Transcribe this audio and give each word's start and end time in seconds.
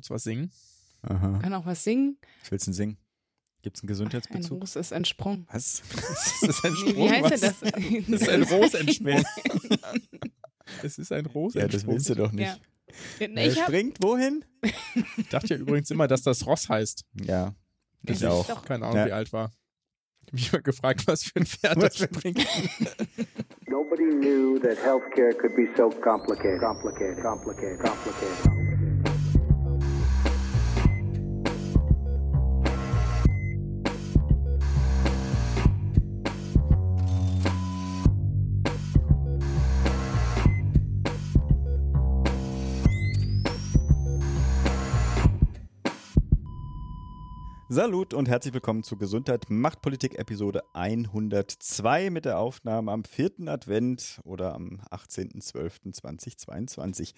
kurz 0.00 0.10
was 0.10 0.22
singen. 0.24 0.50
Aha. 1.02 1.38
Kann 1.42 1.52
auch 1.54 1.66
was 1.66 1.84
singen. 1.84 2.18
Was 2.42 2.50
willst 2.50 2.66
du 2.66 2.70
denn 2.70 2.74
singen? 2.74 2.96
Gibt 3.62 3.76
es 3.76 3.82
einen 3.82 3.88
Ein 3.88 3.88
Gesundheitsbezug? 3.88 4.60
Ros 4.62 4.76
ist 4.76 4.92
entsprungen. 4.92 5.46
Was? 5.52 5.82
Das 6.40 6.42
ist 6.42 6.64
ein 6.64 6.72
Wie, 6.72 6.96
wie 6.96 7.10
heißt 7.10 7.30
was? 7.30 7.40
denn 7.40 8.04
das? 8.08 8.08
Das 8.08 8.22
ist 8.22 8.28
ein 8.30 8.42
Ros 8.44 8.74
entsprungen. 8.74 9.24
Es 10.84 10.98
ist 10.98 11.12
ein 11.12 11.26
Ros 11.26 11.54
Ja, 11.54 11.66
das 11.68 11.84
willst 11.86 12.08
du 12.08 12.14
doch 12.14 12.30
nicht. 12.32 12.46
Ja. 13.18 13.26
Er 13.26 13.50
springt 13.50 14.02
wohin? 14.02 14.44
Ich 15.18 15.28
dachte 15.28 15.48
ja 15.54 15.56
übrigens 15.60 15.90
immer, 15.90 16.06
dass 16.08 16.22
das 16.22 16.46
Ross 16.46 16.68
heißt. 16.68 17.04
Ja, 17.24 17.54
Das 18.02 18.18
ich 18.22 18.26
auch. 18.26 18.46
doch- 18.46 18.64
Keine 18.64 18.84
Ahnung, 18.86 18.98
Ja. 18.98 19.06
wie 19.06 19.12
alt 19.12 19.32
war. 19.32 19.52
Ich 20.22 20.28
habe 20.28 20.36
mich 20.36 20.52
mal 20.52 20.62
gefragt, 20.62 21.06
was 21.06 21.24
für 21.24 21.36
ein 21.40 21.46
Pferd 21.46 21.82
das 21.82 21.98
springt. 21.98 22.38
Nobody 23.66 24.04
knew 24.20 24.58
that 24.60 24.78
healthcare 24.82 25.34
could 25.34 25.54
be 25.56 25.68
so 25.76 25.90
complicated. 25.90 26.60
Complicated, 26.60 27.20
complicated, 27.22 27.78
complicated. 27.80 28.59
Salut 47.72 48.14
und 48.14 48.28
herzlich 48.28 48.52
willkommen 48.52 48.82
zu 48.82 48.96
Gesundheit 48.96 49.44
macht 49.48 49.80
Politik 49.80 50.18
Episode 50.18 50.64
102 50.72 52.10
mit 52.10 52.24
der 52.24 52.40
Aufnahme 52.40 52.90
am 52.90 53.04
4. 53.04 53.46
Advent 53.46 54.18
oder 54.24 54.56
am 54.56 54.80
18.12.2022. 54.90 57.12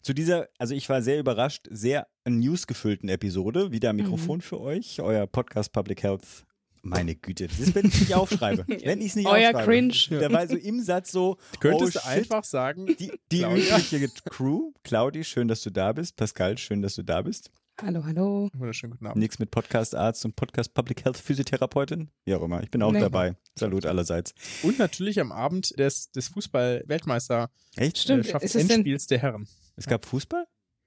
Zu 0.00 0.14
dieser, 0.14 0.48
also 0.56 0.74
ich 0.74 0.88
war 0.88 1.02
sehr 1.02 1.20
überrascht, 1.20 1.68
sehr 1.70 2.06
newsgefüllten 2.26 3.10
Episode. 3.10 3.72
Wieder 3.72 3.90
ein 3.90 3.96
Mikrofon 3.96 4.40
für 4.40 4.58
euch, 4.58 5.02
euer 5.02 5.26
Podcast 5.26 5.74
Public 5.74 6.02
Health. 6.02 6.46
Meine 6.80 7.14
Güte, 7.14 7.48
das 7.48 7.60
ist, 7.60 7.74
wenn 7.74 7.84
ich 7.84 8.00
nicht 8.00 8.14
aufschreibe. 8.14 8.64
Wenn 8.82 9.02
ich 9.02 9.08
es 9.08 9.16
nicht 9.16 9.26
Euer 9.26 9.50
aufschreibe. 9.50 9.66
Cringe. 9.66 9.92
Der 10.18 10.32
war 10.32 10.48
so 10.48 10.56
im 10.56 10.80
Satz 10.80 11.12
so, 11.12 11.36
Könntest 11.60 11.96
oh 11.96 12.00
du 12.00 12.06
shit, 12.06 12.06
einfach 12.06 12.44
sagen, 12.44 12.86
die, 12.86 13.12
die 13.30 13.40
Claudia? 13.40 13.76
übliche 13.76 14.08
Crew. 14.30 14.72
Claudi, 14.82 15.24
schön, 15.24 15.46
dass 15.46 15.60
du 15.60 15.68
da 15.68 15.92
bist. 15.92 16.16
Pascal, 16.16 16.56
schön, 16.56 16.80
dass 16.80 16.94
du 16.94 17.02
da 17.02 17.20
bist. 17.20 17.50
Hallo, 17.82 18.04
hallo. 18.04 18.48
wunderschönen 18.54 18.92
guten 18.92 19.06
Abend. 19.06 19.20
Nix 19.20 19.38
mit 19.38 19.50
Podcast-Arzt 19.50 20.24
und 20.24 20.36
Podcast 20.36 20.74
Public 20.74 21.04
Health 21.04 21.16
Physiotherapeutin. 21.16 22.10
Wie 22.24 22.34
auch 22.34 22.42
immer. 22.42 22.62
Ich 22.62 22.70
bin 22.70 22.82
auch 22.82 22.92
Nee. 22.92 23.00
dabei. 23.00 23.36
Salut 23.56 23.86
allerseits. 23.86 24.34
Und 24.62 24.78
natürlich 24.78 25.20
am 25.20 25.32
Abend 25.32 25.78
des, 25.78 26.10
des 26.10 26.28
Fußball-Weltmeister 26.28 27.50
Echt? 27.76 27.98
Stimmt. 27.98 28.26
äh, 28.28 28.38
Endspiels 28.38 29.06
der 29.06 29.18
Herren. 29.18 29.48
Es 29.76 29.86
gab 29.86 30.04
Fußball? 30.06 30.46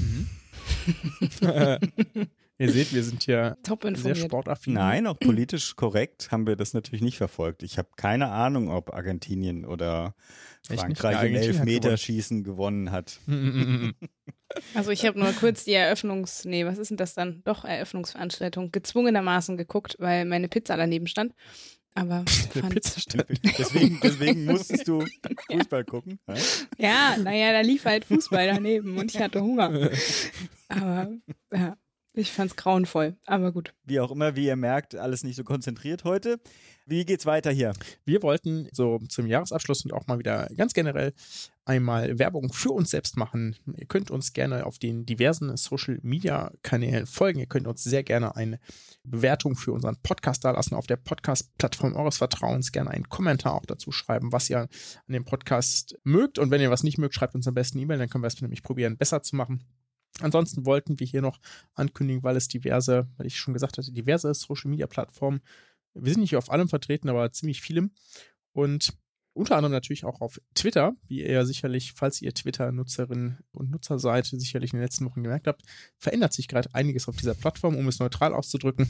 Ihr 2.58 2.70
seht, 2.70 2.94
wir 2.94 3.02
sind 3.02 3.24
hier 3.24 3.56
Top 3.64 3.84
sehr 3.94 4.14
sportaffin. 4.14 4.74
Nein, 4.74 5.06
auch 5.06 5.18
politisch 5.18 5.74
korrekt 5.74 6.30
haben 6.30 6.46
wir 6.46 6.56
das 6.56 6.72
natürlich 6.72 7.02
nicht 7.02 7.18
verfolgt. 7.18 7.62
Ich 7.62 7.78
habe 7.78 7.88
keine 7.96 8.28
Ahnung, 8.28 8.70
ob 8.70 8.94
Argentinien 8.94 9.64
oder? 9.64 10.14
Frankreich 10.66 11.16
Ja, 11.16 11.22
im 11.24 11.34
Elfmeterschießen 11.34 12.42
gewonnen 12.42 12.90
hat. 12.90 13.20
Also 14.74 14.90
ich 14.92 15.04
habe 15.04 15.18
nur 15.18 15.32
kurz 15.32 15.64
die 15.64 15.72
Eröffnungs-, 15.72 16.48
nee, 16.48 16.64
was 16.64 16.78
ist 16.78 16.88
denn 16.88 16.96
das 16.96 17.14
dann? 17.14 17.42
Doch, 17.44 17.64
Eröffnungsveranstaltung 17.64 18.70
gezwungenermaßen 18.72 19.56
geguckt, 19.56 19.96
weil 19.98 20.24
meine 20.24 20.48
Pizza 20.48 20.76
daneben 20.76 21.06
stand. 21.06 21.34
Aber 21.94 22.24
fand, 22.50 22.74
Pizza 22.74 23.00
stand. 23.00 23.26
Deswegen, 23.58 24.00
deswegen 24.02 24.44
musstest 24.46 24.88
du 24.88 25.04
Fußball 25.50 25.84
gucken. 25.84 26.18
hä? 26.26 26.34
ja, 26.78 27.16
naja, 27.18 27.52
da 27.52 27.60
lief 27.60 27.84
halt 27.84 28.04
Fußball 28.04 28.46
daneben 28.48 28.98
und 28.98 29.14
ich 29.14 29.20
hatte 29.20 29.42
Hunger. 29.42 29.90
Aber 30.68 31.12
ja, 31.52 31.76
ich 32.14 32.32
fand's 32.32 32.56
grauenvoll. 32.56 33.16
Aber 33.26 33.52
gut. 33.52 33.74
Wie 33.84 34.00
auch 34.00 34.10
immer, 34.10 34.36
wie 34.36 34.46
ihr 34.46 34.56
merkt, 34.56 34.94
alles 34.94 35.24
nicht 35.24 35.36
so 35.36 35.44
konzentriert 35.44 36.04
heute. 36.04 36.38
Wie 36.86 37.04
geht's 37.04 37.26
weiter 37.26 37.50
hier? 37.50 37.72
Wir 38.04 38.22
wollten 38.22 38.68
so 38.72 38.98
zum 39.08 39.26
Jahresabschluss 39.26 39.84
und 39.84 39.92
auch 39.92 40.06
mal 40.06 40.18
wieder 40.18 40.48
ganz 40.56 40.74
generell 40.74 41.12
einmal 41.64 42.18
Werbung 42.18 42.52
für 42.52 42.70
uns 42.70 42.90
selbst 42.90 43.16
machen. 43.16 43.56
Ihr 43.76 43.86
könnt 43.86 44.10
uns 44.10 44.32
gerne 44.32 44.66
auf 44.66 44.78
den 44.78 45.06
diversen 45.06 45.56
Social 45.56 45.98
Media 46.02 46.52
Kanälen 46.62 47.06
folgen. 47.06 47.40
Ihr 47.40 47.46
könnt 47.46 47.66
uns 47.66 47.82
sehr 47.82 48.02
gerne 48.02 48.36
eine 48.36 48.60
Bewertung 49.02 49.56
für 49.56 49.72
unseren 49.72 49.96
Podcast 49.96 50.44
dalassen 50.44 50.74
auf 50.74 50.86
der 50.86 50.96
Podcast-Plattform 50.96 51.94
eures 51.96 52.18
Vertrauens. 52.18 52.70
Gerne 52.70 52.90
einen 52.90 53.08
Kommentar 53.08 53.54
auch 53.54 53.66
dazu 53.66 53.92
schreiben, 53.92 54.30
was 54.30 54.50
ihr 54.50 54.60
an 54.60 54.68
dem 55.08 55.24
Podcast 55.24 55.98
mögt. 56.04 56.38
Und 56.38 56.50
wenn 56.50 56.60
ihr 56.60 56.70
was 56.70 56.82
nicht 56.82 56.98
mögt, 56.98 57.14
schreibt 57.14 57.34
uns 57.34 57.48
am 57.48 57.54
besten 57.54 57.78
E-Mail, 57.78 57.98
dann 57.98 58.08
können 58.08 58.22
wir 58.24 58.28
es 58.28 58.40
nämlich 58.40 58.62
probieren, 58.62 58.98
besser 58.98 59.22
zu 59.22 59.36
machen. 59.36 59.64
Ansonsten 60.20 60.64
wollten 60.64 61.00
wir 61.00 61.06
hier 61.06 61.22
noch 61.22 61.40
ankündigen, 61.74 62.22
weil 62.22 62.36
es 62.36 62.48
diverse, 62.48 63.08
weil 63.16 63.26
ich 63.26 63.36
schon 63.36 63.54
gesagt 63.54 63.78
hatte, 63.78 63.92
diverse 63.92 64.32
Social 64.32 64.70
Media 64.70 64.86
Plattformen 64.86 65.40
wir 65.94 66.12
sind 66.12 66.20
nicht 66.20 66.36
auf 66.36 66.50
allem 66.50 66.68
vertreten, 66.68 67.08
aber 67.08 67.32
ziemlich 67.32 67.60
vielem. 67.60 67.92
Und 68.52 68.92
unter 69.32 69.56
anderem 69.56 69.72
natürlich 69.72 70.04
auch 70.04 70.20
auf 70.20 70.40
Twitter, 70.54 70.94
wie 71.08 71.22
ihr 71.22 71.32
ja 71.32 71.44
sicherlich, 71.44 71.92
falls 71.92 72.22
ihr 72.22 72.34
Twitter-Nutzerin 72.34 73.38
und 73.52 73.70
Nutzer 73.70 73.98
seid, 73.98 74.26
sicherlich 74.26 74.72
in 74.72 74.78
den 74.78 74.84
letzten 74.84 75.06
Wochen 75.06 75.22
gemerkt 75.22 75.46
habt, 75.46 75.62
verändert 75.98 76.32
sich 76.32 76.46
gerade 76.46 76.72
einiges 76.72 77.08
auf 77.08 77.16
dieser 77.16 77.34
Plattform, 77.34 77.76
um 77.76 77.88
es 77.88 77.98
neutral 77.98 78.32
auszudrücken. 78.32 78.88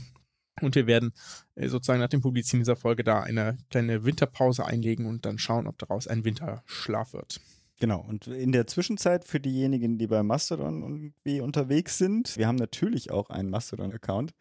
Und 0.60 0.74
wir 0.76 0.86
werden 0.86 1.12
äh, 1.56 1.68
sozusagen 1.68 2.00
nach 2.00 2.08
dem 2.08 2.20
Publizieren 2.20 2.60
dieser 2.60 2.76
Folge 2.76 3.02
da 3.02 3.22
eine 3.22 3.58
kleine 3.70 4.04
Winterpause 4.04 4.64
einlegen 4.64 5.06
und 5.06 5.24
dann 5.24 5.38
schauen, 5.38 5.66
ob 5.66 5.78
daraus 5.78 6.06
ein 6.06 6.24
Winterschlaf 6.24 7.12
wird. 7.12 7.40
Genau, 7.84 8.00
und 8.00 8.26
in 8.28 8.52
der 8.52 8.66
Zwischenzeit 8.66 9.26
für 9.26 9.40
diejenigen, 9.40 9.98
die 9.98 10.06
bei 10.06 10.22
Mastodon 10.22 10.82
irgendwie 10.82 11.42
unterwegs 11.42 11.98
sind, 11.98 12.38
wir 12.38 12.46
haben 12.46 12.56
natürlich 12.56 13.10
auch 13.10 13.28
einen 13.28 13.50
Mastodon-Account. 13.50 14.32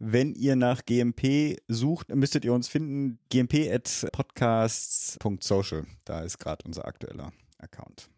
Wenn 0.00 0.34
ihr 0.34 0.56
nach 0.56 0.84
GMP 0.84 1.58
sucht, 1.68 2.12
müsstet 2.12 2.44
ihr 2.44 2.52
uns 2.52 2.66
finden, 2.66 3.20
gmp.podcasts.social. 3.30 5.86
Da 6.04 6.22
ist 6.22 6.38
gerade 6.38 6.64
unser 6.64 6.84
aktueller 6.84 7.32
Account. 7.58 8.10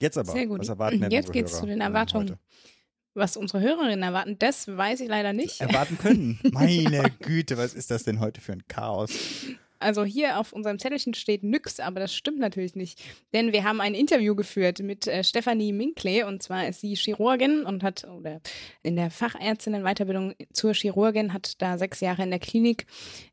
Jetzt 0.00 0.16
aber, 0.16 0.32
Sehr 0.32 0.46
gut. 0.46 0.60
was 0.60 0.70
erwarten 0.70 1.02
denn 1.02 1.10
Jetzt 1.10 1.30
geht's 1.30 1.52
Hörer 1.52 1.60
zu 1.60 1.66
den 1.66 1.82
Erwartungen. 1.82 2.30
heute? 2.30 2.38
Was 3.12 3.36
unsere 3.36 3.60
Hörerinnen 3.60 4.02
erwarten, 4.02 4.38
das 4.38 4.66
weiß 4.66 5.00
ich 5.00 5.10
leider 5.10 5.34
nicht. 5.34 5.60
Erwarten 5.60 5.98
können. 5.98 6.40
Meine 6.52 7.10
Güte, 7.20 7.58
was 7.58 7.74
ist 7.74 7.90
das 7.90 8.04
denn 8.04 8.20
heute 8.20 8.40
für 8.40 8.52
ein 8.52 8.66
Chaos? 8.66 9.10
Also 9.78 10.04
hier 10.04 10.38
auf 10.38 10.52
unserem 10.52 10.78
Zettelchen 10.78 11.14
steht 11.14 11.42
nix, 11.42 11.80
aber 11.80 12.00
das 12.00 12.14
stimmt 12.14 12.38
natürlich 12.38 12.74
nicht. 12.74 13.02
Denn 13.32 13.52
wir 13.52 13.64
haben 13.64 13.80
ein 13.80 13.94
Interview 13.94 14.34
geführt 14.34 14.80
mit 14.80 15.06
äh, 15.06 15.22
Stefanie 15.22 15.72
Minkley 15.72 16.22
und 16.22 16.42
zwar 16.42 16.68
ist 16.68 16.80
sie 16.80 16.94
Chirurgin 16.94 17.64
und 17.64 17.82
hat 17.82 18.04
oder 18.04 18.40
in 18.82 18.96
der 18.96 19.10
Fachärztinnen-Weiterbildung 19.10 20.34
zur 20.52 20.74
Chirurgin, 20.74 21.32
hat 21.32 21.60
da 21.60 21.78
sechs 21.78 22.00
Jahre 22.00 22.22
in 22.22 22.30
der 22.30 22.38
Klinik 22.38 22.86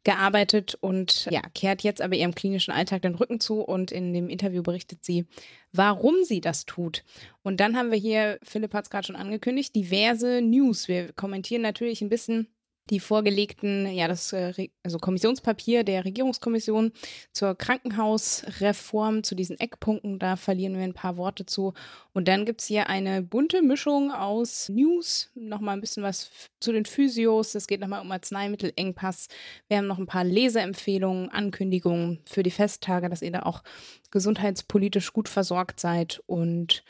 gearbeitet 0.03 0.77
und 0.81 1.27
ja, 1.31 1.41
kehrt 1.53 1.81
jetzt 1.83 2.01
aber 2.01 2.15
ihrem 2.15 2.35
klinischen 2.35 2.71
Alltag 2.71 3.01
den 3.03 3.15
Rücken 3.15 3.39
zu 3.39 3.61
und 3.61 3.91
in 3.91 4.13
dem 4.13 4.29
Interview 4.29 4.63
berichtet 4.63 5.03
sie, 5.03 5.25
warum 5.71 6.23
sie 6.23 6.41
das 6.41 6.65
tut. 6.65 7.03
Und 7.41 7.59
dann 7.59 7.75
haben 7.75 7.91
wir 7.91 7.97
hier, 7.97 8.39
Philipp 8.43 8.73
hat 8.73 8.85
es 8.85 8.89
gerade 8.89 9.07
schon 9.07 9.15
angekündigt, 9.15 9.75
diverse 9.75 10.41
News. 10.41 10.87
Wir 10.87 11.11
kommentieren 11.13 11.61
natürlich 11.61 12.01
ein 12.01 12.09
bisschen 12.09 12.47
die 12.89 12.99
vorgelegten, 12.99 13.87
ja, 13.87 14.07
das 14.07 14.33
äh, 14.33 14.69
also 14.83 14.97
Kommissionspapier 14.97 15.83
der 15.83 16.03
Regierungskommission 16.03 16.91
zur 17.31 17.55
Krankenhausreform, 17.55 19.23
zu 19.23 19.35
diesen 19.35 19.59
Eckpunkten, 19.59 20.19
da 20.19 20.35
verlieren 20.35 20.75
wir 20.75 20.83
ein 20.83 20.93
paar 20.93 21.15
Worte 21.15 21.45
zu. 21.45 21.73
Und 22.13 22.27
dann 22.27 22.45
gibt's 22.45 22.67
hier 22.67 22.89
eine 22.89 23.21
bunte 23.21 23.61
Mischung 23.61 24.11
aus 24.11 24.69
News, 24.69 25.31
nochmal 25.33 25.77
ein 25.77 25.81
bisschen 25.81 26.03
was 26.03 26.29
zu 26.59 26.73
den 26.73 26.85
Physios, 26.85 27.55
es 27.55 27.67
geht 27.67 27.79
nochmal 27.79 28.01
um 28.01 28.11
Arzneimittelengpass. 28.11 29.27
Wir 29.69 29.77
haben 29.77 29.87
noch 29.87 29.99
ein 29.99 30.05
paar 30.05 30.25
Leseempfehlungen, 30.25 31.29
Ankündigungen 31.29 32.19
für 32.25 32.43
die 32.43 32.51
Festtage, 32.51 33.09
dass 33.09 33.21
ihr 33.21 33.31
da 33.31 33.43
auch 33.43 33.63
gesundheitspolitisch 34.11 35.13
gut 35.13 35.29
versorgt 35.29 35.79
seid 35.79 36.21
und 36.27 36.83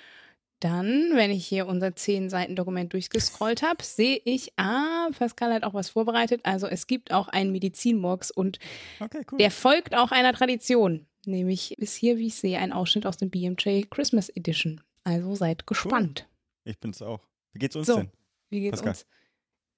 dann, 0.63 1.11
wenn 1.15 1.31
ich 1.31 1.45
hier 1.45 1.67
unser 1.67 1.95
10 1.95 2.29
Seiten 2.29 2.55
Dokument 2.55 2.93
durchgescrollt 2.93 3.61
habe, 3.63 3.83
sehe 3.83 4.21
ich, 4.25 4.53
ah, 4.57 5.09
Pascal 5.17 5.53
hat 5.53 5.63
auch 5.63 5.73
was 5.73 5.89
vorbereitet. 5.89 6.41
Also 6.43 6.67
es 6.67 6.87
gibt 6.87 7.11
auch 7.11 7.27
einen 7.27 7.51
Medizinmurks 7.51 8.31
und 8.31 8.59
Okay, 8.99 9.23
cool. 9.31 9.37
der 9.39 9.51
folgt 9.51 9.95
auch 9.95 10.11
einer 10.11 10.33
Tradition. 10.33 11.05
Nämlich 11.25 11.77
ist 11.77 11.95
hier, 11.95 12.17
wie 12.17 12.27
ich 12.27 12.35
sehe, 12.35 12.59
ein 12.59 12.71
Ausschnitt 12.73 13.05
aus 13.05 13.17
dem 13.17 13.29
BMJ 13.29 13.83
Christmas 13.89 14.29
Edition. 14.29 14.81
Also 15.03 15.35
seid 15.35 15.65
gespannt. 15.67 16.27
Ich 16.65 16.79
bin's 16.79 17.01
auch. 17.01 17.21
Wie 17.53 17.59
geht's 17.59 17.75
uns 17.75 17.87
So. 17.87 17.97
denn? 17.97 18.11
Wie 18.49 18.61
geht's 18.61 18.81
Pascal. 18.81 18.89
uns? 18.91 19.05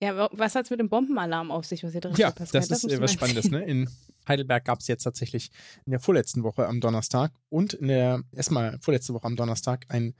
Ja, 0.01 0.17
wa- 0.17 0.29
was 0.33 0.55
hat's 0.55 0.69
mit 0.69 0.79
dem 0.79 0.89
Bombenalarm 0.89 1.51
auf 1.51 1.65
sich, 1.65 1.83
was 1.83 1.93
hier 1.93 2.01
drin 2.01 2.13
Ja, 2.17 2.27
steht, 2.27 2.35
Pascal? 2.37 2.61
das 2.67 2.83
ist 2.83 2.91
äh, 2.91 2.99
was 3.01 3.13
Spannendes. 3.13 3.49
Ne? 3.49 3.63
In 3.63 3.89
Heidelberg 4.27 4.65
gab 4.65 4.79
es 4.81 4.87
jetzt 4.87 5.03
tatsächlich 5.03 5.51
in 5.85 5.91
der 5.91 5.99
vorletzten 5.99 6.43
Woche 6.43 6.67
am 6.67 6.81
Donnerstag 6.81 7.31
und 7.49 7.73
in 7.73 7.87
der 7.87 8.21
erstmal 8.33 8.77
vorletzte 8.81 9.13
Woche 9.13 9.25
am 9.25 9.35
Donnerstag 9.35 9.85
ein 9.89 10.13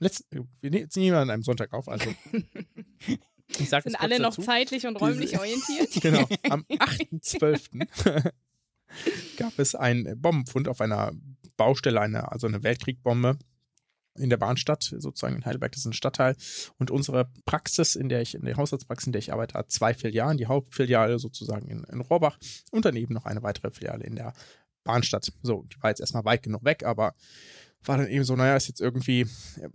nee, 0.00 0.06
letzt, 0.06 0.24
wir 0.60 0.70
ne- 0.70 0.80
jetzt 0.80 0.96
nehmen 0.96 1.12
wir 1.12 1.20
an 1.20 1.30
einem 1.30 1.42
Sonntag 1.42 1.72
auf, 1.72 1.88
also 1.88 2.12
ich 3.58 3.68
sag 3.68 3.84
Sind 3.84 3.96
alle 4.00 4.18
noch 4.18 4.30
dazu. 4.30 4.42
zeitlich 4.42 4.86
und 4.86 4.96
räumlich 4.96 5.38
orientiert? 5.38 5.90
Genau, 6.02 6.26
am 6.48 6.62
8.12. 6.68 8.30
gab 9.36 9.58
es 9.58 9.74
einen 9.74 10.20
Bombenfund 10.20 10.68
auf 10.68 10.80
einer 10.80 11.12
Baustelle, 11.56 12.00
eine, 12.00 12.32
also 12.32 12.46
eine 12.46 12.62
Weltkriegbbombe 12.62 13.38
in 14.18 14.28
der 14.28 14.36
Bahnstadt, 14.38 14.82
sozusagen 14.82 15.36
in 15.36 15.44
Heidelberg, 15.44 15.72
das 15.72 15.82
ist 15.82 15.86
ein 15.86 15.92
Stadtteil. 15.92 16.34
Und 16.78 16.90
unsere 16.90 17.30
Praxis, 17.44 17.94
in 17.94 18.08
der 18.08 18.20
ich, 18.20 18.34
in 18.34 18.44
der 18.44 18.56
Haushaltspraxis, 18.56 19.06
in 19.06 19.12
der 19.12 19.20
ich 19.20 19.32
arbeite, 19.32 19.54
hat 19.54 19.70
zwei 19.70 19.94
Filialen. 19.94 20.36
Die 20.36 20.46
Hauptfiliale 20.46 21.18
sozusagen 21.18 21.68
in, 21.68 21.84
in 21.84 22.00
Rohrbach 22.00 22.36
und 22.72 22.84
daneben 22.84 23.14
noch 23.14 23.24
eine 23.24 23.42
weitere 23.42 23.70
Filiale 23.70 24.04
in 24.04 24.16
der 24.16 24.32
Bahnstadt. 24.84 25.32
So, 25.42 25.62
die 25.64 25.80
war 25.82 25.90
jetzt 25.90 26.00
erstmal 26.00 26.24
weit 26.24 26.42
genug 26.42 26.64
weg, 26.64 26.84
aber 26.84 27.14
war 27.84 27.96
dann 27.96 28.08
eben 28.08 28.24
so, 28.24 28.36
naja, 28.36 28.56
ist 28.56 28.68
jetzt 28.68 28.80
irgendwie, 28.80 29.26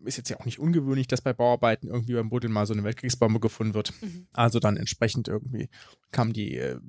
ist 0.04 0.18
jetzt 0.18 0.30
ja 0.30 0.40
auch 0.40 0.46
nicht 0.46 0.60
ungewöhnlich, 0.60 1.08
dass 1.08 1.22
bei 1.22 1.34
Bauarbeiten 1.34 1.88
irgendwie 1.88 2.14
beim 2.14 2.30
Buddeln 2.30 2.54
mal 2.54 2.66
so 2.68 2.74
eine 2.74 2.84
Weltkriegsbombe 2.84 3.40
gefunden 3.40 3.74
wird. 3.74 3.94
Mhm. 4.02 4.28
Also 4.32 4.60
dann 4.60 4.78
entsprechend 4.78 5.28
irgendwie 5.28 5.70
kam 6.12 6.34
die 6.34 6.58
äh, 6.58 6.80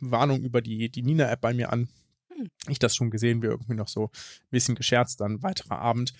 Warnung 0.00 0.42
über 0.42 0.60
die, 0.60 0.90
die 0.90 1.02
Nina-App 1.02 1.40
bei 1.40 1.54
mir 1.54 1.72
an. 1.72 1.88
Hm. 2.34 2.48
Ich 2.68 2.78
das 2.78 2.96
schon 2.96 3.10
gesehen, 3.10 3.42
wir 3.42 3.50
irgendwie 3.50 3.74
noch 3.74 3.88
so 3.88 4.06
ein 4.06 4.50
bisschen 4.50 4.74
gescherzt, 4.74 5.20
dann 5.20 5.42
weiterer 5.42 5.78
Abend. 5.78 6.12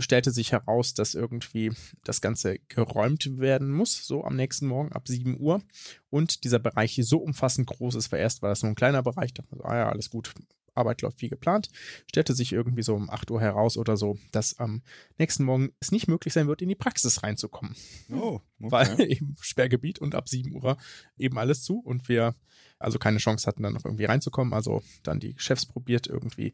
Stellte 0.00 0.32
sich 0.32 0.50
heraus, 0.50 0.94
dass 0.94 1.14
irgendwie 1.14 1.70
das 2.02 2.20
Ganze 2.20 2.58
geräumt 2.66 3.38
werden 3.38 3.70
muss, 3.70 4.04
so 4.04 4.24
am 4.24 4.34
nächsten 4.34 4.66
Morgen 4.66 4.90
ab 4.92 5.06
7 5.06 5.38
Uhr. 5.38 5.62
Und 6.10 6.42
dieser 6.42 6.58
Bereich 6.58 6.92
hier 6.92 7.04
so 7.04 7.18
umfassend 7.18 7.68
groß 7.68 7.94
ist, 7.94 8.10
weil 8.10 8.20
erst 8.20 8.42
war 8.42 8.48
das 8.48 8.62
nur 8.62 8.72
ein 8.72 8.76
kleiner 8.76 9.04
Bereich, 9.04 9.32
dachte 9.34 9.50
man 9.52 9.60
so, 9.60 9.64
ah 9.64 9.76
ja, 9.76 9.88
alles 9.88 10.10
gut, 10.10 10.34
Arbeit 10.74 11.02
läuft 11.02 11.20
wie 11.22 11.28
geplant. 11.28 11.68
Stellte 12.08 12.34
sich 12.34 12.52
irgendwie 12.52 12.82
so 12.82 12.94
um 12.94 13.10
8 13.10 13.30
Uhr 13.30 13.40
heraus 13.40 13.76
oder 13.76 13.96
so, 13.96 14.18
dass 14.32 14.58
am 14.58 14.82
nächsten 15.18 15.44
Morgen 15.44 15.72
es 15.80 15.92
nicht 15.92 16.08
möglich 16.08 16.34
sein 16.34 16.46
wird, 16.48 16.62
in 16.62 16.68
die 16.68 16.74
Praxis 16.74 17.22
reinzukommen. 17.22 17.74
Oh, 18.10 18.40
okay. 18.60 18.70
Weil 18.70 19.00
eben 19.10 19.36
Sperrgebiet 19.40 19.98
und 19.98 20.14
ab 20.14 20.28
7 20.28 20.52
Uhr 20.52 20.76
eben 21.16 21.38
alles 21.38 21.62
zu 21.62 21.78
und 21.78 22.08
wir 22.08 22.34
also 22.78 22.98
keine 22.98 23.18
Chance 23.18 23.46
hatten, 23.46 23.62
dann 23.62 23.72
noch 23.72 23.84
irgendwie 23.84 24.04
reinzukommen. 24.04 24.52
Also 24.52 24.82
dann 25.02 25.20
die 25.20 25.34
Chefs 25.38 25.66
probiert, 25.66 26.06
irgendwie 26.06 26.52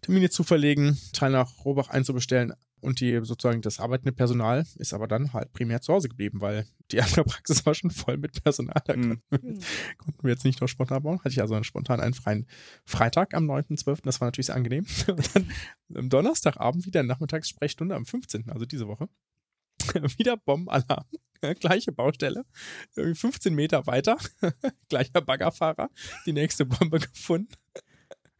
Termine 0.00 0.30
zu 0.30 0.44
verlegen, 0.44 0.98
Teil 1.12 1.30
nach 1.30 1.64
Robach 1.64 1.88
einzubestellen 1.88 2.54
und 2.80 3.00
die 3.00 3.20
sozusagen 3.22 3.62
das 3.62 3.80
arbeitende 3.80 4.12
Personal 4.12 4.66
ist 4.76 4.92
aber 4.94 5.06
dann 5.08 5.32
halt 5.32 5.52
primär 5.52 5.80
zu 5.80 5.92
Hause 5.92 6.08
geblieben, 6.08 6.40
weil 6.40 6.66
die 6.90 7.00
andere 7.00 7.24
Praxis 7.24 7.64
war 7.66 7.74
schon 7.74 7.90
voll 7.90 8.16
mit 8.16 8.42
Personal. 8.42 8.82
Da 8.84 8.96
Mhm. 8.96 9.20
konnten, 9.30 9.60
wir, 9.60 9.96
konnten 9.98 10.22
wir 10.24 10.30
jetzt 10.30 10.44
nicht 10.44 10.60
noch 10.60 10.68
spontan 10.68 11.02
bauen. 11.02 11.18
Hatte 11.20 11.30
ich 11.30 11.40
also 11.40 11.62
spontan 11.62 12.00
einen 12.00 12.14
freien 12.14 12.46
Freitag 12.84 13.34
am 13.34 13.44
9.12. 13.50 14.00
Das 14.04 14.20
war 14.20 14.26
natürlich 14.28 14.46
sehr 14.46 14.56
angenehm. 14.56 14.86
Und 15.08 15.34
dann 15.36 15.52
am 15.94 16.08
Donnerstagabend 16.08 16.86
wieder 16.86 17.02
Nachmittagssprechstunde 17.02 17.94
am 17.94 18.06
15., 18.06 18.50
also 18.50 18.66
diese 18.66 18.86
Woche. 18.88 19.08
wieder 20.18 20.36
Bombenalarm. 20.36 21.04
Gleiche 21.60 21.90
Baustelle. 21.92 22.44
Irgendwie 22.96 23.18
15 23.18 23.54
Meter 23.54 23.86
weiter. 23.86 24.18
Gleicher 24.90 25.22
Baggerfahrer. 25.22 25.88
Die 26.26 26.34
nächste 26.34 26.66
Bombe 26.66 26.98
gefunden. 27.00 27.54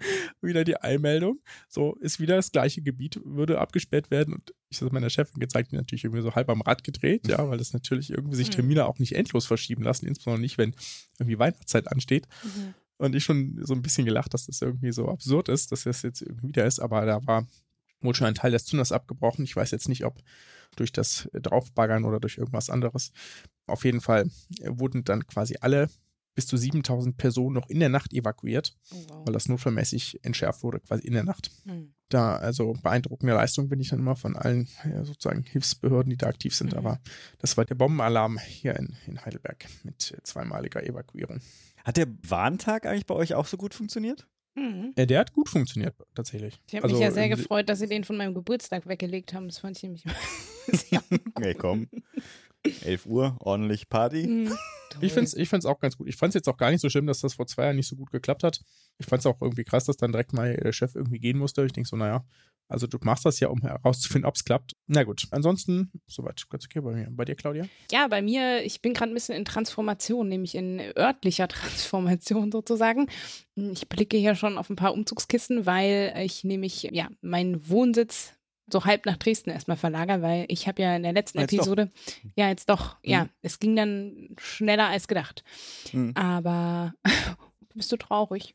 wieder 0.40 0.64
die 0.64 0.80
Eilmeldung. 0.80 1.40
So 1.68 1.94
ist 1.96 2.20
wieder 2.20 2.36
das 2.36 2.52
gleiche 2.52 2.82
Gebiet, 2.82 3.20
würde 3.24 3.58
abgesperrt 3.58 4.10
werden. 4.10 4.34
Und 4.34 4.54
ich 4.68 4.80
habe 4.80 4.92
meiner 4.92 5.10
Chefin 5.10 5.40
gezeigt, 5.40 5.72
die 5.72 5.76
natürlich 5.76 6.04
irgendwie 6.04 6.22
so 6.22 6.34
halb 6.34 6.48
am 6.48 6.60
Rad 6.62 6.84
gedreht, 6.84 7.28
ja, 7.28 7.48
weil 7.48 7.58
das 7.58 7.72
natürlich 7.72 8.10
irgendwie 8.10 8.36
sich 8.36 8.48
Mhm. 8.48 8.52
Termine 8.52 8.86
auch 8.86 8.98
nicht 8.98 9.14
endlos 9.14 9.46
verschieben 9.46 9.82
lassen, 9.82 10.06
insbesondere 10.06 10.40
nicht, 10.40 10.58
wenn 10.58 10.74
irgendwie 11.18 11.38
Weihnachtszeit 11.38 11.90
ansteht. 11.90 12.26
Mhm. 12.42 12.74
Und 12.98 13.14
ich 13.14 13.24
schon 13.24 13.58
so 13.64 13.74
ein 13.74 13.82
bisschen 13.82 14.04
gelacht, 14.04 14.34
dass 14.34 14.46
das 14.46 14.60
irgendwie 14.60 14.92
so 14.92 15.08
absurd 15.08 15.48
ist, 15.48 15.72
dass 15.72 15.84
das 15.84 16.02
jetzt 16.02 16.20
irgendwie 16.20 16.48
wieder 16.48 16.66
ist, 16.66 16.80
aber 16.80 17.06
da 17.06 17.26
war 17.26 17.46
wohl 18.02 18.14
schon 18.14 18.26
ein 18.26 18.34
Teil 18.34 18.50
des 18.50 18.64
Zünders 18.64 18.92
abgebrochen. 18.92 19.44
Ich 19.44 19.56
weiß 19.56 19.70
jetzt 19.70 19.88
nicht, 19.88 20.04
ob 20.04 20.22
durch 20.76 20.92
das 20.92 21.28
Draufbaggern 21.32 22.04
oder 22.04 22.20
durch 22.20 22.38
irgendwas 22.38 22.70
anderes. 22.70 23.12
Auf 23.66 23.84
jeden 23.84 24.00
Fall 24.00 24.30
wurden 24.64 25.04
dann 25.04 25.26
quasi 25.26 25.56
alle 25.60 25.88
bis 26.34 26.46
zu 26.46 26.56
7000 26.56 27.16
Personen 27.16 27.54
noch 27.54 27.68
in 27.68 27.80
der 27.80 27.88
Nacht 27.88 28.12
evakuiert, 28.12 28.76
Oh, 28.92 28.96
wow. 29.08 29.26
weil 29.26 29.32
das 29.32 29.48
notfallmäßig 29.48 30.24
entschärft 30.24 30.62
wurde, 30.62 30.80
quasi 30.80 31.06
in 31.06 31.14
der 31.14 31.24
Nacht. 31.24 31.50
Mhm. 31.64 31.92
Da, 32.08 32.36
also 32.36 32.72
beeindruckende 32.82 33.34
Leistung 33.34 33.68
bin 33.68 33.78
ich 33.80 33.88
dann 33.90 34.00
immer 34.00 34.16
von 34.16 34.36
allen 34.36 34.68
ja, 34.84 35.04
sozusagen 35.04 35.42
Hilfsbehörden, 35.44 36.10
die 36.10 36.16
da 36.16 36.26
aktiv 36.26 36.54
sind. 36.54 36.72
Mhm. 36.72 36.78
Aber 36.78 37.00
das 37.38 37.56
war 37.56 37.64
der 37.64 37.74
Bombenalarm 37.76 38.38
hier 38.38 38.74
in, 38.76 38.96
in 39.06 39.24
Heidelberg 39.24 39.66
mit 39.84 40.16
zweimaliger 40.24 40.82
Evakuierung. 40.84 41.40
Hat 41.84 41.96
der 41.96 42.08
Warntag 42.28 42.86
eigentlich 42.86 43.06
bei 43.06 43.14
euch 43.14 43.34
auch 43.34 43.46
so 43.46 43.56
gut 43.56 43.74
funktioniert? 43.74 44.26
Mhm. 44.56 44.92
Äh, 44.96 45.06
der 45.06 45.20
hat 45.20 45.32
gut 45.32 45.48
funktioniert, 45.48 45.94
tatsächlich. 46.14 46.60
Ich 46.66 46.74
habe 46.74 46.84
Also, 46.84 46.96
mich 46.96 47.04
ja 47.04 47.12
sehr 47.12 47.26
äh, 47.26 47.28
gefreut, 47.28 47.68
dass 47.68 47.78
sie 47.78 47.86
den 47.86 48.02
von 48.04 48.16
meinem 48.16 48.34
Geburtstag 48.34 48.86
weggelegt 48.88 49.32
haben. 49.32 49.46
Das 49.48 49.58
fand 49.58 49.76
ich 49.76 49.82
nämlich 49.84 50.04
sehr 50.72 51.02
Nee, 51.38 51.54
komm. 51.54 51.88
11 52.64 53.06
Uhr, 53.06 53.36
ordentlich 53.40 53.88
Party. 53.88 54.26
Mhm. 54.26 54.56
Ich 55.00 55.12
finde 55.12 55.26
es 55.26 55.34
ich 55.34 55.48
find's 55.48 55.66
auch 55.66 55.78
ganz 55.78 55.96
gut. 55.96 56.08
Ich 56.08 56.16
fand 56.16 56.30
es 56.30 56.34
jetzt 56.34 56.48
auch 56.48 56.56
gar 56.56 56.72
nicht 56.72 56.80
so 56.80 56.90
schlimm, 56.90 57.06
dass 57.06 57.20
das 57.20 57.34
vor 57.34 57.46
zwei 57.46 57.62
Jahren 57.62 57.76
nicht 57.76 57.86
so 57.86 57.94
gut 57.94 58.10
geklappt 58.10 58.42
hat. 58.42 58.60
Ich 58.98 59.06
fand 59.06 59.20
es 59.20 59.26
auch 59.26 59.40
irgendwie 59.40 59.62
krass, 59.62 59.84
dass 59.84 59.96
dann 59.96 60.10
direkt 60.10 60.32
mal 60.32 60.56
der 60.56 60.72
Chef 60.72 60.96
irgendwie 60.96 61.20
gehen 61.20 61.38
musste. 61.38 61.64
Ich 61.64 61.72
denke 61.72 61.88
so, 61.88 61.94
naja, 61.94 62.24
also 62.70 62.86
du 62.86 62.98
machst 63.02 63.26
das 63.26 63.40
ja, 63.40 63.48
um 63.48 63.60
herauszufinden, 63.62 64.28
ob 64.28 64.36
es 64.36 64.44
klappt. 64.44 64.76
Na 64.86 65.02
gut, 65.02 65.26
ansonsten, 65.32 65.90
soweit 66.06 66.48
ganz 66.48 66.64
okay 66.64 66.80
bei 66.80 66.92
mir. 66.92 67.08
Bei 67.10 67.24
dir, 67.24 67.34
Claudia? 67.34 67.66
Ja, 67.90 68.06
bei 68.06 68.22
mir, 68.22 68.64
ich 68.64 68.80
bin 68.80 68.94
gerade 68.94 69.10
ein 69.10 69.14
bisschen 69.14 69.36
in 69.36 69.44
Transformation, 69.44 70.28
nämlich 70.28 70.54
in 70.54 70.80
örtlicher 70.96 71.48
Transformation 71.48 72.52
sozusagen. 72.52 73.08
Ich 73.56 73.88
blicke 73.88 74.16
hier 74.16 74.36
schon 74.36 74.56
auf 74.56 74.70
ein 74.70 74.76
paar 74.76 74.92
Umzugskisten, 74.92 75.66
weil 75.66 76.14
ich 76.24 76.44
nämlich 76.44 76.84
ja 76.84 77.08
meinen 77.22 77.68
Wohnsitz 77.68 78.34
so 78.72 78.84
halb 78.84 79.06
nach 79.06 79.16
Dresden 79.16 79.50
erstmal 79.50 79.76
verlagere, 79.76 80.22
weil 80.22 80.44
ich 80.48 80.66
habe 80.68 80.82
ja 80.82 80.94
in 80.96 81.02
der 81.02 81.12
letzten 81.12 81.38
Jetzt 81.40 81.52
doch. 81.52 81.58
Episode, 81.58 81.90
ja, 82.36 82.48
jetzt 82.48 82.68
doch, 82.70 82.96
ja, 83.02 83.24
Mhm. 83.24 83.28
es 83.42 83.58
ging 83.58 83.76
dann 83.76 84.28
schneller 84.38 84.88
als 84.88 85.08
gedacht. 85.08 85.42
Mhm. 85.92 86.12
Aber 86.16 86.94
bist 87.74 87.90
du 87.92 87.96
traurig? 87.96 88.54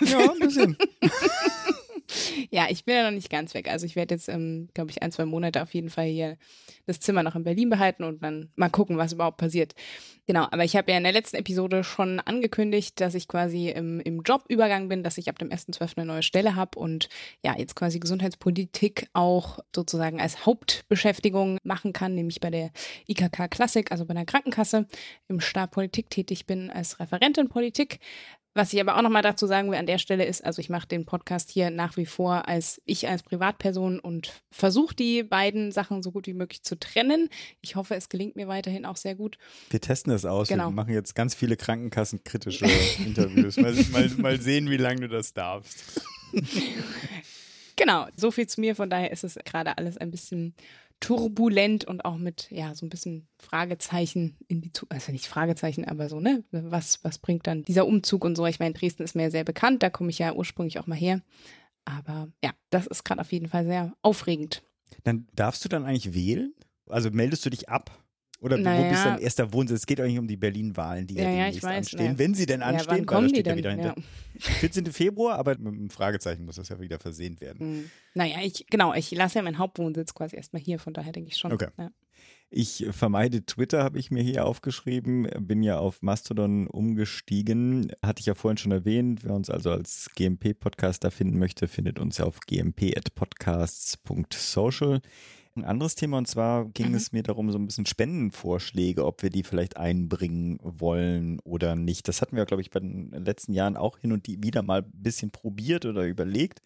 Ja, 0.00 0.30
ein 0.30 0.38
bisschen. 0.38 0.76
Ja, 2.50 2.66
ich 2.68 2.84
bin 2.84 2.94
ja 2.94 3.04
noch 3.04 3.14
nicht 3.14 3.30
ganz 3.30 3.54
weg. 3.54 3.68
Also 3.68 3.86
ich 3.86 3.96
werde 3.96 4.14
jetzt, 4.14 4.28
ähm, 4.28 4.68
glaube 4.74 4.90
ich, 4.90 5.02
ein, 5.02 5.12
zwei 5.12 5.24
Monate 5.24 5.62
auf 5.62 5.74
jeden 5.74 5.90
Fall 5.90 6.06
hier 6.06 6.36
das 6.86 7.00
Zimmer 7.00 7.22
noch 7.22 7.34
in 7.34 7.44
Berlin 7.44 7.70
behalten 7.70 8.04
und 8.04 8.22
dann 8.22 8.50
mal 8.56 8.70
gucken, 8.70 8.98
was 8.98 9.12
überhaupt 9.12 9.38
passiert. 9.38 9.74
Genau, 10.26 10.46
aber 10.50 10.64
ich 10.64 10.74
habe 10.74 10.90
ja 10.90 10.98
in 10.98 11.04
der 11.04 11.12
letzten 11.12 11.36
Episode 11.36 11.84
schon 11.84 12.18
angekündigt, 12.18 13.00
dass 13.00 13.14
ich 13.14 13.28
quasi 13.28 13.68
im, 13.68 14.00
im 14.00 14.22
Jobübergang 14.22 14.88
bin, 14.88 15.04
dass 15.04 15.18
ich 15.18 15.28
ab 15.28 15.38
dem 15.38 15.50
1.12. 15.50 15.98
eine 15.98 16.06
neue 16.06 16.22
Stelle 16.22 16.56
habe 16.56 16.78
und 16.78 17.08
ja, 17.44 17.56
jetzt 17.56 17.76
quasi 17.76 18.00
Gesundheitspolitik 18.00 19.08
auch 19.12 19.60
sozusagen 19.74 20.20
als 20.20 20.44
Hauptbeschäftigung 20.44 21.58
machen 21.62 21.92
kann, 21.92 22.14
nämlich 22.14 22.40
bei 22.40 22.50
der 22.50 22.70
IKK 23.08 23.48
Klassik, 23.48 23.92
also 23.92 24.04
bei 24.04 24.14
der 24.14 24.26
Krankenkasse, 24.26 24.86
im 25.28 25.40
Stab 25.40 25.70
Politik 25.70 26.10
tätig 26.10 26.46
bin 26.46 26.70
als 26.70 26.98
Referentin 26.98 27.48
Politik. 27.48 28.00
Was 28.56 28.72
ich 28.72 28.80
aber 28.80 28.96
auch 28.96 29.02
nochmal 29.02 29.20
dazu 29.20 29.46
sagen 29.46 29.70
will 29.70 29.76
an 29.76 29.84
der 29.84 29.98
Stelle 29.98 30.24
ist, 30.24 30.42
also 30.42 30.60
ich 30.60 30.70
mache 30.70 30.88
den 30.88 31.04
Podcast 31.04 31.50
hier 31.50 31.68
nach 31.68 31.98
wie 31.98 32.06
vor 32.06 32.48
als 32.48 32.80
ich 32.86 33.06
als 33.06 33.22
Privatperson 33.22 34.00
und 34.00 34.32
versuche 34.50 34.94
die 34.94 35.22
beiden 35.22 35.72
Sachen 35.72 36.02
so 36.02 36.10
gut 36.10 36.26
wie 36.26 36.32
möglich 36.32 36.62
zu 36.62 36.78
trennen. 36.78 37.28
Ich 37.60 37.76
hoffe, 37.76 37.94
es 37.96 38.08
gelingt 38.08 38.34
mir 38.34 38.48
weiterhin 38.48 38.86
auch 38.86 38.96
sehr 38.96 39.14
gut. 39.14 39.36
Wir 39.68 39.82
testen 39.82 40.10
das 40.10 40.24
aus. 40.24 40.48
Genau. 40.48 40.68
Wir 40.68 40.74
machen 40.74 40.94
jetzt 40.94 41.14
ganz 41.14 41.34
viele 41.34 41.58
krankenkassenkritische 41.58 42.64
Interviews. 43.04 43.58
Mal, 43.58 43.74
mal, 43.92 44.08
mal 44.16 44.40
sehen, 44.40 44.70
wie 44.70 44.78
lange 44.78 45.02
du 45.02 45.08
das 45.08 45.34
darfst. 45.34 46.00
Genau, 47.78 48.06
so 48.16 48.30
viel 48.30 48.46
zu 48.46 48.62
mir. 48.62 48.74
Von 48.74 48.88
daher 48.88 49.12
ist 49.12 49.22
es 49.22 49.38
gerade 49.44 49.76
alles 49.76 49.98
ein 49.98 50.10
bisschen 50.10 50.54
turbulent 51.00 51.84
und 51.84 52.04
auch 52.04 52.16
mit, 52.16 52.50
ja, 52.50 52.74
so 52.74 52.86
ein 52.86 52.88
bisschen 52.88 53.28
Fragezeichen 53.38 54.36
in 54.48 54.60
die 54.60 54.72
Zukunft. 54.72 55.02
Also 55.02 55.12
nicht 55.12 55.26
Fragezeichen, 55.26 55.84
aber 55.84 56.08
so, 56.08 56.20
ne? 56.20 56.44
Was, 56.50 57.04
was 57.04 57.18
bringt 57.18 57.46
dann 57.46 57.62
dieser 57.62 57.86
Umzug 57.86 58.24
und 58.24 58.36
so? 58.36 58.46
Ich 58.46 58.58
meine, 58.58 58.74
Dresden 58.74 59.02
ist 59.02 59.14
mir 59.14 59.24
ja 59.24 59.30
sehr 59.30 59.44
bekannt, 59.44 59.82
da 59.82 59.90
komme 59.90 60.10
ich 60.10 60.18
ja 60.18 60.32
ursprünglich 60.32 60.78
auch 60.78 60.86
mal 60.86 60.96
her. 60.96 61.20
Aber 61.84 62.28
ja, 62.42 62.52
das 62.70 62.86
ist 62.86 63.04
gerade 63.04 63.20
auf 63.20 63.32
jeden 63.32 63.48
Fall 63.48 63.64
sehr 63.64 63.94
aufregend. 64.02 64.62
Dann 65.04 65.28
darfst 65.34 65.64
du 65.64 65.68
dann 65.68 65.84
eigentlich 65.84 66.14
wählen? 66.14 66.54
Also 66.88 67.10
meldest 67.10 67.44
du 67.44 67.50
dich 67.50 67.68
ab? 67.68 68.05
Oder 68.40 68.58
wo 68.58 68.62
Naja. 68.62 68.90
bist 68.90 69.04
dein 69.04 69.18
erster 69.18 69.52
Wohnsitz? 69.52 69.80
Es 69.80 69.86
geht 69.86 70.00
eigentlich 70.00 70.18
um 70.18 70.28
die 70.28 70.36
Berlin-Wahlen, 70.36 71.06
die 71.06 71.14
ja, 71.14 71.22
Ja, 71.22 71.28
ja, 71.30 71.36
demnächst 71.44 71.62
weiß, 71.62 71.76
anstehen. 71.78 72.04
naja. 72.04 72.18
Wenn 72.18 72.34
sie 72.34 72.44
denn 72.46 72.60
ja, 72.60 72.66
anstehen, 72.66 72.90
wann 72.90 72.98
weil 72.98 73.06
kommen 73.06 73.28
da 73.28 73.30
die 73.32 73.34
steht 73.36 73.46
ja 73.46 73.56
wieder 73.56 73.70
hinter. 73.70 73.94
Ja. 73.96 74.02
14. 74.60 74.86
Februar, 74.92 75.38
aber 75.38 75.56
mit 75.58 75.74
einem 75.74 75.88
Fragezeichen 75.90 76.44
muss 76.44 76.56
das 76.56 76.68
ja 76.68 76.78
wieder 76.78 76.98
versehen 76.98 77.40
werden. 77.40 77.60
Hm. 77.60 77.90
Naja, 78.14 78.36
ich, 78.42 78.66
genau, 78.68 78.92
ich 78.94 79.10
lasse 79.12 79.38
ja 79.38 79.42
meinen 79.42 79.58
Hauptwohnsitz 79.58 80.12
quasi 80.14 80.36
erstmal 80.36 80.60
hier, 80.62 80.78
von 80.78 80.92
daher 80.92 81.12
denke 81.12 81.30
ich 81.30 81.38
schon. 81.38 81.52
Okay. 81.52 81.68
Ja. 81.78 81.90
Ich 82.48 82.86
vermeide 82.92 83.44
Twitter, 83.44 83.82
habe 83.82 83.98
ich 83.98 84.12
mir 84.12 84.22
hier 84.22 84.44
aufgeschrieben. 84.44 85.26
Bin 85.40 85.64
ja 85.64 85.78
auf 85.78 86.00
Mastodon 86.02 86.68
umgestiegen. 86.68 87.90
Hatte 88.04 88.20
ich 88.20 88.26
ja 88.26 88.36
vorhin 88.36 88.56
schon 88.56 88.70
erwähnt. 88.70 89.24
Wer 89.24 89.34
uns 89.34 89.50
also 89.50 89.72
als 89.72 90.08
GMP-Podcaster 90.14 91.10
finden 91.10 91.40
möchte, 91.40 91.66
findet 91.66 91.98
uns 91.98 92.18
ja 92.18 92.24
auf 92.24 92.38
gmp.podcasts.social. 92.46 95.00
Ein 95.56 95.64
anderes 95.64 95.94
Thema 95.94 96.18
und 96.18 96.28
zwar 96.28 96.66
ging 96.66 96.90
Mhm. 96.90 96.94
es 96.94 97.12
mir 97.12 97.22
darum, 97.22 97.50
so 97.50 97.58
ein 97.58 97.66
bisschen 97.66 97.86
Spendenvorschläge, 97.86 99.04
ob 99.06 99.22
wir 99.22 99.30
die 99.30 99.42
vielleicht 99.42 99.76
einbringen 99.78 100.58
wollen 100.62 101.40
oder 101.40 101.74
nicht. 101.76 102.08
Das 102.08 102.20
hatten 102.20 102.36
wir, 102.36 102.44
glaube 102.44 102.60
ich, 102.60 102.70
bei 102.70 102.80
den 102.80 103.10
letzten 103.10 103.54
Jahren 103.54 103.76
auch 103.76 103.98
hin 103.98 104.12
und 104.12 104.28
wieder 104.28 104.62
mal 104.62 104.82
ein 104.82 104.90
bisschen 104.92 105.30
probiert 105.30 105.86
oder 105.86 106.04
überlegt. 106.06 106.60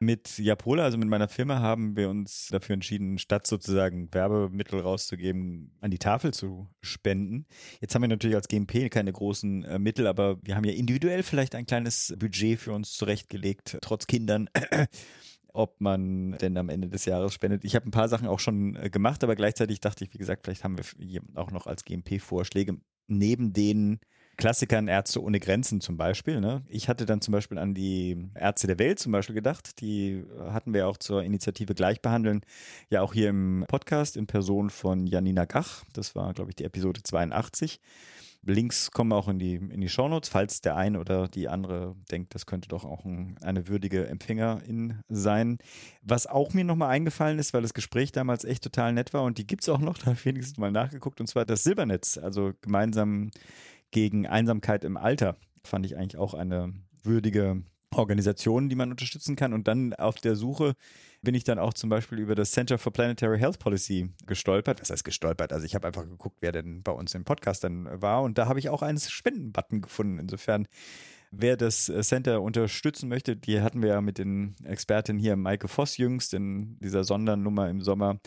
Mit 0.00 0.38
Japola, 0.38 0.82
also 0.84 0.98
mit 0.98 1.08
meiner 1.08 1.28
Firma, 1.28 1.60
haben 1.60 1.96
wir 1.96 2.10
uns 2.10 2.48
dafür 2.50 2.74
entschieden, 2.74 3.16
statt 3.18 3.46
sozusagen 3.46 4.12
Werbemittel 4.12 4.80
rauszugeben, 4.80 5.70
an 5.80 5.90
die 5.92 5.98
Tafel 5.98 6.34
zu 6.34 6.66
spenden. 6.80 7.46
Jetzt 7.80 7.94
haben 7.94 8.02
wir 8.02 8.08
natürlich 8.08 8.34
als 8.36 8.48
GMP 8.48 8.90
keine 8.90 9.12
großen 9.12 9.64
äh, 9.64 9.78
Mittel, 9.78 10.06
aber 10.06 10.38
wir 10.42 10.56
haben 10.56 10.64
ja 10.64 10.72
individuell 10.72 11.22
vielleicht 11.22 11.54
ein 11.54 11.64
kleines 11.66 12.12
Budget 12.18 12.58
für 12.58 12.72
uns 12.72 12.94
zurechtgelegt, 12.94 13.78
trotz 13.82 14.06
Kindern. 14.06 14.50
Ob 15.54 15.80
man 15.80 16.32
denn 16.38 16.58
am 16.58 16.68
Ende 16.68 16.88
des 16.88 17.06
Jahres 17.06 17.32
spendet. 17.32 17.64
Ich 17.64 17.74
habe 17.74 17.88
ein 17.88 17.92
paar 17.92 18.08
Sachen 18.08 18.28
auch 18.28 18.40
schon 18.40 18.76
äh, 18.76 18.90
gemacht, 18.90 19.24
aber 19.24 19.36
gleichzeitig 19.36 19.80
dachte 19.80 20.04
ich, 20.04 20.12
wie 20.12 20.18
gesagt, 20.18 20.44
vielleicht 20.44 20.64
haben 20.64 20.76
wir 20.76 21.22
auch 21.36 21.50
noch 21.50 21.66
als 21.66 21.84
GMP-Vorschläge 21.84 22.76
neben 23.06 23.52
den 23.52 24.00
Klassikern 24.36 24.88
Ärzte 24.88 25.22
ohne 25.22 25.38
Grenzen 25.38 25.80
zum 25.80 25.96
Beispiel. 25.96 26.40
Ne? 26.40 26.64
Ich 26.68 26.88
hatte 26.88 27.06
dann 27.06 27.20
zum 27.20 27.32
Beispiel 27.32 27.56
an 27.56 27.72
die 27.72 28.28
Ärzte 28.34 28.66
der 28.66 28.80
Welt 28.80 28.98
zum 28.98 29.12
Beispiel 29.12 29.34
gedacht. 29.34 29.80
Die 29.80 30.24
hatten 30.48 30.74
wir 30.74 30.88
auch 30.88 30.96
zur 30.96 31.22
Initiative 31.22 31.74
Gleichbehandeln 31.74 32.42
ja 32.90 33.02
auch 33.02 33.14
hier 33.14 33.28
im 33.28 33.64
Podcast 33.68 34.16
in 34.16 34.26
Person 34.26 34.70
von 34.70 35.06
Janina 35.06 35.44
Gach. 35.44 35.84
Das 35.92 36.16
war, 36.16 36.34
glaube 36.34 36.50
ich, 36.50 36.56
die 36.56 36.64
Episode 36.64 37.02
82. 37.04 37.80
Links 38.46 38.90
kommen 38.90 39.12
auch 39.12 39.28
in 39.28 39.38
die, 39.38 39.54
in 39.54 39.80
die 39.80 39.88
Shownotes, 39.88 40.28
falls 40.28 40.60
der 40.60 40.76
eine 40.76 41.00
oder 41.00 41.28
die 41.28 41.48
andere 41.48 41.96
denkt, 42.10 42.34
das 42.34 42.46
könnte 42.46 42.68
doch 42.68 42.84
auch 42.84 43.04
ein, 43.04 43.36
eine 43.42 43.68
würdige 43.68 44.06
Empfängerin 44.06 45.00
sein. 45.08 45.58
Was 46.02 46.26
auch 46.26 46.52
mir 46.52 46.64
nochmal 46.64 46.90
eingefallen 46.90 47.38
ist, 47.38 47.54
weil 47.54 47.62
das 47.62 47.74
Gespräch 47.74 48.12
damals 48.12 48.44
echt 48.44 48.62
total 48.62 48.92
nett 48.92 49.12
war 49.14 49.22
und 49.22 49.38
die 49.38 49.46
gibt 49.46 49.62
es 49.62 49.68
auch 49.68 49.80
noch, 49.80 49.98
da 49.98 50.06
habe 50.06 50.16
ich 50.16 50.24
wenigstens 50.24 50.58
mal 50.58 50.70
nachgeguckt, 50.70 51.20
und 51.20 51.26
zwar 51.26 51.44
das 51.44 51.64
Silbernetz, 51.64 52.18
also 52.18 52.52
gemeinsam 52.60 53.30
gegen 53.90 54.26
Einsamkeit 54.26 54.84
im 54.84 54.96
Alter, 54.96 55.36
fand 55.62 55.86
ich 55.86 55.96
eigentlich 55.96 56.18
auch 56.18 56.34
eine 56.34 56.72
würdige 57.02 57.62
Organisation, 57.96 58.68
die 58.68 58.76
man 58.76 58.90
unterstützen 58.90 59.36
kann. 59.36 59.52
Und 59.52 59.68
dann 59.68 59.94
auf 59.94 60.16
der 60.16 60.36
Suche 60.36 60.74
bin 61.22 61.34
ich 61.34 61.44
dann 61.44 61.58
auch 61.58 61.74
zum 61.74 61.90
Beispiel 61.90 62.18
über 62.18 62.34
das 62.34 62.52
Center 62.52 62.78
for 62.78 62.92
Planetary 62.92 63.38
Health 63.38 63.58
Policy 63.58 64.10
gestolpert. 64.26 64.80
Das 64.80 64.90
heißt 64.90 65.04
gestolpert, 65.04 65.52
also 65.52 65.64
ich 65.64 65.74
habe 65.74 65.86
einfach 65.86 66.04
geguckt, 66.04 66.36
wer 66.40 66.52
denn 66.52 66.82
bei 66.82 66.92
uns 66.92 67.14
im 67.14 67.24
Podcast 67.24 67.64
dann 67.64 67.88
war. 68.00 68.22
Und 68.22 68.38
da 68.38 68.46
habe 68.46 68.58
ich 68.58 68.68
auch 68.68 68.82
einen 68.82 68.98
Spendenbutton 68.98 69.80
gefunden. 69.80 70.18
Insofern 70.18 70.66
wer 71.38 71.56
das 71.56 71.88
äh, 71.88 72.02
Center 72.02 72.42
unterstützen 72.42 73.08
möchte, 73.08 73.36
die 73.36 73.60
hatten 73.60 73.82
wir 73.82 73.90
ja 73.90 74.00
mit 74.00 74.18
den 74.18 74.54
Expertinnen 74.64 75.20
hier, 75.20 75.36
Maike 75.36 75.68
Voss 75.68 75.96
jüngst 75.96 76.34
in 76.34 76.78
dieser 76.80 77.04
Sondernummer 77.04 77.68
im 77.68 77.80
Sommer 77.80 78.20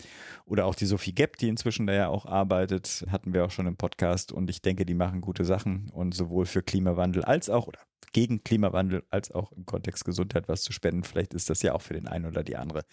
oder 0.44 0.66
auch 0.66 0.74
die 0.74 0.86
Sophie 0.86 1.14
Gepp, 1.14 1.36
die 1.36 1.48
inzwischen 1.48 1.86
da 1.86 1.92
ja 1.92 2.08
auch 2.08 2.26
arbeitet, 2.26 3.04
hatten 3.10 3.34
wir 3.34 3.44
auch 3.44 3.50
schon 3.50 3.66
im 3.66 3.76
Podcast 3.76 4.32
und 4.32 4.50
ich 4.50 4.62
denke, 4.62 4.86
die 4.86 4.94
machen 4.94 5.20
gute 5.20 5.44
Sachen 5.44 5.90
und 5.90 6.14
sowohl 6.14 6.46
für 6.46 6.62
Klimawandel 6.62 7.24
als 7.24 7.50
auch 7.50 7.66
oder 7.66 7.80
gegen 8.12 8.42
Klimawandel 8.42 9.04
als 9.10 9.30
auch 9.30 9.52
im 9.52 9.66
Kontext 9.66 10.04
Gesundheit 10.04 10.48
was 10.48 10.62
zu 10.62 10.72
spenden. 10.72 11.04
Vielleicht 11.04 11.34
ist 11.34 11.50
das 11.50 11.62
ja 11.62 11.74
auch 11.74 11.82
für 11.82 11.94
den 11.94 12.08
einen 12.08 12.26
oder 12.26 12.42
die 12.42 12.56
andere 12.56 12.84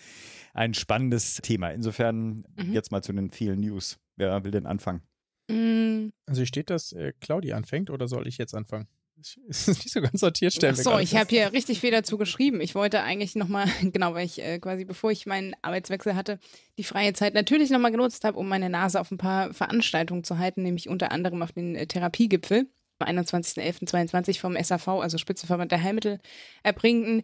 ein 0.53 0.73
spannendes 0.73 1.35
Thema. 1.37 1.69
Insofern 1.69 2.45
mhm. 2.55 2.73
jetzt 2.73 2.91
mal 2.91 3.01
zu 3.01 3.13
den 3.13 3.31
vielen 3.31 3.59
News. 3.59 3.97
Wer 4.17 4.43
will 4.43 4.51
denn 4.51 4.65
anfangen? 4.65 5.01
Mm. 5.49 6.09
Also 6.25 6.39
hier 6.39 6.45
steht, 6.45 6.69
dass 6.69 6.91
äh, 6.93 7.13
Claudia 7.19 7.55
anfängt 7.55 7.89
oder 7.89 8.07
soll 8.07 8.27
ich 8.27 8.37
jetzt 8.37 8.55
anfangen? 8.55 8.87
Es 9.49 9.67
ist 9.67 9.83
nicht 9.83 9.91
so 9.91 10.01
ganz 10.01 10.19
sortiert 10.19 10.53
stellen. 10.53 10.75
So, 10.75 10.97
ich 10.97 11.15
habe 11.15 11.29
hier 11.29 11.53
richtig 11.53 11.79
viel 11.79 11.91
dazu 11.91 12.17
geschrieben. 12.17 12.61
Ich 12.61 12.75
wollte 12.75 13.01
eigentlich 13.01 13.35
nochmal, 13.35 13.67
genau, 13.81 14.13
weil 14.13 14.25
ich 14.25 14.41
äh, 14.41 14.59
quasi 14.59 14.85
bevor 14.85 15.11
ich 15.11 15.25
meinen 15.25 15.55
Arbeitswechsel 15.61 16.15
hatte, 16.15 16.39
die 16.77 16.83
freie 16.83 17.13
Zeit 17.13 17.33
natürlich 17.33 17.69
nochmal 17.69 17.91
genutzt 17.91 18.23
habe, 18.23 18.37
um 18.37 18.47
meine 18.47 18.69
Nase 18.69 18.99
auf 18.99 19.11
ein 19.11 19.17
paar 19.17 19.53
Veranstaltungen 19.53 20.23
zu 20.23 20.37
halten, 20.37 20.63
nämlich 20.63 20.89
unter 20.89 21.11
anderem 21.11 21.41
auf 21.41 21.51
den 21.51 21.75
äh, 21.75 21.87
Therapiegipfel 21.87 22.67
am 22.99 23.17
21.11.22 23.17 24.39
vom 24.39 24.55
SAV, 24.61 24.87
also 24.87 25.17
Spitzenverband 25.17 25.71
der 25.71 25.83
Heilmittelerbringenden. 25.83 27.23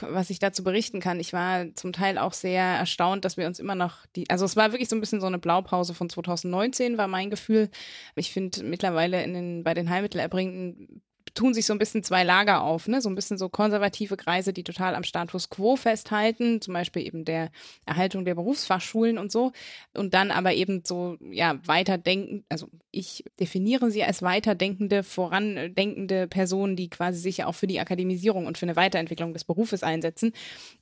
Was 0.00 0.30
ich 0.30 0.38
dazu 0.38 0.62
berichten 0.62 1.00
kann, 1.00 1.20
ich 1.20 1.32
war 1.32 1.74
zum 1.74 1.92
Teil 1.92 2.16
auch 2.16 2.32
sehr 2.32 2.62
erstaunt, 2.62 3.24
dass 3.24 3.36
wir 3.36 3.46
uns 3.46 3.58
immer 3.58 3.74
noch 3.74 4.06
die, 4.14 4.30
also 4.30 4.44
es 4.44 4.56
war 4.56 4.72
wirklich 4.72 4.88
so 4.88 4.96
ein 4.96 5.00
bisschen 5.00 5.20
so 5.20 5.26
eine 5.26 5.38
Blaupause 5.38 5.94
von 5.94 6.08
2019, 6.08 6.96
war 6.96 7.08
mein 7.08 7.30
Gefühl. 7.30 7.70
Ich 8.14 8.32
finde 8.32 8.62
mittlerweile 8.62 9.22
in 9.24 9.34
den, 9.34 9.64
bei 9.64 9.74
den 9.74 9.90
Heilmittelerbringenden 9.90 11.02
tun 11.34 11.52
sich 11.52 11.66
so 11.66 11.72
ein 11.72 11.78
bisschen 11.78 12.02
zwei 12.02 12.22
Lager 12.24 12.62
auf, 12.62 12.88
ne? 12.88 13.00
So 13.00 13.08
ein 13.08 13.14
bisschen 13.14 13.38
so 13.38 13.48
konservative 13.48 14.16
Kreise, 14.16 14.52
die 14.52 14.64
total 14.64 14.94
am 14.94 15.02
Status 15.02 15.50
quo 15.50 15.76
festhalten, 15.76 16.60
zum 16.60 16.74
Beispiel 16.74 17.06
eben 17.06 17.24
der 17.24 17.50
Erhaltung 17.84 18.24
der 18.24 18.34
Berufsfachschulen 18.34 19.18
und 19.18 19.32
so. 19.32 19.52
Und 19.94 20.14
dann 20.14 20.30
aber 20.30 20.54
eben 20.54 20.82
so, 20.84 21.16
ja, 21.30 21.58
weiterdenken, 21.66 22.44
also 22.48 22.68
ich 22.90 23.24
definiere 23.40 23.90
sie 23.90 24.04
als 24.04 24.22
weiterdenkende, 24.22 25.02
vorandenkende 25.02 26.28
Personen, 26.28 26.76
die 26.76 26.88
quasi 26.88 27.18
sich 27.18 27.44
auch 27.44 27.54
für 27.54 27.66
die 27.66 27.80
Akademisierung 27.80 28.46
und 28.46 28.56
für 28.56 28.66
eine 28.66 28.76
Weiterentwicklung 28.76 29.32
des 29.32 29.44
Berufes 29.44 29.82
einsetzen. 29.82 30.32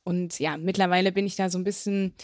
Und 0.04 0.38
ja, 0.38 0.58
mittlerweile 0.58 1.12
bin 1.12 1.26
ich 1.26 1.36
da 1.36 1.48
so 1.48 1.58
ein 1.58 1.64
bisschen 1.64 2.14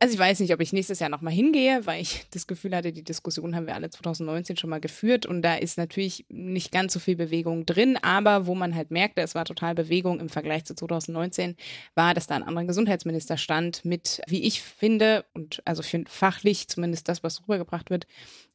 also 0.00 0.14
ich 0.14 0.20
weiß 0.20 0.38
nicht, 0.40 0.54
ob 0.54 0.60
ich 0.60 0.72
nächstes 0.72 1.00
Jahr 1.00 1.10
nochmal 1.10 1.32
hingehe, 1.32 1.84
weil 1.84 2.00
ich 2.00 2.24
das 2.30 2.46
Gefühl 2.46 2.74
hatte, 2.76 2.92
die 2.92 3.02
Diskussion 3.02 3.56
haben 3.56 3.66
wir 3.66 3.74
alle 3.74 3.90
2019 3.90 4.56
schon 4.56 4.70
mal 4.70 4.80
geführt 4.80 5.26
und 5.26 5.42
da 5.42 5.56
ist 5.56 5.76
natürlich 5.76 6.24
nicht 6.28 6.70
ganz 6.70 6.92
so 6.92 7.00
viel 7.00 7.16
Bewegung 7.16 7.66
drin, 7.66 7.98
aber 8.00 8.46
wo 8.46 8.54
man 8.54 8.76
halt 8.76 8.92
merkte, 8.92 9.22
es 9.22 9.34
war 9.34 9.44
total 9.44 9.74
Bewegung 9.74 10.20
im 10.20 10.28
Vergleich 10.28 10.64
zu 10.64 10.74
2019, 10.74 11.56
war, 11.96 12.14
dass 12.14 12.28
da 12.28 12.36
ein 12.36 12.44
anderer 12.44 12.66
Gesundheitsminister 12.66 13.36
stand 13.36 13.84
mit, 13.84 14.22
wie 14.28 14.44
ich 14.44 14.62
finde, 14.62 15.24
und 15.34 15.62
also 15.64 15.82
ich 15.82 16.08
fachlich 16.08 16.68
zumindest 16.68 17.08
das, 17.08 17.24
was 17.24 17.42
rübergebracht 17.42 17.90
wird, 17.90 18.06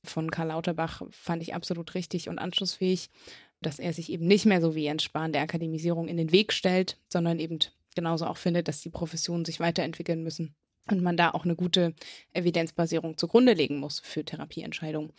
von 0.02 0.32
Karl 0.32 0.48
Lauterbach 0.48 1.02
fand 1.12 1.44
ich 1.44 1.54
absolut 1.54 1.94
richtig 1.94 2.30
und 2.30 2.40
anschlussfähig, 2.40 3.10
dass 3.62 3.80
er 3.80 3.92
sich 3.92 4.10
eben 4.12 4.28
nicht 4.28 4.46
mehr 4.46 4.62
so 4.62 4.76
wie 4.76 4.84
Jens 4.84 5.04
Spahn 5.04 5.34
der 5.34 5.42
Akademisierung 5.42 6.08
in 6.08 6.18
den 6.18 6.32
Weg 6.32 6.54
stellt, 6.54 6.98
sondern 7.10 7.40
eben 7.40 7.60
genauso 7.96 8.28
auch 8.28 8.38
findet, 8.38 8.70
dass 8.70 8.82
die 8.82 8.90
Professionen 8.90 9.46
sich 9.46 9.60
weiterentwickeln 9.60 10.24
müssen 10.24 10.56
und 10.90 11.02
man 11.02 11.18
da 11.18 11.32
auch 11.32 11.46
eine 11.46 11.56
gute 11.56 11.94
Evidenzbasierung 12.34 13.18
zugrunde 13.18 13.54
legen 13.54 13.80
muss 13.80 14.00
für 14.00 14.24
Therapieentscheidungen. 14.24 15.12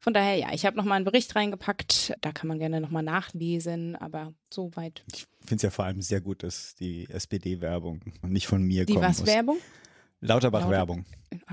Von 0.00 0.14
daher, 0.14 0.36
ja, 0.36 0.52
ich 0.52 0.66
habe 0.66 0.76
nochmal 0.76 0.96
einen 0.96 1.04
Bericht 1.04 1.36
reingepackt. 1.36 2.14
Da 2.22 2.32
kann 2.32 2.48
man 2.48 2.58
gerne 2.58 2.80
nochmal 2.80 3.04
nachlesen, 3.04 3.94
aber 3.94 4.34
soweit. 4.52 5.04
Ich 5.12 5.26
finde 5.40 5.56
es 5.56 5.62
ja 5.62 5.70
vor 5.70 5.84
allem 5.84 6.02
sehr 6.02 6.20
gut, 6.20 6.42
dass 6.42 6.74
die 6.74 7.08
SPD-Werbung 7.08 8.00
nicht 8.22 8.48
von 8.48 8.62
mir 8.62 8.84
die 8.84 8.94
kommt. 8.94 9.04
Die 9.04 9.08
was 9.08 9.26
Werbung? 9.26 9.58
Lauterbach-Werbung. 10.20 11.04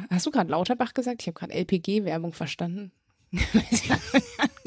Hast 0.10 0.26
du 0.26 0.32
gerade 0.32 0.50
Lauterbach 0.50 0.96
gesagt? 0.96 1.22
Ich 1.22 1.28
habe 1.28 1.38
gerade 1.38 1.54
LPG-Werbung 1.54 2.34
verstanden. 2.34 2.92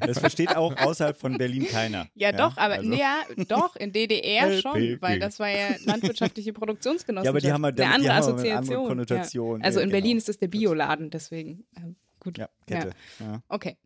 das 0.00 0.18
versteht 0.18 0.56
auch 0.56 0.76
außerhalb 0.76 1.16
von 1.16 1.36
Berlin 1.38 1.66
keiner. 1.66 2.08
Ja, 2.14 2.30
ja 2.30 2.32
doch, 2.32 2.56
aber 2.56 2.74
also. 2.74 2.92
ja, 2.92 3.22
doch, 3.48 3.76
in 3.76 3.92
DDR 3.92 4.60
schon, 4.60 4.98
weil 5.00 5.18
das 5.18 5.38
war 5.38 5.48
ja 5.48 5.68
landwirtschaftliche 5.84 6.52
Produktionsgenossenschaft. 6.52 7.24
Ja, 7.24 7.30
aber 7.30 7.40
die 7.40 7.52
haben 7.52 7.64
halt 7.64 7.80
eine 7.80 7.94
andere 7.94 8.12
Assoziation. 8.14 8.50
Eine 8.50 8.58
andere 8.58 8.88
Konnotation. 8.88 9.60
Ja. 9.60 9.66
Also 9.66 9.80
in 9.80 9.90
genau. 9.90 10.00
Berlin 10.00 10.18
ist 10.18 10.28
es 10.28 10.38
der 10.38 10.48
Bioladen, 10.48 11.10
deswegen. 11.10 11.64
Ähm, 11.76 11.96
gut. 12.20 12.38
Ja, 12.38 12.48
Kette. 12.66 12.90
Ja. 13.20 13.42
Okay. 13.48 13.76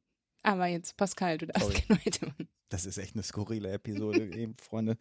Aber 0.43 0.67
jetzt, 0.67 0.97
Pascal, 0.97 1.39
du 1.39 1.47
darfst 1.47 1.71
gerne 1.87 2.01
weitermachen. 2.05 2.49
Das 2.73 2.87
ist 2.87 2.97
echt 2.97 3.15
eine 3.15 3.23
skurrile 3.23 3.71
Episode, 3.71 4.25
eben, 4.35 4.57
Freunde. 4.57 4.97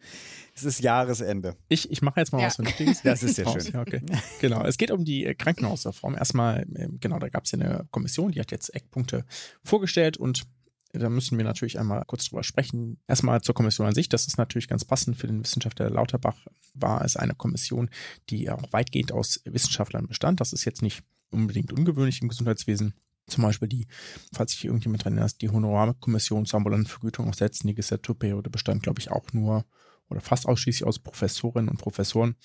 Es 0.54 0.64
ist 0.64 0.80
Jahresende. 0.80 1.56
Ich, 1.68 1.90
ich 1.90 2.02
mache 2.02 2.20
jetzt 2.20 2.30
mal 2.30 2.40
Ja. 2.40 2.46
was 2.46 2.56
Vernünftiges. 2.56 3.02
Das 3.02 3.22
ist 3.22 3.36
sehr 3.36 3.48
schön. 3.48 3.72
Ja, 3.72 3.80
okay. 3.80 4.02
Genau, 4.40 4.62
es 4.64 4.76
geht 4.76 4.90
um 4.90 5.04
die 5.04 5.24
äh, 5.24 5.34
Krankenhausreform. 5.34 6.14
Erstmal, 6.14 6.66
ähm, 6.76 6.98
genau, 7.00 7.18
da 7.18 7.30
gab 7.30 7.44
es 7.44 7.52
ja 7.52 7.58
eine 7.58 7.86
Kommission, 7.90 8.32
die 8.32 8.40
hat 8.40 8.50
jetzt 8.50 8.74
Eckpunkte 8.74 9.24
vorgestellt 9.64 10.18
und 10.18 10.42
da 10.92 11.08
müssen 11.08 11.38
wir 11.38 11.44
natürlich 11.44 11.78
einmal 11.78 12.04
kurz 12.06 12.26
drüber 12.26 12.42
sprechen. 12.42 12.98
Erstmal 13.06 13.40
zur 13.40 13.54
Kommission 13.54 13.86
an 13.86 13.94
sich. 13.94 14.08
Das 14.08 14.26
ist 14.26 14.36
natürlich 14.36 14.68
ganz 14.68 14.84
passend 14.84 15.16
für 15.16 15.26
den 15.26 15.42
Wissenschaftler 15.42 15.88
Lauterbach. 15.88 16.36
War 16.74 17.04
es 17.04 17.16
eine 17.16 17.34
Kommission, 17.34 17.88
die 18.28 18.50
auch 18.50 18.62
weitgehend 18.72 19.10
aus 19.10 19.40
Wissenschaftlern 19.44 20.06
bestand. 20.06 20.40
Das 20.40 20.52
ist 20.52 20.64
jetzt 20.64 20.82
nicht 20.82 21.02
unbedingt 21.30 21.72
ungewöhnlich 21.72 22.20
im 22.20 22.28
Gesundheitswesen. 22.28 22.94
Zum 23.26 23.42
Beispiel 23.42 23.68
die, 23.68 23.86
falls 24.34 24.52
sich 24.52 24.64
irgendjemand 24.64 25.04
dran 25.04 25.14
erinnert, 25.14 25.40
die 25.40 25.48
Honorarkommission 25.48 26.44
zur 26.44 26.58
ambulanten 26.58 26.88
Vergütung 26.88 27.28
aus 27.28 27.38
der 27.38 27.46
letzten 27.46 27.68
Legislaturperiode 27.68 28.50
bestand, 28.50 28.82
glaube 28.82 29.00
ich, 29.00 29.10
auch 29.10 29.32
nur 29.32 29.64
oder 30.10 30.20
fast 30.20 30.46
ausschließlich 30.46 30.86
aus 30.86 30.98
Professorinnen 30.98 31.70
und 31.70 31.78
Professoren. 31.78 32.36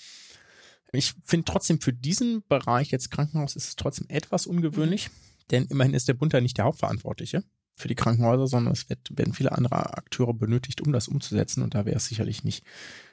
Ich 0.93 1.15
finde 1.25 1.45
trotzdem 1.45 1.81
für 1.81 1.91
diesen 1.91 2.43
Bereich 2.47 2.91
jetzt 2.91 3.11
Krankenhaus 3.11 3.57
ist 3.57 3.67
es 3.67 3.75
trotzdem 3.75 4.05
etwas 4.07 4.47
ungewöhnlich, 4.47 5.09
denn 5.51 5.65
immerhin 5.65 5.93
ist 5.93 6.07
der 6.07 6.13
Bund 6.13 6.33
da 6.33 6.39
nicht 6.39 6.57
der 6.57 6.65
Hauptverantwortliche 6.65 7.43
für 7.77 7.88
die 7.88 7.96
Krankenhäuser, 7.96 8.48
sondern 8.48 8.74
es 8.74 8.89
wird, 8.89 9.15
werden 9.15 9.34
viele 9.34 9.51
andere 9.51 9.98
Akteure 9.98 10.34
benötigt, 10.34 10.81
um 10.81 10.91
das 10.91 11.07
umzusetzen 11.07 11.62
und 11.62 11.75
da 11.75 11.86
wäre 11.86 11.98
es 11.98 12.07
sicherlich 12.07 12.43
nicht 12.43 12.65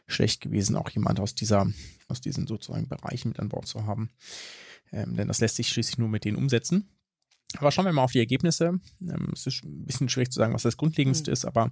schlecht 0.06 0.40
gewesen, 0.40 0.74
auch 0.74 0.88
jemand 0.90 1.20
aus 1.20 1.34
dieser, 1.34 1.70
aus 2.08 2.22
diesen 2.22 2.46
sozusagen 2.46 2.88
Bereichen 2.88 3.28
mit 3.28 3.38
an 3.40 3.50
Bord 3.50 3.66
zu 3.66 3.84
haben. 3.84 4.10
Ähm, 4.90 5.16
denn 5.16 5.28
das 5.28 5.40
lässt 5.40 5.56
sich 5.56 5.68
schließlich 5.68 5.98
nur 5.98 6.08
mit 6.08 6.24
denen 6.24 6.38
umsetzen. 6.38 6.88
Aber 7.58 7.70
schauen 7.70 7.84
wir 7.84 7.92
mal 7.92 8.02
auf 8.02 8.12
die 8.12 8.18
Ergebnisse. 8.18 8.80
Ähm, 9.02 9.28
es 9.34 9.46
ist 9.46 9.62
ein 9.64 9.84
bisschen 9.84 10.08
schwierig 10.08 10.30
zu 10.30 10.38
sagen, 10.38 10.54
was 10.54 10.62
das 10.62 10.78
Grundlegendste 10.78 11.30
ist, 11.30 11.44
aber 11.44 11.70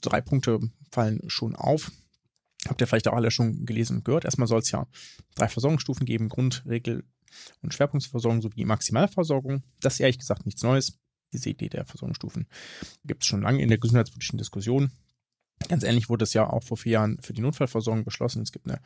drei 0.00 0.20
Punkte 0.20 0.58
fallen 0.90 1.20
schon 1.28 1.54
auf. 1.54 1.92
Habt 2.66 2.80
ihr 2.80 2.88
vielleicht 2.88 3.06
auch 3.06 3.14
alle 3.14 3.30
schon 3.30 3.64
gelesen 3.64 3.98
und 3.98 4.04
gehört. 4.04 4.24
Erstmal 4.24 4.48
soll 4.48 4.58
es 4.58 4.72
ja 4.72 4.88
drei 5.36 5.48
Versorgungsstufen 5.48 6.04
geben: 6.04 6.28
Grund-, 6.28 6.64
Regel- 6.66 7.04
und 7.62 7.72
Schwerpunktversorgung 7.72 8.42
sowie 8.42 8.64
Maximalversorgung. 8.64 9.62
Das 9.80 9.94
ist 9.94 10.00
ehrlich 10.00 10.18
gesagt 10.18 10.46
nichts 10.46 10.62
Neues. 10.62 10.98
Diese 11.32 11.50
Idee 11.50 11.68
der 11.68 11.84
Versorgungsstufen 11.84 12.46
gibt 13.04 13.22
es 13.22 13.28
schon 13.28 13.42
lange 13.42 13.62
in 13.62 13.68
der 13.68 13.78
gesundheitspolitischen 13.78 14.38
Diskussion. 14.38 14.90
Ganz 15.68 15.82
ähnlich 15.82 16.08
wurde 16.08 16.24
es 16.24 16.32
ja 16.34 16.48
auch 16.48 16.62
vor 16.62 16.76
vier 16.76 16.92
Jahren 16.92 17.18
für 17.20 17.32
die 17.32 17.42
Notfallversorgung 17.42 18.04
beschlossen. 18.04 18.42
Es 18.42 18.52
gibt 18.52 18.66
eine 18.66 18.80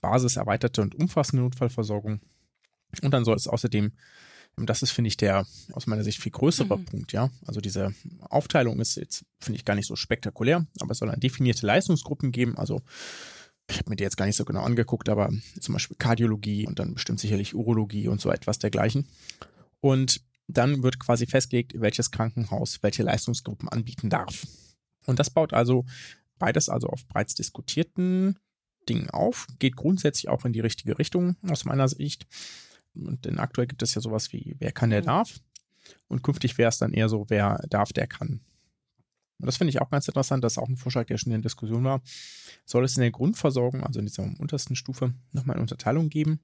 basiserweiterte 0.00 0.82
und 0.82 0.94
umfassende 0.94 1.42
Notfallversorgung. 1.42 2.20
Und 3.02 3.14
dann 3.14 3.24
soll 3.24 3.36
es 3.36 3.46
außerdem 3.46 3.92
das 4.56 4.82
ist, 4.82 4.90
finde 4.90 5.08
ich, 5.08 5.16
der 5.16 5.46
aus 5.72 5.86
meiner 5.86 6.04
Sicht 6.04 6.20
viel 6.20 6.32
größere 6.32 6.78
Mhm. 6.78 6.84
Punkt, 6.84 7.12
ja. 7.12 7.30
Also 7.46 7.60
diese 7.60 7.94
Aufteilung 8.20 8.80
ist 8.80 8.96
jetzt, 8.96 9.24
finde 9.40 9.56
ich, 9.56 9.64
gar 9.64 9.74
nicht 9.74 9.88
so 9.88 9.96
spektakulär, 9.96 10.66
aber 10.80 10.90
es 10.92 10.98
soll 10.98 11.08
dann 11.08 11.20
definierte 11.20 11.66
Leistungsgruppen 11.66 12.32
geben, 12.32 12.58
also 12.58 12.82
ich 13.70 13.78
habe 13.78 13.90
mir 13.90 13.96
die 13.96 14.04
jetzt 14.04 14.16
gar 14.16 14.26
nicht 14.26 14.36
so 14.36 14.44
genau 14.44 14.62
angeguckt, 14.62 15.08
aber 15.08 15.30
zum 15.58 15.72
Beispiel 15.72 15.96
Kardiologie 15.96 16.66
und 16.66 16.78
dann 16.78 16.94
bestimmt 16.94 17.20
sicherlich 17.20 17.54
Urologie 17.54 18.08
und 18.08 18.20
so 18.20 18.30
etwas 18.30 18.58
dergleichen. 18.58 19.08
Und 19.80 20.20
dann 20.52 20.82
wird 20.82 20.98
quasi 20.98 21.26
festgelegt, 21.26 21.74
welches 21.76 22.10
Krankenhaus 22.10 22.82
welche 22.82 23.02
Leistungsgruppen 23.02 23.68
anbieten 23.68 24.10
darf. 24.10 24.46
Und 25.06 25.18
das 25.18 25.30
baut 25.30 25.52
also 25.52 25.84
beides 26.38 26.68
also 26.68 26.88
auf 26.88 27.06
bereits 27.06 27.34
diskutierten 27.34 28.38
Dingen 28.88 29.10
auf, 29.10 29.46
geht 29.58 29.76
grundsätzlich 29.76 30.28
auch 30.28 30.44
in 30.44 30.52
die 30.52 30.60
richtige 30.60 30.98
Richtung 30.98 31.36
aus 31.48 31.64
meiner 31.64 31.88
Sicht. 31.88 32.26
Und 32.94 33.24
denn 33.24 33.38
aktuell 33.38 33.66
gibt 33.66 33.82
es 33.82 33.94
ja 33.94 34.00
sowas 34.00 34.32
wie, 34.32 34.56
wer 34.58 34.72
kann, 34.72 34.90
der 34.90 35.02
darf. 35.02 35.40
Und 36.08 36.22
künftig 36.22 36.58
wäre 36.58 36.68
es 36.68 36.78
dann 36.78 36.92
eher 36.92 37.08
so, 37.08 37.26
wer 37.28 37.64
darf, 37.68 37.92
der 37.92 38.06
kann. 38.06 38.40
Und 39.38 39.46
das 39.46 39.56
finde 39.56 39.70
ich 39.70 39.80
auch 39.80 39.90
ganz 39.90 40.06
interessant, 40.06 40.44
das 40.44 40.54
ist 40.54 40.58
auch 40.58 40.68
ein 40.68 40.76
Vorschlag, 40.76 41.06
der 41.06 41.18
schon 41.18 41.32
in 41.32 41.40
der 41.40 41.48
Diskussion 41.48 41.84
war. 41.84 42.00
Soll 42.64 42.84
es 42.84 42.96
in 42.96 43.00
der 43.00 43.10
Grundversorgung, 43.10 43.82
also 43.82 43.98
in 43.98 44.06
dieser 44.06 44.22
untersten 44.22 44.76
Stufe, 44.76 45.14
nochmal 45.32 45.54
eine 45.54 45.62
Unterteilung 45.62 46.10
geben? 46.10 46.40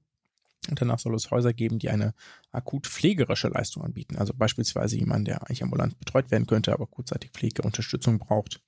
Und 0.67 0.81
danach 0.81 0.99
soll 0.99 1.15
es 1.15 1.31
Häuser 1.31 1.53
geben, 1.53 1.79
die 1.79 1.89
eine 1.89 2.13
akut 2.51 2.87
pflegerische 2.87 3.47
Leistung 3.47 3.83
anbieten. 3.83 4.17
Also 4.17 4.33
beispielsweise 4.33 4.97
jemand, 4.97 5.27
der 5.27 5.41
eigentlich 5.43 5.63
ambulant 5.63 5.97
betreut 5.99 6.31
werden 6.31 6.47
könnte, 6.47 6.73
aber 6.73 6.85
kurzzeitig 6.87 7.31
Pflegeunterstützung 7.31 8.19
braucht. 8.19 8.61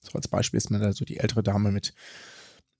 So 0.00 0.12
als 0.14 0.28
Beispiel 0.28 0.58
ist 0.58 0.70
mir 0.70 0.78
da 0.78 0.92
so 0.92 1.04
die 1.04 1.18
ältere 1.18 1.42
Dame 1.42 1.72
mit 1.72 1.94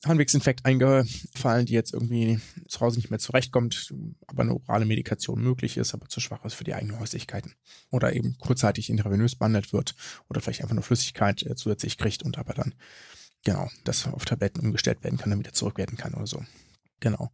Harnwegsinfekt 0.05 0.65
eingefallen, 0.65 1.67
die 1.67 1.75
jetzt 1.75 1.95
irgendwie 1.95 2.41
zu 2.67 2.81
Hause 2.81 2.99
nicht 2.99 3.11
mehr 3.11 3.21
zurechtkommt, 3.21 3.95
aber 4.27 4.43
eine 4.43 4.55
orale 4.55 4.85
Medikation 4.85 5.41
möglich 5.41 5.77
ist, 5.77 5.95
aber 5.95 6.09
zu 6.09 6.19
schwach 6.19 6.45
ist 6.45 6.55
für 6.55 6.65
die 6.65 6.75
eigenen 6.75 6.99
Häuslichkeiten. 6.99 7.55
Oder 7.91 8.13
eben 8.15 8.37
kurzzeitig 8.39 8.91
intravenös 8.91 9.37
behandelt 9.37 9.73
wird 9.73 9.95
oder 10.29 10.41
vielleicht 10.41 10.63
einfach 10.63 10.75
nur 10.75 10.83
Flüssigkeit 10.83 11.43
äh, 11.45 11.55
zusätzlich 11.55 11.99
kriegt 11.99 12.25
und 12.25 12.37
aber 12.37 12.53
dann, 12.53 12.75
genau, 13.45 13.71
das 13.85 14.09
auf 14.09 14.25
Tabletten 14.25 14.61
umgestellt 14.61 15.05
werden 15.05 15.19
kann, 15.19 15.31
dann 15.31 15.39
wieder 15.39 15.53
zurück 15.53 15.79
werden 15.79 15.97
kann 15.97 16.15
oder 16.15 16.27
so. 16.27 16.43
Genau. 17.03 17.33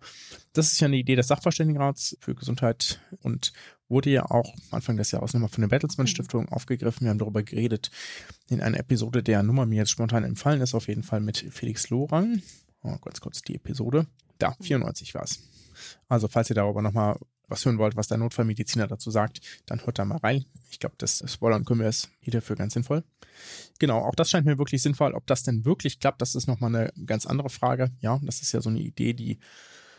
Das 0.55 0.73
ist 0.73 0.81
ja 0.81 0.87
eine 0.87 0.97
Idee 0.97 1.15
des 1.15 1.29
Sachverständigenrats 1.29 2.17
für 2.21 2.35
Gesundheit 2.35 3.03
und 3.21 3.53
wurde 3.87 4.09
ja 4.09 4.25
auch 4.31 4.55
Anfang 4.71 4.97
des 4.97 5.11
Jahres 5.11 5.35
nochmal 5.35 5.51
von 5.51 5.61
der 5.61 5.69
Bertelsmann 5.69 6.07
mhm. 6.07 6.09
Stiftung 6.09 6.49
aufgegriffen. 6.49 7.05
Wir 7.05 7.11
haben 7.11 7.19
darüber 7.19 7.43
geredet 7.43 7.91
in 8.49 8.63
einer 8.63 8.79
Episode, 8.79 9.23
der 9.23 9.43
Nummer 9.43 9.67
mir 9.67 9.77
jetzt 9.77 9.91
spontan 9.91 10.25
empfallen 10.25 10.63
ist, 10.63 10.75
auf 10.75 10.89
jeden 10.89 11.03
Fall 11.03 11.21
mit 11.21 11.37
Felix 11.51 11.91
Lorang. 11.91 12.41
Oh, 12.83 12.97
ganz 12.97 13.21
kurz 13.21 13.43
die 13.43 13.57
Episode. 13.57 14.07
Da, 14.39 14.57
94 14.59 15.15
war 15.15 15.25
es. 15.25 15.43
Also, 16.09 16.29
falls 16.29 16.49
ihr 16.49 16.55
darüber 16.55 16.81
nochmal 16.81 17.19
was 17.49 17.65
hören 17.65 17.79
wollt, 17.79 17.97
was 17.97 18.09
der 18.09 18.19
Notfallmediziner 18.19 18.87
dazu 18.87 19.11
sagt, 19.11 19.41
dann 19.67 19.85
hört 19.85 19.99
da 19.99 20.05
mal 20.05 20.19
rein. 20.19 20.45
Ich 20.71 20.79
glaube, 20.79 20.95
das 20.99 21.25
Spoilern 21.27 21.65
können 21.65 21.81
wir 21.81 21.89
es 21.89 22.09
hier 22.21 22.33
dafür 22.33 22.57
ganz 22.57 22.75
sinnvoll. 22.75 23.05
Genau, 23.79 23.99
auch 23.99 24.15
das 24.15 24.31
scheint 24.31 24.47
mir 24.47 24.59
wirklich 24.59 24.83
sinnvoll. 24.83 25.13
Ob 25.13 25.27
das 25.27 25.43
denn 25.43 25.65
wirklich 25.65 26.01
klappt, 26.01 26.21
das 26.23 26.35
ist 26.35 26.47
nochmal 26.47 26.75
eine 26.75 26.93
ganz 27.07 27.27
andere 27.27 27.51
Frage. 27.51 27.91
Ja, 28.01 28.21
das 28.23 28.41
ist 28.43 28.53
ja 28.53 28.61
so 28.61 28.71
eine 28.71 28.81
Idee, 28.81 29.15
die 29.15 29.39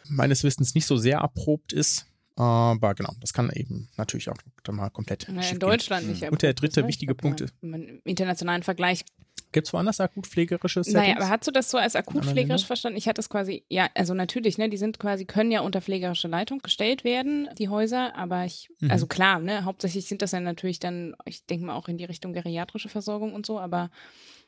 meines 0.08 0.44
Wissens 0.44 0.76
nicht 0.76 0.86
so 0.86 0.98
sehr 0.98 1.20
erprobt 1.20 1.74
ist. 1.74 2.06
Aber 2.40 2.96
genau, 2.96 3.12
das 3.20 3.34
kann 3.34 3.52
eben 3.54 3.90
natürlich 3.98 4.30
auch 4.30 4.38
dann 4.64 4.76
mal 4.76 4.90
komplett. 4.90 5.28
Naja, 5.28 5.52
in 5.52 5.60
Deutschland 5.60 6.04
gehen. 6.04 6.12
nicht. 6.12 6.32
Und 6.32 6.42
der 6.42 6.54
dritte 6.54 6.88
wichtige 6.88 7.14
Punkt 7.14 7.42
ist. 7.42 7.54
Im 7.62 8.00
internationalen 8.06 8.64
Vergleich 8.64 9.04
Gibt 9.52 9.66
es 9.66 9.74
woanders 9.74 10.00
akutpflegerische 10.00 10.84
Settings? 10.84 11.08
Naja, 11.08 11.16
aber 11.16 11.30
hast 11.30 11.48
du 11.48 11.52
das 11.52 11.72
so 11.72 11.80
als 11.80 11.96
akutpflegerisch 11.96 12.66
verstanden? 12.66 12.98
Ich 12.98 13.08
hatte 13.08 13.20
es 13.20 13.30
quasi, 13.30 13.64
ja, 13.68 13.90
also 13.96 14.14
natürlich, 14.14 14.60
ne, 14.60 14.70
die 14.70 14.78
sind 14.78 15.00
quasi, 15.00 15.26
können 15.26 15.52
ja 15.52 15.62
unter 15.62 15.82
pflegerische 15.82 16.28
Leitung 16.28 16.60
gestellt 16.60 17.04
werden, 17.04 17.50
die 17.58 17.68
Häuser, 17.68 18.16
aber 18.16 18.46
ich, 18.46 18.70
mhm. 18.80 18.92
also 18.92 19.08
klar, 19.08 19.40
ne, 19.40 19.66
hauptsächlich 19.66 20.06
sind 20.06 20.22
das 20.22 20.34
ja 20.34 20.40
natürlich 20.40 20.80
dann, 20.80 21.16
ich 21.26 21.46
denke 21.48 21.66
mal 21.66 21.76
auch 21.76 21.88
in 21.88 21.98
die 21.98 22.06
Richtung 22.06 22.34
geriatrische 22.34 22.90
Versorgung 22.90 23.34
und 23.34 23.48
so, 23.48 23.60
aber 23.60 23.90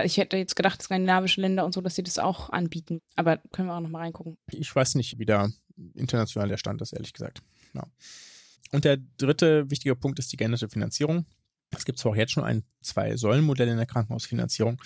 ich 0.03 0.17
hätte 0.17 0.37
jetzt 0.37 0.55
gedacht, 0.55 0.81
skandinavische 0.81 1.41
Länder 1.41 1.65
und 1.65 1.73
so, 1.73 1.81
dass 1.81 1.95
sie 1.95 2.03
das 2.03 2.19
auch 2.19 2.49
anbieten. 2.51 3.01
Aber 3.15 3.37
können 3.51 3.67
wir 3.67 3.75
auch 3.75 3.81
nochmal 3.81 4.03
reingucken. 4.03 4.37
Ich 4.51 4.73
weiß 4.75 4.95
nicht, 4.95 5.17
wie 5.19 5.25
da 5.25 5.49
international 5.95 6.49
der 6.49 6.57
Stand 6.57 6.81
ist, 6.81 6.93
ehrlich 6.93 7.13
gesagt. 7.13 7.41
Ja. 7.73 7.85
Und 8.71 8.85
der 8.85 8.97
dritte 9.17 9.69
wichtige 9.69 9.95
Punkt 9.95 10.19
ist 10.19 10.31
die 10.31 10.37
geänderte 10.37 10.69
Finanzierung. 10.69 11.25
Es 11.75 11.85
gibt 11.85 11.99
zwar 11.99 12.11
auch 12.11 12.15
jetzt 12.15 12.31
schon 12.31 12.43
ein 12.43 12.63
Zwei-Säulen-Modell 12.81 13.69
in 13.69 13.77
der 13.77 13.85
Krankenhausfinanzierung, 13.85 14.81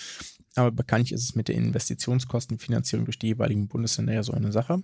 aber 0.56 0.72
bekanntlich 0.72 1.14
ist 1.14 1.24
es 1.24 1.36
mit 1.36 1.48
der 1.48 1.56
Investitionskostenfinanzierung 1.56 3.06
durch 3.06 3.20
die 3.20 3.28
jeweiligen 3.28 3.68
Bundesländer 3.68 4.14
ja 4.14 4.24
so 4.24 4.34
eine 4.34 4.52
Sache. 4.52 4.84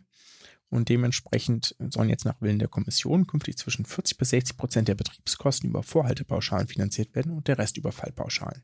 Und 0.72 0.88
dementsprechend 0.88 1.76
sollen 1.90 2.08
jetzt 2.08 2.24
nach 2.24 2.40
Willen 2.40 2.58
der 2.58 2.70
Kommission 2.70 3.28
künftig 3.28 3.58
zwischen 3.58 3.84
40 3.84 4.18
bis 4.18 4.30
60 4.30 4.56
Prozent 4.56 4.88
der 4.88 4.96
Betriebskosten 4.96 5.70
über 5.70 5.84
Vorhaltepauschalen 5.84 6.70
finanziert 6.70 7.14
werden 7.14 7.34
und 7.34 7.50
der 7.50 7.58
Rest 7.58 7.76
über 7.76 7.92
Fallpauschalen. 7.92 8.64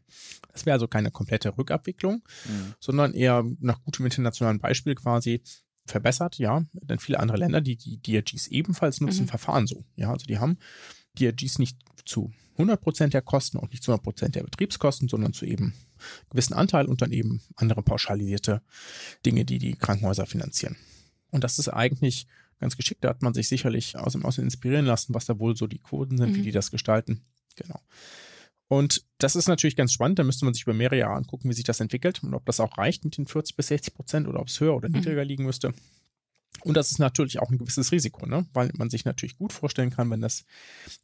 Das 0.54 0.66
wäre 0.66 0.76
also 0.76 0.88
keine 0.88 1.12
komplette 1.12 1.58
Rückabwicklung, 1.58 2.24
mhm. 2.46 2.74
sondern 2.80 3.14
eher 3.14 3.44
nach 3.60 3.84
gutem 3.84 4.06
internationalen 4.06 4.60
Beispiel 4.60 4.96
quasi 4.96 5.44
verbessert, 5.88 6.38
ja. 6.38 6.64
Denn 6.74 7.00
viele 7.00 7.20
andere 7.20 7.38
Länder, 7.38 7.62
die 7.62 7.76
die 7.76 8.02
DRGs 8.02 8.48
ebenfalls 8.48 9.02
nutzen, 9.02 9.24
mhm. 9.24 9.30
verfahren 9.30 9.68
so. 9.68 9.86
Ja, 9.96 10.12
also 10.12 10.26
die 10.26 10.40
haben 10.40 10.58
DRGs 11.20 11.60
nicht 11.60 11.78
zu 12.06 12.32
100% 12.58 13.10
der 13.10 13.22
Kosten, 13.22 13.58
auch 13.58 13.70
nicht 13.70 13.84
zu 13.84 13.94
100% 13.94 14.30
der 14.30 14.44
Betriebskosten, 14.44 15.08
sondern 15.08 15.34
zu 15.34 15.46
eben 15.46 15.74
gewissen 16.30 16.54
Anteil 16.54 16.88
und 16.88 17.02
dann 17.02 17.12
eben 17.12 17.42
andere 17.56 17.84
pauschalisierte 17.84 18.62
Dinge, 19.26 19.46
die 19.46 19.60
die 19.60 19.76
Krankenhäuser 19.76 20.26
finanzieren. 20.26 20.76
Und 21.30 21.44
das 21.44 21.60
ist 21.60 21.70
eigentlich 21.70 22.28
ganz 22.60 22.76
geschickt. 22.76 23.04
Da 23.04 23.10
hat 23.10 23.22
man 23.22 23.34
sich 23.34 23.48
sicherlich 23.48 23.98
aus 23.98 24.14
dem 24.14 24.26
Außen 24.26 24.44
inspirieren 24.44 24.86
lassen, 24.86 25.14
was 25.14 25.26
da 25.26 25.38
wohl 25.40 25.56
so 25.56 25.68
die 25.68 25.80
Quoten 25.80 26.18
sind, 26.18 26.32
mhm. 26.32 26.36
wie 26.36 26.42
die 26.44 26.52
das 26.52 26.72
gestalten. 26.72 27.22
Genau. 27.56 27.80
Und 28.70 29.06
das 29.18 29.36
ist 29.36 29.48
natürlich 29.48 29.76
ganz 29.76 29.94
spannend. 29.94 30.20
Da 30.20 30.24
müsste 30.24 30.46
man 30.46 30.54
sich 30.54 30.64
über 30.64 30.74
mehrere 30.74 30.98
Jahre 30.98 31.16
angucken, 31.16 31.50
wie 31.50 31.54
sich 31.54 31.64
das 31.64 31.80
entwickelt 31.80 32.24
und 32.24 32.34
ob 32.34 32.46
das 32.46 32.60
auch 32.60 32.78
reicht 32.78 33.06
mit 33.06 33.18
den 33.18 33.28
40 33.28 33.56
bis 33.56 33.68
60 33.68 33.94
Prozent 33.94 34.28
oder 34.28 34.42
ob 34.42 34.48
es 34.48 34.60
höher 34.60 34.76
oder 34.76 34.90
mhm. 34.90 34.96
niedriger 34.96 35.24
mhm. 35.24 35.28
liegen 35.28 35.46
müsste. 35.46 35.74
Und 36.62 36.76
das 36.76 36.92
ist 36.92 37.00
natürlich 37.00 37.40
auch 37.40 37.50
ein 37.50 37.58
gewisses 37.58 37.92
Risiko, 37.92 38.26
ne? 38.26 38.46
weil 38.54 38.72
man 38.74 38.90
sich 38.90 39.06
natürlich 39.06 39.38
gut 39.38 39.54
vorstellen 39.54 39.92
kann, 39.92 40.10
wenn 40.10 40.22
das, 40.22 40.44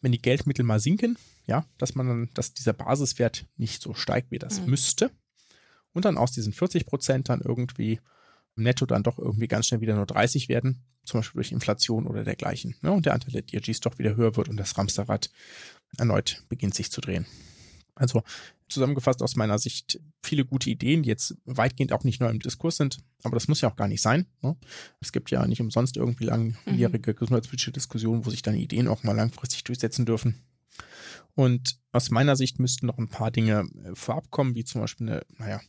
wenn 0.02 0.12
die 0.12 0.21
Geldmittel 0.21 0.65
mal 0.65 0.80
sinken, 0.80 1.17
ja, 1.45 1.65
dass 1.78 1.95
man 1.95 2.08
dann, 2.08 2.30
dass 2.34 2.54
dieser 2.54 2.73
Basiswert 2.73 3.45
nicht 3.56 3.82
so 3.82 3.93
steigt, 3.93 4.32
wie 4.32 4.39
das 4.39 4.62
mhm. 4.62 4.71
müsste. 4.71 5.12
Und 5.93 6.06
dann 6.06 6.17
aus 6.17 6.32
diesen 6.32 6.54
40 6.54 6.86
Prozent 6.86 7.30
dann 7.30 7.41
irgendwie 7.41 7.99
netto 8.56 8.86
dann 8.86 9.04
doch 9.04 9.19
irgendwie 9.19 9.47
ganz 9.47 9.67
schnell 9.67 9.82
wieder 9.82 9.95
nur 9.95 10.06
30 10.06 10.49
werden, 10.49 10.84
zum 11.06 11.19
Beispiel 11.19 11.39
durch 11.39 11.52
Inflation 11.52 12.08
oder 12.08 12.23
dergleichen. 12.23 12.76
Ne? 12.82 12.91
Und 12.91 13.06
der 13.06 13.13
Anteil 13.13 13.32
der 13.32 13.41
DRGs 13.43 13.80
doch 13.80 13.99
wieder 13.99 14.15
höher 14.15 14.36
wird 14.36 14.49
und 14.49 14.58
das 14.58 14.78
Ramsterrad 14.78 15.30
erneut 15.97 16.43
beginnt 16.49 16.73
sich 16.73 16.91
zu 16.91 17.02
drehen. 17.02 17.26
Also 17.95 18.23
zusammengefasst 18.69 19.21
aus 19.21 19.36
meiner 19.36 19.60
Sicht 19.60 19.99
viele 20.23 20.45
gute 20.45 20.69
Ideen, 20.69 21.03
die 21.03 21.10
jetzt 21.10 21.36
weitgehend 21.45 21.93
auch 21.93 22.03
nicht 22.03 22.19
nur 22.19 22.29
im 22.29 22.39
Diskurs 22.39 22.77
sind, 22.77 22.97
aber 23.23 23.36
das 23.36 23.47
muss 23.47 23.62
ja 23.62 23.69
auch 23.69 23.75
gar 23.75 23.88
nicht 23.88 24.01
sein. 24.01 24.25
Ne? 24.41 24.56
Es 24.99 25.12
gibt 25.12 25.29
ja 25.32 25.45
nicht 25.45 25.62
umsonst 25.62 25.95
irgendwie 25.95 26.25
langjährige 26.25 27.12
mhm. 27.12 27.15
gesundheitspolitische 27.15 27.71
Diskussionen, 27.71 28.25
wo 28.25 28.29
sich 28.29 28.41
dann 28.41 28.56
Ideen 28.56 28.88
auch 28.88 29.03
mal 29.03 29.15
langfristig 29.15 29.63
durchsetzen 29.63 30.06
dürfen. 30.06 30.41
Und 31.36 31.79
aus 31.91 32.12
meiner 32.12 32.36
Sicht 32.36 32.60
müssten 32.60 32.88
noch 32.88 32.97
ein 32.97 33.08
paar 33.08 33.32
Dinge 33.32 33.67
äh, 33.84 33.95
vorab 33.95 34.29
kommen, 34.32 34.56
wie 34.56 34.63
zum 34.63 34.82
Beispiel 34.82 35.10
eine, 35.10 35.21
naja, 35.38 35.62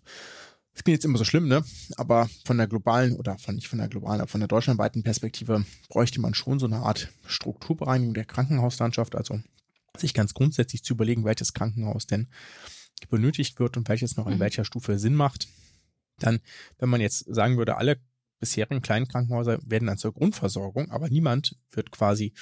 das 0.73 0.83
klingt 0.83 0.97
jetzt 0.97 1.05
immer 1.05 1.19
so 1.19 1.25
schlimm, 1.25 1.47
ne? 1.47 1.65
Aber 1.97 2.29
von 2.45 2.59
der 2.59 2.67
globalen 2.67 3.15
oder 3.15 3.39
von 3.39 3.55
nicht 3.55 3.69
von 3.69 3.79
der 3.79 3.89
globalen, 3.89 4.21
aber 4.21 4.29
von 4.29 4.41
der 4.41 4.49
deutschlandweiten 4.49 5.05
Perspektive 5.05 5.65
bräuchte 5.89 6.21
man 6.21 6.35
schon 6.35 6.59
so 6.59 6.67
eine 6.67 6.79
Art 6.79 7.13
Strukturbereinigung 7.27 8.13
der 8.13 8.25
Krankenhauslandschaft, 8.25 9.15
also 9.15 9.41
sich 9.97 10.15
ganz 10.15 10.35
grundsätzlich 10.35 10.83
zu 10.83 10.95
überlegen, 10.95 11.25
welches 11.25 11.53
Krankenhaus 11.53 12.07
denn 12.07 12.29
benötigt 13.11 13.59
wird 13.59 13.77
und 13.77 13.89
welches 13.89 14.17
noch 14.17 14.27
in 14.27 14.35
mhm. 14.35 14.41
welcher 14.41 14.65
Stufe 14.65 14.99
Sinn 14.99 15.15
macht. 15.15 15.49
Dann, 16.19 16.41
wenn 16.79 16.89
man 16.89 17.01
jetzt 17.01 17.25
sagen 17.33 17.57
würde, 17.57 17.77
alle 17.77 17.99
bisherigen 18.41 18.83
kleinen 18.83 19.09
Krankenhäuser 19.09 19.59
werden 19.65 19.87
dann 19.87 19.99
zur 19.99 20.13
Grundversorgung, 20.13 20.91
aber 20.91 21.09
niemand 21.09 21.57
wird 21.71 21.91
quasi 21.91 22.33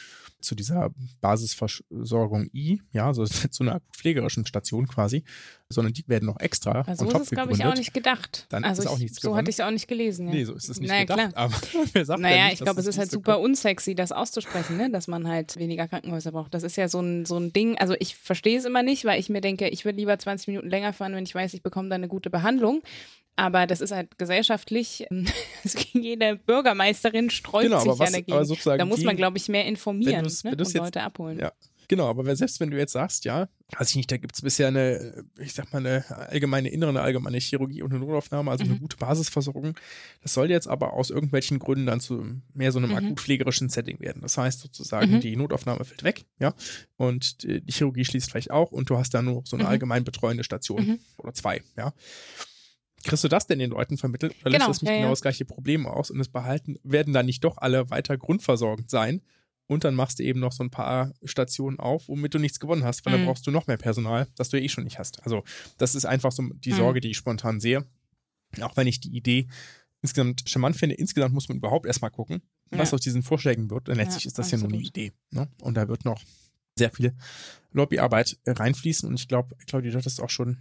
zu 0.41 0.55
dieser 0.55 0.91
Basisversorgung 1.21 2.49
I, 2.53 2.83
ja, 2.93 3.15
so 3.15 3.25
zu 3.51 3.63
einer 3.63 3.81
pflegerischen 3.93 4.47
Station 4.47 4.89
quasi, 4.89 5.25
sondern 5.69 5.93
die 5.93 6.07
werden 6.09 6.27
noch 6.27 6.41
extra. 6.41 6.83
Also 6.83 7.09
so 7.09 7.17
ist 7.17 7.23
es, 7.25 7.31
glaube 7.31 7.53
ich, 7.53 7.65
auch 7.65 7.75
nicht 7.75 7.95
gedacht. 7.95 8.47
Dann 8.51 8.65
also 8.65 8.83
ist 8.83 8.89
auch 8.89 8.99
nichts 8.99 9.19
ich, 9.19 9.23
So 9.23 9.37
hatte 9.37 9.51
ich 9.51 9.57
es 9.57 9.61
auch 9.61 9.71
nicht 9.71 9.89
gelesen. 9.89 10.29
Ja. 10.29 10.35
Nee, 10.35 10.45
so 10.45 10.55
ist 10.55 10.69
es 10.69 10.81
nicht 10.81 10.91
naja, 10.91 11.03
gedacht. 11.03 11.33
Klar. 11.33 11.45
Aber 11.45 11.55
wer 11.93 12.05
sagt 12.05 12.21
naja, 12.21 12.45
nicht, 12.47 12.55
ich 12.55 12.61
glaube, 12.61 12.81
es 12.81 12.87
ist 12.87 12.99
halt 12.99 13.11
super 13.11 13.41
unsexy, 13.41 13.95
das 13.95 14.13
auszusprechen, 14.13 14.77
ne? 14.77 14.91
dass 14.91 15.09
man 15.09 15.29
halt 15.29 15.57
weniger 15.57 15.89
Krankenhäuser 15.89 16.33
braucht. 16.33 16.53
Das 16.55 16.63
ist 16.63 16.77
ja 16.77 16.89
so 16.89 17.01
ein, 17.01 17.25
so 17.25 17.39
ein 17.39 17.53
Ding. 17.53 17.79
Also 17.79 17.95
ich 17.99 18.17
verstehe 18.17 18.59
es 18.59 18.65
immer 18.65 18.83
nicht, 18.83 19.05
weil 19.05 19.19
ich 19.19 19.29
mir 19.29 19.41
denke, 19.41 19.69
ich 19.69 19.85
würde 19.85 19.99
lieber 19.99 20.19
20 20.19 20.49
Minuten 20.49 20.69
länger 20.69 20.93
fahren, 20.93 21.15
wenn 21.15 21.25
ich 21.25 21.35
weiß, 21.35 21.55
ich 21.55 21.63
bekomme 21.63 21.89
da 21.89 21.95
eine 21.95 22.09
gute 22.09 22.31
Behandlung. 22.31 22.83
Aber 23.37 23.67
das 23.67 23.81
ist 23.81 23.93
halt 23.93 24.19
gesellschaftlich, 24.19 25.07
jede 25.93 26.37
Bürgermeisterin 26.37 27.31
sträubt 27.31 27.65
genau, 27.65 27.81
sich 27.81 27.99
was, 27.99 28.13
ja 28.13 28.21
dagegen. 28.21 28.79
da 28.79 28.85
muss 28.85 29.05
man, 29.05 29.17
glaube 29.17 29.39
ich, 29.39 29.49
mehr 29.49 29.65
informieren 29.65 30.27
ne? 30.27 30.51
und 30.51 30.59
jetzt, 30.59 30.75
Leute 30.75 31.03
abholen. 31.03 31.39
Ja, 31.39 31.53
genau, 31.89 32.09
aber 32.09 32.37
selbst 32.37 32.61
wenn 32.61 32.71
du 32.71 32.77
jetzt 32.77 32.93
sagst, 32.93 33.25
ja, 33.25 33.49
weiß 33.79 33.89
ich 33.89 33.97
nicht, 33.97 34.13
da 34.13 34.19
gibt 34.19 34.35
es 34.35 34.43
bisher 34.43 34.69
eine, 34.69 35.25
ich 35.39 35.55
sag 35.55 35.73
mal, 35.73 35.79
eine 35.79 36.05
allgemeine 36.29 36.69
innere, 36.69 36.91
eine 36.91 37.01
allgemeine 37.01 37.39
Chirurgie 37.39 37.81
und 37.81 37.91
eine 37.91 38.05
Notaufnahme, 38.05 38.51
also 38.51 38.65
mhm. 38.65 38.73
eine 38.73 38.81
gute 38.81 38.99
Basisversorgung. 38.99 39.77
Das 40.23 40.35
soll 40.35 40.51
jetzt 40.51 40.69
aber 40.69 40.93
aus 40.93 41.09
irgendwelchen 41.09 41.59
Gründen 41.59 41.87
dann 41.87 42.01
zu 42.01 42.23
mehr 42.53 42.71
so 42.71 42.81
einem 42.81 42.91
mhm. 42.91 42.97
akutpflegerischen 42.97 43.71
Setting 43.71 43.99
werden. 44.01 44.21
Das 44.21 44.37
heißt 44.37 44.61
sozusagen, 44.61 45.13
mhm. 45.13 45.21
die 45.21 45.37
Notaufnahme 45.37 45.87
fällt 45.87 46.05
weg, 46.05 46.27
ja, 46.39 46.53
und 46.97 47.45
die 47.45 47.73
Chirurgie 47.73 48.05
schließt 48.05 48.31
vielleicht 48.31 48.51
auch 48.51 48.73
und 48.73 48.91
du 48.91 48.99
hast 48.99 49.15
da 49.15 49.23
nur 49.23 49.43
so 49.47 49.57
eine 49.57 49.65
mhm. 49.65 49.71
allgemein 49.71 50.05
betreuende 50.05 50.45
Station 50.45 50.87
mhm. 50.87 50.99
oder 51.17 51.33
zwei, 51.33 51.63
ja 51.79 51.95
Kriegst 53.05 53.25
du 53.25 53.29
das 53.29 53.47
denn 53.47 53.59
den 53.59 53.71
Leuten 53.71 53.99
vermittelt 53.99 54.35
oder 54.43 54.51
Genau, 54.53 54.67
löst 54.67 54.69
das 54.79 54.83
nicht 54.83 54.91
ja, 54.91 54.97
genau 54.97 55.07
ja. 55.09 55.13
das 55.13 55.21
gleiche 55.23 55.45
Problem 55.45 55.87
aus 55.87 56.11
und 56.11 56.21
es 56.21 56.29
behalten, 56.29 56.77
werden 56.83 57.13
dann 57.13 57.27
nicht 57.27 57.43
doch 57.45 57.59
alle 57.59 57.91
weiter 57.91 58.17
grundversorgt 58.17 58.91
sein? 58.91 59.23
Und 59.69 59.85
dann 59.85 59.95
machst 59.95 60.19
du 60.19 60.23
eben 60.25 60.41
noch 60.41 60.53
so 60.53 60.63
ein 60.65 60.71
paar 60.71 61.15
Stationen 61.25 61.79
auf, 61.79 62.09
womit 62.09 62.35
du 62.35 62.39
nichts 62.39 62.61
gewonnen 62.61 62.85
hast, 62.85 63.07
weil 63.07 63.13
dann 63.13 63.23
Mhm. 63.23 63.27
brauchst 63.27 63.47
du 63.47 63.51
noch 63.51 63.67
mehr 63.69 63.77
Personal, 63.79 64.27
das 64.37 64.51
du 64.51 64.59
ja 64.59 64.65
eh 64.65 64.69
schon 64.69 64.85
nicht 64.85 64.99
hast. 64.99 65.23
Also, 65.23 65.45
das 65.79 65.95
ist 65.95 66.05
einfach 66.05 66.33
so 66.33 66.43
die 66.43 66.73
Mhm. 66.73 66.77
Sorge, 66.77 67.01
die 67.01 67.11
ich 67.11 67.17
spontan 67.17 67.59
sehe. 67.61 67.87
Auch 68.61 68.77
wenn 68.77 68.87
ich 68.87 69.01
die 69.01 69.17
Idee 69.17 69.47
insgesamt 70.03 70.43
charmant 70.49 70.77
finde, 70.77 70.97
insgesamt 70.97 71.33
muss 71.33 71.49
man 71.49 71.59
überhaupt 71.59 71.87
erstmal 71.87 72.11
gucken, 72.11 72.43
was 72.71 72.91
Ja. 72.91 72.97
aus 72.97 73.01
diesen 73.01 73.23
Vorschlägen 73.23 73.71
wird. 73.71 73.89
Denn 73.89 73.97
letztlich 73.97 74.27
ist 74.27 74.39
das 74.39 74.51
ja 74.51 74.59
nur 74.59 74.67
eine 74.69 74.77
absolut. 74.79 74.89
Idee. 74.89 75.13
Ne? 75.31 75.49
Und 75.63 75.75
da 75.75 75.89
wird 75.89 76.05
noch 76.05 76.21
sehr 76.77 76.91
viel 76.91 77.15
Lobbyarbeit 77.73 78.39
reinfließen. 78.47 79.09
Und 79.09 79.15
ich 79.15 79.29
glaube, 79.29 79.57
Claudia, 79.67 79.93
du 79.93 79.99
hattest 79.99 80.21
auch 80.21 80.29
schon 80.31 80.59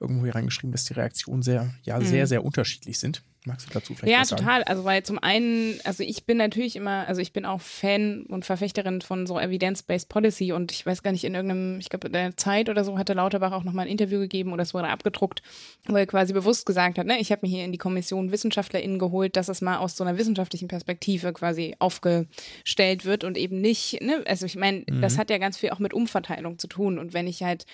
irgendwo 0.00 0.24
hier 0.24 0.34
reingeschrieben, 0.34 0.72
dass 0.72 0.84
die 0.84 0.94
Reaktionen 0.94 1.42
sehr, 1.42 1.72
ja, 1.82 1.98
Mhm. 1.98 2.04
sehr, 2.04 2.26
sehr 2.26 2.44
unterschiedlich 2.44 2.98
sind. 2.98 3.22
Magst 3.46 3.66
du 3.66 3.70
dazu 3.72 3.94
vielleicht 3.94 4.12
Ja, 4.12 4.20
was 4.20 4.28
sagen? 4.28 4.42
total. 4.42 4.62
Also 4.64 4.84
weil 4.84 5.02
zum 5.02 5.18
einen, 5.18 5.80
also 5.84 6.02
ich 6.02 6.26
bin 6.26 6.36
natürlich 6.36 6.76
immer, 6.76 7.08
also 7.08 7.22
ich 7.22 7.32
bin 7.32 7.46
auch 7.46 7.62
Fan 7.62 8.24
und 8.28 8.44
Verfechterin 8.44 9.00
von 9.00 9.26
so 9.26 9.38
Evidence-Based 9.40 10.10
Policy 10.10 10.52
und 10.52 10.72
ich 10.72 10.84
weiß 10.84 11.02
gar 11.02 11.10
nicht, 11.12 11.24
in 11.24 11.34
irgendeinem, 11.34 11.78
ich 11.80 11.88
glaube 11.88 12.08
in 12.08 12.12
der 12.12 12.36
Zeit 12.36 12.68
oder 12.68 12.84
so 12.84 12.98
hatte 12.98 13.14
Lauterbach 13.14 13.52
auch 13.52 13.64
nochmal 13.64 13.86
ein 13.86 13.90
Interview 13.92 14.18
gegeben 14.18 14.52
oder 14.52 14.62
es 14.62 14.74
wurde 14.74 14.88
abgedruckt, 14.88 15.40
wo 15.86 15.96
er 15.96 16.06
quasi 16.06 16.34
bewusst 16.34 16.66
gesagt 16.66 16.98
hat, 16.98 17.06
ne, 17.06 17.18
ich 17.18 17.32
habe 17.32 17.46
mir 17.46 17.50
hier 17.50 17.64
in 17.64 17.72
die 17.72 17.78
Kommission 17.78 18.30
WissenschaftlerInnen 18.30 18.98
geholt, 18.98 19.36
dass 19.36 19.48
es 19.48 19.62
mal 19.62 19.78
aus 19.78 19.96
so 19.96 20.04
einer 20.04 20.18
wissenschaftlichen 20.18 20.68
Perspektive 20.68 21.32
quasi 21.32 21.74
aufgestellt 21.78 23.06
wird 23.06 23.24
und 23.24 23.38
eben 23.38 23.62
nicht, 23.62 24.02
ne, 24.02 24.22
also 24.26 24.44
ich 24.44 24.56
meine, 24.56 24.84
das 25.00 25.16
hat 25.16 25.30
ja 25.30 25.38
ganz 25.38 25.56
viel 25.56 25.70
auch 25.70 25.78
mit 25.78 25.94
Umverteilung 25.94 26.58
zu 26.58 26.66
tun 26.68 26.98
und 26.98 27.14
wenn 27.14 27.26
ich 27.26 27.42
halt 27.42 27.64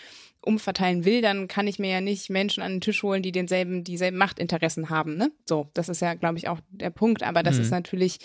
umverteilen 0.47 1.05
will, 1.05 1.23
dann 1.23 1.49
kann 1.49 1.67
ich 1.67 1.79
mir 1.79 1.91
ja 1.91 2.01
nicht 2.01 2.31
Menschen 2.31 2.63
an 2.63 2.73
den 2.77 2.81
Tisch 2.81 3.03
holen, 3.03 3.23
die 3.23 3.33
denselben, 3.33 3.83
dieselben 3.85 4.17
Machtinteressen 4.17 4.89
haben. 4.91 5.17
Ne? 5.17 5.33
So, 5.45 5.69
das 5.75 5.89
ist 5.89 6.01
ja, 6.01 6.15
glaube 6.15 6.39
ich, 6.39 6.49
auch 6.49 6.61
der 6.71 6.91
Punkt. 6.91 7.23
Aber 7.23 7.43
das 7.43 7.57
Mhm. 7.57 7.63
ist 7.63 7.71
natürlich, 7.71 8.19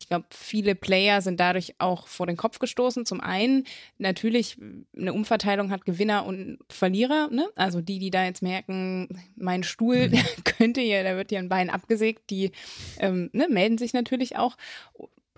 ich 0.00 0.08
glaube, 0.08 0.26
viele 0.30 0.74
Player 0.74 1.22
sind 1.22 1.38
dadurch 1.38 1.74
auch 1.78 2.08
vor 2.08 2.26
den 2.26 2.36
Kopf 2.36 2.58
gestoßen. 2.58 3.06
Zum 3.06 3.20
einen, 3.20 3.64
natürlich, 3.98 4.58
eine 4.96 5.12
Umverteilung 5.12 5.70
hat 5.70 5.84
Gewinner 5.84 6.26
und 6.26 6.58
Verlierer. 6.68 7.28
Ne? 7.30 7.48
Also 7.54 7.80
die, 7.80 7.98
die 7.98 8.10
da 8.10 8.24
jetzt 8.24 8.42
merken, 8.42 9.08
mein 9.36 9.62
Stuhl 9.62 10.10
könnte 10.44 10.80
hier, 10.80 11.04
da 11.04 11.16
wird 11.16 11.30
hier 11.30 11.38
ein 11.38 11.48
Bein 11.48 11.70
abgesägt, 11.70 12.30
die 12.30 12.50
ähm, 12.98 13.30
ne, 13.32 13.46
melden 13.48 13.78
sich 13.78 13.92
natürlich 13.92 14.36
auch. 14.36 14.56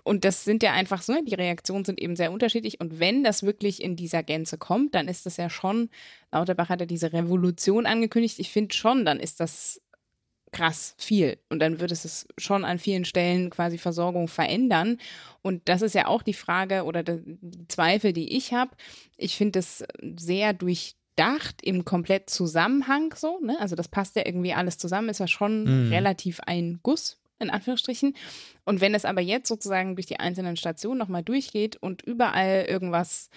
Und 0.03 0.25
das 0.25 0.43
sind 0.43 0.63
ja 0.63 0.73
einfach 0.73 1.01
so, 1.01 1.13
ne, 1.13 1.23
die 1.25 1.35
Reaktionen 1.35 1.85
sind 1.85 2.01
eben 2.01 2.15
sehr 2.15 2.31
unterschiedlich. 2.31 2.79
Und 2.79 2.99
wenn 2.99 3.23
das 3.23 3.43
wirklich 3.43 3.81
in 3.81 3.95
dieser 3.95 4.23
Gänze 4.23 4.57
kommt, 4.57 4.95
dann 4.95 5.07
ist 5.07 5.25
das 5.25 5.37
ja 5.37 5.49
schon, 5.49 5.89
Lauterbach 6.31 6.69
hat 6.69 6.79
ja 6.79 6.85
diese 6.85 7.13
Revolution 7.13 7.85
angekündigt. 7.85 8.39
Ich 8.39 8.51
finde 8.51 8.73
schon, 8.73 9.05
dann 9.05 9.19
ist 9.19 9.39
das 9.39 9.81
krass 10.51 10.95
viel. 10.97 11.37
Und 11.49 11.59
dann 11.59 11.79
würde 11.79 11.93
es 11.93 12.27
schon 12.37 12.65
an 12.65 12.77
vielen 12.77 13.05
Stellen 13.05 13.49
quasi 13.49 13.77
Versorgung 13.77 14.27
verändern. 14.27 14.97
Und 15.41 15.69
das 15.69 15.81
ist 15.81 15.95
ja 15.95 16.07
auch 16.07 16.23
die 16.23 16.33
Frage 16.33 16.83
oder 16.83 17.03
die 17.03 17.67
Zweifel, 17.69 18.11
die 18.11 18.35
ich 18.35 18.53
habe. 18.53 18.71
Ich 19.15 19.37
finde 19.37 19.59
es 19.59 19.83
sehr 20.17 20.51
durchdacht 20.53 21.61
im 21.63 21.85
komplett 21.85 22.29
Zusammenhang 22.29 23.13
so. 23.15 23.39
Ne? 23.41 23.57
Also 23.61 23.75
das 23.77 23.87
passt 23.87 24.17
ja 24.17 24.25
irgendwie 24.25 24.53
alles 24.53 24.77
zusammen, 24.77 25.07
ist 25.09 25.19
ja 25.19 25.27
schon 25.27 25.85
Mhm. 25.87 25.93
relativ 25.93 26.41
ein 26.41 26.79
Guss 26.83 27.20
in 27.41 27.49
Anführungsstrichen. 27.49 28.15
Und 28.65 28.81
wenn 28.81 28.95
es 28.95 29.05
aber 29.05 29.21
jetzt 29.21 29.47
sozusagen 29.47 29.95
durch 29.95 30.05
die 30.05 30.19
einzelnen 30.19 30.55
Stationen 30.57 30.99
nochmal 30.99 31.23
durchgeht 31.23 31.77
und 31.77 32.01
überall 32.01 32.65
irgendwas 32.67 33.29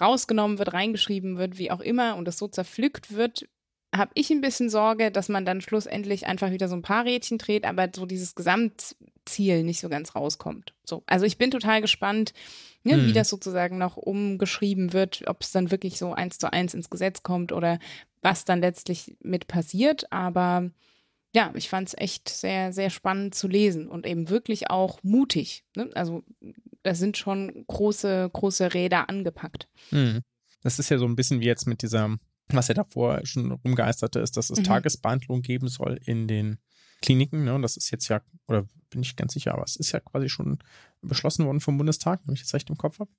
rausgenommen 0.00 0.58
wird, 0.58 0.72
reingeschrieben 0.72 1.38
wird, 1.38 1.58
wie 1.58 1.70
auch 1.70 1.80
immer, 1.80 2.16
und 2.16 2.28
es 2.28 2.38
so 2.38 2.46
zerpflückt 2.48 3.14
wird, 3.14 3.48
habe 3.94 4.10
ich 4.14 4.30
ein 4.30 4.42
bisschen 4.42 4.68
Sorge, 4.68 5.10
dass 5.10 5.28
man 5.28 5.44
dann 5.44 5.60
schlussendlich 5.60 6.26
einfach 6.26 6.50
wieder 6.50 6.68
so 6.68 6.76
ein 6.76 6.82
paar 6.82 7.04
Rädchen 7.04 7.38
dreht, 7.38 7.64
aber 7.64 7.88
so 7.94 8.04
dieses 8.04 8.34
Gesamtziel 8.34 9.64
nicht 9.64 9.80
so 9.80 9.88
ganz 9.88 10.14
rauskommt. 10.14 10.74
So, 10.84 11.02
also 11.06 11.24
ich 11.24 11.38
bin 11.38 11.50
total 11.50 11.80
gespannt, 11.80 12.34
ne, 12.84 12.94
Hm. 12.94 13.06
wie 13.06 13.12
das 13.12 13.30
sozusagen 13.30 13.78
noch 13.78 13.96
umgeschrieben 13.96 14.92
wird, 14.92 15.24
ob 15.26 15.42
es 15.42 15.52
dann 15.52 15.70
wirklich 15.70 15.98
so 15.98 16.12
eins 16.12 16.38
zu 16.38 16.52
eins 16.52 16.74
ins 16.74 16.90
Gesetz 16.90 17.22
kommt 17.22 17.50
oder 17.50 17.78
was 18.20 18.44
dann 18.44 18.60
letztlich 18.60 19.16
mit 19.20 19.48
passiert. 19.48 20.12
Aber 20.12 20.70
ja, 21.34 21.52
ich 21.54 21.68
fand 21.68 21.88
es 21.88 21.94
echt 21.98 22.28
sehr, 22.28 22.72
sehr 22.72 22.90
spannend 22.90 23.34
zu 23.34 23.48
lesen 23.48 23.88
und 23.88 24.06
eben 24.06 24.28
wirklich 24.28 24.70
auch 24.70 25.02
mutig. 25.02 25.64
Ne? 25.76 25.90
Also 25.94 26.22
da 26.82 26.94
sind 26.94 27.16
schon 27.18 27.64
große, 27.66 28.30
große 28.32 28.72
Räder 28.74 29.08
angepackt. 29.08 29.68
Mhm. 29.90 30.22
Das 30.62 30.78
ist 30.78 30.88
ja 30.88 30.98
so 30.98 31.04
ein 31.06 31.16
bisschen 31.16 31.40
wie 31.40 31.46
jetzt 31.46 31.66
mit 31.66 31.82
dieser, 31.82 32.16
was 32.48 32.68
ja 32.68 32.74
davor 32.74 33.20
schon 33.24 33.52
rumgeisterte, 33.52 34.20
ist, 34.20 34.36
dass 34.36 34.50
es 34.50 34.58
Mhm. 34.60 34.64
Tagesbehandlung 34.64 35.42
geben 35.42 35.68
soll 35.68 36.00
in 36.04 36.26
den 36.28 36.58
Kliniken. 37.02 37.44
Ne? 37.44 37.54
Und 37.54 37.62
das 37.62 37.76
ist 37.76 37.90
jetzt 37.90 38.08
ja, 38.08 38.22
oder 38.48 38.66
bin 38.90 39.02
ich 39.02 39.14
ganz 39.14 39.34
sicher, 39.34 39.52
aber 39.52 39.64
es 39.64 39.76
ist 39.76 39.92
ja 39.92 40.00
quasi 40.00 40.28
schon 40.28 40.58
beschlossen 41.02 41.44
worden 41.46 41.60
vom 41.60 41.76
Bundestag, 41.76 42.20
wenn 42.24 42.34
ich 42.34 42.40
jetzt 42.40 42.54
recht 42.54 42.70
im 42.70 42.76
Kopf 42.78 42.98
habe. 43.00 43.10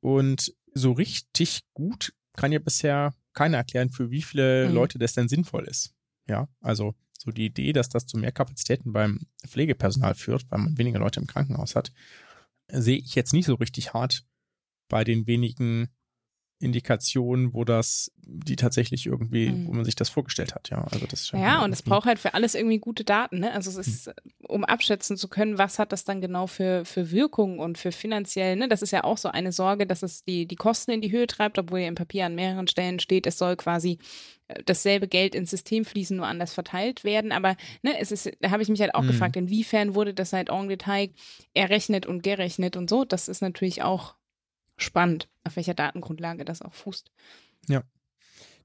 Und 0.00 0.54
so 0.74 0.92
richtig 0.92 1.62
gut 1.74 2.12
kann 2.34 2.52
ja 2.52 2.58
bisher 2.58 3.14
keiner 3.34 3.58
erklären, 3.58 3.90
für 3.90 4.10
wie 4.10 4.22
viele 4.22 4.68
Mhm. 4.68 4.74
Leute 4.74 4.98
das 4.98 5.14
denn 5.14 5.28
sinnvoll 5.28 5.64
ist. 5.68 5.94
Ja, 6.28 6.48
also 6.60 6.94
so 7.22 7.30
die 7.30 7.46
Idee, 7.46 7.72
dass 7.72 7.88
das 7.88 8.06
zu 8.06 8.18
mehr 8.18 8.32
Kapazitäten 8.32 8.92
beim 8.92 9.20
Pflegepersonal 9.46 10.14
führt, 10.14 10.44
weil 10.50 10.58
man 10.58 10.78
weniger 10.78 10.98
Leute 10.98 11.20
im 11.20 11.26
Krankenhaus 11.26 11.76
hat, 11.76 11.92
sehe 12.68 12.98
ich 12.98 13.14
jetzt 13.14 13.32
nicht 13.32 13.46
so 13.46 13.54
richtig 13.54 13.94
hart 13.94 14.24
bei 14.88 15.04
den 15.04 15.26
wenigen 15.26 15.88
Indikationen, 16.62 17.52
wo 17.54 17.64
das, 17.64 18.12
die 18.24 18.56
tatsächlich 18.56 19.06
irgendwie, 19.06 19.50
Mhm. 19.50 19.66
wo 19.66 19.72
man 19.72 19.84
sich 19.84 19.94
das 19.96 20.08
vorgestellt 20.08 20.54
hat, 20.54 20.70
ja. 20.70 20.84
Also 20.90 21.06
das 21.06 21.30
Ja, 21.32 21.64
und 21.64 21.72
es 21.72 21.82
braucht 21.82 22.06
halt 22.06 22.18
für 22.18 22.34
alles 22.34 22.54
irgendwie 22.54 22.78
gute 22.78 23.04
Daten. 23.04 23.40
Ne? 23.40 23.52
Also 23.52 23.70
es 23.70 23.86
ist, 23.86 24.10
um 24.46 24.64
abschätzen 24.64 25.16
zu 25.16 25.28
können, 25.28 25.58
was 25.58 25.78
hat 25.78 25.92
das 25.92 26.04
dann 26.04 26.20
genau 26.20 26.46
für, 26.46 26.84
für 26.84 27.10
Wirkungen 27.10 27.58
und 27.58 27.78
für 27.78 27.92
finanziell. 27.92 28.56
Ne? 28.56 28.68
Das 28.68 28.82
ist 28.82 28.90
ja 28.90 29.04
auch 29.04 29.18
so 29.18 29.28
eine 29.28 29.52
Sorge, 29.52 29.86
dass 29.86 30.02
es 30.02 30.24
die, 30.24 30.46
die 30.46 30.56
Kosten 30.56 30.90
in 30.92 31.00
die 31.00 31.10
Höhe 31.12 31.26
treibt, 31.26 31.58
obwohl 31.58 31.80
ja 31.80 31.88
im 31.88 31.94
Papier 31.94 32.26
an 32.26 32.34
mehreren 32.34 32.68
Stellen 32.68 32.98
steht, 33.00 33.26
es 33.26 33.38
soll 33.38 33.56
quasi 33.56 33.98
äh, 34.48 34.62
dasselbe 34.64 35.08
Geld 35.08 35.34
ins 35.34 35.50
System 35.50 35.84
fließen, 35.84 36.16
nur 36.16 36.26
anders 36.26 36.54
verteilt 36.54 37.02
werden. 37.04 37.32
Aber 37.32 37.56
ne, 37.82 37.98
es 37.98 38.12
ist, 38.12 38.30
da 38.40 38.50
habe 38.50 38.62
ich 38.62 38.68
mich 38.68 38.80
halt 38.80 38.94
auch 38.94 39.02
Mhm. 39.02 39.08
gefragt, 39.08 39.36
inwiefern 39.36 39.94
wurde 39.94 40.14
das 40.14 40.32
halt 40.32 40.48
en 40.50 40.68
Detail 40.68 41.10
errechnet 41.54 42.06
und 42.06 42.22
gerechnet 42.22 42.76
und 42.76 42.88
so. 42.88 43.04
Das 43.04 43.28
ist 43.28 43.40
natürlich 43.42 43.82
auch 43.82 44.14
spannend, 44.82 45.28
auf 45.44 45.56
welcher 45.56 45.74
Datengrundlage 45.74 46.44
das 46.44 46.62
auch 46.62 46.74
fußt. 46.74 47.10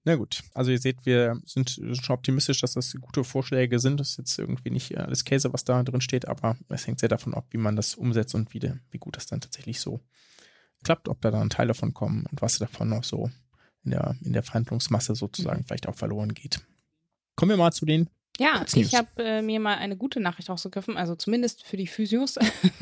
Na 0.07 0.15
gut, 0.15 0.41
also 0.53 0.71
ihr 0.71 0.79
seht, 0.79 1.05
wir 1.05 1.41
sind 1.43 1.69
schon 1.69 2.15
optimistisch, 2.15 2.61
dass 2.61 2.75
das 2.75 2.95
gute 3.01 3.25
Vorschläge 3.25 3.77
sind. 3.77 3.99
Das 3.99 4.11
ist 4.11 4.17
jetzt 4.17 4.39
irgendwie 4.39 4.69
nicht 4.69 4.97
alles 4.97 5.25
Käse, 5.25 5.51
was 5.51 5.65
da 5.65 5.83
drin 5.83 5.99
steht, 5.99 6.29
aber 6.29 6.55
es 6.69 6.87
hängt 6.87 7.01
sehr 7.01 7.09
davon 7.09 7.33
ab, 7.33 7.47
wie 7.49 7.57
man 7.57 7.75
das 7.75 7.95
umsetzt 7.95 8.33
und 8.33 8.53
wie, 8.53 8.59
de, 8.59 8.75
wie 8.89 8.99
gut 8.99 9.17
das 9.17 9.25
dann 9.25 9.41
tatsächlich 9.41 9.81
so 9.81 9.99
klappt, 10.85 11.09
ob 11.09 11.19
da 11.19 11.29
dann 11.29 11.49
Teile 11.49 11.69
davon 11.69 11.93
kommen 11.93 12.25
und 12.31 12.41
was 12.41 12.57
davon 12.57 12.87
noch 12.87 13.03
so 13.03 13.29
in 13.83 13.91
der, 13.91 14.15
in 14.21 14.31
der 14.31 14.43
Verhandlungsmasse 14.43 15.13
sozusagen 15.13 15.65
vielleicht 15.65 15.89
auch 15.89 15.95
verloren 15.95 16.33
geht. 16.33 16.61
Kommen 17.35 17.49
wir 17.49 17.57
mal 17.57 17.73
zu 17.73 17.85
den 17.85 18.09
Ja, 18.37 18.63
ich 18.73 18.93
habe 18.93 19.07
äh, 19.17 19.41
mir 19.41 19.59
mal 19.59 19.77
eine 19.77 19.97
gute 19.97 20.19
Nachricht 20.19 20.49
rausgegriffen, 20.49 20.95
also 20.95 21.15
zumindest 21.15 21.65
für 21.65 21.77
die 21.77 21.87
Physios, 21.87 22.37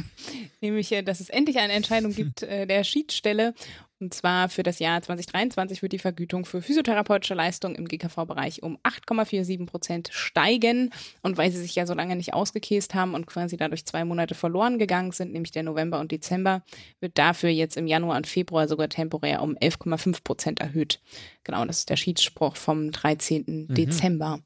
nämlich, 0.61 0.91
äh, 0.91 1.01
dass 1.01 1.21
es 1.21 1.29
endlich 1.29 1.59
eine 1.59 1.73
Entscheidung 1.73 2.11
gibt 2.15 2.43
äh, 2.43 2.65
der 2.67 2.83
Schiedsstelle. 2.83 3.53
Und 4.01 4.13
zwar 4.13 4.49
für 4.49 4.61
das 4.61 4.79
Jahr 4.79 5.01
2023 5.01 5.81
wird 5.81 5.93
die 5.93 5.99
Vergütung 5.99 6.43
für 6.43 6.61
physiotherapeutische 6.61 7.33
Leistungen 7.33 7.75
im 7.75 7.87
GKV-Bereich 7.87 8.61
um 8.61 8.77
8,47 8.83 9.65
Prozent 9.65 10.09
steigen. 10.11 10.91
Und 11.21 11.37
weil 11.37 11.49
sie 11.49 11.59
sich 11.61 11.75
ja 11.75 11.85
so 11.85 11.93
lange 11.93 12.17
nicht 12.17 12.33
ausgekäst 12.33 12.93
haben 12.93 13.13
und 13.13 13.25
quasi 13.25 13.55
dadurch 13.55 13.85
zwei 13.85 14.03
Monate 14.03 14.35
verloren 14.35 14.79
gegangen 14.79 15.13
sind, 15.13 15.31
nämlich 15.31 15.51
der 15.51 15.63
November 15.63 16.01
und 16.01 16.11
Dezember, 16.11 16.61
wird 16.99 17.17
dafür 17.17 17.49
jetzt 17.49 17.77
im 17.77 17.87
Januar 17.87 18.17
und 18.17 18.27
Februar 18.27 18.67
sogar 18.67 18.89
temporär 18.89 19.41
um 19.41 19.55
11,5 19.55 20.23
Prozent 20.25 20.59
erhöht. 20.59 20.99
Genau, 21.45 21.63
das 21.63 21.79
ist 21.79 21.89
der 21.89 21.95
Schiedsspruch 21.95 22.57
vom 22.57 22.91
13. 22.91 23.67
Dezember. 23.69 24.41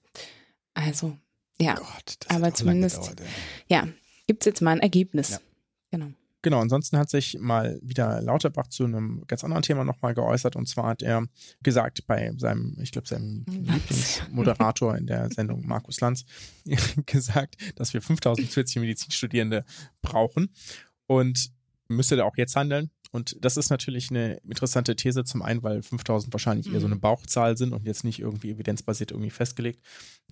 Also, 0.79 1.17
ja, 1.59 1.75
Gott, 1.75 2.15
das 2.19 2.29
Aber 2.35 2.53
zumindest- 2.53 3.09
gedauert, 3.09 3.21
ja, 3.67 3.87
gibt 4.27 4.43
es 4.43 4.45
jetzt 4.45 4.61
mal 4.61 4.71
ein 4.71 4.79
Ergebnis. 4.79 5.31
Ja. 5.31 5.39
Genau. 5.91 6.11
Genau, 6.41 6.61
ansonsten 6.61 6.97
hat 6.97 7.09
sich 7.09 7.37
mal 7.37 7.79
wieder 7.81 8.21
Lauterbach 8.21 8.67
zu 8.69 8.85
einem 8.85 9.25
ganz 9.27 9.43
anderen 9.43 9.61
Thema 9.61 9.83
nochmal 9.83 10.13
geäußert. 10.13 10.55
Und 10.55 10.69
zwar 10.69 10.87
hat 10.87 11.01
er 11.01 11.25
gesagt, 11.63 12.07
bei 12.07 12.31
seinem, 12.37 12.77
ich 12.81 12.93
glaube, 12.93 13.09
seinem. 13.09 13.43
Lieblingsmoderator 13.49 14.95
in 14.95 15.05
der 15.05 15.29
Sendung, 15.31 15.67
Markus 15.67 15.99
Lanz, 15.99 16.23
gesagt, 17.05 17.57
dass 17.75 17.93
wir 17.93 18.01
5000 18.01 18.47
zusätzliche 18.47 18.79
Medizinstudierende 18.79 19.65
brauchen 20.01 20.49
und 21.07 21.51
müsste 21.89 22.15
da 22.15 22.23
auch 22.23 22.37
jetzt 22.37 22.55
handeln. 22.55 22.89
Und 23.11 23.37
das 23.43 23.57
ist 23.57 23.69
natürlich 23.69 24.11
eine 24.11 24.35
interessante 24.43 24.95
These, 24.95 25.23
zum 25.23 25.41
einen, 25.41 25.63
weil 25.63 25.81
5000 25.81 26.31
wahrscheinlich 26.33 26.71
eher 26.71 26.79
so 26.79 26.85
eine 26.85 26.95
Mhm. 26.95 27.01
Bauchzahl 27.01 27.57
sind 27.57 27.73
und 27.73 27.85
jetzt 27.85 28.03
nicht 28.03 28.19
irgendwie 28.19 28.51
evidenzbasiert 28.51 29.11
irgendwie 29.11 29.31
festgelegt. 29.31 29.81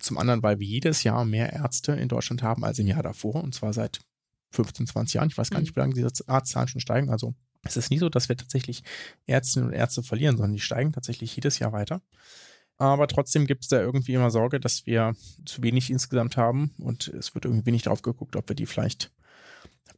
Zum 0.00 0.16
anderen, 0.16 0.42
weil 0.42 0.60
wir 0.60 0.66
jedes 0.66 1.02
Jahr 1.02 1.24
mehr 1.24 1.52
Ärzte 1.52 1.92
in 1.92 2.08
Deutschland 2.08 2.42
haben 2.42 2.64
als 2.64 2.78
im 2.78 2.86
Jahr 2.86 3.02
davor 3.02 3.42
und 3.42 3.54
zwar 3.54 3.72
seit 3.72 4.00
15, 4.52 4.86
20 4.86 5.14
Jahren. 5.14 5.28
Ich 5.28 5.36
weiß 5.36 5.50
gar 5.50 5.60
nicht, 5.60 5.74
wie 5.74 5.80
lange 5.80 5.94
diese 5.94 6.10
Arztzahlen 6.26 6.68
schon 6.68 6.80
steigen. 6.80 7.10
Also 7.10 7.34
es 7.64 7.76
ist 7.76 7.90
nie 7.90 7.98
so, 7.98 8.08
dass 8.08 8.28
wir 8.28 8.36
tatsächlich 8.36 8.82
Ärztinnen 9.26 9.68
und 9.68 9.74
Ärzte 9.74 10.02
verlieren, 10.02 10.36
sondern 10.36 10.54
die 10.54 10.60
steigen 10.60 10.92
tatsächlich 10.92 11.34
jedes 11.34 11.58
Jahr 11.58 11.72
weiter. 11.72 12.00
Aber 12.76 13.08
trotzdem 13.08 13.46
gibt 13.48 13.64
es 13.64 13.68
da 13.68 13.80
irgendwie 13.80 14.14
immer 14.14 14.30
Sorge, 14.30 14.60
dass 14.60 14.86
wir 14.86 15.16
zu 15.44 15.62
wenig 15.64 15.90
insgesamt 15.90 16.36
haben 16.36 16.72
und 16.78 17.08
es 17.08 17.34
wird 17.34 17.44
irgendwie 17.44 17.66
wenig 17.66 17.82
drauf 17.82 18.02
geguckt, 18.02 18.36
ob 18.36 18.48
wir 18.48 18.54
die 18.54 18.66
vielleicht 18.66 19.10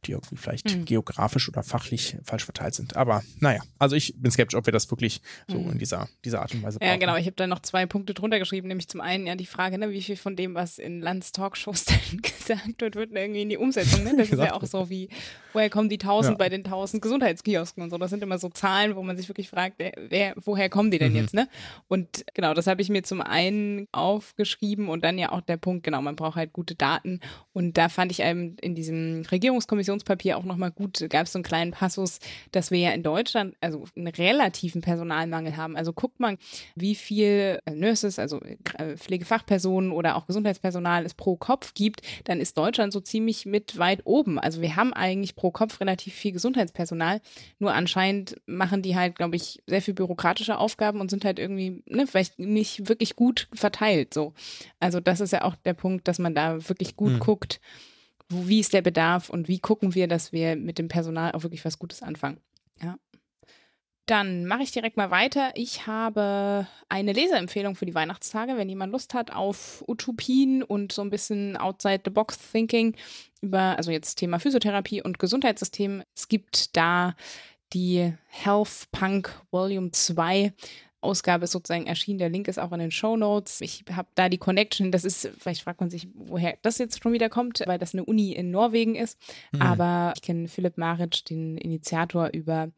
die 0.05 0.11
irgendwie 0.13 0.35
vielleicht 0.35 0.75
Mhm. 0.75 0.85
geografisch 0.85 1.47
oder 1.49 1.63
fachlich 1.63 2.17
falsch 2.23 2.43
verteilt 2.45 2.73
sind. 2.73 2.95
Aber 2.95 3.21
naja, 3.39 3.61
also 3.79 3.95
ich 3.95 4.13
bin 4.17 4.31
skeptisch, 4.31 4.57
ob 4.57 4.65
wir 4.65 4.73
das 4.73 4.89
wirklich 4.89 5.21
so 5.47 5.57
Mhm. 5.59 5.71
in 5.73 5.77
dieser, 5.79 6.07
dieser 6.25 6.41
Art 6.41 6.53
und 6.53 6.63
Weise 6.63 6.79
Ja, 6.81 6.87
brauchen. 6.87 6.99
genau. 6.99 7.15
Ich 7.17 7.25
habe 7.25 7.35
da 7.35 7.45
noch 7.47 7.59
zwei 7.59 7.85
Punkte 7.85 8.13
drunter 8.13 8.39
geschrieben, 8.39 8.67
nämlich 8.67 8.87
zum 8.87 8.99
einen 9.01 9.27
ja 9.27 9.35
die 9.35 9.45
Frage, 9.45 9.77
ne, 9.77 9.91
wie 9.91 10.01
viel 10.01 10.15
von 10.15 10.35
dem, 10.35 10.55
was 10.55 10.77
in 10.79 11.01
Lanz 11.01 11.31
Talkshows 11.31 11.85
dann 12.11 12.21
gesagt 12.21 12.81
wird, 12.81 12.95
wird 12.95 13.11
irgendwie 13.13 13.41
in 13.43 13.49
die 13.49 13.57
Umsetzung. 13.57 14.03
Ne? 14.03 14.15
Das 14.17 14.29
ist 14.29 14.39
ja 14.39 14.53
auch 14.53 14.65
so 14.65 14.89
wie, 14.89 15.09
woher 15.53 15.69
kommen 15.69 15.89
die 15.89 15.99
1000 15.99 16.33
Ja. 16.33 16.37
bei 16.37 16.49
den 16.49 16.63
1000 16.63 17.01
Gesundheitskiosken 17.01 17.83
und 17.83 17.89
so. 17.91 17.97
Das 17.97 18.09
sind 18.09 18.23
immer 18.23 18.39
so 18.39 18.49
Zahlen, 18.49 18.95
wo 18.95 19.03
man 19.03 19.17
sich 19.17 19.27
wirklich 19.29 19.49
fragt, 19.49 19.75
wer, 19.77 19.93
wer, 20.09 20.33
woher 20.37 20.69
kommen 20.69 20.89
die 20.91 20.97
denn 20.99 21.11
Mhm. 21.11 21.17
jetzt? 21.17 21.33
Ne? 21.33 21.47
Und 21.87 22.25
genau, 22.33 22.53
das 22.53 22.67
habe 22.67 22.81
ich 22.81 22.89
mir 22.89 23.03
zum 23.03 23.21
einen 23.21 23.87
aufgeschrieben 23.91 24.89
und 24.89 25.03
dann 25.03 25.17
ja 25.17 25.31
auch 25.31 25.41
der 25.41 25.57
Punkt, 25.57 25.83
genau, 25.83 26.01
man 26.01 26.15
braucht 26.15 26.35
halt 26.35 26.53
gute 26.53 26.75
Daten. 26.75 27.19
Und 27.53 27.77
da 27.77 27.89
fand 27.89 28.11
ich 28.11 28.23
einem 28.23 28.55
in 28.61 28.75
diesem 28.75 29.23
Regierungskommissionspapier 29.81 30.37
auch 30.37 30.43
nochmal 30.43 30.71
gut, 30.71 31.05
gab 31.09 31.25
es 31.25 31.33
so 31.33 31.37
einen 31.37 31.43
kleinen 31.43 31.71
Passus, 31.71 32.19
dass 32.51 32.71
wir 32.71 32.79
ja 32.79 32.91
in 32.91 33.03
Deutschland 33.03 33.55
also 33.61 33.85
einen 33.95 34.07
relativen 34.07 34.81
Personalmangel 34.81 35.57
haben. 35.57 35.75
Also 35.75 35.93
guckt 35.93 36.19
man, 36.19 36.37
wie 36.75 36.95
viel 36.95 37.59
äh, 37.65 37.71
Nurses, 37.71 38.19
also 38.19 38.39
äh, 38.77 38.97
Pflegefachpersonen 38.97 39.91
oder 39.91 40.15
auch 40.15 40.27
Gesundheitspersonal 40.27 41.05
es 41.05 41.13
pro 41.13 41.35
Kopf 41.35 41.73
gibt, 41.73 42.01
dann 42.25 42.39
ist 42.39 42.57
Deutschland 42.57 42.93
so 42.93 42.99
ziemlich 42.99 43.45
mit 43.45 43.77
weit 43.77 44.01
oben. 44.05 44.39
Also 44.39 44.61
wir 44.61 44.75
haben 44.75 44.93
eigentlich 44.93 45.35
pro 45.35 45.51
Kopf 45.51 45.79
relativ 45.79 46.13
viel 46.13 46.31
Gesundheitspersonal, 46.31 47.21
nur 47.59 47.73
anscheinend 47.73 48.35
machen 48.45 48.81
die 48.81 48.95
halt, 48.95 49.15
glaube 49.15 49.35
ich, 49.35 49.61
sehr 49.67 49.81
viel 49.81 49.93
bürokratische 49.93 50.57
Aufgaben 50.57 50.99
und 51.01 51.09
sind 51.09 51.25
halt 51.25 51.39
irgendwie 51.39 51.83
ne, 51.87 52.07
vielleicht 52.07 52.39
nicht 52.39 52.87
wirklich 52.87 53.15
gut 53.15 53.47
verteilt. 53.53 54.13
So, 54.13 54.33
also 54.79 54.99
das 54.99 55.19
ist 55.19 55.31
ja 55.31 55.43
auch 55.43 55.55
der 55.55 55.73
Punkt, 55.73 56.07
dass 56.07 56.19
man 56.19 56.35
da 56.35 56.69
wirklich 56.69 56.95
gut 56.95 57.11
Hm. 57.11 57.19
guckt, 57.19 57.59
wie 58.31 58.59
ist 58.59 58.73
der 58.73 58.81
Bedarf 58.81 59.29
und 59.29 59.47
wie 59.47 59.59
gucken 59.59 59.95
wir, 59.95 60.07
dass 60.07 60.31
wir 60.31 60.55
mit 60.55 60.77
dem 60.77 60.87
Personal 60.87 61.31
auch 61.33 61.43
wirklich 61.43 61.65
was 61.65 61.79
Gutes 61.79 62.01
anfangen. 62.01 62.39
Ja. 62.81 62.97
Dann 64.07 64.45
mache 64.45 64.63
ich 64.63 64.71
direkt 64.71 64.97
mal 64.97 65.11
weiter. 65.11 65.51
Ich 65.55 65.87
habe 65.87 66.67
eine 66.89 67.13
Leseempfehlung 67.13 67.75
für 67.75 67.85
die 67.85 67.95
Weihnachtstage, 67.95 68.57
wenn 68.57 68.67
jemand 68.67 68.91
Lust 68.91 69.13
hat 69.13 69.31
auf 69.31 69.83
Utopien 69.87 70.63
und 70.63 70.91
so 70.91 71.01
ein 71.01 71.09
bisschen 71.09 71.55
outside 71.55 72.01
the 72.03 72.11
box 72.11 72.37
thinking 72.51 72.95
über, 73.41 73.77
also 73.77 73.91
jetzt 73.91 74.15
Thema 74.15 74.39
Physiotherapie 74.39 75.01
und 75.01 75.19
Gesundheitssystem. 75.19 76.03
Es 76.15 76.27
gibt 76.27 76.75
da 76.75 77.15
die 77.73 78.13
Health 78.27 78.87
Punk 78.91 79.33
Volume 79.51 79.91
2. 79.91 80.53
Ausgabe 81.01 81.45
ist 81.45 81.51
sozusagen 81.51 81.87
erschienen. 81.87 82.19
Der 82.19 82.29
Link 82.29 82.47
ist 82.47 82.59
auch 82.59 82.71
in 82.71 82.79
den 82.79 82.91
Show 82.91 83.17
Notes. 83.17 83.61
Ich 83.61 83.83
habe 83.91 84.07
da 84.15 84.29
die 84.29 84.37
Connection. 84.37 84.91
Das 84.91 85.03
ist, 85.03 85.29
vielleicht 85.37 85.63
fragt 85.63 85.81
man 85.81 85.89
sich, 85.89 86.07
woher 86.13 86.57
das 86.61 86.77
jetzt 86.77 87.01
schon 87.01 87.13
wieder 87.13 87.29
kommt, 87.29 87.61
weil 87.65 87.79
das 87.79 87.93
eine 87.93 88.05
Uni 88.05 88.31
in 88.31 88.51
Norwegen 88.51 88.95
ist. 88.95 89.17
Mhm. 89.51 89.61
Aber 89.61 90.13
ich 90.15 90.21
kenne 90.21 90.47
Philipp 90.47 90.77
Maric, 90.77 91.25
den 91.25 91.57
Initiator 91.57 92.29
über 92.33 92.69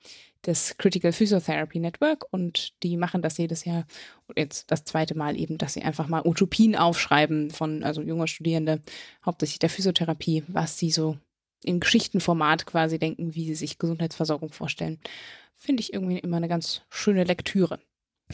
das 0.44 0.78
Critical 0.78 1.12
Physiotherapy 1.12 1.80
Network 1.80 2.26
und 2.32 2.74
die 2.84 2.98
machen 2.98 3.22
das 3.22 3.38
jedes 3.38 3.64
Jahr 3.66 3.86
und 4.28 4.38
jetzt 4.38 4.70
das 4.70 4.84
zweite 4.84 5.16
Mal 5.16 5.40
eben, 5.40 5.58
dass 5.58 5.74
sie 5.74 5.82
einfach 5.82 6.08
mal 6.08 6.22
Utopien 6.26 6.76
aufschreiben 6.76 7.50
von 7.50 7.84
also 7.84 8.02
junger 8.02 8.28
Studierende, 8.28 8.82
hauptsächlich 9.26 9.60
der 9.60 9.70
Physiotherapie, 9.70 10.44
was 10.48 10.78
sie 10.78 10.92
so 10.92 11.18
im 11.64 11.80
Geschichtenformat 11.80 12.66
quasi 12.66 13.00
denken, 13.00 13.36
wie 13.36 13.46
sie 13.46 13.56
sich 13.56 13.78
Gesundheitsversorgung 13.78 14.52
vorstellen. 14.52 15.00
Finde 15.58 15.82
ich 15.82 15.94
irgendwie 15.94 16.20
immer 16.20 16.38
eine 16.38 16.50
ganz 16.50 16.82
schöne 16.90 17.24
Lektüre. 17.24 17.80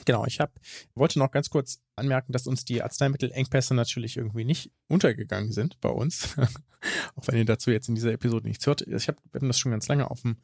Genau, 0.06 0.26
ich 0.26 0.40
hab, 0.40 0.60
wollte 0.96 1.20
noch 1.20 1.32
ganz 1.32 1.50
kurz 1.50 1.82
anmerken, 1.96 2.32
dass 2.32 2.48
uns 2.48 2.66
die 2.66 2.82
Arzneimittelengpässe 2.82 3.74
natürlich 3.74 4.18
irgendwie 4.18 4.46
nicht 4.46 4.72
untergegangen 4.88 5.52
sind 5.52 5.80
bei 5.82 5.90
uns. 5.90 6.36
Auch 7.16 7.28
wenn 7.28 7.38
ihr 7.38 7.46
dazu 7.46 7.72
jetzt 7.72 7.90
in 7.90 7.96
dieser 7.96 8.14
Episode 8.14 8.48
nichts 8.48 8.66
hört. 8.66 8.82
Ich 8.88 9.08
habe 9.08 9.18
hab 9.34 9.42
das 9.42 9.60
schon 9.60 9.72
ganz 9.72 9.88
lange 9.88 10.10
auf 10.10 10.22
dem 10.22 10.38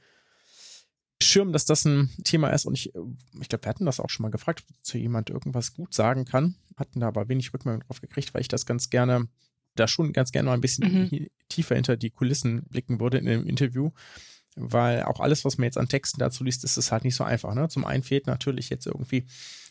Schirm, 1.21 1.53
dass 1.53 1.65
das 1.65 1.85
ein 1.85 2.09
Thema 2.23 2.49
ist. 2.49 2.65
Und 2.65 2.73
ich, 2.73 2.93
ich 3.39 3.49
glaube, 3.49 3.63
wir 3.65 3.69
hatten 3.69 3.85
das 3.85 3.99
auch 3.99 4.09
schon 4.09 4.23
mal 4.23 4.31
gefragt, 4.31 4.63
ob 4.69 4.85
zu 4.85 4.97
jemand 4.97 5.29
irgendwas 5.29 5.73
gut 5.73 5.93
sagen 5.93 6.25
kann. 6.25 6.55
Hatten 6.75 6.99
da 6.99 7.07
aber 7.07 7.29
wenig 7.29 7.53
Rückmeldung 7.53 7.83
drauf 7.87 8.01
gekriegt, 8.01 8.33
weil 8.33 8.41
ich 8.41 8.49
das 8.49 8.65
ganz 8.65 8.89
gerne, 8.89 9.29
da 9.75 9.87
schon 9.87 10.11
ganz 10.11 10.31
gerne 10.31 10.47
mal 10.47 10.53
ein 10.55 10.61
bisschen 10.61 11.09
Mhm. 11.09 11.27
tiefer 11.47 11.75
hinter 11.75 11.95
die 11.95 12.09
Kulissen 12.09 12.63
blicken 12.65 12.99
würde 12.99 13.17
in 13.17 13.25
dem 13.25 13.47
Interview 13.47 13.91
weil 14.55 15.03
auch 15.03 15.19
alles, 15.19 15.45
was 15.45 15.57
man 15.57 15.65
jetzt 15.65 15.77
an 15.77 15.87
Texten 15.87 16.19
dazu 16.19 16.43
liest, 16.43 16.63
ist 16.63 16.77
es 16.77 16.91
halt 16.91 17.03
nicht 17.03 17.15
so 17.15 17.23
einfach. 17.23 17.53
Ne? 17.53 17.67
Zum 17.69 17.85
einen 17.85 18.03
fehlt 18.03 18.27
natürlich 18.27 18.69
jetzt 18.69 18.85
irgendwie 18.87 19.25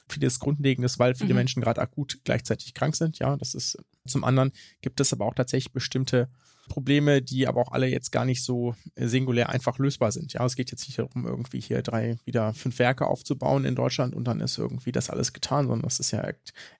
vieles 0.08 0.38
Grundlegendes, 0.38 0.98
weil 0.98 1.14
viele 1.14 1.30
Mhm. 1.30 1.36
Menschen 1.38 1.62
gerade 1.62 1.80
akut 1.80 2.18
gleichzeitig 2.24 2.74
krank 2.74 2.94
sind. 2.94 3.18
Ja, 3.18 3.36
das 3.36 3.54
ist 3.54 3.78
zum 4.06 4.24
anderen 4.24 4.52
gibt 4.82 5.00
es 5.00 5.12
aber 5.12 5.24
auch 5.24 5.34
tatsächlich 5.34 5.72
bestimmte 5.72 6.28
Probleme, 6.68 7.22
die 7.22 7.46
aber 7.46 7.60
auch 7.62 7.72
alle 7.72 7.86
jetzt 7.88 8.10
gar 8.12 8.24
nicht 8.24 8.42
so 8.42 8.74
äh, 8.94 9.06
singulär 9.06 9.50
einfach 9.50 9.78
lösbar 9.78 10.12
sind. 10.12 10.32
Ja, 10.32 10.44
es 10.44 10.56
geht 10.56 10.70
jetzt 10.70 10.86
nicht 10.86 10.98
darum, 10.98 11.26
irgendwie 11.26 11.60
hier 11.60 11.82
drei, 11.82 12.16
wieder 12.24 12.54
fünf 12.54 12.78
Werke 12.78 13.06
aufzubauen 13.06 13.64
in 13.64 13.74
Deutschland 13.74 14.14
und 14.14 14.24
dann 14.24 14.40
ist 14.40 14.58
irgendwie 14.58 14.92
das 14.92 15.10
alles 15.10 15.32
getan, 15.32 15.66
sondern 15.66 15.82
das 15.82 16.00
ist 16.00 16.10
ja 16.10 16.22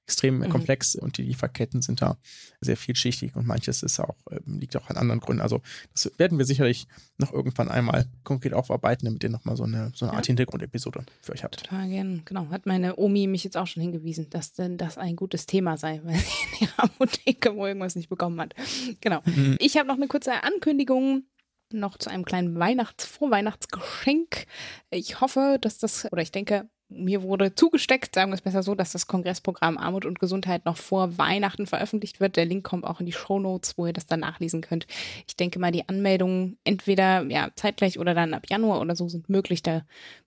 extrem 0.06 0.38
Mhm. 0.38 0.48
komplex 0.50 0.94
und 0.96 1.18
die 1.18 1.22
Lieferketten 1.22 1.82
sind 1.82 2.02
da 2.02 2.16
sehr 2.60 2.76
vielschichtig 2.76 3.36
und 3.36 3.46
manches 3.46 3.82
ist 3.82 4.00
auch, 4.00 4.16
ähm, 4.30 4.58
liegt 4.58 4.76
auch 4.76 4.88
an 4.90 4.96
anderen 4.96 5.20
Gründen. 5.20 5.40
Also 5.42 5.60
das 5.92 6.10
werden 6.18 6.38
wir 6.38 6.44
sicherlich 6.44 6.86
noch 7.18 7.32
irgendwann 7.32 7.68
einmal 7.68 8.06
konkret 8.22 8.52
aufarbeiten, 8.54 9.06
damit 9.06 9.22
ihr 9.22 9.30
nochmal 9.30 9.56
so 9.56 9.64
eine, 9.64 9.92
so 9.94 10.04
eine 10.06 10.12
Ja. 10.12 10.16
Art 10.18 10.26
Hintergrundepisode 10.26 11.04
für 11.22 11.32
euch 11.32 11.44
habt. 11.44 11.62
Total 11.64 11.88
gern. 11.88 12.22
Genau. 12.24 12.48
Hat 12.50 12.66
meine 12.66 12.96
Omi 12.96 13.26
mich 13.26 13.44
jetzt 13.44 13.56
auch 13.56 13.66
schon 13.66 13.82
hingewiesen, 13.82 14.28
dass 14.30 14.52
denn 14.52 14.76
das 14.78 14.98
ein 14.98 15.16
gutes 15.16 15.46
Thema 15.46 15.76
sei, 15.76 16.00
weil 16.04 16.16
sie 16.16 16.24
in 16.60 16.66
ihrer 16.66 16.84
Apotheke 16.84 17.54
wo 17.54 17.66
irgendwas 17.66 17.94
nicht 17.96 18.08
bekommen 18.08 18.40
hat. 18.40 18.54
Genau. 19.00 19.20
Mhm. 19.24 19.56
Ich 19.58 19.73
habe 19.76 19.88
noch 19.88 19.96
eine 19.96 20.08
kurze 20.08 20.42
Ankündigung. 20.42 21.24
Noch 21.72 21.98
zu 21.98 22.10
einem 22.10 22.24
kleinen 22.24 22.58
Weihnachts-, 22.58 23.06
Vorweihnachtsgeschenk. 23.06 24.46
Ich 24.90 25.20
hoffe, 25.20 25.58
dass 25.60 25.78
das, 25.78 26.10
oder 26.12 26.22
ich 26.22 26.30
denke, 26.30 26.68
mir 26.88 27.22
wurde 27.22 27.54
zugesteckt, 27.54 28.14
sagen 28.14 28.30
wir 28.30 28.34
es 28.34 28.42
besser 28.42 28.62
so, 28.62 28.74
dass 28.74 28.92
das 28.92 29.06
Kongressprogramm 29.06 29.78
Armut 29.78 30.04
und 30.04 30.20
Gesundheit 30.20 30.64
noch 30.64 30.76
vor 30.76 31.18
Weihnachten 31.18 31.66
veröffentlicht 31.66 32.20
wird. 32.20 32.36
Der 32.36 32.44
Link 32.44 32.64
kommt 32.64 32.84
auch 32.84 33.00
in 33.00 33.06
die 33.06 33.12
Show 33.12 33.38
Notes, 33.38 33.76
wo 33.78 33.86
ihr 33.86 33.92
das 33.92 34.06
dann 34.06 34.20
nachlesen 34.20 34.60
könnt. 34.60 34.86
Ich 35.26 35.36
denke 35.36 35.58
mal, 35.58 35.72
die 35.72 35.88
Anmeldungen 35.88 36.58
entweder 36.64 37.22
ja, 37.24 37.50
zeitgleich 37.56 37.98
oder 37.98 38.14
dann 38.14 38.34
ab 38.34 38.48
Januar 38.48 38.80
oder 38.80 38.94
so 38.94 39.08
sind 39.08 39.28
möglich. 39.28 39.62
Da 39.62 39.82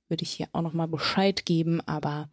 würde 0.10 0.24
ich 0.24 0.32
hier 0.32 0.48
auch 0.52 0.62
noch 0.62 0.74
mal 0.74 0.88
Bescheid 0.88 1.46
geben, 1.46 1.82
aber 1.82 2.30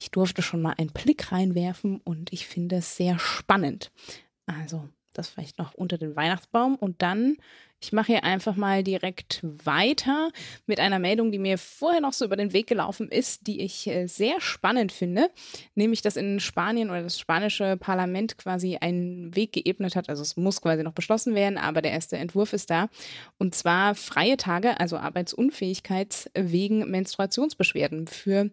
ich 0.00 0.10
durfte 0.10 0.42
schon 0.42 0.62
mal 0.62 0.74
einen 0.78 0.92
Blick 0.92 1.32
reinwerfen 1.32 2.00
und 2.02 2.32
ich 2.32 2.46
finde 2.46 2.76
es 2.76 2.96
sehr 2.96 3.18
spannend. 3.18 3.92
Also, 4.46 4.88
das 5.18 5.28
vielleicht 5.28 5.58
noch 5.58 5.74
unter 5.74 5.98
den 5.98 6.16
Weihnachtsbaum 6.16 6.76
und 6.76 7.02
dann 7.02 7.36
ich 7.80 7.92
mache 7.92 8.08
hier 8.12 8.24
einfach 8.24 8.56
mal 8.56 8.82
direkt 8.82 9.40
weiter 9.42 10.30
mit 10.66 10.80
einer 10.80 10.98
Meldung, 10.98 11.30
die 11.30 11.38
mir 11.38 11.58
vorher 11.58 12.00
noch 12.00 12.12
so 12.12 12.24
über 12.24 12.36
den 12.36 12.52
Weg 12.52 12.66
gelaufen 12.66 13.08
ist, 13.08 13.46
die 13.46 13.60
ich 13.60 13.86
äh, 13.86 14.06
sehr 14.06 14.40
spannend 14.40 14.90
finde, 14.90 15.30
nämlich 15.74 16.02
dass 16.02 16.16
in 16.16 16.40
Spanien 16.40 16.90
oder 16.90 17.02
das 17.02 17.18
spanische 17.18 17.76
Parlament 17.76 18.36
quasi 18.36 18.76
einen 18.76 19.34
Weg 19.36 19.52
geebnet 19.52 19.94
hat. 19.94 20.08
Also 20.08 20.22
es 20.22 20.36
muss 20.36 20.60
quasi 20.60 20.82
noch 20.82 20.92
beschlossen 20.92 21.34
werden, 21.34 21.56
aber 21.56 21.80
der 21.80 21.92
erste 21.92 22.16
Entwurf 22.16 22.52
ist 22.52 22.70
da. 22.70 22.88
Und 23.38 23.54
zwar 23.54 23.94
freie 23.94 24.36
Tage, 24.36 24.80
also 24.80 24.96
Arbeitsunfähigkeit 24.96 26.30
wegen 26.34 26.90
Menstruationsbeschwerden 26.90 28.08
für 28.08 28.50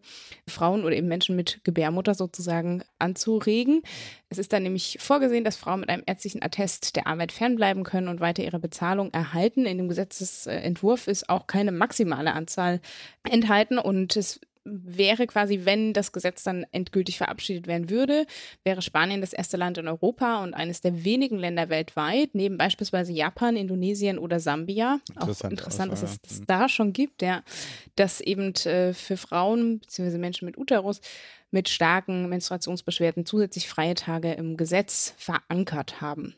Frauen 0.48 0.84
oder 0.84 0.96
eben 0.96 1.08
Menschen 1.08 1.36
mit 1.36 1.64
Gebärmutter 1.64 2.14
sozusagen 2.14 2.84
anzuregen. 3.00 3.82
Es 4.30 4.38
ist 4.38 4.54
dann 4.54 4.64
nämlich 4.64 4.98
vorgesehen, 5.00 5.44
dass 5.44 5.56
Frauen 5.56 5.80
mit 5.80 5.90
einem 5.90 6.04
ärztlichen 6.06 6.44
Attest 6.44 6.96
der 6.96 7.08
Arbeit 7.08 7.32
fernbleiben 7.32 7.84
können 7.84 8.08
und 8.08 8.20
weiter 8.20 8.44
ihre 8.44 8.60
Bezahlung 8.60 9.14
erhalten. 9.16 9.66
In 9.66 9.78
dem 9.78 9.88
Gesetzesentwurf 9.90 11.08
ist 11.08 11.30
auch 11.30 11.48
keine 11.48 11.72
maximale 11.72 12.34
Anzahl 12.34 12.82
enthalten 13.30 13.80
und 13.80 14.16
es 14.16 14.40
wäre 14.68 15.28
quasi, 15.28 15.62
wenn 15.64 15.94
das 15.94 16.12
Gesetz 16.12 16.42
dann 16.42 16.66
endgültig 16.72 17.18
verabschiedet 17.18 17.68
werden 17.68 17.92
würde, 17.92 18.26
wäre 18.64 18.82
Spanien 18.82 19.22
das 19.22 19.32
erste 19.32 19.58
Land 19.58 19.78
in 19.78 19.88
Europa 19.88 20.44
und 20.44 20.56
eines 20.56 20.82
der 20.82 21.04
wenigen 21.06 21.38
Länder 21.38 21.70
weltweit, 21.70 22.32
neben 22.34 22.58
beispielsweise 22.58 23.14
Japan, 23.14 23.58
Indonesien 23.58 24.18
oder 24.18 24.40
Sambia. 24.40 25.00
Auch 25.18 25.28
Interessant 25.28 25.52
interessant, 25.52 25.92
aus, 25.94 26.02
dass 26.02 26.12
es 26.14 26.22
das 26.22 26.40
Mhm. 26.40 26.46
da 26.48 26.68
schon 26.68 26.94
gibt, 26.94 27.22
ja, 27.22 27.44
dass 27.96 28.22
eben 28.22 28.56
äh, 28.66 28.94
für 28.94 29.18
Frauen 29.18 29.80
bzw. 29.80 30.18
Menschen 30.18 30.46
mit 30.46 30.58
Uterus 30.58 31.00
mit 31.52 31.70
starken 31.70 32.28
Menstruationsbeschwerden 32.28 33.26
zusätzlich 33.28 33.70
freie 33.70 33.94
Tage 33.94 34.34
im 34.34 34.58
Gesetz 34.58 35.14
verankert 35.18 36.02
haben. 36.02 36.34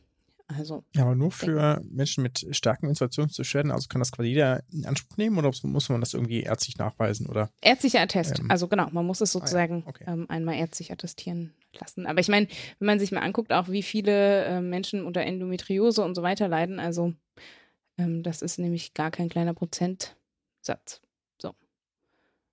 Also 0.48 0.86
Ja, 0.96 1.04
aber 1.04 1.16
nur 1.16 1.32
für 1.32 1.82
Menschen 1.90 2.24
mit 2.24 2.48
starken 2.52 2.86
Menstruationsbeschwerden, 2.86 3.72
also 3.72 3.88
kann 3.90 4.00
das 4.00 4.14
quasi 4.14 4.30
jeder 4.30 4.64
in 4.72 4.86
Anspruch 4.86 5.18
nehmen 5.18 5.38
oder 5.38 5.52
muss 5.64 5.90
man 5.90 6.00
das 6.00 6.14
irgendwie 6.14 6.42
ärztlich 6.44 6.78
nachweisen 6.78 7.28
oder? 7.28 7.52
Ärztlicher 7.62 8.00
Attest. 8.00 8.40
Ähm, 8.40 8.50
also 8.50 8.70
genau, 8.70 8.90
man 8.92 9.06
muss 9.06 9.20
es 9.20 9.36
ah 9.36 9.40
ja, 9.40 9.42
sozusagen 9.42 9.84
okay. 9.86 10.06
ähm, 10.08 10.26
einmal 10.30 10.56
ärztlich 10.56 10.92
attestieren 10.92 11.54
lassen. 11.80 12.06
Aber 12.06 12.22
ich 12.22 12.30
meine, 12.30 12.48
wenn 12.80 12.86
man 12.86 13.00
sich 13.00 13.12
mal 13.12 13.22
anguckt, 13.22 13.52
auch 13.52 13.68
wie 13.68 13.84
viele 13.84 14.46
äh, 14.46 14.62
Menschen 14.62 15.06
unter 15.06 15.22
Endometriose 15.22 16.02
und 16.04 16.16
so 16.16 16.24
weiter 16.24 16.48
leiden, 16.48 16.80
also 16.80 17.14
ähm, 17.98 18.24
das 18.24 18.42
ist 18.42 18.58
nämlich 18.58 18.94
gar 18.94 19.12
kein 19.12 19.28
kleiner 19.28 19.54
Prozentsatz. 19.54 21.02
So. 21.42 21.54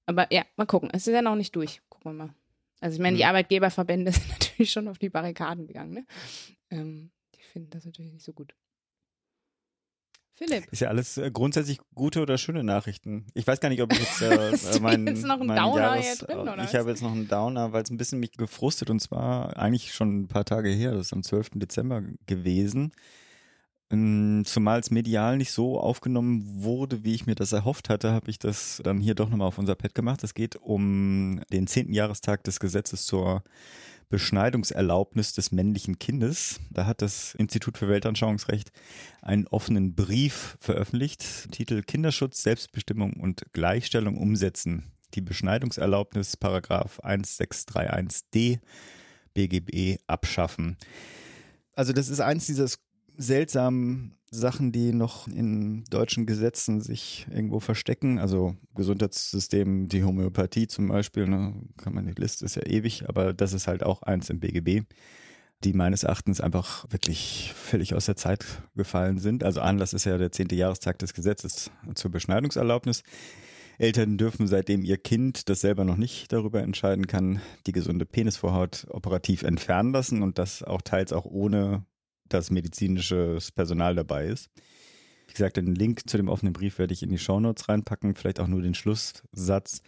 Aber 0.06 0.32
ja, 0.32 0.44
mal 0.56 0.66
gucken. 0.66 0.90
Es 0.92 1.06
ist 1.06 1.14
ja 1.14 1.22
noch 1.22 1.36
nicht 1.36 1.54
durch. 1.54 1.80
Gucken 1.88 2.10
wir 2.10 2.24
mal. 2.24 2.34
Also 2.80 2.96
ich 2.96 3.00
meine, 3.00 3.16
die 3.16 3.22
Mhm. 3.22 3.28
Arbeitgeberverbände 3.28 4.10
sind 4.12 4.28
natürlich 4.30 4.72
schon 4.72 4.88
auf 4.88 4.98
die 4.98 5.10
Barrikaden 5.10 5.66
gegangen. 5.68 5.94
Ne? 5.94 6.06
Ähm, 6.70 7.10
finden 7.54 7.70
das 7.70 7.84
natürlich 7.84 8.12
nicht 8.12 8.24
so 8.24 8.32
gut. 8.32 8.54
Philipp, 10.36 10.66
Ist 10.72 10.80
ja 10.80 10.88
alles 10.88 11.16
äh, 11.16 11.30
grundsätzlich 11.30 11.78
gute 11.94 12.20
oder 12.20 12.36
schöne 12.36 12.64
Nachrichten. 12.64 13.26
Ich 13.34 13.46
weiß 13.46 13.60
gar 13.60 13.68
nicht, 13.68 13.80
ob 13.80 13.92
ich 13.92 14.00
jetzt, 14.00 14.20
äh, 14.20 14.50
äh, 14.52 14.72
du 14.72 14.80
meinen, 14.80 15.06
jetzt 15.06 15.24
noch 15.24 15.40
einen 15.40 15.54
Downer 15.54 15.80
Jahres, 15.80 16.04
hier 16.04 16.26
drin, 16.26 16.38
oder 16.40 16.64
Ich 16.64 16.74
habe 16.74 16.90
jetzt 16.90 17.02
noch 17.02 17.12
einen 17.12 17.28
Downer, 17.28 17.72
weil 17.72 17.84
es 17.84 17.90
ein 17.90 17.96
bisschen 17.96 18.18
mich 18.18 18.32
gefrustet 18.32 18.90
und 18.90 18.98
zwar 18.98 19.56
eigentlich 19.56 19.94
schon 19.94 20.22
ein 20.22 20.28
paar 20.28 20.44
Tage 20.44 20.70
her, 20.70 20.90
das 20.90 21.06
ist 21.06 21.12
am 21.12 21.22
12. 21.22 21.50
Dezember 21.54 22.02
gewesen. 22.26 22.90
Ähm, 23.90 24.42
Zumal 24.44 24.80
es 24.80 24.90
medial 24.90 25.36
nicht 25.36 25.52
so 25.52 25.78
aufgenommen 25.78 26.64
wurde, 26.64 27.04
wie 27.04 27.14
ich 27.14 27.26
mir 27.26 27.36
das 27.36 27.52
erhofft 27.52 27.88
hatte, 27.88 28.10
habe 28.10 28.28
ich 28.28 28.40
das 28.40 28.80
dann 28.82 29.00
hier 29.00 29.14
doch 29.14 29.28
nochmal 29.28 29.46
auf 29.46 29.58
unser 29.58 29.76
Pad 29.76 29.94
gemacht. 29.94 30.24
Es 30.24 30.34
geht 30.34 30.56
um 30.56 31.42
den 31.52 31.68
10. 31.68 31.92
Jahrestag 31.92 32.42
des 32.42 32.58
Gesetzes 32.58 33.06
zur 33.06 33.44
Beschneidungserlaubnis 34.08 35.32
des 35.32 35.52
männlichen 35.52 35.98
Kindes. 35.98 36.60
Da 36.70 36.86
hat 36.86 37.02
das 37.02 37.34
Institut 37.34 37.78
für 37.78 37.88
Weltanschauungsrecht 37.88 38.70
einen 39.22 39.46
offenen 39.46 39.94
Brief 39.94 40.56
veröffentlicht. 40.60 41.50
Titel 41.52 41.82
Kinderschutz, 41.82 42.42
Selbstbestimmung 42.42 43.14
und 43.14 43.42
Gleichstellung 43.52 44.16
umsetzen. 44.16 44.92
Die 45.14 45.20
Beschneidungserlaubnis, 45.20 46.36
Paragraph 46.36 47.00
1631d 47.00 48.60
BGB 49.34 49.98
abschaffen. 50.06 50.76
Also 51.74 51.92
das 51.92 52.08
ist 52.08 52.20
eins 52.20 52.46
dieser 52.46 52.68
seltsamen 53.16 54.16
Sachen, 54.30 54.72
die 54.72 54.92
noch 54.92 55.28
in 55.28 55.84
deutschen 55.84 56.26
Gesetzen 56.26 56.80
sich 56.80 57.26
irgendwo 57.30 57.60
verstecken. 57.60 58.18
Also 58.18 58.56
Gesundheitssystem, 58.74 59.88
die 59.88 60.04
Homöopathie 60.04 60.66
zum 60.66 60.88
Beispiel, 60.88 61.26
ne, 61.26 61.54
kann 61.76 61.94
man 61.94 62.06
die 62.06 62.20
Liste 62.20 62.44
ist 62.44 62.56
ja 62.56 62.66
ewig, 62.66 63.08
aber 63.08 63.32
das 63.32 63.52
ist 63.52 63.66
halt 63.66 63.82
auch 63.82 64.02
eins 64.02 64.30
im 64.30 64.40
BGB, 64.40 64.82
die 65.62 65.72
meines 65.72 66.02
Erachtens 66.02 66.40
einfach 66.40 66.84
wirklich 66.90 67.52
völlig 67.54 67.94
aus 67.94 68.06
der 68.06 68.16
Zeit 68.16 68.44
gefallen 68.74 69.18
sind. 69.18 69.44
Also 69.44 69.60
Anlass 69.60 69.92
ist 69.92 70.04
ja 70.04 70.18
der 70.18 70.32
zehnte 70.32 70.56
Jahrestag 70.56 70.98
des 70.98 71.14
Gesetzes 71.14 71.70
zur 71.94 72.10
Beschneidungserlaubnis. 72.10 73.02
Eltern 73.78 74.18
dürfen 74.18 74.46
seitdem 74.46 74.84
ihr 74.84 74.98
Kind, 74.98 75.48
das 75.48 75.60
selber 75.60 75.84
noch 75.84 75.96
nicht 75.96 76.32
darüber 76.32 76.62
entscheiden 76.62 77.06
kann, 77.08 77.40
die 77.66 77.72
gesunde 77.72 78.06
Penisvorhaut 78.06 78.86
operativ 78.90 79.42
entfernen 79.42 79.92
lassen 79.92 80.22
und 80.22 80.38
das 80.38 80.62
auch 80.62 80.82
teils 80.82 81.12
auch 81.12 81.24
ohne 81.24 81.84
dass 82.28 82.50
medizinisches 82.50 83.52
Personal 83.52 83.94
dabei 83.94 84.26
ist. 84.26 84.50
Wie 85.26 85.32
gesagt, 85.32 85.56
den 85.56 85.74
Link 85.74 86.08
zu 86.08 86.16
dem 86.16 86.28
offenen 86.28 86.52
Brief 86.52 86.78
werde 86.78 86.92
ich 86.92 87.02
in 87.02 87.10
die 87.10 87.18
Shownotes 87.18 87.68
reinpacken, 87.68 88.14
vielleicht 88.14 88.40
auch 88.40 88.46
nur 88.46 88.62
den 88.62 88.74
Schlusssatz. 88.74 89.82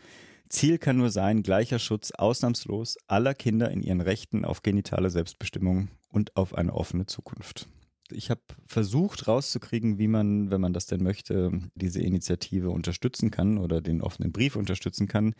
Ziel 0.48 0.78
kann 0.78 0.96
nur 0.96 1.10
sein, 1.10 1.42
gleicher 1.42 1.78
Schutz 1.78 2.12
ausnahmslos 2.12 2.96
aller 3.08 3.34
Kinder 3.34 3.70
in 3.70 3.82
ihren 3.82 4.00
Rechten 4.00 4.44
auf 4.44 4.62
genitale 4.62 5.10
Selbstbestimmung 5.10 5.88
und 6.10 6.36
auf 6.36 6.54
eine 6.54 6.72
offene 6.72 7.06
Zukunft. 7.06 7.68
Ich 8.12 8.30
habe 8.30 8.40
versucht 8.66 9.28
rauszukriegen, 9.28 9.98
wie 9.98 10.08
man, 10.08 10.50
wenn 10.50 10.60
man 10.60 10.72
das 10.72 10.86
denn 10.86 11.02
möchte, 11.02 11.50
diese 11.74 12.00
Initiative 12.00 12.70
unterstützen 12.70 13.30
kann 13.30 13.58
oder 13.58 13.80
den 13.80 14.02
offenen 14.02 14.32
Brief 14.32 14.56
unterstützen 14.56 15.08
kann. 15.08 15.34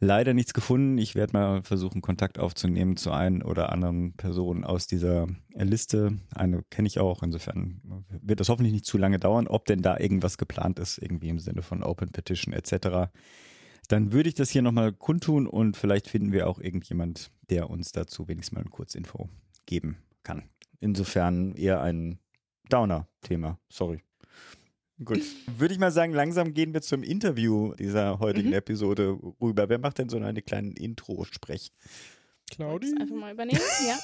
Leider 0.00 0.34
nichts 0.34 0.54
gefunden. 0.54 0.98
Ich 0.98 1.14
werde 1.14 1.32
mal 1.32 1.62
versuchen, 1.62 2.02
Kontakt 2.02 2.38
aufzunehmen 2.38 2.96
zu 2.96 3.10
ein 3.10 3.42
oder 3.42 3.72
anderen 3.72 4.14
Personen 4.14 4.64
aus 4.64 4.86
dieser 4.86 5.26
Liste. 5.54 6.18
Eine 6.34 6.62
kenne 6.70 6.88
ich 6.88 6.98
auch. 6.98 7.22
Insofern 7.22 7.80
wird 8.22 8.40
das 8.40 8.48
hoffentlich 8.48 8.72
nicht 8.72 8.86
zu 8.86 8.98
lange 8.98 9.18
dauern, 9.18 9.46
ob 9.46 9.66
denn 9.66 9.82
da 9.82 9.98
irgendwas 9.98 10.38
geplant 10.38 10.78
ist, 10.78 10.98
irgendwie 10.98 11.28
im 11.28 11.38
Sinne 11.38 11.62
von 11.62 11.82
Open 11.82 12.10
Petition 12.10 12.52
etc. 12.52 13.10
Dann 13.88 14.12
würde 14.12 14.28
ich 14.28 14.34
das 14.34 14.50
hier 14.50 14.62
nochmal 14.62 14.92
kundtun 14.92 15.46
und 15.46 15.76
vielleicht 15.76 16.08
finden 16.08 16.32
wir 16.32 16.48
auch 16.48 16.58
irgendjemand, 16.58 17.30
der 17.50 17.70
uns 17.70 17.92
dazu 17.92 18.28
wenigstens 18.28 18.54
mal 18.54 18.60
eine 18.62 18.70
Kurzinfo 18.70 19.28
geben 19.66 19.98
kann. 20.22 20.44
Insofern 20.84 21.54
eher 21.54 21.80
ein 21.80 22.18
Downer-Thema. 22.68 23.58
Sorry. 23.70 24.02
Gut. 25.02 25.22
Würde 25.56 25.72
ich 25.72 25.80
mal 25.80 25.90
sagen, 25.90 26.12
langsam 26.12 26.52
gehen 26.52 26.74
wir 26.74 26.82
zum 26.82 27.02
Interview 27.02 27.72
dieser 27.74 28.18
heutigen 28.18 28.48
Mhm. 28.50 28.54
Episode 28.54 29.18
rüber. 29.40 29.70
Wer 29.70 29.78
macht 29.78 29.96
denn 29.96 30.10
so 30.10 30.18
einen 30.18 30.44
kleinen 30.44 30.72
Intro-Sprech? 30.72 31.72
Claudi? 32.50 32.90
das 32.90 33.00
einfach 33.00 33.16
mal 33.16 33.32
übernehmen? 33.32 33.60
Ja. 33.86 33.98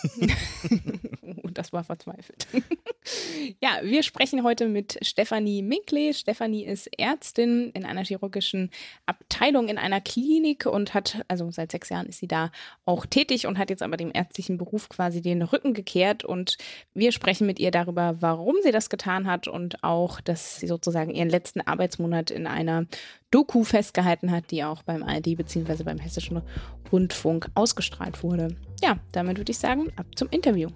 das 1.52 1.72
war 1.72 1.84
verzweifelt. 1.84 2.46
ja, 3.60 3.80
wir 3.82 4.02
sprechen 4.02 4.42
heute 4.42 4.66
mit 4.66 4.98
Stefanie 5.02 5.62
Minkle. 5.62 6.14
Stefanie 6.14 6.64
ist 6.64 6.88
Ärztin 6.98 7.70
in 7.70 7.84
einer 7.84 8.04
chirurgischen 8.04 8.70
Abteilung 9.06 9.68
in 9.68 9.78
einer 9.78 10.00
Klinik 10.00 10.66
und 10.66 10.94
hat, 10.94 11.22
also 11.28 11.50
seit 11.50 11.72
sechs 11.72 11.88
Jahren 11.88 12.06
ist 12.06 12.18
sie 12.18 12.28
da 12.28 12.50
auch 12.84 13.06
tätig 13.06 13.46
und 13.46 13.58
hat 13.58 13.70
jetzt 13.70 13.82
aber 13.82 13.96
dem 13.96 14.10
ärztlichen 14.12 14.58
Beruf 14.58 14.88
quasi 14.88 15.20
den 15.20 15.42
Rücken 15.42 15.74
gekehrt. 15.74 16.24
Und 16.24 16.56
wir 16.94 17.12
sprechen 17.12 17.46
mit 17.46 17.58
ihr 17.58 17.70
darüber, 17.70 18.16
warum 18.20 18.56
sie 18.62 18.72
das 18.72 18.90
getan 18.90 19.26
hat 19.26 19.48
und 19.48 19.84
auch, 19.84 20.20
dass 20.20 20.56
sie 20.56 20.66
sozusagen 20.66 21.14
ihren 21.14 21.30
letzten 21.30 21.60
Arbeitsmonat 21.60 22.30
in 22.30 22.46
einer 22.46 22.86
Doku 23.30 23.62
festgehalten 23.62 24.32
hat, 24.32 24.50
die 24.50 24.64
auch 24.64 24.82
beim 24.82 25.04
ARD 25.04 25.36
bzw. 25.36 25.84
beim 25.84 25.98
Hessischen 25.98 26.42
Rundfunk 26.90 27.48
ausgestrahlt 27.54 28.24
wurde. 28.24 28.56
Ja, 28.82 28.98
damit 29.12 29.38
würde 29.38 29.52
ich 29.52 29.58
sagen, 29.58 29.92
ab 29.94 30.06
zum 30.16 30.28
Interview. 30.30 30.68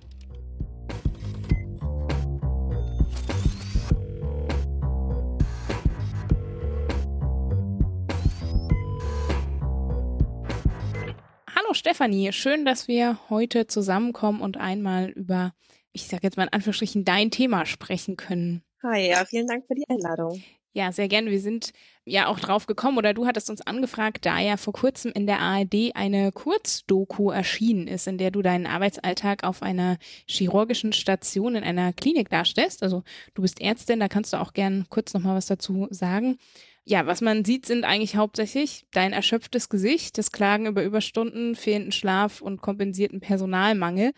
Hallo 11.57 11.73
Stefanie, 11.73 12.33
schön, 12.33 12.65
dass 12.65 12.87
wir 12.87 13.19
heute 13.31 13.67
zusammenkommen 13.67 14.41
und 14.41 14.59
einmal 14.59 15.11
über, 15.11 15.55
ich 15.93 16.07
sage 16.07 16.23
jetzt 16.23 16.37
mal 16.37 16.45
in 16.45 16.53
Anführungsstrichen, 16.53 17.05
dein 17.05 17.33
Thema 17.33 17.67
sprechen 17.67 18.17
können. 18.17 18.63
Hi, 18.85 19.09
ja, 19.09 19.25
vielen 19.25 19.49
Dank 19.49 19.67
für 19.67 19.75
die 19.75 19.89
Einladung. 19.89 20.41
Ja, 20.75 20.91
sehr 20.91 21.07
gerne. 21.09 21.31
Wir 21.31 21.41
sind 21.41 21.73
ja 22.07 22.27
auch 22.27 22.39
drauf 22.39 22.67
gekommen 22.67 22.99
oder 22.99 23.15
du 23.15 23.27
hattest 23.27 23.49
uns 23.49 23.63
angefragt, 23.63 24.27
da 24.27 24.39
ja 24.39 24.57
vor 24.57 24.73
kurzem 24.73 25.13
in 25.13 25.27
der 25.27 25.41
ARD 25.41 25.95
eine 25.95 26.33
Kurzdoku 26.33 27.31
erschienen 27.31 27.87
ist, 27.87 28.07
in 28.07 28.19
der 28.19 28.31
du 28.31 28.43
deinen 28.43 28.67
Arbeitsalltag 28.67 29.45
auf 29.45 29.63
einer 29.63 29.99
chirurgischen 30.27 30.93
Station 30.93 31.57
in 31.57 31.65
einer 31.65 31.93
Klinik 31.93 32.29
darstellst. 32.29 32.83
Also 32.83 33.03
du 33.35 33.43
bist 33.43 33.61
Ärztin, 33.61 34.01
da 34.01 34.09
kannst 34.09 34.33
du 34.33 34.41
auch 34.41 34.53
gern 34.53 34.87
kurz 34.91 35.15
nochmal 35.15 35.37
was 35.37 35.47
dazu 35.47 35.89
sagen. 35.91 36.39
Ja, 36.87 37.07
was 37.07 37.23
man 37.23 37.47
sieht, 37.47 37.65
sind 37.65 37.85
eigentlich 37.85 38.17
hauptsächlich 38.17 38.85
dein 38.93 39.15
erschöpftes 39.15 39.71
Gesicht, 39.71 40.19
das 40.19 40.33
Klagen 40.33 40.67
über 40.67 40.83
Überstunden, 40.85 41.55
fehlenden 41.55 41.93
Schlaf 41.93 42.43
und 42.43 42.61
kompensierten 42.61 43.21
Personalmangel. 43.21 44.13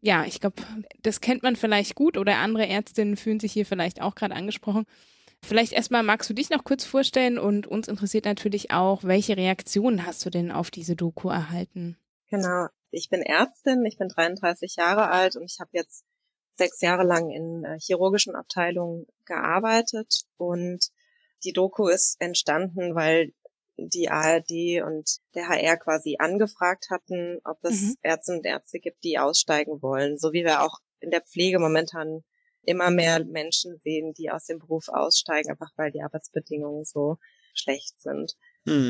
Ja, 0.00 0.24
ich 0.24 0.40
glaube, 0.40 0.62
das 1.02 1.20
kennt 1.20 1.42
man 1.42 1.56
vielleicht 1.56 1.94
gut 1.94 2.16
oder 2.16 2.38
andere 2.38 2.66
Ärztinnen 2.66 3.16
fühlen 3.18 3.40
sich 3.40 3.52
hier 3.52 3.66
vielleicht 3.66 4.00
auch 4.00 4.14
gerade 4.14 4.34
angesprochen. 4.34 4.86
Vielleicht 5.44 5.72
erstmal 5.72 6.02
magst 6.02 6.28
du 6.28 6.34
dich 6.34 6.50
noch 6.50 6.64
kurz 6.64 6.84
vorstellen 6.84 7.38
und 7.38 7.66
uns 7.66 7.88
interessiert 7.88 8.24
natürlich 8.24 8.70
auch, 8.70 9.04
welche 9.04 9.36
Reaktionen 9.36 10.04
hast 10.04 10.24
du 10.26 10.30
denn 10.30 10.50
auf 10.50 10.70
diese 10.70 10.96
Doku 10.96 11.28
erhalten? 11.30 11.96
Genau, 12.30 12.66
ich 12.90 13.08
bin 13.08 13.22
Ärztin, 13.22 13.84
ich 13.86 13.96
bin 13.96 14.08
33 14.08 14.76
Jahre 14.76 15.08
alt 15.10 15.36
und 15.36 15.44
ich 15.44 15.58
habe 15.60 15.70
jetzt 15.72 16.04
sechs 16.56 16.80
Jahre 16.80 17.04
lang 17.04 17.30
in 17.30 17.64
äh, 17.64 17.78
chirurgischen 17.78 18.34
Abteilungen 18.34 19.06
gearbeitet 19.24 20.24
und 20.36 20.88
die 21.44 21.52
Doku 21.52 21.88
ist 21.88 22.20
entstanden, 22.20 22.94
weil 22.94 23.32
die 23.76 24.10
ARD 24.10 24.82
und 24.84 25.18
der 25.34 25.48
HR 25.48 25.76
quasi 25.76 26.16
angefragt 26.18 26.90
hatten, 26.90 27.38
ob 27.44 27.62
es 27.62 27.80
Mhm. 27.80 27.96
Ärzte 28.02 28.32
und 28.32 28.44
Ärzte 28.44 28.80
gibt, 28.80 29.04
die 29.04 29.18
aussteigen 29.18 29.80
wollen, 29.82 30.18
so 30.18 30.32
wie 30.32 30.44
wir 30.44 30.62
auch 30.62 30.80
in 31.00 31.10
der 31.10 31.20
Pflege 31.20 31.60
momentan 31.60 32.24
immer 32.68 32.90
mehr 32.90 33.24
Menschen 33.24 33.78
sehen, 33.84 34.14
die 34.14 34.30
aus 34.30 34.46
dem 34.46 34.58
Beruf 34.58 34.88
aussteigen, 34.88 35.50
einfach 35.50 35.70
weil 35.76 35.90
die 35.90 36.02
Arbeitsbedingungen 36.02 36.84
so 36.84 37.18
schlecht 37.54 38.00
sind. 38.00 38.36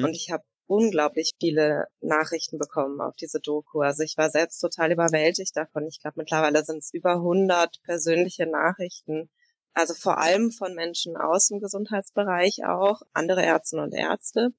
Und 0.00 0.14
ich 0.14 0.30
habe 0.30 0.44
unglaublich 0.66 1.32
viele 1.40 1.86
Nachrichten 2.00 2.58
bekommen 2.58 3.00
auf 3.00 3.16
diese 3.16 3.40
Doku. 3.40 3.80
Also 3.80 4.02
ich 4.02 4.16
war 4.18 4.30
selbst 4.30 4.60
total 4.60 4.92
überwältigt 4.92 5.56
davon. 5.56 5.86
Ich 5.86 6.00
glaube, 6.00 6.16
mittlerweile 6.18 6.64
sind 6.64 6.78
es 6.78 6.92
über 6.92 7.14
100 7.14 7.80
persönliche 7.84 8.46
Nachrichten. 8.46 9.30
Also 9.74 9.94
vor 9.94 10.18
allem 10.18 10.50
von 10.50 10.74
Menschen 10.74 11.16
aus 11.16 11.48
dem 11.48 11.60
Gesundheitsbereich 11.60 12.64
auch, 12.66 13.00
andere 13.12 13.44
Ärzte 13.44 13.78
und 13.78 13.94
Ärzte, 13.94 14.50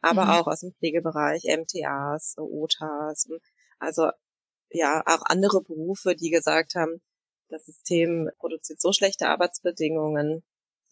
aber 0.00 0.24
Mhm. 0.24 0.30
auch 0.30 0.46
aus 0.46 0.60
dem 0.60 0.72
Pflegebereich, 0.72 1.44
MTAs, 1.44 2.36
OTAs. 2.38 3.28
Also 3.78 4.10
ja, 4.70 5.02
auch 5.06 5.22
andere 5.26 5.62
Berufe, 5.62 6.14
die 6.14 6.30
gesagt 6.30 6.74
haben, 6.74 7.00
das 7.48 7.66
System 7.66 8.30
produziert 8.38 8.80
so 8.80 8.92
schlechte 8.92 9.28
Arbeitsbedingungen 9.28 10.42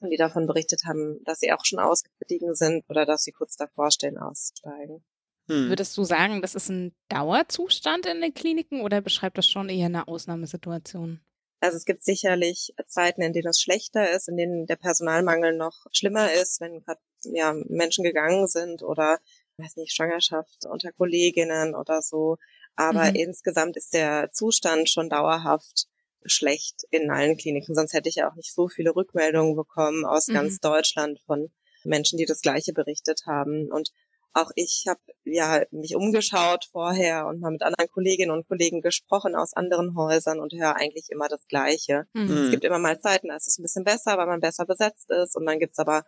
und 0.00 0.10
die 0.10 0.16
davon 0.16 0.46
berichtet 0.46 0.82
haben, 0.84 1.22
dass 1.24 1.40
sie 1.40 1.52
auch 1.52 1.64
schon 1.64 1.78
ausgestiegen 1.78 2.54
sind 2.54 2.84
oder 2.88 3.06
dass 3.06 3.22
sie 3.22 3.32
kurz 3.32 3.56
davor 3.56 3.90
stehen, 3.90 4.18
auszusteigen. 4.18 5.04
Hm. 5.48 5.68
Würdest 5.68 5.96
du 5.96 6.04
sagen, 6.04 6.42
das 6.42 6.54
ist 6.54 6.68
ein 6.68 6.94
Dauerzustand 7.08 8.06
in 8.06 8.20
den 8.20 8.34
Kliniken 8.34 8.80
oder 8.80 9.00
beschreibt 9.00 9.38
das 9.38 9.48
schon 9.48 9.68
eher 9.68 9.86
eine 9.86 10.08
Ausnahmesituation? 10.08 11.20
Also 11.60 11.78
es 11.78 11.84
gibt 11.84 12.04
sicherlich 12.04 12.74
Zeiten, 12.86 13.22
in 13.22 13.32
denen 13.32 13.48
es 13.48 13.60
schlechter 13.60 14.10
ist, 14.10 14.28
in 14.28 14.36
denen 14.36 14.66
der 14.66 14.76
Personalmangel 14.76 15.56
noch 15.56 15.86
schlimmer 15.90 16.32
ist, 16.32 16.60
wenn 16.60 16.80
gerade 16.80 17.00
ja, 17.22 17.54
Menschen 17.68 18.04
gegangen 18.04 18.46
sind 18.46 18.82
oder 18.82 19.18
weiß 19.58 19.76
nicht, 19.76 19.94
Schwangerschaft 19.94 20.66
unter 20.66 20.92
Kolleginnen 20.92 21.74
oder 21.74 22.02
so. 22.02 22.36
Aber 22.74 23.10
mhm. 23.10 23.16
insgesamt 23.16 23.76
ist 23.76 23.94
der 23.94 24.30
Zustand 24.32 24.90
schon 24.90 25.08
dauerhaft 25.08 25.86
schlecht 26.28 26.84
in 26.90 27.10
allen 27.10 27.36
Kliniken. 27.36 27.74
Sonst 27.74 27.92
hätte 27.92 28.08
ich 28.08 28.16
ja 28.16 28.30
auch 28.30 28.34
nicht 28.34 28.54
so 28.54 28.68
viele 28.68 28.94
Rückmeldungen 28.94 29.56
bekommen 29.56 30.04
aus 30.04 30.28
mhm. 30.28 30.34
ganz 30.34 30.58
Deutschland 30.58 31.20
von 31.26 31.50
Menschen, 31.84 32.18
die 32.18 32.26
das 32.26 32.40
Gleiche 32.40 32.72
berichtet 32.72 33.22
haben. 33.26 33.70
Und 33.70 33.90
auch 34.32 34.50
ich 34.54 34.84
habe 34.86 35.00
ja 35.24 35.62
mich 35.70 35.96
umgeschaut 35.96 36.68
vorher 36.70 37.26
und 37.26 37.40
mal 37.40 37.50
mit 37.50 37.62
anderen 37.62 37.88
Kolleginnen 37.90 38.32
und 38.32 38.46
Kollegen 38.46 38.82
gesprochen 38.82 39.34
aus 39.34 39.54
anderen 39.54 39.96
Häusern 39.96 40.40
und 40.40 40.52
höre 40.52 40.76
eigentlich 40.76 41.06
immer 41.08 41.28
das 41.28 41.46
Gleiche. 41.48 42.06
Mhm. 42.12 42.44
Es 42.44 42.50
gibt 42.50 42.64
immer 42.64 42.78
mal 42.78 43.00
Zeiten, 43.00 43.28
da 43.28 43.36
ist 43.36 43.48
es 43.48 43.58
ein 43.58 43.62
bisschen 43.62 43.84
besser, 43.84 44.18
weil 44.18 44.26
man 44.26 44.40
besser 44.40 44.66
besetzt 44.66 45.10
ist 45.10 45.36
und 45.36 45.46
dann 45.46 45.58
gibt's 45.58 45.78
aber 45.78 46.04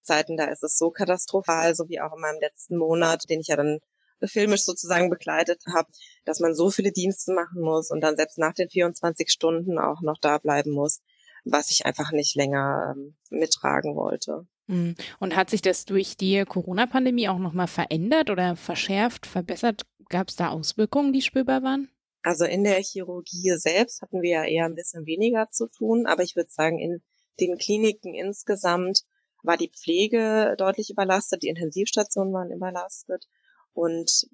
Zeiten, 0.00 0.38
da 0.38 0.46
ist 0.46 0.62
es 0.62 0.78
so 0.78 0.90
katastrophal, 0.90 1.74
so 1.74 1.88
wie 1.88 2.00
auch 2.00 2.14
in 2.14 2.20
meinem 2.20 2.40
letzten 2.40 2.78
Monat, 2.78 3.28
den 3.28 3.40
ich 3.40 3.48
ja 3.48 3.56
dann 3.56 3.80
filmisch 4.24 4.64
sozusagen 4.64 5.10
begleitet 5.10 5.62
habe, 5.74 5.88
dass 6.24 6.40
man 6.40 6.54
so 6.54 6.70
viele 6.70 6.92
Dienste 6.92 7.32
machen 7.32 7.60
muss 7.60 7.90
und 7.90 8.00
dann 8.00 8.16
selbst 8.16 8.38
nach 8.38 8.54
den 8.54 8.68
24 8.68 9.30
Stunden 9.30 9.78
auch 9.78 10.00
noch 10.02 10.18
da 10.20 10.38
bleiben 10.38 10.70
muss, 10.70 11.00
was 11.44 11.70
ich 11.70 11.86
einfach 11.86 12.12
nicht 12.12 12.34
länger 12.34 12.94
ähm, 12.96 13.16
mittragen 13.30 13.94
wollte. 13.94 14.46
Hm. 14.68 14.96
Und 15.20 15.36
hat 15.36 15.50
sich 15.50 15.62
das 15.62 15.84
durch 15.84 16.16
die 16.16 16.44
Corona-Pandemie 16.44 17.28
auch 17.28 17.38
nochmal 17.38 17.68
verändert 17.68 18.30
oder 18.30 18.56
verschärft, 18.56 19.26
verbessert? 19.26 19.86
Gab 20.08 20.28
es 20.28 20.36
da 20.36 20.48
Auswirkungen, 20.48 21.12
die 21.12 21.22
spürbar 21.22 21.62
waren? 21.62 21.88
Also 22.22 22.44
in 22.44 22.64
der 22.64 22.82
Chirurgie 22.82 23.54
selbst 23.56 24.02
hatten 24.02 24.22
wir 24.22 24.30
ja 24.30 24.44
eher 24.44 24.64
ein 24.64 24.74
bisschen 24.74 25.06
weniger 25.06 25.48
zu 25.50 25.68
tun, 25.68 26.06
aber 26.06 26.24
ich 26.24 26.34
würde 26.34 26.50
sagen, 26.50 26.80
in 26.80 27.02
den 27.38 27.56
Kliniken 27.58 28.14
insgesamt 28.14 29.02
war 29.42 29.56
die 29.56 29.70
Pflege 29.70 30.56
deutlich 30.58 30.90
überlastet, 30.90 31.44
die 31.44 31.48
Intensivstationen 31.48 32.32
waren 32.32 32.50
überlastet 32.50 33.28
und 33.76 34.26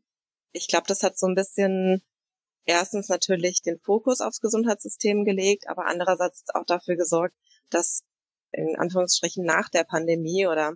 ich 0.53 0.69
glaube, 0.69 0.85
das 0.87 1.03
hat 1.03 1.19
so 1.19 1.27
ein 1.27 1.35
bisschen 1.35 2.03
erstens 2.65 3.09
natürlich 3.09 3.61
den 3.61 3.81
Fokus 3.81 4.21
aufs 4.21 4.41
Gesundheitssystem 4.41 5.25
gelegt, 5.25 5.69
aber 5.69 5.87
andererseits 5.87 6.45
auch 6.55 6.65
dafür 6.65 6.97
gesorgt, 6.97 7.35
dass 7.71 8.05
in 8.53 8.77
Anführungsstrichen 8.79 9.45
nach 9.45 9.69
der 9.69 9.83
Pandemie 9.83 10.47
oder 10.47 10.75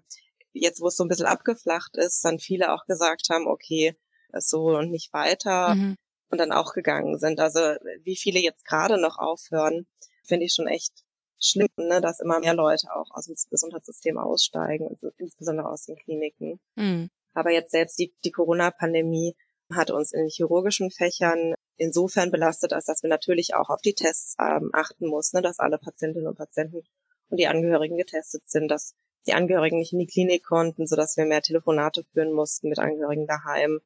jetzt, 0.52 0.80
wo 0.80 0.88
es 0.88 0.96
so 0.96 1.04
ein 1.04 1.08
bisschen 1.08 1.26
abgeflacht 1.26 1.96
ist, 1.96 2.24
dann 2.24 2.40
viele 2.40 2.72
auch 2.72 2.86
gesagt 2.86 3.28
haben, 3.30 3.46
okay, 3.46 3.96
so 4.32 4.76
und 4.76 4.90
nicht 4.90 5.12
weiter 5.12 5.74
mhm. 5.74 5.96
und 6.30 6.38
dann 6.38 6.50
auch 6.50 6.72
gegangen 6.72 7.18
sind. 7.18 7.38
Also 7.38 7.60
wie 8.02 8.16
viele 8.16 8.40
jetzt 8.40 8.64
gerade 8.64 9.00
noch 9.00 9.18
aufhören, 9.18 9.86
finde 10.24 10.46
ich 10.46 10.54
schon 10.54 10.66
echt 10.66 11.04
schlimm, 11.38 11.68
ne, 11.76 12.00
dass 12.00 12.18
immer 12.18 12.40
mehr 12.40 12.54
Leute 12.54 12.88
auch 12.94 13.10
aus 13.10 13.26
dem 13.26 13.36
Gesundheitssystem 13.50 14.18
aussteigen, 14.18 14.98
insbesondere 15.18 15.68
aus 15.68 15.84
den 15.84 15.96
Kliniken. 15.96 16.58
Mhm. 16.74 17.10
Aber 17.37 17.51
jetzt 17.51 17.70
selbst 17.70 17.99
die, 17.99 18.14
die 18.24 18.30
Corona-Pandemie 18.30 19.37
hat 19.72 19.91
uns 19.91 20.12
in 20.12 20.26
chirurgischen 20.28 20.91
Fächern 20.91 21.55
insofern 21.76 22.30
belastet, 22.30 22.72
als 22.72 22.87
dass 22.87 23.03
wir 23.03 23.11
natürlich 23.11 23.55
auch 23.55 23.68
auf 23.68 23.82
die 23.82 23.93
Tests 23.93 24.37
ähm, 24.41 24.70
achten 24.72 25.07
mussten, 25.07 25.37
ne, 25.37 25.43
dass 25.43 25.59
alle 25.59 25.78
Patientinnen 25.78 26.26
und 26.26 26.39
Patienten 26.39 26.82
und 27.28 27.37
die 27.37 27.47
Angehörigen 27.47 27.99
getestet 27.99 28.49
sind, 28.49 28.70
dass 28.70 28.95
die 29.26 29.34
Angehörigen 29.34 29.78
nicht 29.78 29.93
in 29.93 29.99
die 29.99 30.07
Klinik 30.07 30.45
konnten, 30.45 30.87
sodass 30.87 31.18
wir 31.18 31.26
mehr 31.26 31.43
Telefonate 31.43 32.05
führen 32.12 32.32
mussten 32.32 32.70
mit 32.70 32.78
Angehörigen 32.78 33.26
daheim 33.26 33.80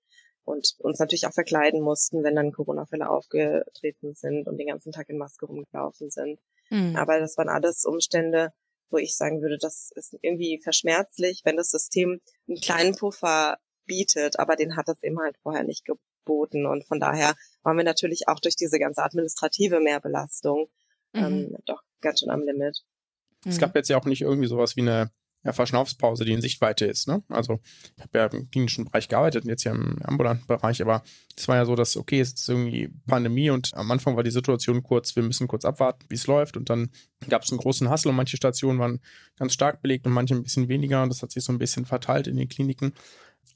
und 0.45 0.77
uns 0.79 1.01
natürlich 1.01 1.27
auch 1.27 1.33
verkleiden 1.33 1.81
mussten, 1.81 2.23
wenn 2.23 2.37
dann 2.37 2.53
Corona-Fälle 2.53 3.11
aufgetreten 3.11 4.15
sind 4.15 4.47
und 4.47 4.59
den 4.59 4.69
ganzen 4.69 4.93
Tag 4.93 5.09
in 5.09 5.19
Maske 5.19 5.47
rumgelaufen 5.47 6.11
sind. 6.11 6.39
Mhm. 6.69 6.95
Aber 6.95 7.19
das 7.19 7.37
waren 7.37 7.49
alles 7.49 7.85
Umstände, 7.85 8.53
wo 8.91 8.99
ich 8.99 9.17
sagen 9.17 9.43
würde, 9.43 9.59
das 9.59 9.91
ist 9.95 10.17
irgendwie 10.23 10.61
verschmerzlich, 10.63 11.43
wenn 11.45 11.57
das 11.57 11.71
System 11.71 12.21
einen 12.49 12.61
kleinen 12.61 12.97
Puffer 12.97 13.59
bietet, 13.87 14.39
aber 14.39 14.57
den 14.57 14.77
hat 14.77 14.89
es 14.89 15.03
eben 15.03 15.19
halt 15.19 15.37
vorher 15.43 15.65
nicht 15.65 15.85
geboten. 15.85 16.67
Und 16.67 16.87
von 16.87 17.01
daher 17.01 17.35
waren 17.63 17.77
wir 17.77 17.85
natürlich 17.85 18.29
auch 18.29 18.41
durch 18.41 18.57
diese 18.57 18.79
ganze 18.79 19.03
administrative 19.03 19.81
Mehrbelastung 19.81 20.69
mhm. 21.13 21.21
ähm, 21.21 21.57
doch 21.67 21.83
ganz 22.01 22.21
schön 22.21 22.31
am 22.31 22.43
Limit. 22.43 22.85
Es 23.47 23.59
gab 23.59 23.75
jetzt 23.75 23.89
ja 23.89 23.99
auch 23.99 24.05
nicht 24.05 24.21
irgendwie 24.21 24.49
sowas 24.49 24.77
wie 24.77 24.83
eine 24.83 25.11
ja, 25.43 25.53
Verschnaufspause, 25.53 26.25
die 26.25 26.33
in 26.33 26.43
Sichtweite 26.43 26.85
ist. 26.85 27.09
Ne? 27.09 27.23
Also 27.29 27.61
ich 27.97 28.03
habe 28.03 28.19
ja 28.19 28.27
im 28.27 28.51
klinischen 28.51 28.85
Bereich 28.85 29.09
gearbeitet 29.09 29.45
und 29.45 29.51
jetzt 29.51 29.65
ja 29.65 29.73
im 29.73 29.97
ambulanten 30.03 30.47
Bereich, 30.47 30.83
aber 30.83 31.03
es 31.37 31.49
war 31.49 31.57
ja 31.57 31.65
so, 31.65 31.75
dass, 31.75 31.97
okay, 31.97 32.21
es 32.21 32.33
ist 32.33 32.49
irgendwie 32.49 32.91
Pandemie 33.07 33.51
und 33.51 33.71
am 33.75 33.91
Anfang 33.91 34.17
war 34.17 34.23
die 34.23 34.31
Situation 34.31 34.83
kurz, 34.83 35.17
wir 35.17 35.23
müssen 35.23 35.49
kurz 35.49 35.65
abwarten, 35.65 36.05
wie 36.09 36.15
es 36.15 36.27
läuft 36.27 36.57
und 36.57 36.69
dann 36.69 36.91
gab 37.29 37.43
es 37.43 37.51
einen 37.51 37.61
großen 37.61 37.89
Hassel 37.89 38.09
und 38.09 38.17
manche 38.17 38.37
Stationen 38.37 38.79
waren 38.79 39.01
ganz 39.39 39.55
stark 39.55 39.81
belegt 39.81 40.07
und 40.07 40.13
manche 40.13 40.35
ein 40.35 40.43
bisschen 40.43 40.69
weniger 40.69 41.03
und 41.03 41.09
das 41.09 41.23
hat 41.23 41.31
sich 41.31 41.43
so 41.43 41.53
ein 41.53 41.59
bisschen 41.59 41.87
verteilt 41.87 42.27
in 42.27 42.37
den 42.37 42.49
Kliniken. 42.49 42.93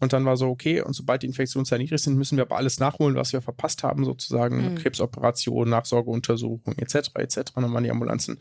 Und 0.00 0.12
dann 0.12 0.24
war 0.24 0.36
so, 0.36 0.48
okay, 0.48 0.80
und 0.80 0.92
sobald 0.92 1.22
die 1.22 1.26
Infektionszahlen 1.26 1.82
niedrig 1.82 2.02
sind, 2.02 2.16
müssen 2.16 2.36
wir 2.36 2.42
aber 2.42 2.56
alles 2.56 2.80
nachholen, 2.80 3.14
was 3.14 3.32
wir 3.32 3.40
verpasst 3.40 3.84
haben, 3.84 4.04
sozusagen 4.04 4.72
mhm. 4.72 4.74
Krebsoperationen, 4.74 5.70
Nachsorgeuntersuchungen 5.70 6.78
etc. 6.78 7.10
etc. 7.14 7.52
dann 7.54 7.72
waren 7.72 7.84
die 7.84 7.90
Ambulanzen 7.90 8.40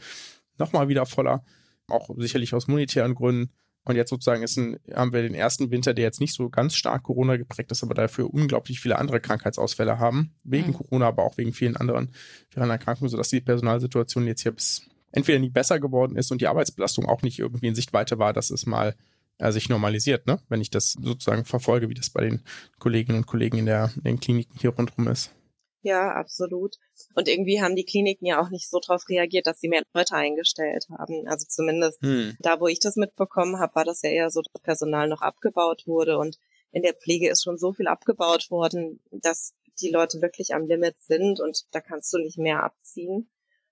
nochmal 0.58 0.88
wieder 0.88 1.06
voller, 1.06 1.44
auch 1.88 2.10
sicherlich 2.18 2.54
aus 2.54 2.68
monetären 2.68 3.16
Gründen. 3.16 3.52
Und 3.86 3.98
jetzt 3.98 4.12
sozusagen 4.12 4.44
ein, 4.44 4.80
haben 4.96 5.12
wir 5.12 5.24
den 5.24 5.36
ersten 5.36 5.70
Winter, 5.70 5.94
der 5.94 6.06
jetzt 6.06 6.22
nicht 6.22 6.34
so 6.34 6.50
ganz 6.50 6.74
stark 6.76 7.04
Corona 7.04 7.36
geprägt 7.36 7.72
ist, 7.72 7.84
aber 7.84 7.94
dafür 7.94 8.34
unglaublich 8.34 8.80
viele 8.80 8.98
andere 8.98 9.20
Krankheitsausfälle 9.20 10.00
haben. 10.00 10.34
Wegen 10.46 10.70
mhm. 10.70 10.74
Corona, 10.74 11.08
aber 11.08 11.24
auch 11.24 11.38
wegen 11.38 11.52
vielen 11.52 11.76
anderen 11.76 12.14
schweren 12.54 12.70
Erkrankungen, 12.70 13.10
sodass 13.10 13.30
die 13.30 13.42
Personalsituation 13.42 14.26
jetzt 14.26 14.42
hier 14.42 14.54
bis 14.54 14.88
entweder 15.12 15.40
nicht 15.40 15.54
besser 15.54 15.80
geworden 15.80 16.16
ist 16.16 16.32
und 16.32 16.42
die 16.42 16.48
Arbeitsbelastung 16.48 17.06
auch 17.06 17.22
nicht 17.22 17.40
irgendwie 17.40 17.68
in 17.68 17.76
Sichtweite 17.76 18.20
war, 18.20 18.32
dass 18.32 18.52
es 18.52 18.66
mal 18.66 18.96
äh, 19.38 19.52
sich 19.52 19.70
normalisiert, 19.70 20.28
ne? 20.28 20.40
Wenn 20.48 20.62
ich 20.62 20.70
das 20.70 20.94
sozusagen 20.94 21.46
verfolge, 21.46 21.90
wie 21.90 21.94
das 21.94 22.10
bei 22.10 22.22
den 22.22 22.42
Kolleginnen 22.80 23.20
und 23.20 23.28
Kollegen 23.28 23.58
in, 23.58 23.66
der, 23.66 23.92
in 23.98 24.04
den 24.04 24.20
Kliniken 24.20 24.58
hier 24.60 24.72
rundherum 24.72 25.08
ist. 25.08 25.32
Ja, 25.84 26.14
absolut. 26.14 26.78
Und 27.14 27.28
irgendwie 27.28 27.62
haben 27.62 27.76
die 27.76 27.84
Kliniken 27.84 28.26
ja 28.26 28.42
auch 28.42 28.50
nicht 28.50 28.70
so 28.70 28.80
darauf 28.80 29.08
reagiert, 29.10 29.48
dass 29.48 29.60
sie 29.60 29.68
mehr 29.68 29.84
Leute 29.94 30.16
eingestellt 30.16 30.88
haben. 30.98 31.28
Also 31.28 31.46
zumindest 31.48 32.02
hm. 32.02 32.38
da, 32.40 32.60
wo 32.62 32.68
ich 32.68 32.80
das 32.80 32.96
mitbekommen 32.96 33.60
habe, 33.60 33.76
war 33.76 33.84
das 33.84 34.02
ja 34.02 34.10
eher 34.10 34.30
so, 34.30 34.42
dass 34.42 34.64
Personal 34.64 35.10
noch 35.10 35.22
abgebaut 35.22 35.84
wurde. 35.86 36.18
Und 36.18 36.40
in 36.72 36.84
der 36.84 36.94
Pflege 36.94 37.30
ist 37.30 37.44
schon 37.44 37.58
so 37.58 37.74
viel 37.74 37.88
abgebaut 37.88 38.50
worden, 38.50 39.02
dass 39.12 39.54
die 39.82 39.90
Leute 39.90 40.22
wirklich 40.22 40.54
am 40.54 40.68
Limit 40.68 40.96
sind 41.02 41.40
und 41.42 41.66
da 41.72 41.82
kannst 41.82 42.14
du 42.14 42.18
nicht 42.18 42.38
mehr 42.38 42.64
abziehen, 42.64 43.30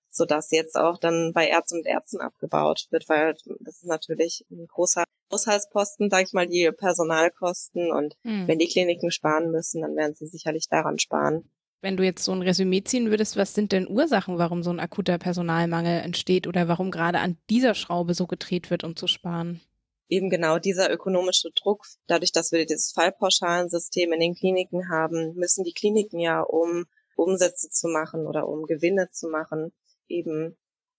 sodass 0.09 0.51
jetzt 0.51 0.75
auch 0.75 0.97
dann 0.97 1.31
bei 1.33 1.47
Ärzten 1.47 1.77
und 1.77 1.85
Ärzten 1.85 2.19
abgebaut 2.19 2.87
wird, 2.89 3.07
weil 3.07 3.35
das 3.59 3.77
ist 3.77 3.85
natürlich 3.85 4.45
ein 4.51 4.67
großer 4.67 5.03
Haushaltsposten, 5.31 6.09
sag 6.09 6.25
ich 6.25 6.33
mal, 6.33 6.47
die 6.47 6.69
Personalkosten 6.71 7.91
und 7.91 8.17
hm. 8.23 8.47
wenn 8.47 8.59
die 8.59 8.67
Kliniken 8.67 9.11
sparen 9.11 9.51
müssen, 9.51 9.81
dann 9.81 9.95
werden 9.95 10.15
sie 10.15 10.27
sicherlich 10.27 10.67
daran 10.69 10.99
sparen. 10.99 11.49
Wenn 11.81 11.97
du 11.97 12.03
jetzt 12.03 12.23
so 12.23 12.31
ein 12.31 12.43
Resümee 12.43 12.83
ziehen 12.83 13.09
würdest, 13.09 13.37
was 13.37 13.55
sind 13.55 13.71
denn 13.71 13.87
Ursachen, 13.87 14.37
warum 14.37 14.61
so 14.61 14.69
ein 14.69 14.79
akuter 14.79 15.17
Personalmangel 15.17 16.01
entsteht 16.01 16.45
oder 16.45 16.67
warum 16.67 16.91
gerade 16.91 17.19
an 17.19 17.37
dieser 17.49 17.73
Schraube 17.73 18.13
so 18.13 18.27
gedreht 18.27 18.69
wird, 18.69 18.83
um 18.83 18.95
zu 18.95 19.07
sparen? 19.07 19.61
Eben 20.07 20.29
genau 20.29 20.59
dieser 20.59 20.91
ökonomische 20.91 21.49
Druck, 21.55 21.85
dadurch, 22.05 22.31
dass 22.31 22.51
wir 22.51 22.65
dieses 22.65 22.91
Fallpauschalensystem 22.91 24.13
in 24.13 24.19
den 24.19 24.35
Kliniken 24.35 24.89
haben, 24.89 25.33
müssen 25.35 25.63
die 25.63 25.73
Kliniken 25.73 26.19
ja, 26.19 26.41
um 26.41 26.85
Umsätze 27.15 27.69
zu 27.69 27.87
machen 27.87 28.27
oder 28.27 28.47
um 28.47 28.65
Gewinne 28.65 29.09
zu 29.11 29.27
machen, 29.29 29.71
eben 30.07 30.57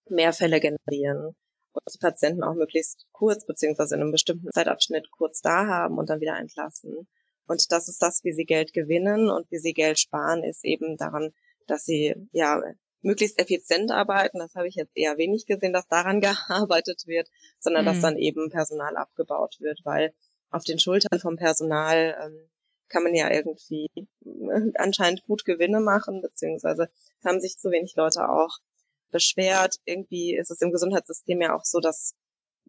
mehr 0.08 0.32
Fälle 0.32 0.60
generieren 0.60 1.36
und 1.72 1.94
die 1.94 1.98
Patienten 1.98 2.42
auch 2.42 2.54
möglichst 2.54 3.06
kurz 3.12 3.46
beziehungsweise 3.46 3.94
in 3.94 4.02
einem 4.02 4.12
bestimmten 4.12 4.50
Zeitabschnitt 4.52 5.10
kurz 5.10 5.40
da 5.40 5.66
haben 5.66 5.98
und 5.98 6.10
dann 6.10 6.20
wieder 6.20 6.38
entlassen. 6.38 7.06
Und 7.46 7.70
das 7.72 7.88
ist 7.88 8.00
das, 8.02 8.24
wie 8.24 8.32
sie 8.32 8.44
Geld 8.44 8.72
gewinnen 8.72 9.30
und 9.30 9.50
wie 9.50 9.58
sie 9.58 9.72
Geld 9.72 9.98
sparen, 9.98 10.44
ist 10.44 10.64
eben 10.64 10.96
daran, 10.96 11.32
dass 11.66 11.84
sie 11.84 12.14
ja 12.32 12.62
möglichst 13.02 13.38
effizient 13.38 13.90
arbeiten. 13.90 14.38
Das 14.38 14.54
habe 14.54 14.68
ich 14.68 14.76
jetzt 14.76 14.96
eher 14.96 15.18
wenig 15.18 15.46
gesehen, 15.46 15.72
dass 15.72 15.88
daran 15.88 16.20
gearbeitet 16.48 17.04
wird, 17.06 17.28
sondern 17.58 17.84
mhm. 17.84 17.86
dass 17.86 18.00
dann 18.00 18.16
eben 18.16 18.50
Personal 18.50 18.96
abgebaut 18.96 19.56
wird, 19.60 19.80
weil 19.84 20.14
auf 20.50 20.64
den 20.64 20.78
Schultern 20.78 21.18
vom 21.18 21.36
Personal 21.36 22.16
ähm, 22.22 22.48
kann 22.88 23.02
man 23.02 23.14
ja 23.14 23.30
irgendwie 23.30 23.88
äh, 23.96 24.72
anscheinend 24.74 25.24
gut 25.24 25.44
Gewinne 25.44 25.80
machen, 25.80 26.20
beziehungsweise 26.20 26.90
haben 27.24 27.40
sich 27.40 27.58
zu 27.58 27.70
wenig 27.70 27.94
Leute 27.96 28.28
auch 28.28 28.58
beschwert. 29.10 29.76
Irgendwie 29.84 30.36
ist 30.36 30.50
es 30.50 30.60
im 30.60 30.70
Gesundheitssystem 30.70 31.40
ja 31.40 31.56
auch 31.56 31.64
so, 31.64 31.80
dass 31.80 32.14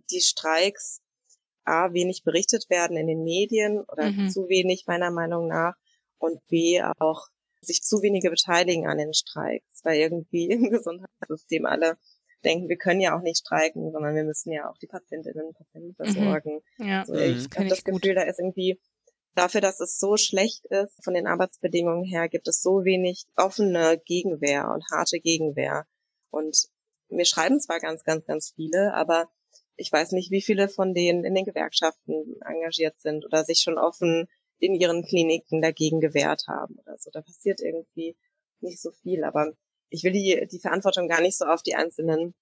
die 0.10 0.22
Streiks 0.22 1.02
A, 1.66 1.94
wenig 1.94 2.24
berichtet 2.24 2.70
werden 2.70 2.98
in 2.98 3.08
den 3.08 3.24
Medien 3.24 3.82
oder 3.82 4.12
mhm. 4.12 4.30
zu 4.30 4.48
wenig 4.50 4.86
meiner 4.88 5.12
Meinung 5.12 5.48
nach 5.48 5.76
und 6.18 6.46
B, 6.48 6.82
auch 7.00 7.28
sich 7.62 7.82
zu 7.82 8.02
wenige 8.02 8.30
beteiligen 8.30 8.88
an 8.88 8.98
den 8.98 9.14
Streiks, 9.14 9.82
weil 9.84 10.00
irgendwie 10.00 10.48
im 10.52 10.70
Gesundheitssystem 10.70 11.66
alle 11.66 11.98
denken, 12.44 12.68
wir 12.68 12.78
können 12.78 13.00
ja 13.00 13.18
auch 13.18 13.22
nicht 13.22 13.40
streiken, 13.40 13.92
sondern 13.92 14.16
wir 14.16 14.24
müssen 14.24 14.52
ja 14.52 14.70
auch 14.70 14.78
die 14.78 14.88
Patientinnen 14.88 15.48
und 15.48 15.58
Patienten 15.58 15.90
mhm. 15.90 15.96
versorgen. 15.96 16.62
Mhm. 16.78 16.88
Ja, 16.88 17.00
also 17.02 17.16
ich 17.16 17.48
habe 17.56 17.70
das 17.70 17.84
Gefühl, 17.84 18.14
gut. 18.14 18.18
da 18.18 18.24
ist 18.24 18.40
irgendwie 18.40 18.80
dafür, 19.36 19.62
dass 19.62 19.80
es 19.80 20.00
so 20.00 20.18
schlecht 20.18 20.66
ist 20.66 21.04
von 21.04 21.14
den 21.14 21.28
Arbeitsbedingungen 21.28 22.04
her, 22.04 22.30
gibt 22.30 22.48
es 22.48 22.62
so 22.62 22.84
wenig 22.84 23.26
offene 23.36 24.00
Gegenwehr 24.06 24.70
und 24.70 24.84
harte 24.92 25.20
Gegenwehr. 25.20 25.86
Und 26.30 26.68
wir 27.10 27.26
schreiben 27.26 27.60
zwar 27.60 27.80
ganz, 27.80 28.04
ganz, 28.04 28.26
ganz 28.26 28.54
viele, 28.56 28.94
aber 28.94 29.30
ich 29.76 29.92
weiß 29.92 30.12
nicht, 30.12 30.32
wie 30.32 30.42
viele 30.42 30.70
von 30.70 30.94
denen 30.94 31.24
in 31.24 31.36
den 31.36 31.46
Gewerkschaften 31.46 32.40
engagiert 32.42 33.00
sind 33.00 33.26
oder 33.26 33.44
sich 33.44 33.60
schon 33.60 33.78
offen 33.78 34.28
in 34.60 34.76
ihren 34.76 35.04
Kliniken 35.04 35.62
dagegen 35.62 36.00
gewehrt 36.00 36.44
haben 36.48 36.76
oder 36.80 36.98
so. 36.98 37.10
Da 37.12 37.22
passiert 37.22 37.60
irgendwie 37.60 38.16
nicht 38.62 38.82
so 38.82 38.92
viel. 38.92 39.24
Aber 39.24 39.54
ich 39.90 40.04
will 40.04 40.14
die, 40.14 40.48
die 40.52 40.60
Verantwortung 40.60 41.08
gar 41.08 41.22
nicht 41.22 41.38
so 41.38 41.46
auf 41.46 41.64
die 41.64 41.76
einzelnen 41.76 42.34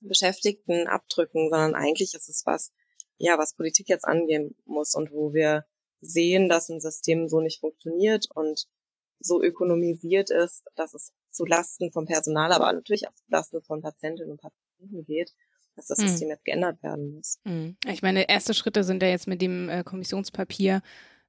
Beschäftigten 0.00 0.86
abdrücken, 0.88 1.48
sondern 1.50 1.74
eigentlich 1.74 2.14
ist 2.14 2.28
es 2.28 2.42
was, 2.44 2.72
ja, 3.18 3.38
was 3.38 3.54
Politik 3.54 3.88
jetzt 3.88 4.04
angehen 4.04 4.56
muss 4.64 4.94
und 4.94 5.12
wo 5.12 5.32
wir 5.32 5.64
sehen, 6.00 6.48
dass 6.48 6.68
ein 6.68 6.80
System 6.80 7.28
so 7.28 7.40
nicht 7.40 7.60
funktioniert 7.60 8.26
und 8.34 8.66
so 9.20 9.40
ökonomisiert 9.40 10.30
ist, 10.30 10.64
dass 10.74 10.94
es 10.94 11.12
zu 11.30 11.44
Lasten 11.44 11.92
vom 11.92 12.06
Personal, 12.06 12.52
aber 12.52 12.72
natürlich 12.72 13.08
auch 13.08 13.14
zu 13.14 13.24
Lasten 13.28 13.62
von 13.62 13.80
Patientinnen 13.80 14.32
und 14.32 14.40
Patienten 14.40 15.04
geht, 15.04 15.32
dass 15.76 15.86
das. 15.86 15.98
System 15.98 16.28
jetzt 16.28 16.44
geändert 16.44 16.82
werden 16.82 17.14
muss. 17.14 17.38
Hm. 17.44 17.76
Ich 17.86 18.02
meine, 18.02 18.28
erste 18.28 18.54
Schritte 18.54 18.84
sind 18.84 19.02
ja 19.02 19.08
jetzt 19.08 19.26
mit 19.26 19.42
dem 19.42 19.68
äh, 19.68 19.84
Kommissionspapier 19.84 20.82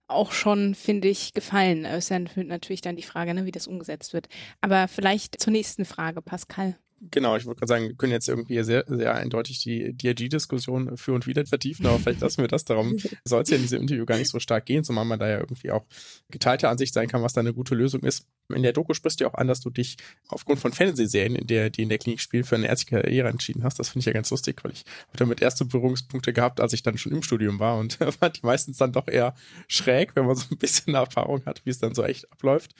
auch 0.08 0.32
schon, 0.32 0.76
finde 0.76 1.08
ich, 1.08 1.34
gefallen. 1.34 1.86
Es 1.86 2.06
ist 2.06 2.10
ja 2.10 2.20
natürlich 2.44 2.82
dann 2.82 2.96
die 2.96 3.04
Frage, 3.04 3.34
ne, 3.34 3.46
wie 3.46 3.52
das 3.52 3.68
umgesetzt 3.68 4.14
wird. 4.14 4.28
Aber 4.62 4.88
vielleicht 4.88 5.42
zur 5.42 5.52
nächsten 5.52 5.86
Frage, 5.86 6.22
Pascal. 6.22 6.76
Genau, 7.12 7.36
ich 7.36 7.46
wollte 7.46 7.60
gerade 7.60 7.70
sagen, 7.70 7.88
wir 7.90 7.96
können 7.96 8.14
jetzt 8.14 8.30
irgendwie 8.30 8.64
sehr, 8.64 8.86
sehr 8.88 9.14
eindeutig 9.14 9.62
die 9.62 9.94
DRG-Diskussion 9.98 10.96
für 10.96 11.14
und 11.14 11.28
wieder 11.28 11.46
vertiefen, 11.46 11.86
aber 11.86 12.00
vielleicht 12.00 12.22
lassen 12.22 12.42
wir 12.42 12.48
das. 12.48 12.64
Darum 12.64 12.98
soll 13.26 13.42
es 13.42 13.50
ja 13.50 13.58
in 13.58 13.62
diesem 13.64 13.82
Interview 13.82 14.06
gar 14.06 14.18
nicht 14.18 14.30
so 14.30 14.40
stark 14.40 14.66
gehen, 14.66 14.84
zumal 14.84 15.04
man 15.04 15.20
da 15.20 15.28
ja 15.28 15.40
irgendwie 15.40 15.72
auch 15.72 15.86
geteilter 16.30 16.70
Ansicht 16.70 16.94
sein 16.94 17.10
kann, 17.10 17.22
was 17.22 17.34
da 17.34 17.42
eine 17.42 17.54
gute 17.54 17.76
Lösung 17.76 18.02
ist. 18.04 18.26
In 18.54 18.64
der 18.64 18.74
Doku 18.74 18.94
sprichst 18.94 19.20
du 19.20 19.26
ja 19.26 19.30
auch 19.30 19.36
an, 19.36 19.48
dass 19.48 19.60
du 19.60 19.70
dich 19.70 19.98
aufgrund 20.28 20.60
von 20.60 20.72
Fernsehserien, 20.72 21.36
in 21.36 21.48
der, 21.48 21.70
die 21.70 21.84
in 21.84 21.90
der 21.90 21.98
Klinik 21.98 22.22
spielen, 22.22 22.44
für 22.44 22.56
eine 22.56 22.68
ärztliche 22.68 23.02
Karriere 23.02 23.28
entschieden 23.28 23.64
hast. 23.64 23.80
Das 23.80 23.90
finde 23.90 24.00
ich 24.02 24.06
ja 24.06 24.14
ganz 24.14 24.30
lustig, 24.32 24.64
weil 24.64 24.72
ich 24.72 24.86
habe 25.08 25.18
damit 25.18 25.42
erste 25.42 25.66
Berührungspunkte 25.66 26.32
gehabt, 26.32 26.62
als 26.62 26.74
ich 26.74 26.84
dann 26.84 26.98
schon 26.98 27.12
im 27.12 27.24
Studium 27.24 27.60
war 27.60 27.78
und 27.78 27.94
fand 28.20 28.38
die 28.38 28.46
meistens 28.46 28.78
dann 28.78 28.94
doch 28.94 29.08
eher 29.08 29.36
schräg, 29.68 30.16
wenn 30.16 30.26
man 30.26 30.36
so 30.36 30.46
ein 30.52 30.58
bisschen 30.58 30.96
Erfahrung 30.96 31.46
hat, 31.46 31.66
wie 31.66 31.70
es 31.70 31.80
dann 31.80 31.96
so 31.96 32.04
echt 32.04 32.32
abläuft. 32.32 32.76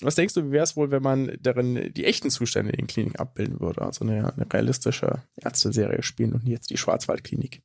Was 0.00 0.14
denkst 0.14 0.34
du, 0.34 0.46
wie 0.46 0.52
wäre 0.52 0.64
es 0.64 0.76
wohl, 0.76 0.90
wenn 0.90 1.02
man 1.02 1.36
darin 1.40 1.92
die 1.92 2.04
echten 2.04 2.30
Zustände 2.30 2.72
in 2.72 2.78
den 2.78 2.86
Kliniken 2.86 3.18
abbilden 3.18 3.60
würde? 3.60 3.82
Also 3.82 4.04
eine, 4.04 4.32
eine 4.32 4.52
realistische 4.52 5.22
Ärzteserie 5.36 6.02
spielen 6.02 6.32
und 6.32 6.46
jetzt 6.46 6.70
die 6.70 6.76
Schwarzwaldklinik. 6.76 7.62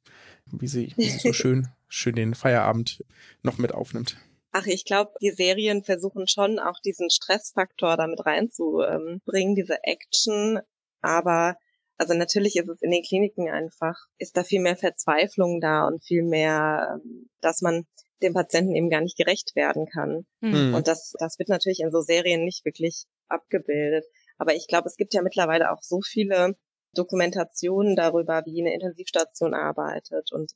Wie 0.52 0.68
sie, 0.68 0.94
wie 0.98 1.10
sie 1.10 1.20
so 1.20 1.34
schön, 1.34 1.70
schön 1.88 2.16
den 2.16 2.36
Feierabend 2.36 3.04
noch 3.42 3.58
mit 3.58 3.74
aufnimmt. 3.74 4.18
Ach, 4.52 4.66
ich 4.68 4.86
glaube, 4.86 5.12
die 5.22 5.32
Serien 5.32 5.84
versuchen 5.84 6.28
schon 6.28 6.60
auch 6.60 6.80
diesen 6.80 7.10
Stressfaktor 7.10 7.98
damit 7.98 8.26
reinzubringen, 8.26 9.56
diese 9.56 9.84
Action. 9.84 10.60
Aber 11.02 11.58
also 11.98 12.14
natürlich 12.14 12.56
ist 12.56 12.70
es 12.70 12.82
in 12.82 12.92
den 12.92 13.04
Kliniken 13.04 13.50
einfach, 13.50 13.96
ist 14.18 14.36
da 14.38 14.44
viel 14.44 14.62
mehr 14.62 14.76
Verzweiflung 14.76 15.62
da 15.62 15.88
und 15.88 16.04
viel 16.04 16.24
mehr, 16.24 17.00
ähm, 17.04 17.30
dass 17.42 17.62
man 17.62 17.86
dem 18.22 18.34
Patienten 18.34 18.76
eben 18.76 18.90
gar 18.90 19.02
nicht 19.02 19.18
gerecht 19.18 19.56
werden 19.56 19.86
kann. 19.88 20.26
Mhm. 20.42 20.74
Und 20.74 20.88
das, 20.88 21.14
das 21.20 21.38
wird 21.40 21.50
natürlich 21.50 21.80
in 21.80 21.92
so 21.92 22.02
Serien 22.02 22.44
nicht 22.44 22.66
wirklich 22.66 23.06
abgebildet. 23.28 24.06
Aber 24.38 24.56
ich 24.56 24.68
glaube, 24.68 24.88
es 24.88 24.96
gibt 24.96 25.14
ja 25.14 25.22
mittlerweile 25.22 25.72
auch 25.72 25.82
so 25.82 26.02
viele 26.02 26.56
Dokumentationen 26.94 27.96
darüber, 27.96 28.44
wie 28.46 28.62
eine 28.62 28.74
Intensivstation 28.74 29.54
arbeitet. 29.54 30.32
Und 30.32 30.54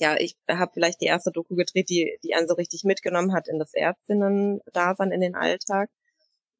ja, 0.00 0.16
ich 0.18 0.36
habe 0.48 0.70
vielleicht 0.74 1.00
die 1.00 1.06
erste 1.06 1.32
Doku 1.32 1.54
gedreht, 1.54 1.88
die, 1.88 2.18
die 2.22 2.34
einen 2.34 2.48
so 2.48 2.54
richtig 2.54 2.84
mitgenommen 2.84 3.32
hat 3.32 3.48
in 3.48 3.58
das 3.58 3.74
Ärztinnen-Dasein, 3.74 5.10
in 5.10 5.20
den 5.20 5.34
Alltag. 5.34 5.90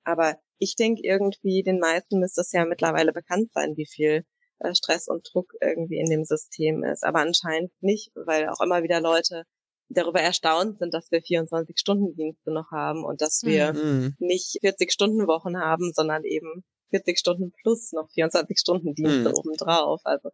Aber 0.05 0.39
ich 0.59 0.75
denke 0.75 1.03
irgendwie, 1.05 1.63
den 1.63 1.79
meisten 1.79 2.19
müsste 2.19 2.41
es 2.41 2.53
ja 2.53 2.65
mittlerweile 2.65 3.13
bekannt 3.13 3.53
sein, 3.53 3.77
wie 3.77 3.87
viel 3.87 4.25
äh, 4.59 4.75
Stress 4.75 5.07
und 5.07 5.29
Druck 5.31 5.53
irgendwie 5.61 5.99
in 5.99 6.11
dem 6.11 6.25
System 6.25 6.83
ist. 6.83 7.05
Aber 7.05 7.21
anscheinend 7.21 7.71
nicht, 7.81 8.11
weil 8.15 8.49
auch 8.49 8.61
immer 8.61 8.83
wieder 8.83 9.01
Leute 9.01 9.45
darüber 9.89 10.21
erstaunt 10.21 10.79
sind, 10.79 10.93
dass 10.93 11.11
wir 11.11 11.21
24-Stunden-Dienste 11.21 12.53
noch 12.53 12.71
haben 12.71 13.05
und 13.05 13.21
dass 13.21 13.43
wir 13.45 13.73
mhm. 13.73 14.15
nicht 14.19 14.59
40-Stunden-Wochen 14.63 15.59
haben, 15.59 15.93
sondern 15.95 16.25
eben 16.25 16.65
40 16.91 17.19
Stunden 17.19 17.53
plus 17.63 17.93
noch 17.93 18.09
24-Stunden-Dienste 18.11 19.31
mhm. 19.31 19.35
obendrauf. 19.35 20.01
Also 20.05 20.31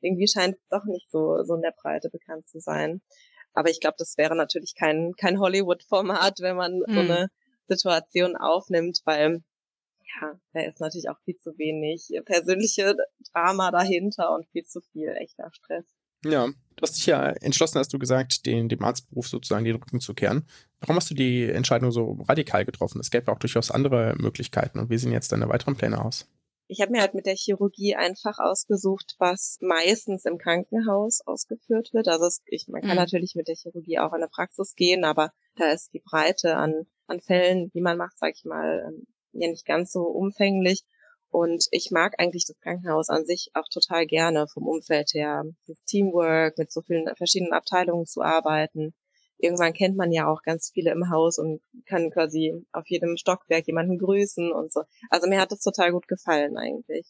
irgendwie 0.00 0.28
scheint 0.28 0.56
es 0.56 0.68
doch 0.68 0.84
nicht 0.84 1.10
so, 1.10 1.42
so 1.44 1.54
in 1.54 1.62
der 1.62 1.74
Breite 1.80 2.10
bekannt 2.10 2.48
zu 2.48 2.60
sein. 2.60 3.00
Aber 3.52 3.70
ich 3.70 3.80
glaube, 3.80 3.96
das 3.98 4.18
wäre 4.18 4.36
natürlich 4.36 4.74
kein, 4.78 5.14
kein 5.16 5.40
Hollywood-Format, 5.40 6.40
wenn 6.40 6.56
man 6.56 6.78
mhm. 6.78 6.94
so 6.94 7.00
eine 7.00 7.28
Situation 7.68 8.36
aufnimmt, 8.36 9.00
weil 9.04 9.42
ja, 10.20 10.38
da 10.52 10.60
ist 10.60 10.80
natürlich 10.80 11.08
auch 11.08 11.18
viel 11.24 11.36
zu 11.38 11.58
wenig 11.58 12.08
persönliche 12.24 12.94
Drama 13.32 13.70
dahinter 13.70 14.34
und 14.34 14.46
viel 14.50 14.64
zu 14.64 14.80
viel 14.92 15.08
echter 15.08 15.50
Stress. 15.52 15.84
Ja, 16.30 16.46
du 16.46 16.82
hast 16.82 16.96
dich 16.96 17.06
ja 17.06 17.30
entschlossen, 17.30 17.78
hast 17.78 17.92
du 17.92 17.98
gesagt, 17.98 18.46
den, 18.46 18.68
dem 18.68 18.82
Arztberuf 18.82 19.28
sozusagen 19.28 19.64
den 19.64 19.76
Rücken 19.76 20.00
zu 20.00 20.14
kehren. 20.14 20.46
Warum 20.80 20.96
hast 20.96 21.10
du 21.10 21.14
die 21.14 21.44
Entscheidung 21.44 21.90
so 21.90 22.18
radikal 22.28 22.64
getroffen? 22.64 23.00
Es 23.00 23.10
gäbe 23.10 23.32
auch 23.32 23.38
durchaus 23.38 23.70
andere 23.70 24.14
Möglichkeiten. 24.18 24.78
Und 24.78 24.90
wie 24.90 24.98
sehen 24.98 25.12
jetzt 25.12 25.32
deine 25.32 25.48
weiteren 25.48 25.76
Pläne 25.76 26.04
aus? 26.04 26.28
Ich 26.68 26.80
habe 26.80 26.90
mir 26.90 27.00
halt 27.00 27.14
mit 27.14 27.26
der 27.26 27.36
Chirurgie 27.36 27.94
einfach 27.94 28.38
ausgesucht, 28.38 29.14
was 29.18 29.58
meistens 29.60 30.24
im 30.24 30.36
Krankenhaus 30.36 31.20
ausgeführt 31.24 31.90
wird. 31.92 32.08
Also 32.08 32.26
es, 32.26 32.42
ich, 32.46 32.66
man 32.68 32.80
kann 32.80 32.90
mhm. 32.90 32.96
natürlich 32.96 33.34
mit 33.36 33.46
der 33.46 33.54
Chirurgie 33.54 34.00
auch 34.00 34.12
in 34.12 34.16
eine 34.22 34.28
Praxis 34.28 34.74
gehen, 34.74 35.04
aber 35.04 35.32
da 35.54 35.70
ist 35.70 35.94
die 35.94 36.02
Breite 36.04 36.56
an, 36.56 36.86
an 37.06 37.20
Fällen, 37.20 37.70
die 37.70 37.80
man 37.80 37.96
macht, 37.96 38.18
sag 38.18 38.32
ich 38.34 38.44
mal, 38.44 38.84
ähm, 38.88 39.06
ja 39.32 39.48
nicht 39.48 39.66
ganz 39.66 39.92
so 39.92 40.02
umfänglich. 40.02 40.82
Und 41.36 41.66
ich 41.70 41.90
mag 41.90 42.14
eigentlich 42.16 42.46
das 42.46 42.58
Krankenhaus 42.60 43.10
an 43.10 43.26
sich 43.26 43.50
auch 43.52 43.68
total 43.70 44.06
gerne 44.06 44.48
vom 44.48 44.66
Umfeld 44.66 45.10
her. 45.12 45.44
Das 45.66 45.76
Teamwork, 45.84 46.56
mit 46.56 46.72
so 46.72 46.80
vielen 46.80 47.14
verschiedenen 47.14 47.52
Abteilungen 47.52 48.06
zu 48.06 48.22
arbeiten. 48.22 48.94
Irgendwann 49.36 49.74
kennt 49.74 49.98
man 49.98 50.12
ja 50.12 50.28
auch 50.28 50.40
ganz 50.40 50.70
viele 50.72 50.92
im 50.92 51.10
Haus 51.10 51.38
und 51.38 51.60
kann 51.84 52.10
quasi 52.10 52.54
auf 52.72 52.84
jedem 52.86 53.18
Stockwerk 53.18 53.66
jemanden 53.66 53.98
grüßen 53.98 54.50
und 54.50 54.72
so. 54.72 54.84
Also 55.10 55.28
mir 55.28 55.38
hat 55.38 55.52
das 55.52 55.60
total 55.60 55.92
gut 55.92 56.08
gefallen 56.08 56.56
eigentlich. 56.56 57.06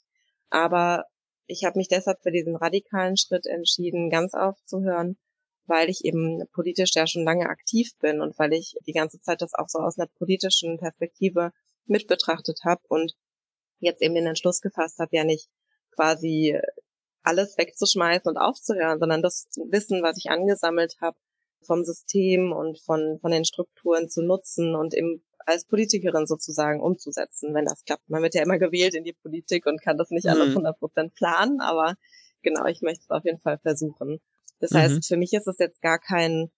Aber 0.50 1.04
ich 1.46 1.62
habe 1.64 1.78
mich 1.78 1.86
deshalb 1.86 2.20
für 2.20 2.32
diesen 2.32 2.56
radikalen 2.56 3.16
Schritt 3.16 3.46
entschieden, 3.46 4.10
ganz 4.10 4.34
aufzuhören, 4.34 5.18
weil 5.66 5.88
ich 5.88 6.04
eben 6.04 6.42
politisch 6.52 6.96
ja 6.96 7.06
schon 7.06 7.22
lange 7.22 7.48
aktiv 7.48 7.92
bin 8.00 8.20
und 8.20 8.36
weil 8.40 8.54
ich 8.54 8.74
die 8.88 8.92
ganze 8.92 9.20
Zeit 9.20 9.40
das 9.40 9.54
auch 9.54 9.68
so 9.68 9.78
aus 9.78 9.96
einer 9.96 10.08
politischen 10.18 10.78
Perspektive 10.78 11.52
mit 11.84 12.08
betrachtet 12.08 12.62
habe 12.64 12.80
und 12.88 13.14
jetzt 13.80 14.02
eben 14.02 14.14
den 14.14 14.26
Entschluss 14.26 14.60
gefasst 14.60 14.98
habe, 14.98 15.16
ja 15.16 15.24
nicht 15.24 15.48
quasi 15.94 16.58
alles 17.22 17.58
wegzuschmeißen 17.58 18.28
und 18.30 18.36
aufzuhören, 18.36 19.00
sondern 19.00 19.22
das 19.22 19.48
Wissen, 19.68 20.02
was 20.02 20.16
ich 20.16 20.30
angesammelt 20.30 20.96
habe, 21.00 21.16
vom 21.66 21.84
System 21.84 22.52
und 22.52 22.78
von, 22.80 23.18
von 23.20 23.30
den 23.30 23.44
Strukturen 23.44 24.08
zu 24.08 24.22
nutzen 24.22 24.74
und 24.76 24.94
eben 24.94 25.24
als 25.46 25.64
Politikerin 25.64 26.26
sozusagen 26.26 26.80
umzusetzen, 26.80 27.54
wenn 27.54 27.64
das 27.64 27.84
klappt. 27.84 28.08
Man 28.08 28.22
wird 28.22 28.34
ja 28.34 28.42
immer 28.42 28.58
gewählt 28.58 28.94
in 28.94 29.04
die 29.04 29.12
Politik 29.12 29.66
und 29.66 29.80
kann 29.80 29.96
das 29.96 30.10
nicht 30.10 30.28
alles 30.28 30.48
100 30.48 30.76
mhm. 30.76 30.78
Prozent 30.78 31.14
planen, 31.14 31.60
aber 31.60 31.94
genau, 32.42 32.66
ich 32.66 32.82
möchte 32.82 33.02
es 33.02 33.10
auf 33.10 33.24
jeden 33.24 33.40
Fall 33.40 33.58
versuchen. 33.58 34.20
Das 34.60 34.70
mhm. 34.70 34.78
heißt, 34.78 35.06
für 35.06 35.16
mich 35.16 35.32
ist 35.32 35.46
es 35.46 35.58
jetzt 35.58 35.80
gar 35.82 35.98
kein 35.98 36.50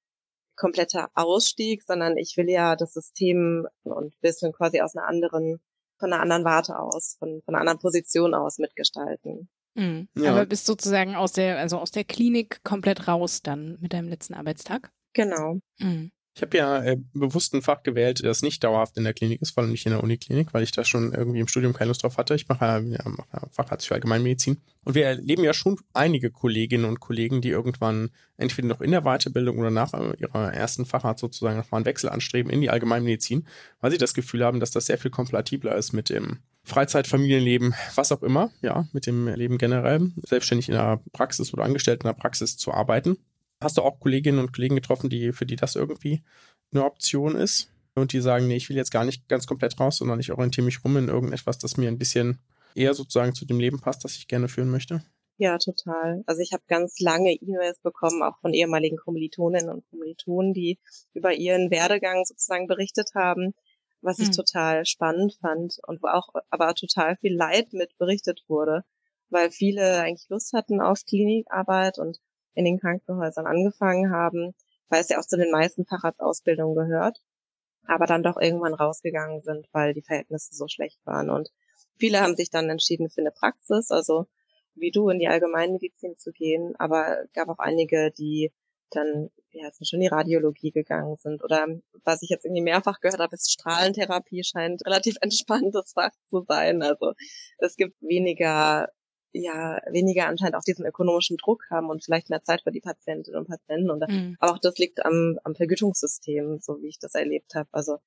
kompletter 0.57 1.11
Ausstieg, 1.15 1.83
sondern 1.85 2.17
ich 2.17 2.37
will 2.37 2.51
ja 2.51 2.77
das 2.77 2.93
System 2.93 3.67
und 3.85 4.15
Wissen 4.21 4.53
quasi 4.53 4.81
aus 4.81 4.97
einer 4.97 5.07
anderen 5.07 5.61
von 5.99 6.13
einer 6.13 6.23
anderen 6.23 6.45
Warte 6.45 6.79
aus, 6.79 7.17
von, 7.19 7.43
von 7.45 7.55
einer 7.55 7.61
anderen 7.61 7.79
Position 7.79 8.35
aus 8.35 8.59
mitgestalten. 8.59 9.49
Mhm. 9.75 10.09
Ja. 10.17 10.33
Aber 10.33 10.47
bist 10.47 10.67
sozusagen 10.67 11.15
aus 11.15 11.33
der, 11.33 11.59
also 11.59 11.79
aus 11.79 11.91
der 11.91 12.05
Klinik 12.05 12.63
komplett 12.65 13.09
raus 13.09 13.43
dann 13.43 13.79
mit 13.81 13.93
deinem 13.93 14.09
letzten 14.09 14.35
Arbeitstag? 14.35 14.91
Genau. 15.13 15.61
Mhm. 15.79 16.11
Ich 16.39 16.43
habe 16.43 16.57
ja 16.57 16.85
äh, 16.85 16.97
bewusst 17.15 17.53
ein 17.53 17.63
Fach 17.63 17.83
gewählt, 17.83 18.25
das 18.25 18.43
nicht 18.43 18.63
dauerhaft 18.63 18.97
in 18.97 19.03
der 19.03 19.13
Klinik 19.13 19.43
ist, 19.43 19.51
vor 19.51 19.65
allem 19.65 19.73
nicht 19.73 19.87
in 19.87 19.91
der 19.91 20.05
Uniklinik, 20.05 20.55
weil 20.55 20.63
ich 20.63 20.71
da 20.71 20.85
schon 20.85 21.13
irgendwie 21.13 21.41
im 21.41 21.49
Studium 21.49 21.73
keine 21.73 21.89
Lust 21.89 22.05
drauf 22.05 22.17
hatte. 22.17 22.37
Ich 22.37 22.47
mache 22.47 22.65
ja, 22.65 23.09
mache 23.09 23.51
Facharzt 23.51 23.89
für 23.89 23.95
Allgemeinmedizin. 23.95 24.61
Und 24.85 24.95
wir 24.95 25.07
erleben 25.07 25.43
ja 25.43 25.53
schon 25.53 25.81
einige 25.95 26.31
Kolleginnen 26.31 26.85
und 26.85 27.01
Kollegen, 27.01 27.41
die 27.41 27.49
irgendwann 27.49 28.11
entweder 28.37 28.69
noch 28.69 28.81
in 28.81 28.93
der 28.93 29.01
Weiterbildung 29.01 29.59
oder 29.59 29.73
nach 29.73 29.93
ihrer 29.93 30.55
ersten 30.55 30.87
Facharzt 30.87 31.23
sozusagen 31.23 31.57
nochmal 31.57 31.79
einen 31.79 31.87
Wechsel 31.87 32.09
anstreben 32.09 32.53
in 32.53 32.61
die 32.61 32.71
Allgemeinmedizin, 32.71 33.45
weil 33.81 33.91
sie 33.91 33.99
das 33.99 34.15
Gefühl 34.15 34.45
haben, 34.45 34.61
dass 34.61 34.71
das 34.71 34.87
sehr 34.87 34.99
viel 34.99 35.11
kompatibler 35.11 35.75
ist 35.75 35.93
mit 35.93 36.09
dem 36.09 36.39
Freizeit, 36.63 37.09
Familienleben, 37.09 37.75
was 37.97 38.13
auch 38.13 38.23
immer, 38.23 38.53
ja, 38.63 38.87
mit 38.93 39.07
dem 39.07 39.27
Leben 39.27 39.59
generell, 39.59 40.13
selbstständig 40.23 40.69
in 40.69 40.75
der 40.75 41.01
Praxis 41.13 41.53
oder 41.53 41.65
angestellt 41.65 42.05
in 42.05 42.07
der 42.07 42.15
Praxis 42.15 42.57
zu 42.57 42.73
arbeiten. 42.73 43.19
Hast 43.61 43.77
du 43.77 43.83
auch 43.83 43.99
Kolleginnen 43.99 44.39
und 44.39 44.53
Kollegen 44.53 44.77
getroffen, 44.77 45.11
die 45.11 45.33
für 45.33 45.47
die 45.47 45.57
das 45.57 45.75
irgendwie 45.75 46.23
eine 46.73 46.85
Option 46.85 47.35
ist 47.35 47.73
und 47.95 48.13
die 48.13 48.21
sagen, 48.21 48.47
nee, 48.47 48.57
ich 48.57 48.69
will 48.69 48.77
jetzt 48.77 48.93
gar 48.93 49.05
nicht 49.05 49.29
ganz 49.29 49.47
komplett 49.47 49.79
raus, 49.81 49.99
sondern 49.99 50.21
ich 50.21 50.33
orientiere 50.33 50.65
mich 50.65 50.85
rum 50.85 50.97
in 50.97 51.09
irgendetwas, 51.09 51.59
das 51.59 51.77
mir 51.77 51.89
ein 51.89 51.99
bisschen 51.99 52.39
eher 52.75 52.95
sozusagen 52.95 53.35
zu 53.35 53.45
dem 53.45 53.59
Leben 53.59 53.81
passt, 53.81 54.05
das 54.05 54.17
ich 54.17 54.29
gerne 54.29 54.49
führen 54.49 54.71
möchte? 54.71 55.03
Ja, 55.41 55.59
total. 55.59 56.25
Also 56.27 56.43
ich 56.43 56.53
habe 56.53 56.65
ganz 56.67 56.99
lange 56.99 57.33
E-Mails 57.33 57.79
bekommen, 57.81 58.23
auch 58.23 58.39
von 58.41 58.53
ehemaligen 58.53 58.97
Kommilitoninnen 58.97 59.71
und 59.71 59.89
Kommilitonen, 59.89 60.53
die 60.53 60.81
über 61.15 61.33
ihren 61.33 61.71
Werdegang 61.71 62.25
sozusagen 62.25 62.67
berichtet 62.67 63.11
haben, 63.15 63.55
was 64.01 64.19
ich 64.19 64.29
mhm. 64.29 64.33
total 64.33 64.85
spannend 64.85 65.39
fand 65.41 65.79
und 65.87 66.03
wo 66.03 66.09
auch 66.09 66.29
aber 66.51 66.75
total 66.75 67.17
viel 67.17 67.35
Leid 67.35 67.73
mit 67.73 67.97
berichtet 67.99 68.43
wurde, 68.49 68.83
weil 69.31 69.51
viele 69.51 70.01
eigentlich 70.01 70.29
Lust 70.29 70.53
hatten 70.55 70.81
auf 70.81 71.05
Klinikarbeit 71.05 71.99
und 71.99 72.19
in 72.59 72.65
den 72.65 72.81
Krankenhäusern 72.81 73.47
angefangen 73.47 74.11
haben, 74.11 74.55
weil 74.89 75.01
es 75.01 75.09
ja 75.09 75.19
auch 75.19 75.27
zu 75.27 75.37
den 75.37 75.51
meisten 75.51 75.87
Facharztausbildungen 75.87 76.75
gehört, 76.75 77.19
aber 77.87 78.07
dann 78.07 78.23
doch 78.23 78.37
irgendwann 78.37 78.75
rausgegangen 78.75 79.43
sind, 79.43 79.69
weil 79.73 79.95
die 79.95 80.03
Verhältnisse 80.03 80.55
so 80.55 80.67
schlecht 80.69 80.99
waren. 81.05 81.31
Und 81.31 81.51
viele 81.99 82.21
haben 82.21 82.37
sich 82.37 82.51
dann 82.51 82.69
entschieden 82.69 83.11
für 83.11 83.21
eine 83.21 83.31
Praxis, 83.31 83.91
also 83.91 84.27
wie 84.75 84.91
du 84.91 85.09
in 85.09 85.19
die 85.19 85.29
Allgemeinmedizin 85.29 86.19
zu 86.19 86.33
gehen, 86.33 86.75
aber 86.79 87.25
gab 87.33 87.49
auch 87.49 87.59
einige, 87.59 88.11
die 88.11 88.53
dann 88.91 89.31
ja, 89.51 89.71
sind 89.71 89.89
schon 89.89 89.99
in 89.99 90.03
die 90.03 90.15
Radiologie 90.15 90.71
gegangen 90.71 91.17
sind. 91.17 91.43
Oder 91.43 91.67
was 92.05 92.23
ich 92.23 92.31
jetzt 92.31 92.45
irgendwie 92.45 92.63
mehrfach 92.63 93.01
gehört 93.01 93.21
habe, 93.21 93.35
ist 93.35 93.53
Strahlentherapie 93.53 94.45
scheint 94.45 94.85
relativ 94.87 95.17
entspanntes 95.21 95.93
Fach 95.93 96.13
zu 96.31 96.45
sein. 96.47 96.83
Also 96.83 97.13
es 97.59 97.77
gibt 97.77 98.01
weniger, 98.01 98.89
ja, 99.33 99.81
weniger 99.91 100.27
anscheinend 100.27 100.57
auch 100.57 100.65
diesen 100.65 100.87
ökonomischen 100.87 101.37
Druck 101.37 101.65
haben 101.71 101.91
und 101.91 102.05
vielleicht 102.05 102.31
mehr 102.31 102.43
Zeit 102.43 102.63
für 102.63 102.73
die 102.73 102.81
Patientinnen 102.81 103.39
und 103.39 103.49
Patienten. 103.49 103.91
Und 103.91 104.09
mhm. 104.09 104.37
aber 104.39 104.53
auch 104.53 104.59
das 104.59 104.79
liegt 104.79 105.05
am, 105.05 105.39
am 105.45 105.55
Vergütungssystem, 105.55 106.59
so 106.61 106.81
wie 106.81 106.89
ich 106.89 106.99
das 106.99 107.15
erlebt 107.15 107.55
habe. 107.55 107.69
Also 107.73 107.99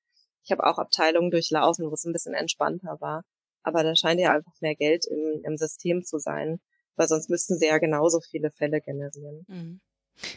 ich 0.44 0.50
habe 0.50 0.66
auch 0.66 0.78
Abteilungen 0.78 1.30
durchlaufen, 1.30 1.88
wo 1.88 1.94
es 1.94 2.04
ein 2.04 2.12
bisschen 2.12 2.34
entspannter 2.34 3.00
war. 3.00 3.24
Aber 3.62 3.84
da 3.84 3.94
scheint 3.94 4.20
ja 4.20 4.32
einfach 4.32 4.52
mehr 4.60 4.74
Geld 4.74 5.06
im, 5.06 5.42
im 5.44 5.56
System 5.56 6.02
zu 6.04 6.18
sein, 6.18 6.60
weil 6.96 7.06
sonst 7.06 7.30
müssten 7.30 7.58
sie 7.58 7.66
ja 7.66 7.78
genauso 7.78 8.20
viele 8.20 8.50
Fälle 8.50 8.80
generieren. 8.80 9.44
Mhm. 9.46 9.80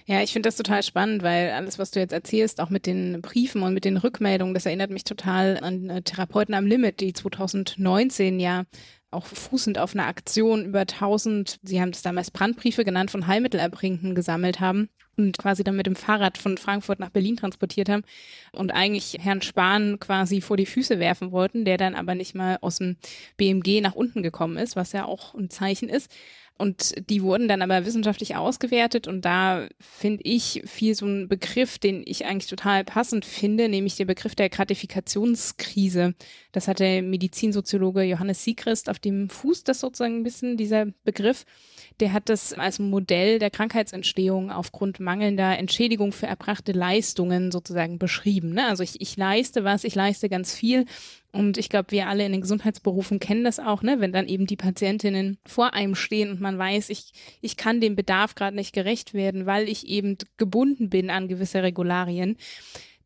Ja, 0.06 0.22
ich 0.22 0.32
finde 0.32 0.48
das 0.48 0.56
total 0.56 0.84
spannend, 0.84 1.22
weil 1.22 1.50
alles, 1.52 1.78
was 1.78 1.92
du 1.92 2.00
jetzt 2.00 2.14
erzählst, 2.14 2.62
auch 2.62 2.70
mit 2.70 2.86
den 2.86 3.22
Briefen 3.22 3.62
und 3.62 3.74
mit 3.74 3.84
den 3.84 3.98
Rückmeldungen, 3.98 4.54
das 4.54 4.66
erinnert 4.66 4.90
mich 4.90 5.04
total 5.04 5.60
an 5.62 5.90
äh, 5.90 6.02
Therapeuten 6.02 6.56
am 6.56 6.66
Limit, 6.66 7.02
die 7.02 7.12
2019 7.12 8.40
ja 8.40 8.64
auch 9.16 9.26
fußend 9.26 9.80
auf 9.80 9.94
einer 9.94 10.08
Aktion 10.08 10.66
über 10.66 10.82
1000, 10.82 11.60
sie 11.64 11.82
haben 11.82 11.90
es 11.90 12.02
damals 12.02 12.32
Brandbriefe 12.32 12.86
genannt, 12.86 13.12
von 13.12 13.28
Heilmittelerbrinkenden 13.28 14.14
gesammelt 14.14 14.60
haben 14.60 14.90
und 15.18 15.38
quasi 15.38 15.64
dann 15.64 15.76
mit 15.76 15.86
dem 15.86 15.96
Fahrrad 15.96 16.38
von 16.38 16.58
Frankfurt 16.58 17.00
nach 17.00 17.10
Berlin 17.10 17.38
transportiert 17.38 17.90
haben 17.90 18.04
und 18.52 18.72
eigentlich 18.72 19.18
Herrn 19.20 19.42
Spahn 19.42 20.00
quasi 20.00 20.42
vor 20.42 20.58
die 20.58 20.66
Füße 20.66 21.00
werfen 21.00 21.32
wollten, 21.32 21.66
der 21.66 21.78
dann 21.78 21.96
aber 21.96 22.16
nicht 22.16 22.36
mal 22.36 22.58
aus 22.62 22.78
dem 22.78 22.98
BMG 23.38 23.82
nach 23.82 23.96
unten 23.96 24.24
gekommen 24.24 24.58
ist, 24.58 24.76
was 24.76 24.92
ja 24.92 25.06
auch 25.06 25.34
ein 25.34 25.50
Zeichen 25.50 25.90
ist. 25.90 26.12
Und 26.58 27.10
die 27.10 27.22
wurden 27.22 27.50
dann 27.50 27.62
aber 27.62 27.86
wissenschaftlich 27.86 28.38
ausgewertet 28.38 29.10
und 29.10 29.26
da 29.26 29.68
finde 29.80 30.24
ich 30.24 30.64
viel 30.66 30.96
so 30.96 31.06
ein 31.06 31.28
Begriff, 31.28 31.80
den 31.80 32.02
ich 32.06 32.26
eigentlich 32.26 32.50
total 32.50 32.86
passend 32.86 33.26
finde, 33.26 33.68
nämlich 33.68 33.98
der 33.98 34.06
Begriff 34.06 34.36
der 34.36 34.50
Gratifikationskrise. 34.50 36.16
Das 36.54 36.70
hat 36.70 36.80
der 36.80 37.02
Medizinsoziologe 37.02 38.04
Johannes 38.04 38.46
Siegrist 38.46 38.90
auf 38.90 39.00
dem 39.00 39.30
Fuß, 39.30 39.66
das 39.66 39.82
sozusagen 39.82 40.20
ein 40.20 40.24
bisschen 40.24 40.56
dieser 40.56 40.86
Begriff. 41.04 41.46
Der 42.00 42.14
hat 42.14 42.30
das 42.30 42.54
als 42.54 42.80
Modell 42.80 43.40
der 43.40 43.50
Krankheitsentstehung 43.50 44.52
aufgrund 44.52 45.00
mangelnder 45.00 45.58
Entschädigung 45.58 46.12
für 46.12 46.28
erbrachte 46.28 46.72
Leistungen 46.72 47.52
sozusagen 47.52 48.00
beschrieben. 48.00 48.54
Ne? 48.54 48.68
Also 48.68 48.84
ich, 48.84 49.00
ich 49.02 49.16
leiste 49.16 49.64
was, 49.64 49.84
ich 49.84 49.96
leiste 49.96 50.28
ganz 50.30 50.54
viel 50.54 50.86
und 51.32 51.58
ich 51.58 51.70
glaube, 51.70 51.92
wir 51.92 52.08
alle 52.08 52.26
in 52.26 52.32
den 52.32 52.42
Gesundheitsberufen 52.42 53.20
kennen 53.20 53.44
das 53.44 53.60
auch, 53.60 53.82
ne? 53.82 54.00
wenn 54.00 54.12
dann 54.12 54.28
eben 54.28 54.46
die 54.46 54.56
Patientinnen 54.56 55.38
vor 55.46 55.74
einem 55.74 55.96
stehen 55.96 56.32
und 56.32 56.42
man 56.42 56.58
weiß, 56.58 56.90
ich, 56.90 57.12
ich 57.42 57.58
kann 57.58 57.82
dem 57.82 57.96
Bedarf 57.96 58.36
gerade 58.36 58.56
nicht 58.56 58.74
gerecht 58.74 59.14
werden, 59.14 59.46
weil 59.46 59.70
ich 59.70 59.88
eben 59.88 60.18
gebunden 60.38 60.90
bin 60.90 61.10
an 61.10 61.28
gewisse 61.28 61.64
Regularien 61.64 62.38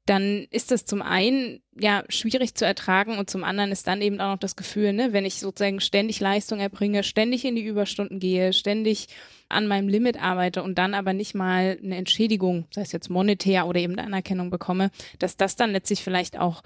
dann 0.10 0.48
ist 0.50 0.72
das 0.72 0.86
zum 0.86 1.04
einen 1.04 1.62
ja 1.80 2.04
schwierig 2.10 2.56
zu 2.56 2.66
ertragen 2.66 3.20
und 3.20 3.30
zum 3.30 3.44
anderen 3.44 3.72
ist 3.72 3.86
dann 3.86 4.02
eben 4.02 4.20
auch 4.20 4.32
noch 4.32 4.40
das 4.40 4.56
Gefühl, 4.56 4.92
ne, 4.92 5.14
wenn 5.14 5.24
ich 5.24 5.36
sozusagen 5.36 5.80
ständig 5.80 6.20
Leistung 6.20 6.60
erbringe, 6.60 7.04
ständig 7.04 7.46
in 7.46 7.56
die 7.56 7.64
Überstunden 7.64 8.20
gehe, 8.20 8.52
ständig 8.52 9.08
an 9.50 9.68
meinem 9.68 9.88
Limit 9.88 10.22
arbeite 10.22 10.64
und 10.64 10.80
dann 10.80 10.96
aber 10.96 11.14
nicht 11.14 11.36
mal 11.36 11.78
eine 11.84 11.96
Entschädigung, 11.96 12.66
sei 12.72 12.82
es 12.82 12.92
jetzt 12.92 13.10
monetär 13.10 13.68
oder 13.68 13.80
eben 13.80 13.94
eine 13.94 14.08
Anerkennung 14.08 14.50
bekomme, 14.50 14.90
dass 15.20 15.38
das 15.38 15.56
dann 15.56 15.72
letztlich 15.72 16.04
vielleicht 16.04 16.40
auch 16.40 16.64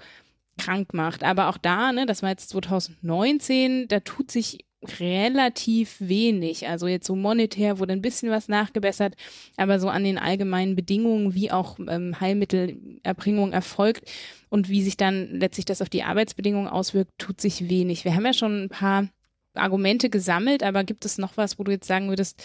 krank 0.58 0.94
macht. 0.94 1.22
Aber 1.22 1.48
auch 1.48 1.58
da, 1.58 1.92
ne, 1.92 2.06
das 2.06 2.22
war 2.22 2.30
jetzt 2.30 2.48
2019, 2.50 3.88
da 3.88 4.00
tut 4.00 4.30
sich 4.30 4.63
relativ 4.84 5.96
wenig. 6.00 6.68
Also 6.68 6.86
jetzt 6.86 7.06
so 7.06 7.16
monetär 7.16 7.78
wurde 7.78 7.92
ein 7.92 8.02
bisschen 8.02 8.30
was 8.30 8.48
nachgebessert, 8.48 9.14
aber 9.56 9.80
so 9.80 9.88
an 9.88 10.04
den 10.04 10.18
allgemeinen 10.18 10.76
Bedingungen, 10.76 11.34
wie 11.34 11.50
auch 11.50 11.78
ähm, 11.88 12.18
Heilmittelerbringung 12.20 13.52
erfolgt 13.52 14.10
und 14.48 14.68
wie 14.68 14.82
sich 14.82 14.96
dann 14.96 15.28
letztlich 15.38 15.66
das 15.66 15.82
auf 15.82 15.88
die 15.88 16.02
Arbeitsbedingungen 16.02 16.68
auswirkt, 16.68 17.12
tut 17.18 17.40
sich 17.40 17.68
wenig. 17.68 18.04
Wir 18.04 18.14
haben 18.14 18.26
ja 18.26 18.32
schon 18.32 18.64
ein 18.64 18.68
paar 18.68 19.08
Argumente 19.54 20.10
gesammelt, 20.10 20.62
aber 20.62 20.84
gibt 20.84 21.04
es 21.04 21.18
noch 21.18 21.36
was, 21.36 21.58
wo 21.58 21.64
du 21.64 21.72
jetzt 21.72 21.86
sagen 21.86 22.08
würdest, 22.08 22.42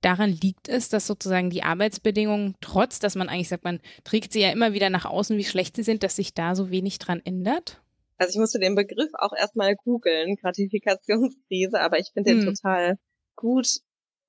daran 0.00 0.30
liegt 0.30 0.68
es, 0.68 0.88
dass 0.88 1.06
sozusagen 1.06 1.50
die 1.50 1.62
Arbeitsbedingungen, 1.62 2.54
trotz 2.60 2.98
dass 2.98 3.14
man 3.14 3.28
eigentlich 3.28 3.48
sagt, 3.48 3.64
man 3.64 3.80
trägt 4.04 4.32
sie 4.32 4.40
ja 4.40 4.50
immer 4.50 4.72
wieder 4.72 4.90
nach 4.90 5.04
außen, 5.04 5.36
wie 5.38 5.44
schlecht 5.44 5.76
sie 5.76 5.82
sind, 5.82 6.02
dass 6.02 6.16
sich 6.16 6.34
da 6.34 6.54
so 6.54 6.70
wenig 6.70 6.98
dran 6.98 7.22
ändert? 7.24 7.80
Also 8.16 8.30
ich 8.30 8.38
musste 8.38 8.58
den 8.58 8.74
Begriff 8.74 9.10
auch 9.14 9.32
erstmal 9.32 9.74
googeln, 9.76 10.36
Gratifikationskrise, 10.36 11.80
aber 11.80 11.98
ich 11.98 12.10
finde 12.12 12.32
den 12.32 12.46
hm. 12.46 12.54
total 12.54 12.98
gut, 13.36 13.68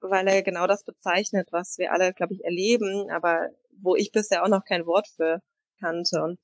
weil 0.02 0.28
er 0.28 0.42
genau 0.42 0.68
das 0.68 0.84
bezeichnet, 0.84 1.50
was 1.52 1.78
wir 1.78 1.92
alle, 1.92 2.14
glaube 2.14 2.34
ich, 2.34 2.44
erleben, 2.44 3.10
aber 3.12 3.50
wo 3.72 3.96
ich 3.96 4.12
bisher 4.12 4.44
auch 4.44 4.50
noch 4.50 4.66
kein 4.66 4.86
Wort 4.86 5.08
für 5.08 5.42
kannte. 5.80 6.22
Und 6.22 6.40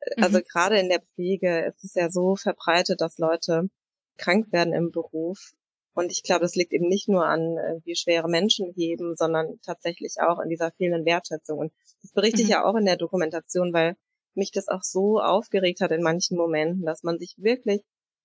äh, 0.00 0.22
also 0.22 0.38
mhm. 0.38 0.44
gerade 0.50 0.78
in 0.78 0.88
der 0.88 1.02
Pflege 1.02 1.66
ist 1.66 1.84
es 1.84 1.94
ja 1.94 2.10
so 2.10 2.36
verbreitet, 2.36 3.00
dass 3.00 3.18
Leute 3.18 3.68
krank 4.16 4.50
werden 4.52 4.72
im 4.72 4.90
Beruf 4.90 5.54
und 5.96 6.12
ich 6.12 6.22
glaube, 6.22 6.42
das 6.42 6.54
liegt 6.54 6.74
eben 6.74 6.88
nicht 6.88 7.08
nur 7.08 7.24
an 7.26 7.56
wie 7.84 7.96
schwere 7.96 8.28
Menschen 8.28 8.70
heben, 8.76 9.16
sondern 9.16 9.58
tatsächlich 9.64 10.16
auch 10.20 10.40
in 10.40 10.50
dieser 10.50 10.70
fehlenden 10.72 11.06
Wertschätzung. 11.06 11.58
Und 11.58 11.72
das 12.02 12.12
berichte 12.12 12.42
ich 12.42 12.48
mhm. 12.48 12.52
ja 12.52 12.64
auch 12.66 12.74
in 12.74 12.84
der 12.84 12.98
Dokumentation, 12.98 13.72
weil 13.72 13.96
mich 14.36 14.50
das 14.52 14.68
auch 14.68 14.82
so 14.82 15.20
aufgeregt 15.20 15.80
hat 15.80 15.90
in 15.90 16.02
manchen 16.02 16.36
Momenten, 16.36 16.84
dass 16.84 17.02
man 17.02 17.18
sich 17.18 17.34
wirklich 17.38 17.82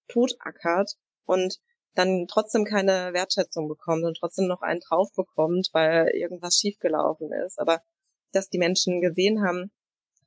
totackert 0.08 0.94
und 1.26 1.58
dann 1.96 2.28
trotzdem 2.28 2.64
keine 2.64 3.14
Wertschätzung 3.14 3.68
bekommt 3.68 4.06
und 4.06 4.18
trotzdem 4.18 4.48
noch 4.48 4.62
einen 4.62 4.80
drauf 4.80 5.10
bekommt, 5.16 5.70
weil 5.74 6.10
irgendwas 6.10 6.56
schiefgelaufen 6.56 7.32
ist. 7.46 7.60
Aber 7.60 7.82
dass 8.32 8.50
die 8.50 8.60
Menschen 8.60 9.02
gesehen 9.02 9.44
haben, 9.46 9.72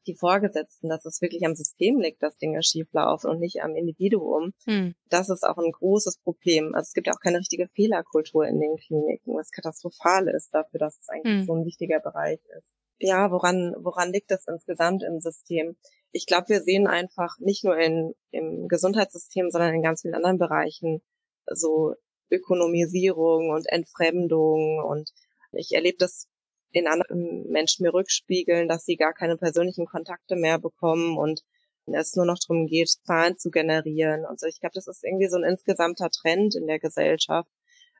die 0.06 0.14
Vorgesetzten, 0.14 0.88
dass 0.88 1.04
es 1.06 1.22
wirklich 1.22 1.46
am 1.46 1.54
System 1.54 1.98
liegt, 1.98 2.22
dass 2.22 2.36
Dinge 2.36 2.62
schieflaufen 2.62 3.30
und 3.30 3.40
nicht 3.40 3.62
am 3.62 3.74
Individuum. 3.74 4.52
Hm. 4.66 4.94
Das 5.08 5.30
ist 5.30 5.44
auch 5.44 5.56
ein 5.56 5.72
großes 5.72 6.18
Problem. 6.18 6.74
Also 6.74 6.88
es 6.88 6.92
gibt 6.92 7.06
ja 7.06 7.14
auch 7.14 7.20
keine 7.20 7.38
richtige 7.38 7.68
Fehlerkultur 7.68 8.46
in 8.46 8.60
den 8.60 8.76
Kliniken, 8.76 9.34
was 9.34 9.50
katastrophal 9.50 10.28
ist 10.28 10.52
dafür, 10.52 10.78
dass 10.78 10.98
es 10.98 11.08
eigentlich 11.08 11.40
hm. 11.40 11.44
so 11.46 11.54
ein 11.54 11.64
wichtiger 11.64 12.00
Bereich 12.00 12.40
ist. 12.56 12.68
Ja, 12.98 13.30
woran, 13.30 13.74
woran 13.78 14.12
liegt 14.12 14.30
das 14.30 14.46
insgesamt 14.46 15.02
im 15.02 15.20
System? 15.20 15.76
Ich 16.12 16.26
glaube, 16.26 16.48
wir 16.48 16.60
sehen 16.62 16.86
einfach 16.86 17.38
nicht 17.40 17.64
nur 17.64 17.76
in, 17.76 18.14
im 18.30 18.68
Gesundheitssystem, 18.68 19.50
sondern 19.50 19.74
in 19.74 19.82
ganz 19.82 20.02
vielen 20.02 20.14
anderen 20.14 20.38
Bereichen 20.38 21.02
so 21.46 21.94
Ökonomisierung 22.30 23.50
und 23.50 23.68
Entfremdung 23.68 24.82
und 24.82 25.10
ich 25.52 25.72
erlebe 25.72 25.98
das 25.98 26.28
in 26.70 26.88
anderen 26.88 27.46
Menschen 27.48 27.84
mir 27.84 27.94
rückspiegeln, 27.94 28.68
dass 28.68 28.84
sie 28.84 28.96
gar 28.96 29.12
keine 29.12 29.36
persönlichen 29.36 29.86
Kontakte 29.86 30.36
mehr 30.36 30.58
bekommen 30.58 31.16
und 31.18 31.42
es 31.86 32.16
nur 32.16 32.24
noch 32.24 32.38
darum 32.38 32.66
geht, 32.66 32.88
Zahlen 33.04 33.38
zu 33.38 33.50
generieren 33.50 34.24
und 34.24 34.40
so. 34.40 34.46
Ich 34.46 34.60
glaube, 34.60 34.72
das 34.74 34.88
ist 34.88 35.04
irgendwie 35.04 35.28
so 35.28 35.36
ein 35.36 35.44
insgesamter 35.44 36.10
Trend 36.10 36.54
in 36.56 36.66
der 36.66 36.78
Gesellschaft, 36.78 37.50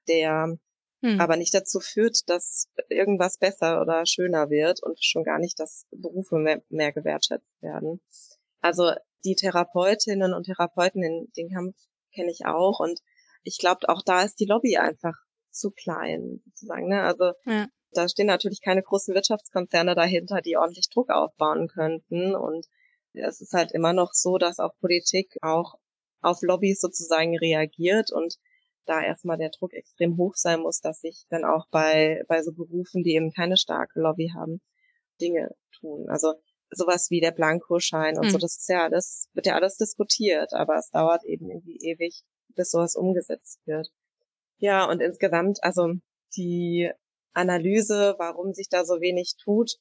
der 0.09 0.59
hm. 1.05 1.21
aber 1.21 1.37
nicht 1.37 1.55
dazu 1.55 1.81
führt, 1.81 2.29
dass 2.29 2.69
irgendwas 2.89 3.39
besser 3.39 3.81
oder 3.81 4.07
schöner 4.07 4.51
wird 4.51 4.83
und 4.83 5.03
schon 5.03 5.25
gar 5.25 5.39
nicht, 5.39 5.59
dass 5.61 5.87
Berufe 5.91 6.37
mehr, 6.37 6.63
mehr 6.69 6.93
gewertschätzt 6.93 7.61
werden. 7.61 8.01
Also 8.61 8.93
die 9.25 9.37
Therapeutinnen 9.37 10.35
und 10.35 10.45
Therapeuten 10.45 11.03
in 11.03 11.29
den 11.37 11.51
Kampf 11.51 11.77
kenne 12.15 12.31
ich 12.31 12.47
auch 12.47 12.81
und 12.81 13.01
ich 13.43 13.59
glaube, 13.59 13.89
auch 13.89 14.03
da 14.03 14.23
ist 14.23 14.41
die 14.41 14.47
Lobby 14.47 14.79
einfach 14.79 15.15
zu 15.51 15.71
klein, 15.71 16.41
sozusagen. 16.45 16.89
Ne? 16.89 17.03
Also 17.03 17.33
ja 17.45 17.67
da 17.97 18.09
stehen 18.09 18.27
natürlich 18.27 18.61
keine 18.61 18.83
großen 18.83 19.15
Wirtschaftskonzerne 19.15 19.95
dahinter, 19.95 20.41
die 20.41 20.57
ordentlich 20.57 20.89
Druck 20.91 21.11
aufbauen 21.11 21.69
könnten. 21.69 22.35
Und 22.35 22.67
es 23.13 23.41
ist 23.41 23.53
halt 23.53 23.73
immer 23.73 23.93
noch 23.93 24.13
so, 24.13 24.39
dass 24.39 24.59
auch 24.59 24.77
Politik 24.81 25.39
auch 25.43 25.75
auf 26.21 26.43
Lobbys 26.43 26.81
sozusagen 26.81 27.39
reagiert 27.39 28.11
und 28.11 28.37
da 28.87 29.03
erstmal 29.03 29.39
der 29.39 29.51
Druck 29.51 29.73
extrem 29.73 30.17
hoch 30.17 30.35
sein 30.37 30.61
muss, 30.61 30.81
dass 30.81 31.01
sich 31.01 31.25
dann 31.31 31.45
auch 31.45 31.67
bei, 31.71 32.23
bei 32.29 32.43
so 32.43 32.53
Berufen, 32.53 33.03
die 33.03 33.15
eben 33.15 33.33
keine 33.33 33.57
starke 33.57 34.01
Lobby 34.01 34.33
haben, 34.35 34.61
Dinge 35.21 35.51
tun. 35.79 36.07
Also 36.09 36.35
sowas 36.71 37.11
wie 37.11 37.21
der 37.21 37.33
Blankoschein 37.33 38.19
und 38.19 38.27
mhm. 38.27 38.31
so, 38.31 38.39
das 38.39 38.57
ist 38.57 38.69
ja 38.69 38.85
alles, 38.85 39.29
wird 39.33 39.47
ja 39.47 39.55
alles 39.55 39.77
diskutiert, 39.77 40.53
aber 40.53 40.77
es 40.77 40.91
dauert 40.91 41.25
eben 41.25 41.51
irgendwie 41.51 41.79
ewig, 41.81 42.23
bis 42.55 42.71
sowas 42.71 42.97
umgesetzt 42.97 43.61
wird. 43.67 43.89
Ja, 44.59 44.89
und 44.89 45.01
insgesamt, 45.01 45.63
also 45.63 45.93
die 46.37 46.91
Analyse, 47.33 48.15
warum 48.19 48.53
sich 48.53 48.69
da 48.69 48.85
so 48.85 49.01
wenig 49.01 49.35
tut. 49.43 49.77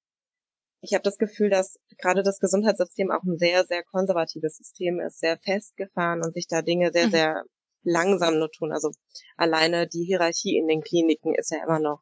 Ich 0.81 0.93
habe 0.93 1.03
das 1.03 1.17
Gefühl, 1.17 1.49
dass 1.49 1.79
gerade 1.97 2.23
das 2.23 2.39
Gesundheitssystem 2.39 3.11
auch 3.11 3.23
ein 3.23 3.37
sehr, 3.37 3.65
sehr 3.65 3.83
konservatives 3.83 4.57
System 4.57 4.99
ist, 4.99 5.19
sehr 5.19 5.37
festgefahren 5.37 6.21
und 6.23 6.33
sich 6.33 6.47
da 6.47 6.61
Dinge 6.61 6.91
sehr, 6.91 7.07
mhm. 7.07 7.11
sehr 7.11 7.43
langsam 7.83 8.37
nur 8.39 8.51
tun. 8.51 8.71
Also 8.71 8.91
alleine 9.37 9.87
die 9.87 10.03
Hierarchie 10.03 10.57
in 10.57 10.67
den 10.67 10.81
Kliniken 10.81 11.35
ist 11.35 11.51
ja 11.51 11.63
immer 11.63 11.79
noch 11.79 12.01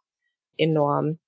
enorm. 0.57 1.19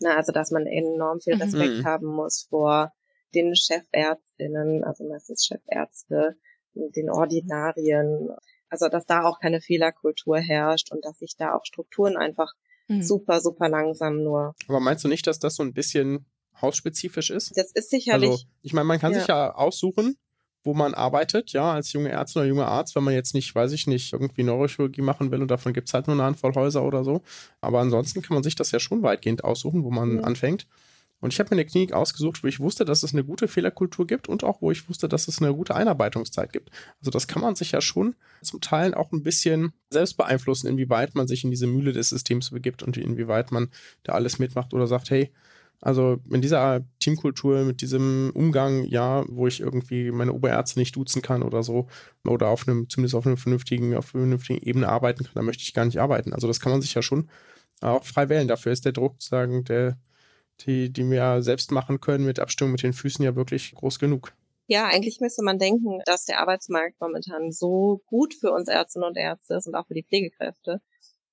Na, 0.00 0.16
also 0.16 0.32
dass 0.32 0.50
man 0.50 0.66
enorm 0.66 1.20
viel 1.20 1.34
Mhm. 1.36 1.42
Respekt 1.42 1.78
Mhm. 1.78 1.84
haben 1.84 2.06
muss 2.06 2.46
vor 2.48 2.92
den 3.34 3.54
Chefärztinnen, 3.54 4.84
also 4.84 5.04
meistens 5.08 5.44
Chefärzte, 5.46 6.36
den 6.74 7.10
Ordinarien. 7.10 8.30
Also 8.68 8.88
dass 8.88 9.06
da 9.06 9.24
auch 9.24 9.38
keine 9.40 9.60
Fehlerkultur 9.60 10.38
herrscht 10.38 10.90
und 10.92 11.04
dass 11.04 11.18
sich 11.18 11.36
da 11.36 11.54
auch 11.54 11.64
Strukturen 11.64 12.16
einfach 12.16 12.52
Mhm. 12.88 13.02
super, 13.02 13.40
super 13.40 13.68
langsam 13.68 14.22
nur. 14.24 14.54
Aber 14.68 14.80
meinst 14.80 15.04
du 15.04 15.08
nicht, 15.08 15.26
dass 15.26 15.38
das 15.38 15.54
so 15.54 15.62
ein 15.62 15.72
bisschen 15.72 16.26
hausspezifisch 16.60 17.30
ist? 17.30 17.56
Das 17.56 17.70
ist 17.72 17.90
sicherlich, 17.90 18.28
Also, 18.30 18.42
ich 18.62 18.72
meine, 18.72 18.86
man 18.86 18.98
kann 18.98 19.12
Ja. 19.12 19.18
sich 19.20 19.28
ja 19.28 19.54
aussuchen, 19.54 20.16
wo 20.64 20.74
man 20.74 20.94
arbeitet, 20.94 21.52
ja, 21.52 21.72
als 21.72 21.92
junge 21.92 22.10
Ärztin 22.10 22.40
oder 22.40 22.48
junger 22.48 22.68
Arzt, 22.68 22.94
wenn 22.94 23.04
man 23.04 23.14
jetzt 23.14 23.34
nicht, 23.34 23.54
weiß 23.54 23.72
ich 23.72 23.86
nicht, 23.86 24.12
irgendwie 24.12 24.42
Neurochirurgie 24.44 25.02
machen 25.02 25.30
will 25.30 25.42
und 25.42 25.50
davon 25.50 25.72
gibt 25.72 25.88
es 25.88 25.94
halt 25.94 26.06
nur 26.06 26.14
eine 26.14 26.22
Handvoll 26.24 26.54
Häuser 26.54 26.82
oder 26.84 27.04
so. 27.04 27.22
Aber 27.60 27.80
ansonsten 27.80 28.22
kann 28.22 28.34
man 28.34 28.42
sich 28.42 28.54
das 28.54 28.70
ja 28.70 28.78
schon 28.80 29.02
weitgehend 29.02 29.44
aussuchen, 29.44 29.82
wo 29.84 29.90
man 29.90 30.18
Ja. 30.18 30.22
anfängt. 30.22 30.66
Und 31.20 31.32
ich 31.32 31.38
habe 31.38 31.54
mir 31.54 31.60
eine 31.60 31.66
Klinik 31.70 31.92
ausgesucht, 31.92 32.42
wo 32.42 32.48
ich 32.48 32.58
wusste, 32.58 32.84
dass 32.84 33.04
es 33.04 33.12
eine 33.12 33.22
gute 33.22 33.46
Fehlerkultur 33.46 34.08
gibt 34.08 34.28
und 34.28 34.42
auch 34.42 34.60
wo 34.60 34.72
ich 34.72 34.88
wusste, 34.88 35.08
dass 35.08 35.28
es 35.28 35.40
eine 35.40 35.54
gute 35.54 35.72
Einarbeitungszeit 35.76 36.52
gibt. 36.52 36.70
Also 36.98 37.12
das 37.12 37.28
kann 37.28 37.42
man 37.42 37.54
sich 37.54 37.70
ja 37.70 37.80
schon 37.80 38.16
zum 38.42 38.60
Teil 38.60 38.92
auch 38.92 39.12
ein 39.12 39.22
bisschen 39.22 39.72
selbst 39.90 40.16
beeinflussen, 40.16 40.66
inwieweit 40.66 41.14
man 41.14 41.28
sich 41.28 41.44
in 41.44 41.50
diese 41.52 41.68
Mühle 41.68 41.92
des 41.92 42.08
Systems 42.08 42.50
begibt 42.50 42.82
und 42.82 42.96
inwieweit 42.96 43.52
man 43.52 43.68
da 44.02 44.14
alles 44.14 44.40
mitmacht 44.40 44.74
oder 44.74 44.88
sagt, 44.88 45.10
hey, 45.10 45.30
also 45.82 46.18
in 46.30 46.40
dieser 46.40 46.84
Teamkultur, 47.00 47.64
mit 47.64 47.82
diesem 47.82 48.30
Umgang, 48.34 48.84
ja, 48.84 49.24
wo 49.28 49.48
ich 49.48 49.60
irgendwie 49.60 50.12
meine 50.12 50.32
Oberärzte 50.32 50.78
nicht 50.78 50.94
duzen 50.94 51.22
kann 51.22 51.42
oder 51.42 51.64
so, 51.64 51.88
oder 52.24 52.48
auf 52.48 52.68
einem, 52.68 52.88
zumindest 52.88 53.16
auf 53.16 53.26
einem 53.26 53.36
vernünftigen, 53.36 53.96
auf 53.96 54.14
einer 54.14 54.22
vernünftigen 54.22 54.64
Ebene 54.64 54.88
arbeiten 54.88 55.24
kann, 55.24 55.34
da 55.34 55.42
möchte 55.42 55.64
ich 55.64 55.74
gar 55.74 55.84
nicht 55.84 55.98
arbeiten. 55.98 56.32
Also 56.32 56.46
das 56.46 56.60
kann 56.60 56.70
man 56.70 56.80
sich 56.80 56.94
ja 56.94 57.02
schon 57.02 57.28
auch 57.80 58.04
frei 58.04 58.28
wählen. 58.28 58.46
Dafür 58.46 58.70
ist 58.70 58.84
der 58.84 58.92
Druck, 58.92 59.20
sagen, 59.20 59.64
der, 59.64 59.98
die, 60.60 60.92
die 60.92 61.10
wir 61.10 61.42
selbst 61.42 61.72
machen 61.72 62.00
können 62.00 62.24
mit 62.24 62.38
Abstimmung 62.38 62.72
mit 62.72 62.84
den 62.84 62.92
Füßen 62.92 63.24
ja 63.24 63.34
wirklich 63.34 63.74
groß 63.74 63.98
genug. 63.98 64.32
ja, 64.68 64.86
eigentlich 64.86 65.20
müsste 65.20 65.42
man 65.42 65.58
denken, 65.58 66.00
dass 66.06 66.24
der 66.26 66.38
Arbeitsmarkt 66.40 67.00
momentan 67.00 67.50
so 67.50 68.00
gut 68.06 68.34
für 68.34 68.52
uns 68.52 68.68
Ärztinnen 68.68 69.08
und 69.08 69.16
Ärzte 69.16 69.54
ist 69.56 69.66
und 69.66 69.74
auch 69.74 69.86
für 69.88 69.94
die 69.94 70.04
Pflegekräfte, 70.04 70.80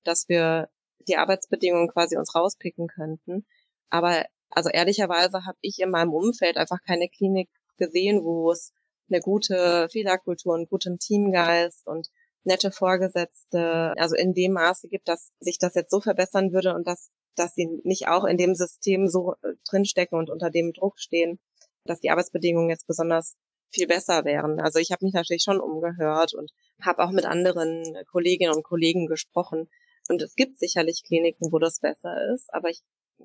dass 0.02 0.28
wir 0.28 0.68
die 1.08 1.16
Arbeitsbedingungen 1.16 1.88
quasi 1.88 2.16
uns 2.16 2.34
rauspicken 2.34 2.88
könnten. 2.88 3.46
Aber 3.90 4.24
also 4.50 4.70
ehrlicherweise 4.70 5.44
habe 5.46 5.58
ich 5.60 5.78
in 5.78 5.90
meinem 5.90 6.12
Umfeld 6.12 6.56
einfach 6.56 6.78
keine 6.86 7.08
Klinik 7.08 7.48
gesehen, 7.76 8.22
wo 8.24 8.50
es 8.50 8.72
eine 9.08 9.20
gute 9.20 9.88
Fehlerkultur, 9.90 10.54
einen 10.54 10.66
guten 10.66 10.98
Teamgeist 10.98 11.86
und 11.86 12.08
nette 12.44 12.70
Vorgesetzte, 12.70 13.94
also 13.96 14.16
in 14.16 14.32
dem 14.34 14.52
Maße 14.52 14.88
gibt, 14.88 15.08
dass 15.08 15.30
sich 15.40 15.58
das 15.58 15.74
jetzt 15.74 15.90
so 15.90 16.00
verbessern 16.00 16.52
würde 16.52 16.74
und 16.74 16.86
dass, 16.86 17.10
dass 17.34 17.54
sie 17.54 17.68
nicht 17.84 18.08
auch 18.08 18.24
in 18.24 18.38
dem 18.38 18.54
System 18.54 19.08
so 19.08 19.34
äh, 19.42 19.54
drinstecken 19.68 20.18
und 20.18 20.30
unter 20.30 20.50
dem 20.50 20.72
Druck 20.72 20.98
stehen, 20.98 21.38
dass 21.84 22.00
die 22.00 22.10
Arbeitsbedingungen 22.10 22.70
jetzt 22.70 22.86
besonders 22.86 23.36
viel 23.72 23.86
besser 23.86 24.24
wären. 24.24 24.60
Also 24.60 24.78
ich 24.78 24.90
habe 24.90 25.04
mich 25.04 25.14
natürlich 25.14 25.42
schon 25.42 25.60
umgehört 25.60 26.34
und 26.34 26.50
habe 26.82 27.02
auch 27.04 27.12
mit 27.12 27.24
anderen 27.24 27.84
Kolleginnen 28.10 28.54
und 28.54 28.64
Kollegen 28.64 29.06
gesprochen. 29.06 29.68
Und 30.08 30.22
es 30.22 30.34
gibt 30.34 30.58
sicherlich 30.58 31.04
Kliniken, 31.06 31.52
wo 31.52 31.58
das 31.58 31.78
besser 31.78 32.16
ist, 32.34 32.52
aber 32.52 32.68
ich 32.70 32.80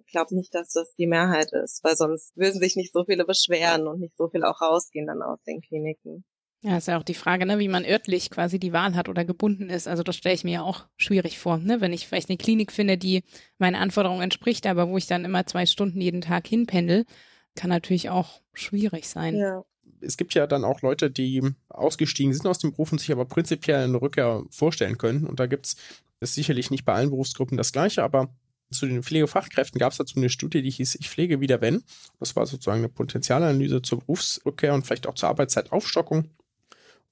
glaube 0.07 0.35
nicht, 0.35 0.53
dass 0.53 0.69
das 0.73 0.93
die 0.95 1.07
Mehrheit 1.07 1.51
ist, 1.51 1.83
weil 1.83 1.95
sonst 1.95 2.35
würden 2.35 2.59
sich 2.59 2.75
nicht 2.75 2.93
so 2.93 3.05
viele 3.05 3.25
beschweren 3.25 3.87
und 3.87 3.99
nicht 3.99 4.17
so 4.17 4.29
viel 4.29 4.43
auch 4.43 4.61
rausgehen 4.61 5.07
dann 5.07 5.21
aus 5.21 5.39
den 5.43 5.61
Kliniken. 5.61 6.23
Ja, 6.61 6.77
ist 6.77 6.87
ja 6.87 6.97
auch 6.97 7.03
die 7.03 7.13
Frage, 7.13 7.45
ne, 7.45 7.59
wie 7.59 7.67
man 7.67 7.85
örtlich 7.85 8.31
quasi 8.31 8.57
die 8.59 8.73
Wahl 8.73 8.95
hat 8.95 9.07
oder 9.07 9.23
gebunden 9.23 9.69
ist. 9.69 9.87
Also 9.87 10.01
das 10.01 10.15
stelle 10.15 10.33
ich 10.33 10.43
mir 10.43 10.53
ja 10.53 10.61
auch 10.63 10.85
schwierig 10.97 11.37
vor, 11.37 11.57
ne? 11.57 11.79
Wenn 11.79 11.93
ich 11.93 12.07
vielleicht 12.07 12.29
eine 12.29 12.37
Klinik 12.37 12.71
finde, 12.71 12.97
die 12.97 13.23
meinen 13.59 13.75
Anforderungen 13.75 14.23
entspricht, 14.23 14.65
aber 14.65 14.89
wo 14.89 14.97
ich 14.97 15.05
dann 15.05 15.25
immer 15.25 15.45
zwei 15.45 15.67
Stunden 15.67 16.01
jeden 16.01 16.21
Tag 16.21 16.47
hinpendel, 16.47 17.05
kann 17.53 17.69
natürlich 17.69 18.09
auch 18.09 18.41
schwierig 18.53 19.07
sein. 19.07 19.35
Ja. 19.35 19.63
es 20.01 20.17
gibt 20.17 20.33
ja 20.33 20.47
dann 20.47 20.63
auch 20.63 20.81
Leute, 20.81 21.11
die 21.11 21.41
ausgestiegen 21.69 22.33
sind 22.33 22.47
aus 22.47 22.57
dem 22.57 22.71
Beruf 22.71 22.91
und 22.91 22.99
sich 22.99 23.11
aber 23.11 23.25
prinzipiell 23.25 23.83
eine 23.83 24.01
Rückkehr 24.01 24.43
vorstellen 24.49 24.97
können. 24.97 25.27
Und 25.27 25.39
da 25.39 25.45
gibt 25.45 25.67
es, 25.67 25.75
ist 26.19 26.33
sicherlich 26.33 26.71
nicht 26.71 26.83
bei 26.83 26.93
allen 26.93 27.11
Berufsgruppen 27.11 27.57
das 27.57 27.73
Gleiche, 27.73 28.03
aber 28.03 28.33
zu 28.71 28.85
den 28.85 29.03
Pflegefachkräften 29.03 29.79
gab 29.79 29.91
es 29.91 29.97
dazu 29.97 30.17
eine 30.17 30.29
Studie, 30.29 30.61
die 30.61 30.71
hieß 30.71 30.95
Ich 30.95 31.09
pflege 31.09 31.39
wieder 31.39 31.61
wenn. 31.61 31.83
Das 32.19 32.35
war 32.35 32.45
sozusagen 32.45 32.79
eine 32.79 32.89
Potenzialanalyse 32.89 33.81
zur 33.81 33.99
Berufsrückkehr 33.99 34.73
und 34.73 34.85
vielleicht 34.85 35.07
auch 35.07 35.15
zur 35.15 35.29
Arbeitszeitaufstockung. 35.29 36.29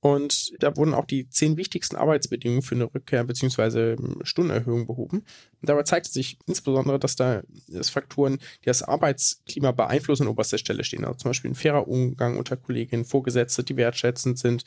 Und 0.03 0.51
da 0.61 0.75
wurden 0.75 0.93
auch 0.93 1.05
die 1.05 1.29
zehn 1.29 1.55
wichtigsten 1.55 1.95
Arbeitsbedingungen 1.95 2.61
für 2.61 2.75
eine 2.75 2.93
Rückkehr 2.93 3.23
bzw. 3.23 3.95
Stundenerhöhung 4.23 4.85
behoben. 4.85 5.19
Und 5.19 5.69
dabei 5.69 5.83
zeigte 5.83 6.11
sich 6.11 6.37
insbesondere, 6.45 6.99
dass 6.99 7.15
da 7.15 7.41
das 7.69 7.89
Faktoren, 7.89 8.39
die 8.61 8.65
das 8.65 8.83
Arbeitsklima 8.83 9.71
beeinflussen, 9.71 10.23
an 10.23 10.27
oberster 10.29 10.57
Stelle 10.57 10.83
stehen. 10.83 11.05
Also 11.05 11.19
zum 11.19 11.29
Beispiel 11.29 11.51
ein 11.51 11.55
fairer 11.55 11.87
Umgang 11.87 12.37
unter 12.37 12.57
Kolleginnen, 12.57 13.05
Vorgesetzte, 13.05 13.63
die 13.63 13.77
wertschätzend 13.77 14.37
sind, 14.37 14.65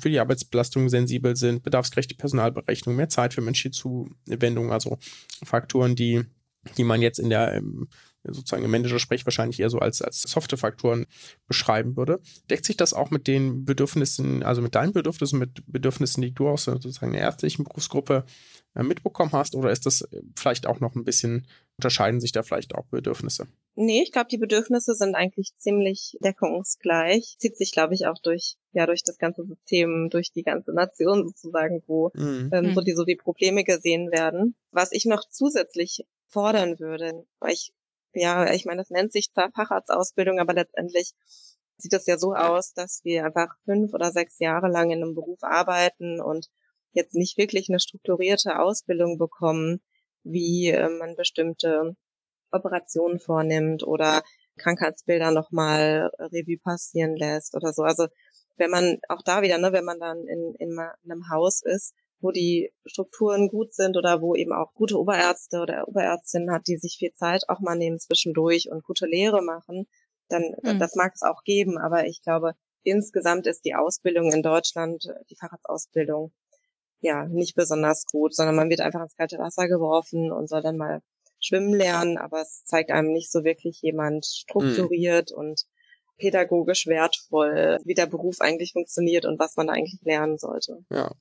für 0.00 0.10
die 0.10 0.20
Arbeitsbelastung 0.20 0.88
sensibel 0.88 1.36
sind, 1.36 1.62
bedarfsgerechte 1.62 2.14
Personalberechnung, 2.14 2.96
mehr 2.96 3.08
Zeit 3.08 3.34
für 3.34 3.40
menschliche 3.40 3.70
Zuwendung, 3.70 4.72
also 4.72 4.98
Faktoren, 5.44 5.94
die, 5.94 6.24
die 6.76 6.84
man 6.84 7.02
jetzt 7.02 7.18
in 7.18 7.30
der 7.30 7.54
ähm, 7.54 7.88
sozusagen 8.32 8.64
im 8.64 8.70
Manager-Sprech 8.70 9.26
wahrscheinlich 9.26 9.60
eher 9.60 9.70
so 9.70 9.78
als, 9.78 10.00
als 10.00 10.22
softe 10.22 10.56
Faktoren 10.56 11.06
beschreiben 11.46 11.96
würde. 11.96 12.20
Deckt 12.50 12.64
sich 12.64 12.76
das 12.76 12.94
auch 12.94 13.10
mit 13.10 13.26
den 13.26 13.64
Bedürfnissen, 13.64 14.42
also 14.42 14.62
mit 14.62 14.74
deinen 14.74 14.92
Bedürfnissen, 14.92 15.38
mit 15.38 15.62
Bedürfnissen, 15.66 16.22
die 16.22 16.32
du 16.32 16.48
aus 16.48 16.64
sozusagen 16.64 17.12
der 17.12 17.20
ärztlichen 17.20 17.64
Berufsgruppe 17.64 18.24
mitbekommen 18.82 19.32
hast? 19.32 19.54
Oder 19.54 19.70
ist 19.70 19.86
das 19.86 20.08
vielleicht 20.36 20.66
auch 20.66 20.80
noch 20.80 20.94
ein 20.94 21.04
bisschen, 21.04 21.46
unterscheiden 21.78 22.20
sich 22.20 22.32
da 22.32 22.42
vielleicht 22.42 22.74
auch 22.74 22.86
Bedürfnisse? 22.86 23.46
Nee, 23.76 24.02
ich 24.02 24.12
glaube, 24.12 24.28
die 24.30 24.38
Bedürfnisse 24.38 24.94
sind 24.94 25.14
eigentlich 25.14 25.52
ziemlich 25.58 26.16
deckungsgleich. 26.20 27.36
Zieht 27.38 27.56
sich, 27.56 27.72
glaube 27.72 27.94
ich, 27.94 28.06
auch 28.06 28.18
durch, 28.22 28.56
ja, 28.72 28.86
durch 28.86 29.02
das 29.02 29.18
ganze 29.18 29.44
System, 29.44 30.08
durch 30.10 30.32
die 30.32 30.42
ganze 30.42 30.72
Nation 30.72 31.26
sozusagen, 31.26 31.82
wo 31.86 32.10
Mhm. 32.14 32.50
ähm, 32.52 32.64
Mhm. 32.66 32.74
so, 32.74 32.80
die, 32.80 32.92
so 32.94 33.04
die 33.04 33.16
Probleme 33.16 33.64
gesehen 33.64 34.10
werden. 34.10 34.54
Was 34.70 34.92
ich 34.92 35.04
noch 35.06 35.24
zusätzlich 35.28 36.06
fordern 36.28 36.78
würde, 36.78 37.26
weil 37.40 37.52
ich, 37.52 37.72
ja, 38.12 38.52
ich 38.52 38.64
meine, 38.64 38.78
das 38.82 38.90
nennt 38.90 39.12
sich 39.12 39.32
zwar 39.32 39.50
Facharztausbildung, 39.50 40.38
aber 40.38 40.54
letztendlich 40.54 41.12
sieht 41.76 41.92
es 41.92 42.06
ja 42.06 42.16
so 42.16 42.34
aus, 42.34 42.72
dass 42.74 43.00
wir 43.02 43.24
einfach 43.24 43.48
fünf 43.64 43.92
oder 43.92 44.12
sechs 44.12 44.38
Jahre 44.38 44.68
lang 44.68 44.90
in 44.90 45.02
einem 45.02 45.14
Beruf 45.14 45.42
arbeiten 45.42 46.20
und 46.20 46.48
jetzt 46.94 47.14
nicht 47.14 47.36
wirklich 47.38 47.68
eine 47.68 47.80
strukturierte 47.80 48.58
Ausbildung 48.58 49.18
bekommen, 49.18 49.80
wie 50.24 50.68
äh, 50.70 50.88
man 50.88 51.16
bestimmte 51.16 51.96
Operationen 52.50 53.20
vornimmt 53.20 53.84
oder 53.86 54.22
Krankheitsbilder 54.56 55.32
nochmal 55.32 56.10
Revue 56.18 56.58
passieren 56.58 57.16
lässt 57.16 57.54
oder 57.56 57.72
so. 57.72 57.82
Also 57.82 58.06
wenn 58.56 58.70
man 58.70 58.98
auch 59.08 59.22
da 59.22 59.42
wieder, 59.42 59.58
ne, 59.58 59.72
wenn 59.72 59.84
man 59.84 59.98
dann 59.98 60.26
in, 60.26 60.54
in 60.58 60.78
einem 60.78 61.28
Haus 61.28 61.60
ist, 61.62 61.94
wo 62.20 62.30
die 62.30 62.72
Strukturen 62.86 63.48
gut 63.48 63.74
sind 63.74 63.96
oder 63.96 64.22
wo 64.22 64.34
eben 64.34 64.52
auch 64.52 64.72
gute 64.74 64.98
Oberärzte 64.98 65.60
oder 65.60 65.88
Oberärztinnen 65.88 66.52
hat, 66.52 66.66
die 66.68 66.78
sich 66.78 66.96
viel 66.98 67.12
Zeit 67.14 67.42
auch 67.48 67.60
mal 67.60 67.76
nehmen 67.76 67.98
zwischendurch 67.98 68.70
und 68.70 68.84
gute 68.84 69.06
Lehre 69.06 69.42
machen, 69.42 69.86
dann 70.28 70.54
Mhm. 70.62 70.78
das 70.78 70.94
mag 70.94 71.12
es 71.14 71.22
auch 71.22 71.42
geben. 71.44 71.76
Aber 71.76 72.06
ich 72.06 72.22
glaube, 72.22 72.54
insgesamt 72.82 73.46
ist 73.46 73.64
die 73.64 73.74
Ausbildung 73.74 74.32
in 74.32 74.42
Deutschland, 74.42 75.04
die 75.28 75.36
Facharztausbildung, 75.36 76.32
ja, 77.04 77.26
nicht 77.26 77.54
besonders 77.54 78.06
gut, 78.06 78.34
sondern 78.34 78.56
man 78.56 78.70
wird 78.70 78.80
einfach 78.80 79.02
ins 79.02 79.16
kalte 79.16 79.36
Wasser 79.38 79.68
geworfen 79.68 80.32
und 80.32 80.48
soll 80.48 80.62
dann 80.62 80.78
mal 80.78 81.02
schwimmen 81.38 81.74
lernen, 81.74 82.16
aber 82.16 82.40
es 82.40 82.64
zeigt 82.64 82.90
einem 82.90 83.12
nicht 83.12 83.30
so 83.30 83.44
wirklich 83.44 83.82
jemand 83.82 84.24
strukturiert 84.24 85.30
und 85.30 85.64
pädagogisch 86.16 86.86
wertvoll, 86.86 87.78
wie 87.84 87.92
der 87.92 88.06
Beruf 88.06 88.40
eigentlich 88.40 88.72
funktioniert 88.72 89.26
und 89.26 89.38
was 89.38 89.54
man 89.56 89.66
da 89.66 89.74
eigentlich 89.74 90.00
lernen 90.02 90.38
sollte. 90.38 90.78
Ja. 90.90 91.12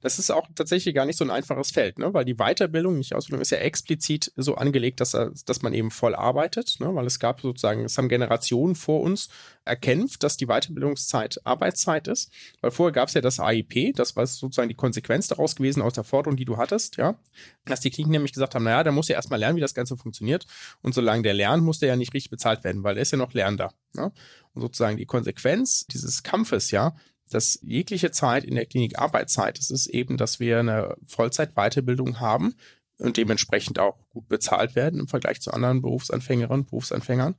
Das 0.00 0.18
ist 0.18 0.30
auch 0.30 0.46
tatsächlich 0.54 0.94
gar 0.94 1.06
nicht 1.06 1.18
so 1.18 1.24
ein 1.24 1.30
einfaches 1.30 1.70
Feld, 1.70 1.98
ne? 1.98 2.14
weil 2.14 2.24
die 2.24 2.36
Weiterbildung, 2.36 2.98
nicht 2.98 3.14
Ausbildung, 3.14 3.40
ist 3.40 3.50
ja 3.50 3.58
explizit 3.58 4.32
so 4.36 4.54
angelegt, 4.54 5.00
dass, 5.00 5.16
dass 5.44 5.62
man 5.62 5.74
eben 5.74 5.90
voll 5.90 6.14
arbeitet, 6.14 6.76
ne? 6.78 6.94
weil 6.94 7.06
es 7.06 7.18
gab 7.18 7.40
sozusagen, 7.40 7.84
es 7.84 7.98
haben 7.98 8.08
Generationen 8.08 8.76
vor 8.76 9.00
uns 9.00 9.28
erkämpft, 9.64 10.22
dass 10.22 10.36
die 10.36 10.46
Weiterbildungszeit 10.46 11.40
Arbeitszeit 11.44 12.06
ist, 12.06 12.32
weil 12.60 12.70
vorher 12.70 12.92
gab 12.92 13.08
es 13.08 13.14
ja 13.14 13.20
das 13.20 13.40
AIP, 13.40 13.94
das 13.96 14.14
war 14.14 14.26
sozusagen 14.26 14.68
die 14.68 14.74
Konsequenz 14.74 15.26
daraus 15.28 15.56
gewesen 15.56 15.82
aus 15.82 15.94
der 15.94 16.04
Forderung, 16.04 16.36
die 16.36 16.44
du 16.44 16.56
hattest, 16.56 16.96
ja, 16.96 17.18
dass 17.64 17.80
die 17.80 17.90
Kliniken 17.90 18.12
nämlich 18.12 18.32
gesagt 18.32 18.54
haben, 18.54 18.64
naja, 18.64 18.84
der 18.84 18.92
muss 18.92 19.08
ja 19.08 19.16
erstmal 19.16 19.40
lernen, 19.40 19.56
wie 19.56 19.62
das 19.62 19.74
Ganze 19.74 19.96
funktioniert 19.96 20.46
und 20.82 20.94
solange 20.94 21.22
der 21.22 21.34
lernt, 21.34 21.64
muss 21.64 21.80
der 21.80 21.88
ja 21.88 21.96
nicht 21.96 22.14
richtig 22.14 22.30
bezahlt 22.30 22.62
werden, 22.62 22.84
weil 22.84 22.96
er 22.96 23.02
ist 23.02 23.10
ja 23.10 23.18
noch 23.18 23.32
Lernender. 23.32 23.72
Ne? 23.94 24.12
Und 24.54 24.62
sozusagen 24.62 24.96
die 24.96 25.06
Konsequenz 25.06 25.86
dieses 25.86 26.22
Kampfes, 26.22 26.70
ja, 26.70 26.94
dass 27.30 27.58
jegliche 27.62 28.10
Zeit 28.10 28.44
in 28.44 28.54
der 28.54 28.66
Klinik 28.66 28.98
Arbeitszeit 28.98 29.58
ist, 29.58 29.70
ist 29.70 29.86
eben, 29.86 30.16
dass 30.16 30.40
wir 30.40 30.58
eine 30.60 30.96
Vollzeit-Weiterbildung 31.06 32.20
haben 32.20 32.54
und 32.98 33.16
dementsprechend 33.16 33.78
auch 33.78 33.96
gut 34.10 34.28
bezahlt 34.28 34.74
werden 34.74 35.00
im 35.00 35.08
Vergleich 35.08 35.40
zu 35.40 35.52
anderen 35.52 35.82
Berufsanfängerinnen 35.82 36.62
und 36.62 36.70
Berufsanfängern. 36.70 37.36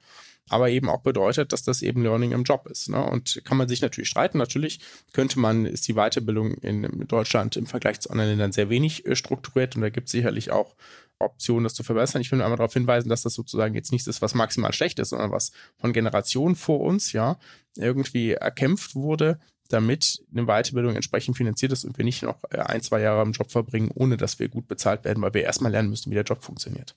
aber 0.52 0.72
eben 0.72 0.90
auch 0.90 1.02
bedeutet, 1.02 1.54
dass 1.54 1.62
das 1.62 1.84
eben 1.84 2.02
Learning 2.02 2.32
im 2.32 2.44
Job 2.44 2.68
ist. 2.68 2.90
Ne? 2.90 3.04
Und 3.04 3.40
kann 3.46 3.58
man 3.58 3.68
sich 3.68 3.82
natürlich 3.82 4.10
streiten. 4.10 4.40
Natürlich 4.40 4.80
könnte 5.14 5.40
man, 5.40 5.66
ist 5.66 5.88
die 5.88 5.94
Weiterbildung 5.94 6.54
in 6.56 7.06
Deutschland 7.08 7.56
im 7.56 7.68
Vergleich 7.68 8.00
zu 8.00 8.10
anderen 8.10 8.32
Ländern 8.32 8.52
sehr 8.52 8.70
wenig 8.70 9.06
äh, 9.06 9.16
strukturiert 9.16 9.76
und 9.76 9.84
da 9.84 9.90
gibt 9.90 10.08
es 10.08 10.12
sicherlich 10.12 10.50
auch 10.50 10.76
Optionen, 11.20 11.66
das 11.66 11.74
zu 11.74 11.84
verbessern. 11.84 12.22
Ich 12.22 12.32
will 12.32 12.38
nur 12.38 12.46
einmal 12.46 12.58
darauf 12.58 12.74
hinweisen, 12.74 13.10
dass 13.10 13.22
das 13.22 13.34
sozusagen 13.34 13.76
jetzt 13.76 13.92
nichts 13.92 14.08
ist, 14.08 14.22
was 14.22 14.34
maximal 14.34 14.74
schlecht 14.74 15.00
ist, 15.00 15.10
sondern 15.10 15.32
was 15.32 15.52
von 15.78 15.94
Generationen 15.94 16.56
vor 16.56 16.80
uns 16.80 17.12
ja 17.12 17.38
irgendwie 17.76 18.32
erkämpft 18.32 18.96
wurde, 18.96 19.40
damit 19.70 20.24
eine 20.32 20.46
Weiterbildung 20.46 20.96
entsprechend 20.96 21.38
finanziert 21.38 21.72
ist 21.72 21.86
und 21.86 21.98
wir 21.98 22.06
nicht 22.06 22.24
noch 22.24 22.44
äh, 22.52 22.58
ein, 22.58 22.82
zwei 22.82 23.02
Jahre 23.02 23.22
im 23.22 23.32
Job 23.32 23.52
verbringen, 23.52 23.92
ohne 23.94 24.18
dass 24.18 24.40
wir 24.40 24.50
gut 24.50 24.68
bezahlt 24.68 25.06
werden, 25.06 25.22
weil 25.22 25.34
wir 25.34 25.44
erstmal 25.44 25.72
lernen 25.72 25.90
müssen, 25.90 26.10
wie 26.10 26.16
der 26.16 26.24
Job 26.24 26.44
funktioniert. 26.44 26.96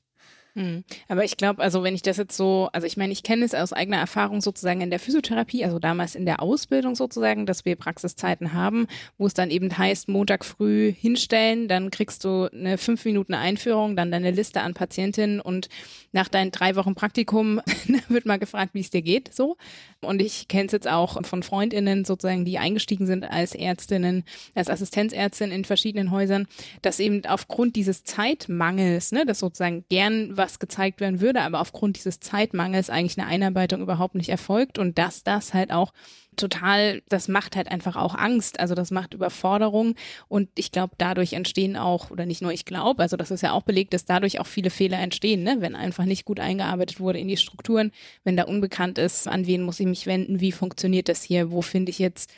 Hm. 0.54 0.84
Aber 1.08 1.24
ich 1.24 1.38
glaube, 1.38 1.62
also 1.62 1.82
wenn 1.82 1.94
ich 1.94 2.02
das 2.02 2.18
jetzt 2.18 2.36
so, 2.36 2.68
also 2.74 2.86
ich 2.86 2.98
meine, 2.98 3.12
ich 3.12 3.22
kenne 3.22 3.44
es 3.44 3.54
aus 3.54 3.72
eigener 3.72 3.96
Erfahrung 3.96 4.42
sozusagen 4.42 4.82
in 4.82 4.90
der 4.90 4.98
Physiotherapie, 4.98 5.64
also 5.64 5.78
damals 5.78 6.14
in 6.14 6.26
der 6.26 6.42
Ausbildung 6.42 6.94
sozusagen, 6.94 7.46
dass 7.46 7.64
wir 7.64 7.74
Praxiszeiten 7.76 8.52
haben, 8.52 8.86
wo 9.16 9.26
es 9.26 9.32
dann 9.32 9.50
eben 9.50 9.76
heißt, 9.76 10.08
Montag 10.08 10.44
früh 10.44 10.92
hinstellen, 10.92 11.68
dann 11.68 11.90
kriegst 11.90 12.24
du 12.24 12.50
eine 12.52 12.76
fünf 12.76 13.04
Minuten 13.06 13.32
Einführung, 13.32 13.96
dann 13.96 14.10
deine 14.10 14.30
Liste 14.30 14.60
an 14.60 14.74
Patientinnen 14.74 15.40
und 15.40 15.70
nach 16.12 16.28
deinen 16.28 16.50
drei 16.50 16.76
Wochen 16.76 16.94
Praktikum 16.94 17.62
wird 18.08 18.26
mal 18.26 18.38
gefragt, 18.38 18.74
wie 18.74 18.80
es 18.80 18.90
dir 18.90 19.02
geht, 19.02 19.32
so. 19.32 19.56
Und 20.02 20.20
ich 20.20 20.48
kenne 20.48 20.66
es 20.66 20.72
jetzt 20.72 20.88
auch 20.88 21.24
von 21.24 21.42
FreundInnen 21.42 22.04
sozusagen, 22.04 22.44
die 22.44 22.58
eingestiegen 22.58 23.06
sind 23.06 23.24
als 23.24 23.54
Ärztinnen, 23.54 24.24
als 24.54 24.68
Assistenzärztin 24.68 25.50
in 25.50 25.64
verschiedenen 25.64 26.10
Häusern, 26.10 26.46
dass 26.82 27.00
eben 27.00 27.24
aufgrund 27.24 27.76
dieses 27.76 28.04
Zeitmangels, 28.04 29.12
ne, 29.12 29.24
dass 29.24 29.38
sozusagen 29.38 29.84
gern 29.88 30.36
was 30.42 30.58
gezeigt 30.58 31.00
werden 31.00 31.20
würde, 31.20 31.40
aber 31.40 31.60
aufgrund 31.60 31.96
dieses 31.96 32.18
Zeitmangels 32.18 32.90
eigentlich 32.90 33.16
eine 33.16 33.28
Einarbeitung 33.28 33.80
überhaupt 33.80 34.16
nicht 34.16 34.28
erfolgt 34.28 34.78
und 34.78 34.98
dass 34.98 35.22
das 35.22 35.54
halt 35.54 35.70
auch 35.70 35.92
total, 36.36 37.02
das 37.08 37.28
macht 37.28 37.54
halt 37.54 37.70
einfach 37.70 37.94
auch 37.94 38.16
Angst, 38.16 38.58
also 38.58 38.74
das 38.74 38.90
macht 38.90 39.14
Überforderung 39.14 39.94
und 40.28 40.48
ich 40.56 40.72
glaube, 40.72 40.94
dadurch 40.98 41.34
entstehen 41.34 41.76
auch, 41.76 42.10
oder 42.10 42.26
nicht 42.26 42.42
nur 42.42 42.52
ich 42.52 42.64
glaube, 42.64 43.02
also 43.02 43.16
das 43.16 43.30
ist 43.30 43.42
ja 43.42 43.52
auch 43.52 43.62
belegt, 43.62 43.94
dass 43.94 44.04
dadurch 44.04 44.40
auch 44.40 44.46
viele 44.46 44.70
Fehler 44.70 44.98
entstehen, 44.98 45.44
ne? 45.44 45.56
wenn 45.60 45.76
einfach 45.76 46.04
nicht 46.04 46.24
gut 46.24 46.40
eingearbeitet 46.40 46.98
wurde 46.98 47.20
in 47.20 47.28
die 47.28 47.36
Strukturen, 47.36 47.92
wenn 48.24 48.36
da 48.36 48.44
unbekannt 48.44 48.98
ist, 48.98 49.28
an 49.28 49.46
wen 49.46 49.62
muss 49.62 49.78
ich 49.78 49.86
mich 49.86 50.06
wenden, 50.06 50.40
wie 50.40 50.52
funktioniert 50.52 51.08
das 51.08 51.22
hier, 51.22 51.52
wo 51.52 51.62
finde 51.62 51.90
ich 51.90 51.98
jetzt 51.98 52.32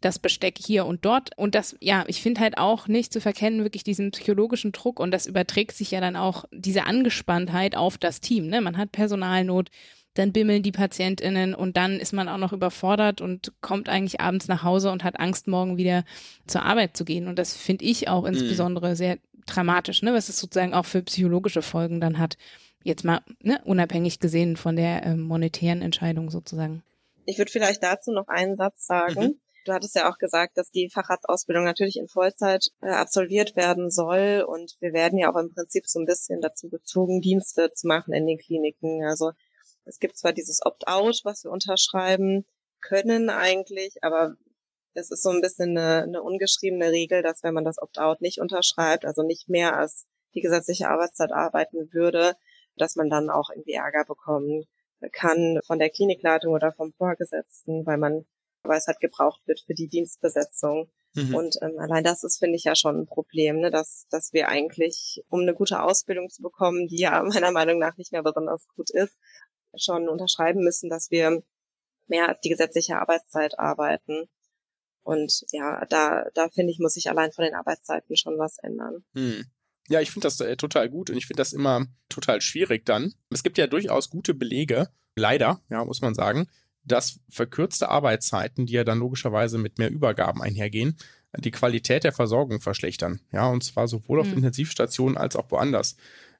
das 0.00 0.18
Besteck 0.18 0.58
hier 0.58 0.86
und 0.86 1.04
dort. 1.04 1.30
Und 1.36 1.54
das, 1.54 1.76
ja, 1.80 2.04
ich 2.06 2.22
finde 2.22 2.40
halt 2.40 2.58
auch 2.58 2.88
nicht 2.88 3.12
zu 3.12 3.20
verkennen, 3.20 3.64
wirklich 3.64 3.84
diesen 3.84 4.12
psychologischen 4.12 4.72
Druck 4.72 5.00
und 5.00 5.10
das 5.10 5.26
überträgt 5.26 5.72
sich 5.72 5.90
ja 5.90 6.00
dann 6.00 6.16
auch 6.16 6.44
diese 6.52 6.84
Angespanntheit 6.84 7.76
auf 7.76 7.98
das 7.98 8.20
Team. 8.20 8.46
Ne? 8.46 8.60
Man 8.60 8.76
hat 8.76 8.92
Personalnot, 8.92 9.70
dann 10.14 10.32
bimmeln 10.32 10.62
die 10.62 10.72
PatientInnen 10.72 11.54
und 11.54 11.76
dann 11.76 12.00
ist 12.00 12.12
man 12.12 12.28
auch 12.28 12.38
noch 12.38 12.52
überfordert 12.52 13.20
und 13.20 13.52
kommt 13.60 13.88
eigentlich 13.88 14.20
abends 14.20 14.48
nach 14.48 14.62
Hause 14.62 14.90
und 14.90 15.04
hat 15.04 15.20
Angst, 15.20 15.46
morgen 15.46 15.76
wieder 15.76 16.04
zur 16.46 16.62
Arbeit 16.62 16.96
zu 16.96 17.04
gehen. 17.04 17.28
Und 17.28 17.38
das 17.38 17.56
finde 17.56 17.84
ich 17.84 18.08
auch 18.08 18.22
mhm. 18.22 18.28
insbesondere 18.28 18.90
mhm. 18.90 18.94
sehr 18.94 19.18
dramatisch, 19.46 20.02
ne? 20.02 20.12
was 20.12 20.28
es 20.28 20.38
sozusagen 20.38 20.74
auch 20.74 20.86
für 20.86 21.02
psychologische 21.02 21.62
Folgen 21.62 22.00
dann 22.00 22.18
hat. 22.18 22.36
Jetzt 22.84 23.04
mal 23.04 23.20
ne, 23.42 23.60
unabhängig 23.64 24.20
gesehen 24.20 24.56
von 24.56 24.76
der 24.76 25.04
äh, 25.04 25.16
monetären 25.16 25.82
Entscheidung 25.82 26.30
sozusagen. 26.30 26.82
Ich 27.26 27.38
würde 27.38 27.50
vielleicht 27.50 27.82
dazu 27.82 28.12
noch 28.12 28.28
einen 28.28 28.56
Satz 28.56 28.86
sagen. 28.86 29.20
Mhm. 29.20 29.34
Du 29.68 29.74
hattest 29.74 29.94
ja 29.96 30.10
auch 30.10 30.16
gesagt, 30.16 30.56
dass 30.56 30.70
die 30.70 30.88
Facharztausbildung 30.88 31.62
natürlich 31.62 31.98
in 31.98 32.08
Vollzeit 32.08 32.68
äh, 32.80 32.88
absolviert 32.88 33.54
werden 33.54 33.90
soll 33.90 34.42
und 34.48 34.78
wir 34.80 34.94
werden 34.94 35.18
ja 35.18 35.30
auch 35.30 35.36
im 35.36 35.52
Prinzip 35.52 35.86
so 35.86 35.98
ein 35.98 36.06
bisschen 36.06 36.40
dazu 36.40 36.70
gezogen, 36.70 37.20
Dienste 37.20 37.70
zu 37.74 37.86
machen 37.86 38.14
in 38.14 38.26
den 38.26 38.38
Kliniken. 38.38 39.04
Also 39.04 39.32
es 39.84 39.98
gibt 39.98 40.16
zwar 40.16 40.32
dieses 40.32 40.64
Opt-out, 40.64 41.20
was 41.24 41.44
wir 41.44 41.50
unterschreiben 41.50 42.46
können 42.80 43.28
eigentlich, 43.28 43.98
aber 44.00 44.36
es 44.94 45.10
ist 45.10 45.22
so 45.22 45.28
ein 45.28 45.42
bisschen 45.42 45.76
eine, 45.76 46.04
eine 46.04 46.22
ungeschriebene 46.22 46.90
Regel, 46.90 47.20
dass 47.22 47.42
wenn 47.42 47.52
man 47.52 47.66
das 47.66 47.76
Opt-out 47.76 48.22
nicht 48.22 48.40
unterschreibt, 48.40 49.04
also 49.04 49.22
nicht 49.22 49.50
mehr 49.50 49.76
als 49.76 50.06
die 50.34 50.40
gesetzliche 50.40 50.88
Arbeitszeit 50.88 51.30
arbeiten 51.30 51.92
würde, 51.92 52.36
dass 52.76 52.96
man 52.96 53.10
dann 53.10 53.28
auch 53.28 53.50
irgendwie 53.50 53.74
Ärger 53.74 54.06
bekommen 54.06 54.64
kann 55.12 55.60
von 55.66 55.78
der 55.78 55.90
Klinikleitung 55.90 56.54
oder 56.54 56.72
vom 56.72 56.94
Vorgesetzten, 56.94 57.84
weil 57.84 57.98
man 57.98 58.24
weil 58.62 58.78
es 58.78 58.86
halt 58.86 59.00
gebraucht 59.00 59.40
wird 59.46 59.60
für 59.60 59.74
die 59.74 59.88
Dienstbesetzung. 59.88 60.90
Mhm. 61.14 61.34
Und 61.34 61.56
ähm, 61.62 61.78
allein 61.78 62.04
das 62.04 62.24
ist, 62.24 62.38
finde 62.38 62.56
ich, 62.56 62.64
ja 62.64 62.74
schon 62.74 63.00
ein 63.00 63.06
Problem, 63.06 63.60
ne? 63.60 63.70
dass, 63.70 64.06
dass 64.10 64.32
wir 64.32 64.48
eigentlich, 64.48 65.24
um 65.28 65.40
eine 65.40 65.54
gute 65.54 65.82
Ausbildung 65.82 66.28
zu 66.28 66.42
bekommen, 66.42 66.86
die 66.88 66.98
ja 66.98 67.22
meiner 67.24 67.52
Meinung 67.52 67.78
nach 67.78 67.96
nicht 67.96 68.12
mehr 68.12 68.22
besonders 68.22 68.66
gut 68.74 68.90
ist, 68.90 69.16
schon 69.76 70.08
unterschreiben 70.08 70.62
müssen, 70.62 70.90
dass 70.90 71.10
wir 71.10 71.42
mehr 72.06 72.28
als 72.28 72.40
die 72.40 72.48
gesetzliche 72.48 72.96
Arbeitszeit 72.96 73.58
arbeiten. 73.58 74.28
Und 75.02 75.44
ja, 75.52 75.84
da, 75.86 76.26
da 76.34 76.48
finde 76.48 76.72
ich, 76.72 76.78
muss 76.78 76.94
sich 76.94 77.08
allein 77.08 77.32
von 77.32 77.44
den 77.44 77.54
Arbeitszeiten 77.54 78.16
schon 78.16 78.38
was 78.38 78.58
ändern. 78.58 79.04
Hm. 79.14 79.44
Ja, 79.88 80.02
ich 80.02 80.10
finde 80.10 80.26
das 80.26 80.38
äh, 80.40 80.56
total 80.56 80.90
gut 80.90 81.08
und 81.08 81.16
ich 81.16 81.26
finde 81.26 81.40
das 81.40 81.54
immer 81.54 81.86
total 82.10 82.42
schwierig 82.42 82.84
dann. 82.84 83.14
Es 83.30 83.42
gibt 83.42 83.56
ja 83.56 83.66
durchaus 83.66 84.10
gute 84.10 84.34
Belege, 84.34 84.90
leider, 85.16 85.62
ja, 85.70 85.84
muss 85.84 86.02
man 86.02 86.14
sagen, 86.14 86.48
dass 86.88 87.20
verkürzte 87.28 87.88
Arbeitszeiten, 87.88 88.66
die 88.66 88.74
ja 88.74 88.84
dann 88.84 88.98
logischerweise 88.98 89.58
mit 89.58 89.78
mehr 89.78 89.90
Übergaben 89.90 90.42
einhergehen, 90.42 90.96
die 91.36 91.50
Qualität 91.50 92.04
der 92.04 92.12
Versorgung 92.12 92.60
verschlechtern. 92.60 93.20
Ja, 93.32 93.48
und 93.48 93.62
zwar 93.62 93.86
sowohl 93.88 94.20
auf 94.20 94.28
mhm. 94.28 94.38
Intensivstationen 94.38 95.16
als 95.16 95.36
auch 95.36 95.50
woanders. 95.50 95.96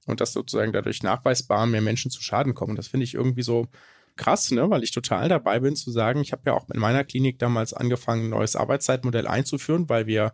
Und 0.06 0.20
dass 0.20 0.32
sozusagen 0.32 0.72
dadurch 0.72 1.02
nachweisbar 1.02 1.66
mehr 1.66 1.82
Menschen 1.82 2.10
zu 2.10 2.22
Schaden 2.22 2.54
kommen. 2.54 2.76
Das 2.76 2.88
finde 2.88 3.04
ich 3.04 3.14
irgendwie 3.14 3.42
so 3.42 3.68
krass, 4.16 4.50
ne, 4.50 4.68
weil 4.70 4.82
ich 4.82 4.90
total 4.90 5.28
dabei 5.28 5.60
bin 5.60 5.76
zu 5.76 5.90
sagen, 5.90 6.20
ich 6.20 6.32
habe 6.32 6.42
ja 6.46 6.54
auch 6.54 6.68
in 6.70 6.80
meiner 6.80 7.04
Klinik 7.04 7.38
damals 7.38 7.72
angefangen, 7.72 8.26
ein 8.26 8.30
neues 8.30 8.56
Arbeitszeitmodell 8.56 9.26
einzuführen, 9.26 9.88
weil 9.88 10.06
wir 10.06 10.32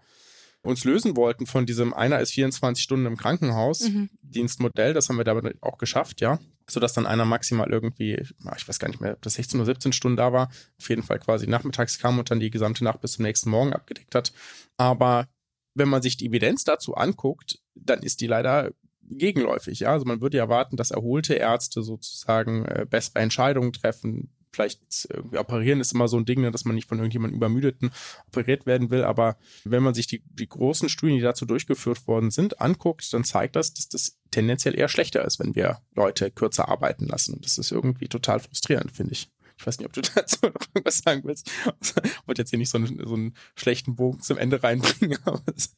uns 0.64 0.84
lösen 0.84 1.16
wollten 1.16 1.46
von 1.46 1.66
diesem 1.66 1.94
einer 1.94 2.20
ist 2.20 2.32
24 2.32 2.82
Stunden 2.82 3.06
im 3.06 3.16
Krankenhaus 3.16 3.88
mhm. 3.88 4.10
Dienstmodell. 4.22 4.94
Das 4.94 5.08
haben 5.08 5.16
wir 5.16 5.24
damit 5.24 5.62
auch 5.62 5.78
geschafft, 5.78 6.20
ja 6.20 6.38
sodass 6.68 6.94
dann 6.94 7.06
einer 7.06 7.24
maximal 7.24 7.70
irgendwie, 7.70 8.14
ich 8.14 8.68
weiß 8.68 8.78
gar 8.78 8.88
nicht 8.88 9.00
mehr, 9.00 9.12
ob 9.12 9.22
das 9.22 9.34
16 9.34 9.60
oder 9.60 9.66
17 9.66 9.92
Stunden 9.92 10.16
da 10.16 10.32
war, 10.32 10.48
auf 10.78 10.88
jeden 10.88 11.02
Fall 11.02 11.18
quasi 11.18 11.46
nachmittags 11.46 11.98
kam 11.98 12.18
und 12.18 12.30
dann 12.30 12.40
die 12.40 12.50
gesamte 12.50 12.84
Nacht 12.84 13.00
bis 13.00 13.12
zum 13.12 13.24
nächsten 13.24 13.50
Morgen 13.50 13.72
abgedeckt 13.72 14.14
hat. 14.14 14.32
Aber 14.76 15.28
wenn 15.74 15.88
man 15.88 16.02
sich 16.02 16.16
die 16.16 16.26
Evidenz 16.26 16.64
dazu 16.64 16.94
anguckt, 16.94 17.58
dann 17.74 18.02
ist 18.02 18.20
die 18.20 18.26
leider 18.26 18.72
gegenläufig. 19.02 19.80
Ja? 19.80 19.92
Also 19.92 20.06
man 20.06 20.20
würde 20.20 20.38
erwarten, 20.38 20.76
dass 20.76 20.90
erholte 20.90 21.34
Ärzte 21.34 21.82
sozusagen 21.82 22.64
äh, 22.64 22.86
bessere 22.88 23.20
Entscheidungen 23.20 23.72
treffen, 23.72 24.33
vielleicht 24.54 24.80
irgendwie 25.10 25.38
operieren 25.38 25.80
ist 25.80 25.92
immer 25.92 26.08
so 26.08 26.16
ein 26.16 26.24
Ding, 26.24 26.40
ne, 26.40 26.50
dass 26.50 26.64
man 26.64 26.74
nicht 26.74 26.88
von 26.88 26.98
irgendjemandem 26.98 27.36
übermüdeten 27.36 27.90
operiert 28.28 28.66
werden 28.66 28.90
will. 28.90 29.04
Aber 29.04 29.36
wenn 29.64 29.82
man 29.82 29.94
sich 29.94 30.06
die, 30.06 30.22
die 30.26 30.48
großen 30.48 30.88
Studien, 30.88 31.18
die 31.18 31.22
dazu 31.22 31.44
durchgeführt 31.44 32.06
worden 32.06 32.30
sind, 32.30 32.60
anguckt, 32.60 33.12
dann 33.12 33.24
zeigt 33.24 33.56
das, 33.56 33.74
dass 33.74 33.88
das 33.88 34.18
tendenziell 34.30 34.78
eher 34.78 34.88
schlechter 34.88 35.24
ist, 35.24 35.38
wenn 35.40 35.54
wir 35.54 35.80
Leute 35.94 36.30
kürzer 36.30 36.68
arbeiten 36.68 37.06
lassen. 37.06 37.34
Und 37.34 37.44
das 37.44 37.58
ist 37.58 37.72
irgendwie 37.72 38.08
total 38.08 38.40
frustrierend, 38.40 38.92
finde 38.92 39.12
ich. 39.12 39.28
Ich 39.56 39.66
weiß 39.66 39.78
nicht, 39.78 39.86
ob 39.86 39.92
du 39.92 40.02
dazu 40.14 40.38
noch 40.42 40.66
irgendwas 40.74 40.98
sagen 40.98 41.22
willst. 41.24 41.50
Ich 41.80 42.26
wollte 42.26 42.42
jetzt 42.42 42.50
hier 42.50 42.58
nicht 42.58 42.70
so 42.70 42.78
einen, 42.78 43.06
so 43.06 43.14
einen 43.14 43.34
schlechten 43.54 43.94
Bogen 43.96 44.20
zum 44.20 44.38
Ende 44.38 44.62
reinbringen, 44.62 45.18
aber 45.24 45.42
es 45.54 45.76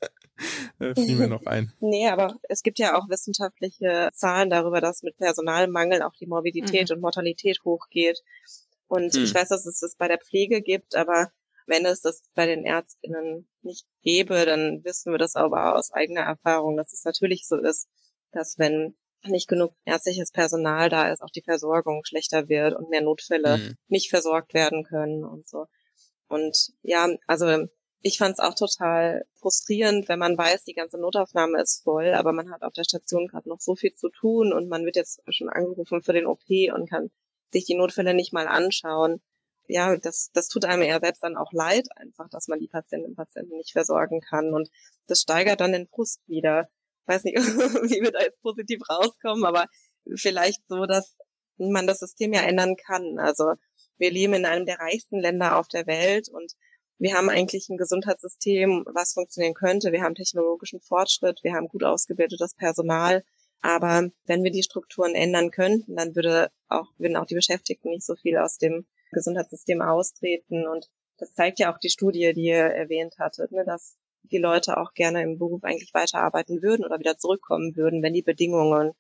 äh, 0.79 0.95
fiel 0.95 1.17
mir 1.17 1.29
noch 1.29 1.47
ein. 1.47 1.73
Nee, 1.81 2.09
aber 2.09 2.37
es 2.49 2.63
gibt 2.63 2.79
ja 2.79 2.97
auch 2.97 3.09
wissenschaftliche 3.09 4.11
Zahlen 4.13 4.51
darüber, 4.51 4.81
dass 4.81 5.03
mit 5.03 5.17
Personalmangel 5.19 6.03
auch 6.03 6.15
die 6.15 6.27
Morbidität 6.27 6.91
mhm. 6.91 6.97
und 6.97 7.01
Mortalität 7.03 7.61
hochgeht. 7.65 8.23
Und 8.89 9.15
hm. 9.15 9.25
ich 9.25 9.35
weiß, 9.35 9.49
dass 9.49 9.67
es 9.67 9.81
das 9.81 9.97
bei 9.97 10.09
der 10.09 10.19
Pflege 10.19 10.63
gibt, 10.63 10.95
aber 10.95 11.33
wenn 11.67 11.85
es 11.85 12.01
das 12.01 12.23
bei 12.35 12.47
den 12.47 12.65
Ärztinnen 12.65 13.49
nicht 13.63 13.87
gäbe, 14.03 14.47
dann 14.47 14.85
wissen 14.85 15.13
wir 15.13 15.19
das 15.19 15.35
aber 15.35 15.75
aus 15.77 15.93
eigener 15.93 16.23
Erfahrung, 16.23 16.77
dass 16.77 16.93
es 16.93 17.05
natürlich 17.05 17.47
so 17.47 17.57
ist, 17.57 17.89
dass 18.33 18.59
wenn 18.59 18.97
nicht 19.25 19.49
genug 19.49 19.75
ärztliches 19.85 20.31
Personal 20.31 20.89
da 20.89 21.11
ist, 21.11 21.21
auch 21.21 21.31
die 21.31 21.43
Versorgung 21.43 22.05
schlechter 22.05 22.49
wird 22.49 22.77
und 22.77 22.91
mehr 22.91 23.03
Notfälle 23.03 23.59
mhm. 23.59 23.75
nicht 23.89 24.11
versorgt 24.11 24.55
werden 24.55 24.85
können 24.85 25.25
und 25.25 25.49
so. 25.49 25.67
Und 26.29 26.73
ja, 26.83 27.09
also 27.27 27.67
ich 28.03 28.19
fand 28.19 28.35
es 28.35 28.39
auch 28.39 28.55
total 28.55 29.25
frustrierend, 29.41 30.09
wenn 30.09 30.19
man 30.19 30.39
weiß, 30.39 30.65
die 30.65 30.75
ganze 30.75 30.99
Notaufnahme 30.99 31.61
ist 31.61 31.83
voll, 31.83 32.15
aber 32.15 32.33
man 32.33 32.53
hat 32.53 32.63
auf 32.63 32.73
der 32.73 32.85
Station 32.85 33.27
gerade 33.27 33.49
noch 33.49 33.61
so 33.61 33.75
viel 33.75 33.95
zu 33.95 34.11
tun 34.11 34.53
und 34.53 34.69
man 34.69 34.85
wird 34.85 34.95
jetzt 34.95 35.21
schon 35.29 35.49
angerufen 35.49 36.03
für 36.03 36.13
den 36.13 36.27
OP 36.27 36.49
und 36.73 36.89
kann 36.89 37.11
sich 37.53 37.65
die 37.65 37.75
Notfälle 37.75 38.15
nicht 38.15 38.33
mal 38.33 38.47
anschauen. 38.47 39.21
Ja, 39.69 39.97
das, 39.97 40.31
das 40.33 40.49
tut 40.49 40.65
einem 40.65 40.83
eher 40.83 41.01
selbst 41.01 41.23
dann 41.23 41.37
auch 41.37 41.53
leid, 41.53 41.89
einfach, 41.97 42.29
dass 42.31 42.49
man 42.49 42.61
die 42.61 42.69
Patientinnen 42.69 43.13
und 43.13 43.17
Patienten 43.17 43.57
nicht 43.57 43.73
versorgen 43.73 44.21
kann. 44.21 44.55
Und 44.55 44.71
das 45.07 45.21
steigert 45.21 45.61
dann 45.61 45.73
den 45.73 45.89
Frust 45.89 46.21
wieder. 46.27 46.69
Ich 47.03 47.09
weiß 47.15 47.25
nicht, 47.25 47.37
wie 47.39 48.03
wir 48.03 48.13
da 48.13 48.21
jetzt 48.21 48.41
positiv 48.43 48.81
rauskommen, 48.89 49.45
aber 49.45 49.67
vielleicht 50.17 50.61
so, 50.69 50.87
dass 50.87 51.17
man 51.59 51.87
das 51.87 51.99
System 51.99 52.33
ja 52.33 52.43
ändern 52.43 52.77
kann. 52.77 53.19
Also 53.19 53.55
wir 53.99 54.11
leben 54.11 54.35
in 54.35 54.47
einem 54.47 54.67
der 54.67 54.79
reichsten 54.79 55.19
Länder 55.19 55.59
auf 55.59 55.69
der 55.69 55.87
Welt 55.87 56.29
und 56.29 56.53
wir 56.99 57.15
haben 57.15 57.29
eigentlich 57.29 57.69
ein 57.69 57.77
Gesundheitssystem, 57.77 58.85
was 58.87 59.13
funktionieren 59.13 59.55
könnte. 59.55 59.93
Wir 59.93 60.03
haben 60.03 60.15
technologischen 60.15 60.81
Fortschritt, 60.81 61.41
wir 61.43 61.53
haben 61.53 61.69
gut 61.69 61.85
ausgebildetes 61.85 62.55
Personal. 62.55 63.23
Aber 63.61 64.11
wenn 64.27 64.45
wir 64.45 64.51
die 64.51 64.63
Strukturen 64.63 65.15
ändern 65.15 65.51
könnten, 65.51 65.97
dann 65.97 66.15
würde 66.15 66.51
auch, 66.69 66.93
würden 66.99 67.17
auch 67.17 67.27
die 67.27 67.35
Beschäftigten 67.35 67.91
nicht 67.91 68.05
so 68.05 68.15
viel 68.15 68.37
aus 68.37 68.59
dem 68.59 68.87
Gesundheitssystem 69.13 69.83
austreten. 69.83 70.67
Und 70.67 70.91
das 71.19 71.35
zeigt 71.35 71.59
ja 71.59 71.73
auch 71.73 71.79
die 71.79 71.91
Studie, 71.91 72.33
die 72.35 72.45
ihr 72.45 72.59
erwähnt 72.59 73.17
hattet, 73.19 73.53
ne, 73.53 73.65
dass 73.65 73.97
die 74.31 74.39
Leute 74.39 74.77
auch 74.77 74.93
gerne 74.93 75.23
im 75.23 75.39
Beruf 75.39 75.65
eigentlich 75.65 75.95
weiterarbeiten 75.95 76.63
würden 76.63 76.85
oder 76.85 76.99
wieder 76.99 77.17
zurückkommen 77.17 77.77
würden, 77.77 78.03
wenn 78.03 78.13
die 78.13 78.23
Bedingungen 78.23 78.93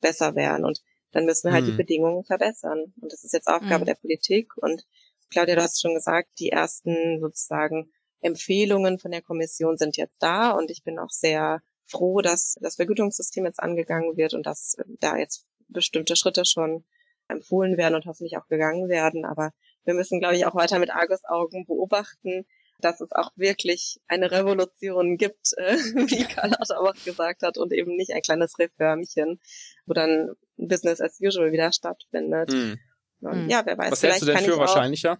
besser 0.00 0.34
wären. 0.34 0.64
Und 0.64 0.82
dann 1.12 1.24
müssen 1.24 1.48
wir 1.48 1.52
halt 1.52 1.64
hm. 1.64 1.72
die 1.72 1.76
Bedingungen 1.76 2.24
verbessern. 2.24 2.92
Und 3.00 3.12
das 3.12 3.24
ist 3.24 3.32
jetzt 3.32 3.48
Aufgabe 3.48 3.80
hm. 3.80 3.86
der 3.86 3.94
Politik. 3.94 4.56
Und 4.56 4.84
Claudia, 5.30 5.56
du 5.56 5.62
hast 5.62 5.80
schon 5.80 5.94
gesagt, 5.94 6.28
die 6.38 6.50
ersten 6.50 7.20
sozusagen 7.20 7.90
Empfehlungen 8.20 8.98
von 8.98 9.10
der 9.10 9.22
Kommission 9.22 9.76
sind 9.76 9.96
jetzt 9.96 10.16
da. 10.18 10.50
Und 10.50 10.70
ich 10.70 10.82
bin 10.82 10.98
auch 10.98 11.10
sehr 11.10 11.62
froh, 11.86 12.20
dass 12.20 12.56
das 12.60 12.76
Vergütungssystem 12.76 13.44
jetzt 13.44 13.60
angegangen 13.60 14.16
wird 14.16 14.34
und 14.34 14.46
dass 14.46 14.76
da 15.00 15.16
jetzt 15.16 15.46
bestimmte 15.68 16.16
Schritte 16.16 16.44
schon 16.44 16.84
empfohlen 17.28 17.76
werden 17.76 17.94
und 17.94 18.06
hoffentlich 18.06 18.36
auch 18.36 18.46
gegangen 18.48 18.88
werden. 18.88 19.24
Aber 19.24 19.52
wir 19.84 19.94
müssen, 19.94 20.20
glaube 20.20 20.36
ich, 20.36 20.46
auch 20.46 20.54
weiter 20.54 20.78
mit 20.78 20.90
Argusaugen 20.90 21.64
beobachten, 21.66 22.46
dass 22.80 23.00
es 23.00 23.12
auch 23.12 23.30
wirklich 23.36 24.00
eine 24.08 24.30
Revolution 24.30 25.16
gibt, 25.16 25.52
äh, 25.56 25.76
wie 25.76 26.24
Karl 26.24 26.54
auch 26.54 27.04
gesagt 27.04 27.42
hat, 27.42 27.58
und 27.58 27.72
eben 27.72 27.96
nicht 27.96 28.12
ein 28.12 28.22
kleines 28.22 28.58
Reformchen, 28.58 29.40
wo 29.86 29.94
dann 29.94 30.30
Business 30.56 31.00
as 31.00 31.20
usual 31.20 31.52
wieder 31.52 31.72
stattfindet. 31.72 32.52
Hm. 32.52 32.78
Und, 33.20 33.48
ja, 33.48 33.62
wer 33.64 33.78
weiß. 33.78 33.92
Was 33.92 34.02
hältst 34.02 34.22
du 34.22 34.26
denn 34.26 34.38
für 34.38 34.58
wahrscheinlicher? 34.58 35.18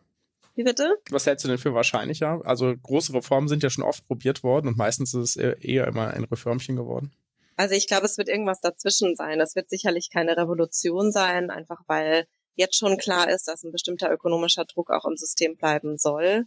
Wie 0.54 0.64
bitte? 0.64 0.96
Was 1.10 1.26
hältst 1.26 1.44
du 1.44 1.48
denn 1.48 1.58
für 1.58 1.74
wahrscheinlicher? 1.74 2.40
Also 2.44 2.74
große 2.76 3.12
Reformen 3.12 3.48
sind 3.48 3.62
ja 3.62 3.70
schon 3.70 3.84
oft 3.84 4.06
probiert 4.06 4.42
worden 4.42 4.68
und 4.68 4.76
meistens 4.76 5.12
ist 5.14 5.36
es 5.36 5.36
eher 5.36 5.86
immer 5.88 6.14
ein 6.14 6.24
Reformchen 6.24 6.76
geworden. 6.76 7.12
Also 7.56 7.74
ich 7.74 7.86
glaube, 7.86 8.06
es 8.06 8.18
wird 8.18 8.28
irgendwas 8.28 8.60
dazwischen 8.60 9.16
sein. 9.16 9.40
Es 9.40 9.54
wird 9.54 9.68
sicherlich 9.68 10.10
keine 10.12 10.36
Revolution 10.36 11.12
sein, 11.12 11.50
einfach 11.50 11.80
weil 11.86 12.26
jetzt 12.54 12.76
schon 12.78 12.98
klar 12.98 13.28
ist, 13.28 13.48
dass 13.48 13.64
ein 13.64 13.72
bestimmter 13.72 14.10
ökonomischer 14.10 14.64
Druck 14.64 14.90
auch 14.90 15.04
im 15.04 15.16
System 15.16 15.56
bleiben 15.56 15.98
soll. 15.98 16.46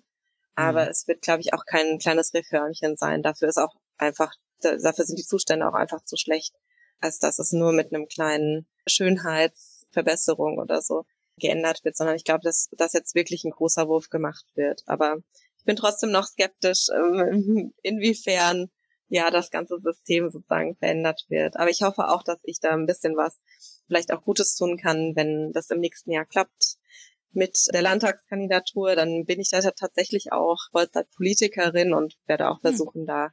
Aber 0.55 0.85
mhm. 0.85 0.91
es 0.91 1.07
wird, 1.07 1.21
glaube 1.21 1.41
ich, 1.41 1.53
auch 1.53 1.65
kein 1.65 1.99
kleines 1.99 2.33
Reformchen 2.33 2.97
sein. 2.97 3.21
Dafür 3.21 3.49
ist 3.49 3.57
auch 3.57 3.75
einfach, 3.97 4.33
dafür 4.61 5.05
sind 5.05 5.19
die 5.19 5.25
Zustände 5.25 5.67
auch 5.67 5.73
einfach 5.73 6.03
zu 6.03 6.17
schlecht, 6.17 6.55
als 6.99 7.19
dass 7.19 7.39
es 7.39 7.51
nur 7.51 7.73
mit 7.73 7.93
einem 7.93 8.07
kleinen 8.07 8.67
Schönheitsverbesserung 8.87 10.57
oder 10.59 10.81
so 10.81 11.05
geändert 11.37 11.83
wird, 11.83 11.95
sondern 11.95 12.15
ich 12.15 12.23
glaube, 12.23 12.41
dass, 12.43 12.69
dass 12.71 12.93
jetzt 12.93 13.15
wirklich 13.15 13.43
ein 13.43 13.51
großer 13.51 13.87
Wurf 13.87 14.09
gemacht 14.09 14.45
wird. 14.55 14.83
Aber 14.85 15.17
ich 15.57 15.65
bin 15.65 15.75
trotzdem 15.75 16.11
noch 16.11 16.25
skeptisch, 16.25 16.87
ähm, 16.93 17.73
inwiefern 17.81 18.69
ja 19.09 19.31
das 19.31 19.51
ganze 19.51 19.79
System 19.79 20.29
sozusagen 20.29 20.75
verändert 20.75 21.25
wird. 21.29 21.57
Aber 21.57 21.69
ich 21.69 21.81
hoffe 21.81 22.09
auch, 22.09 22.23
dass 22.23 22.39
ich 22.43 22.59
da 22.59 22.71
ein 22.71 22.85
bisschen 22.85 23.15
was 23.15 23.39
vielleicht 23.87 24.11
auch 24.11 24.23
Gutes 24.23 24.55
tun 24.55 24.77
kann, 24.77 25.13
wenn 25.15 25.51
das 25.53 25.69
im 25.69 25.79
nächsten 25.79 26.11
Jahr 26.11 26.25
klappt 26.25 26.77
mit 27.31 27.57
der 27.71 27.81
Landtagskandidatur, 27.81 28.95
dann 28.95 29.25
bin 29.25 29.39
ich 29.39 29.49
da 29.49 29.61
tatsächlich 29.61 30.31
auch 30.31 30.57
Vollzeitpolitikerin 30.71 31.93
und 31.93 32.15
werde 32.25 32.49
auch 32.49 32.55
hm. 32.55 32.61
versuchen, 32.61 33.05
da 33.05 33.29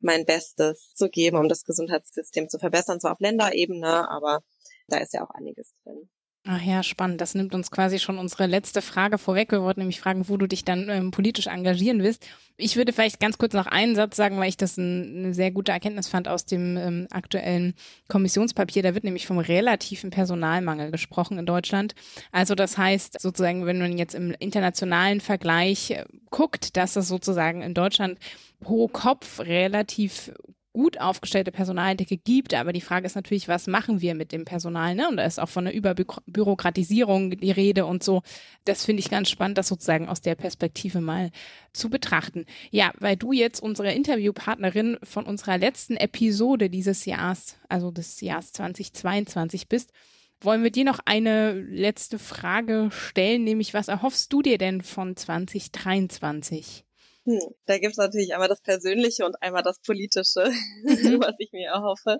mein 0.00 0.26
Bestes 0.26 0.92
zu 0.94 1.08
geben, 1.08 1.38
um 1.38 1.48
das 1.48 1.64
Gesundheitssystem 1.64 2.48
zu 2.48 2.58
verbessern, 2.58 3.00
zwar 3.00 3.12
auf 3.12 3.20
Länderebene, 3.20 4.08
aber 4.10 4.40
da 4.88 4.98
ist 4.98 5.14
ja 5.14 5.24
auch 5.24 5.30
einiges 5.30 5.72
drin. 5.82 6.10
Ach 6.46 6.60
ja, 6.60 6.82
spannend. 6.82 7.22
Das 7.22 7.34
nimmt 7.34 7.54
uns 7.54 7.70
quasi 7.70 7.98
schon 7.98 8.18
unsere 8.18 8.44
letzte 8.44 8.82
Frage 8.82 9.16
vorweg. 9.16 9.50
Wir 9.50 9.62
wollten 9.62 9.80
nämlich 9.80 9.98
fragen, 10.00 10.28
wo 10.28 10.36
du 10.36 10.46
dich 10.46 10.62
dann 10.62 10.90
ähm, 10.90 11.10
politisch 11.10 11.46
engagieren 11.46 12.02
willst. 12.02 12.26
Ich 12.58 12.76
würde 12.76 12.92
vielleicht 12.92 13.18
ganz 13.18 13.38
kurz 13.38 13.54
noch 13.54 13.66
einen 13.66 13.94
Satz 13.94 14.14
sagen, 14.14 14.36
weil 14.36 14.50
ich 14.50 14.58
das 14.58 14.76
ein, 14.76 15.16
eine 15.16 15.34
sehr 15.34 15.50
gute 15.50 15.72
Erkenntnis 15.72 16.06
fand 16.06 16.28
aus 16.28 16.44
dem 16.44 16.76
ähm, 16.76 17.06
aktuellen 17.10 17.72
Kommissionspapier. 18.08 18.82
Da 18.82 18.94
wird 18.94 19.04
nämlich 19.04 19.26
vom 19.26 19.38
relativen 19.38 20.10
Personalmangel 20.10 20.90
gesprochen 20.90 21.38
in 21.38 21.46
Deutschland. 21.46 21.94
Also 22.30 22.54
das 22.54 22.76
heißt 22.76 23.22
sozusagen, 23.22 23.64
wenn 23.64 23.78
man 23.78 23.96
jetzt 23.96 24.14
im 24.14 24.32
internationalen 24.38 25.22
Vergleich 25.22 25.92
äh, 25.92 26.04
guckt, 26.28 26.76
dass 26.76 26.96
es 26.96 27.08
sozusagen 27.08 27.62
in 27.62 27.72
Deutschland 27.72 28.18
pro 28.60 28.88
Kopf 28.88 29.40
relativ 29.40 30.30
gut 30.74 31.00
aufgestellte 31.00 31.52
Personaldecke 31.52 32.18
gibt. 32.18 32.52
Aber 32.52 32.74
die 32.74 32.82
Frage 32.82 33.06
ist 33.06 33.14
natürlich, 33.14 33.48
was 33.48 33.66
machen 33.66 34.02
wir 34.02 34.14
mit 34.14 34.32
dem 34.32 34.44
Personal? 34.44 34.94
Ne? 34.94 35.08
Und 35.08 35.16
da 35.16 35.24
ist 35.24 35.40
auch 35.40 35.48
von 35.48 35.66
einer 35.66 35.74
Überbürokratisierung 35.74 37.30
die 37.30 37.50
Rede 37.50 37.86
und 37.86 38.04
so. 38.04 38.22
Das 38.66 38.84
finde 38.84 39.00
ich 39.00 39.08
ganz 39.08 39.30
spannend, 39.30 39.56
das 39.56 39.68
sozusagen 39.68 40.08
aus 40.08 40.20
der 40.20 40.34
Perspektive 40.34 41.00
mal 41.00 41.30
zu 41.72 41.88
betrachten. 41.88 42.44
Ja, 42.70 42.92
weil 42.98 43.16
du 43.16 43.32
jetzt 43.32 43.60
unsere 43.62 43.92
Interviewpartnerin 43.92 44.98
von 45.02 45.24
unserer 45.24 45.56
letzten 45.56 45.96
Episode 45.96 46.68
dieses 46.68 47.06
Jahres, 47.06 47.56
also 47.68 47.90
des 47.90 48.20
Jahres 48.20 48.52
2022 48.52 49.68
bist, 49.68 49.92
wollen 50.40 50.62
wir 50.62 50.70
dir 50.70 50.84
noch 50.84 50.98
eine 51.04 51.52
letzte 51.52 52.18
Frage 52.18 52.90
stellen, 52.90 53.44
nämlich 53.44 53.72
was 53.72 53.88
erhoffst 53.88 54.32
du 54.32 54.42
dir 54.42 54.58
denn 54.58 54.82
von 54.82 55.16
2023? 55.16 56.83
Hm, 57.24 57.40
da 57.66 57.78
gibt's 57.78 57.96
natürlich 57.96 58.34
einmal 58.34 58.48
das 58.48 58.60
Persönliche 58.60 59.24
und 59.24 59.40
einmal 59.42 59.62
das 59.62 59.80
Politische, 59.80 60.50
mhm. 60.84 61.20
was 61.20 61.34
ich 61.38 61.52
mir 61.52 61.68
erhoffe. 61.68 62.18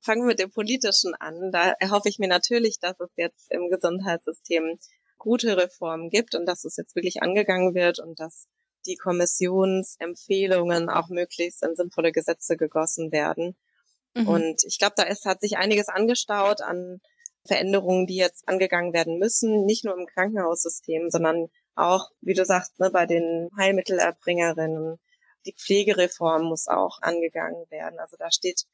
Fangen 0.00 0.22
wir 0.22 0.28
mit 0.28 0.38
dem 0.38 0.50
Politischen 0.50 1.14
an. 1.16 1.50
Da 1.50 1.72
erhoffe 1.80 2.08
ich 2.08 2.18
mir 2.18 2.28
natürlich, 2.28 2.78
dass 2.78 3.00
es 3.00 3.10
jetzt 3.16 3.50
im 3.50 3.68
Gesundheitssystem 3.68 4.78
gute 5.18 5.56
Reformen 5.56 6.08
gibt 6.10 6.36
und 6.36 6.46
dass 6.46 6.64
es 6.64 6.76
jetzt 6.76 6.94
wirklich 6.94 7.20
angegangen 7.22 7.74
wird 7.74 7.98
und 7.98 8.20
dass 8.20 8.46
die 8.86 8.94
Kommissionsempfehlungen 8.96 10.88
auch 10.88 11.08
möglichst 11.08 11.64
in 11.64 11.74
sinnvolle 11.74 12.12
Gesetze 12.12 12.56
gegossen 12.56 13.10
werden. 13.10 13.56
Mhm. 14.14 14.28
Und 14.28 14.62
ich 14.64 14.78
glaube, 14.78 14.94
da 14.96 15.02
ist, 15.02 15.24
hat 15.24 15.40
sich 15.40 15.56
einiges 15.56 15.88
angestaut 15.88 16.60
an 16.62 17.00
Veränderungen, 17.44 18.06
die 18.06 18.16
jetzt 18.16 18.48
angegangen 18.48 18.92
werden 18.92 19.18
müssen, 19.18 19.64
nicht 19.64 19.84
nur 19.84 19.98
im 19.98 20.06
Krankenhaussystem, 20.06 21.10
sondern 21.10 21.48
auch, 21.78 22.10
wie 22.20 22.34
du 22.34 22.44
sagst, 22.44 22.78
ne, 22.80 22.90
bei 22.90 23.06
den 23.06 23.50
Heilmittelerbringerinnen. 23.56 24.98
Die 25.46 25.54
Pflegereform 25.54 26.44
muss 26.44 26.68
auch 26.68 27.00
angegangen 27.00 27.64
werden. 27.70 27.98
Also 27.98 28.16
da 28.18 28.30
steht 28.30 28.64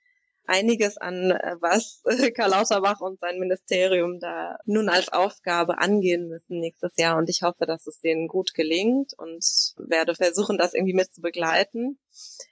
einiges 0.46 0.96
an, 0.96 1.30
äh, 1.30 1.56
was 1.60 2.02
Karl 2.36 2.50
Lauterbach 2.50 3.00
und 3.00 3.20
sein 3.20 3.38
Ministerium 3.38 4.20
da 4.20 4.58
nun 4.64 4.88
als 4.88 5.08
Aufgabe 5.08 5.78
angehen 5.78 6.28
müssen 6.28 6.60
nächstes 6.60 6.92
Jahr. 6.96 7.16
Und 7.16 7.28
ich 7.28 7.42
hoffe, 7.42 7.66
dass 7.66 7.86
es 7.86 8.00
denen 8.00 8.28
gut 8.28 8.54
gelingt 8.54 9.12
und 9.16 9.44
werde 9.76 10.14
versuchen, 10.14 10.58
das 10.58 10.74
irgendwie 10.74 10.94
mit 10.94 11.14
zu 11.14 11.20
begleiten. 11.20 11.98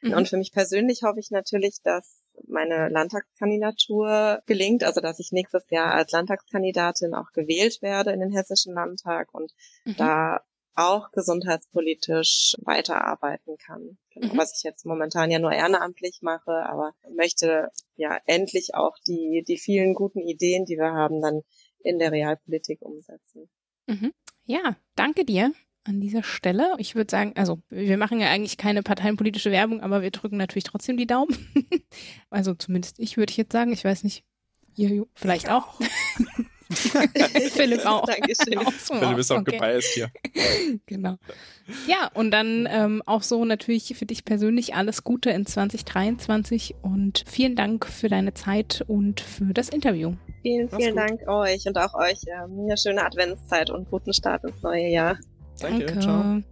Mhm. 0.02 0.14
Und 0.14 0.28
für 0.28 0.36
mich 0.36 0.52
persönlich 0.52 1.02
hoffe 1.02 1.20
ich 1.20 1.30
natürlich, 1.30 1.82
dass 1.82 2.21
meine 2.46 2.88
Landtagskandidatur 2.88 4.42
gelingt, 4.46 4.84
also 4.84 5.00
dass 5.00 5.18
ich 5.18 5.32
nächstes 5.32 5.64
Jahr 5.70 5.92
als 5.92 6.12
Landtagskandidatin 6.12 7.14
auch 7.14 7.32
gewählt 7.32 7.82
werde 7.82 8.12
in 8.12 8.20
den 8.20 8.32
Hessischen 8.32 8.74
Landtag 8.74 9.32
und 9.32 9.52
mhm. 9.84 9.96
da 9.96 10.40
auch 10.74 11.10
gesundheitspolitisch 11.10 12.56
weiterarbeiten 12.62 13.56
kann. 13.58 13.98
Genau, 14.14 14.32
mhm. 14.32 14.38
Was 14.38 14.56
ich 14.56 14.62
jetzt 14.62 14.86
momentan 14.86 15.30
ja 15.30 15.38
nur 15.38 15.52
ehrenamtlich 15.52 16.20
mache, 16.22 16.66
aber 16.66 16.94
möchte 17.14 17.70
ja 17.96 18.18
endlich 18.26 18.74
auch 18.74 18.96
die, 19.06 19.44
die 19.46 19.58
vielen 19.58 19.94
guten 19.94 20.20
Ideen, 20.20 20.64
die 20.64 20.76
wir 20.76 20.92
haben, 20.92 21.20
dann 21.20 21.42
in 21.80 21.98
der 21.98 22.12
Realpolitik 22.12 22.80
umsetzen. 22.80 23.50
Mhm. 23.86 24.12
Ja, 24.44 24.76
danke 24.96 25.24
dir 25.24 25.52
an 25.84 26.00
dieser 26.00 26.22
Stelle. 26.22 26.74
Ich 26.78 26.94
würde 26.94 27.10
sagen, 27.10 27.32
also 27.36 27.60
wir 27.68 27.96
machen 27.96 28.20
ja 28.20 28.28
eigentlich 28.28 28.56
keine 28.56 28.82
parteienpolitische 28.82 29.50
Werbung, 29.50 29.80
aber 29.80 30.02
wir 30.02 30.10
drücken 30.10 30.36
natürlich 30.36 30.64
trotzdem 30.64 30.96
die 30.96 31.06
Daumen. 31.06 31.36
also 32.30 32.54
zumindest 32.54 32.98
ich 32.98 33.16
würde 33.16 33.30
ich 33.30 33.36
jetzt 33.36 33.52
sagen, 33.52 33.72
ich 33.72 33.84
weiß 33.84 34.04
nicht, 34.04 34.24
ihr 34.76 35.06
vielleicht 35.14 35.50
auch. 35.50 35.80
Philipp 36.72 37.84
auch. 37.84 38.06
Dankeschön. 38.06 38.58
Auch 38.58 38.72
so 38.72 38.94
Philipp 38.94 39.18
ist 39.18 39.30
auch 39.30 39.40
okay. 39.40 39.52
gebiased 39.52 39.92
hier. 39.92 40.10
genau. 40.86 41.16
Ja, 41.86 42.10
und 42.14 42.30
dann 42.30 42.68
ähm, 42.70 43.02
auch 43.06 43.22
so 43.22 43.44
natürlich 43.44 43.94
für 43.96 44.06
dich 44.06 44.24
persönlich 44.24 44.74
alles 44.74 45.04
Gute 45.04 45.30
in 45.30 45.46
2023 45.46 46.76
und 46.82 47.24
vielen 47.26 47.56
Dank 47.56 47.86
für 47.86 48.08
deine 48.08 48.34
Zeit 48.34 48.84
und 48.86 49.20
für 49.20 49.52
das 49.52 49.68
Interview. 49.68 50.14
Vielen, 50.42 50.70
vielen 50.70 50.96
Dank 50.96 51.28
euch 51.28 51.66
und 51.66 51.78
auch 51.78 51.94
euch. 51.94 52.20
Ähm, 52.26 52.60
eine 52.64 52.76
schöne 52.76 53.04
Adventszeit 53.04 53.70
und 53.70 53.90
guten 53.90 54.12
Start 54.12 54.44
ins 54.44 54.62
neue 54.62 54.88
Jahr. 54.88 55.18
Danke. 55.62 55.86
Danke. 55.86 56.00
Ciao. 56.00 56.42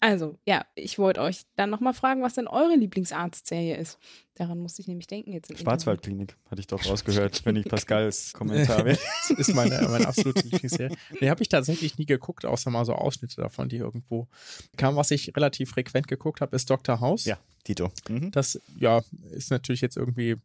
Also, 0.00 0.38
ja, 0.46 0.64
ich 0.74 0.98
wollte 0.98 1.20
euch 1.20 1.42
dann 1.56 1.70
nochmal 1.70 1.92
fragen, 1.92 2.22
was 2.22 2.34
denn 2.34 2.46
eure 2.46 2.76
Lieblingsarztserie 2.76 3.76
ist. 3.76 3.98
Daran 4.36 4.58
musste 4.58 4.80
ich 4.80 4.88
nämlich 4.88 5.08
denken 5.08 5.32
jetzt. 5.32 5.56
Schwarzwaldklinik, 5.58 6.36
hatte 6.48 6.60
ich 6.60 6.68
doch 6.68 6.84
rausgehört, 6.86 7.44
wenn 7.44 7.56
ich 7.56 7.66
Pascals 7.66 8.32
Kommentar 8.34 8.84
will. 8.84 8.96
das 9.28 9.38
ist 9.38 9.54
meine, 9.54 9.88
meine 9.88 10.06
absolute 10.06 10.42
Lieblingsserie. 10.46 10.96
Die 11.20 11.28
habe 11.28 11.42
ich 11.42 11.48
tatsächlich 11.48 11.98
nie 11.98 12.06
geguckt, 12.06 12.46
außer 12.46 12.70
mal 12.70 12.84
so 12.84 12.94
Ausschnitte 12.94 13.40
davon, 13.40 13.68
die 13.68 13.78
irgendwo 13.78 14.28
kamen. 14.76 14.96
Was 14.96 15.10
ich 15.10 15.34
relativ 15.36 15.70
frequent 15.70 16.06
geguckt 16.06 16.40
habe, 16.40 16.54
ist 16.54 16.70
Dr. 16.70 17.00
House. 17.00 17.24
Ja, 17.24 17.38
Tito. 17.64 17.90
Mhm. 18.08 18.30
Das, 18.30 18.60
ja, 18.78 19.02
ist 19.32 19.50
natürlich 19.50 19.80
jetzt 19.80 19.96
irgendwie 19.96 20.36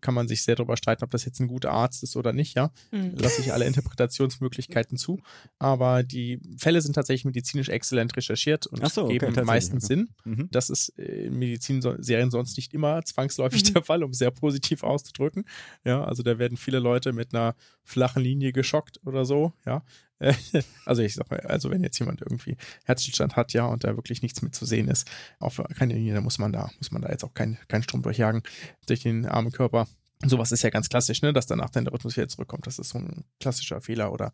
kann 0.00 0.14
man 0.14 0.28
sich 0.28 0.42
sehr 0.42 0.56
darüber 0.56 0.76
streiten, 0.76 1.04
ob 1.04 1.10
das 1.10 1.24
jetzt 1.24 1.40
ein 1.40 1.48
guter 1.48 1.72
Arzt 1.72 2.02
ist 2.02 2.16
oder 2.16 2.32
nicht, 2.32 2.54
ja. 2.56 2.70
Mhm. 2.90 3.14
Lasse 3.16 3.40
ich 3.40 3.52
alle 3.52 3.64
Interpretationsmöglichkeiten 3.66 4.96
zu. 4.98 5.20
Aber 5.58 6.02
die 6.02 6.40
Fälle 6.58 6.80
sind 6.82 6.94
tatsächlich 6.94 7.24
medizinisch 7.24 7.68
exzellent 7.68 8.16
recherchiert 8.16 8.66
und 8.66 8.86
so, 8.90 9.04
okay, 9.04 9.18
geben 9.18 9.44
meistens. 9.46 9.86
Sinn. 9.86 10.10
Mhm. 10.24 10.48
Das 10.50 10.70
ist 10.70 10.90
in 10.90 11.38
Medizinserien 11.38 12.30
sonst 12.30 12.56
nicht 12.56 12.74
immer 12.74 13.02
zwangsläufig 13.04 13.64
Mhm. 13.64 13.74
der 13.74 13.82
Fall, 13.82 14.02
um 14.04 14.12
sehr 14.12 14.30
positiv 14.30 14.82
auszudrücken. 14.82 15.44
Ja, 15.84 16.04
also 16.04 16.22
da 16.22 16.38
werden 16.38 16.56
viele 16.56 16.78
Leute 16.78 17.12
mit 17.12 17.34
einer 17.34 17.54
flachen 17.82 18.22
Linie 18.22 18.52
geschockt 18.52 19.00
oder 19.04 19.24
so, 19.24 19.52
ja. 19.66 19.82
Also 20.84 21.02
ich 21.02 21.14
sag 21.14 21.30
mal, 21.30 21.40
also 21.40 21.70
wenn 21.70 21.82
jetzt 21.82 21.98
jemand 21.98 22.20
irgendwie 22.20 22.56
Herzstillstand 22.84 23.36
hat, 23.36 23.52
ja, 23.52 23.64
und 23.66 23.84
da 23.84 23.96
wirklich 23.96 24.22
nichts 24.22 24.42
mit 24.42 24.54
zu 24.54 24.64
sehen 24.64 24.88
ist, 24.88 25.08
auf 25.38 25.62
keine 25.76 25.94
Linie, 25.94 26.14
dann 26.14 26.24
muss 26.24 26.38
man 26.38 26.52
da, 26.52 26.70
muss 26.78 26.90
man 26.90 27.02
da 27.02 27.08
jetzt 27.10 27.24
auch 27.24 27.34
keinen 27.34 27.58
keinen 27.68 27.82
Strom 27.82 28.02
durchjagen 28.02 28.42
durch 28.86 29.00
den 29.00 29.26
armen 29.26 29.52
Körper. 29.52 29.86
Und 30.22 30.28
sowas 30.28 30.52
ist 30.52 30.60
ja 30.62 30.68
ganz 30.68 30.90
klassisch, 30.90 31.22
ne, 31.22 31.32
dass 31.32 31.46
danach 31.46 31.70
dann 31.70 31.84
der 31.86 31.94
Rhythmus 31.94 32.14
wieder 32.16 32.28
zurückkommt. 32.28 32.66
Das 32.66 32.78
ist 32.78 32.90
so 32.90 32.98
ein 32.98 33.24
klassischer 33.40 33.80
Fehler 33.80 34.12
oder 34.12 34.32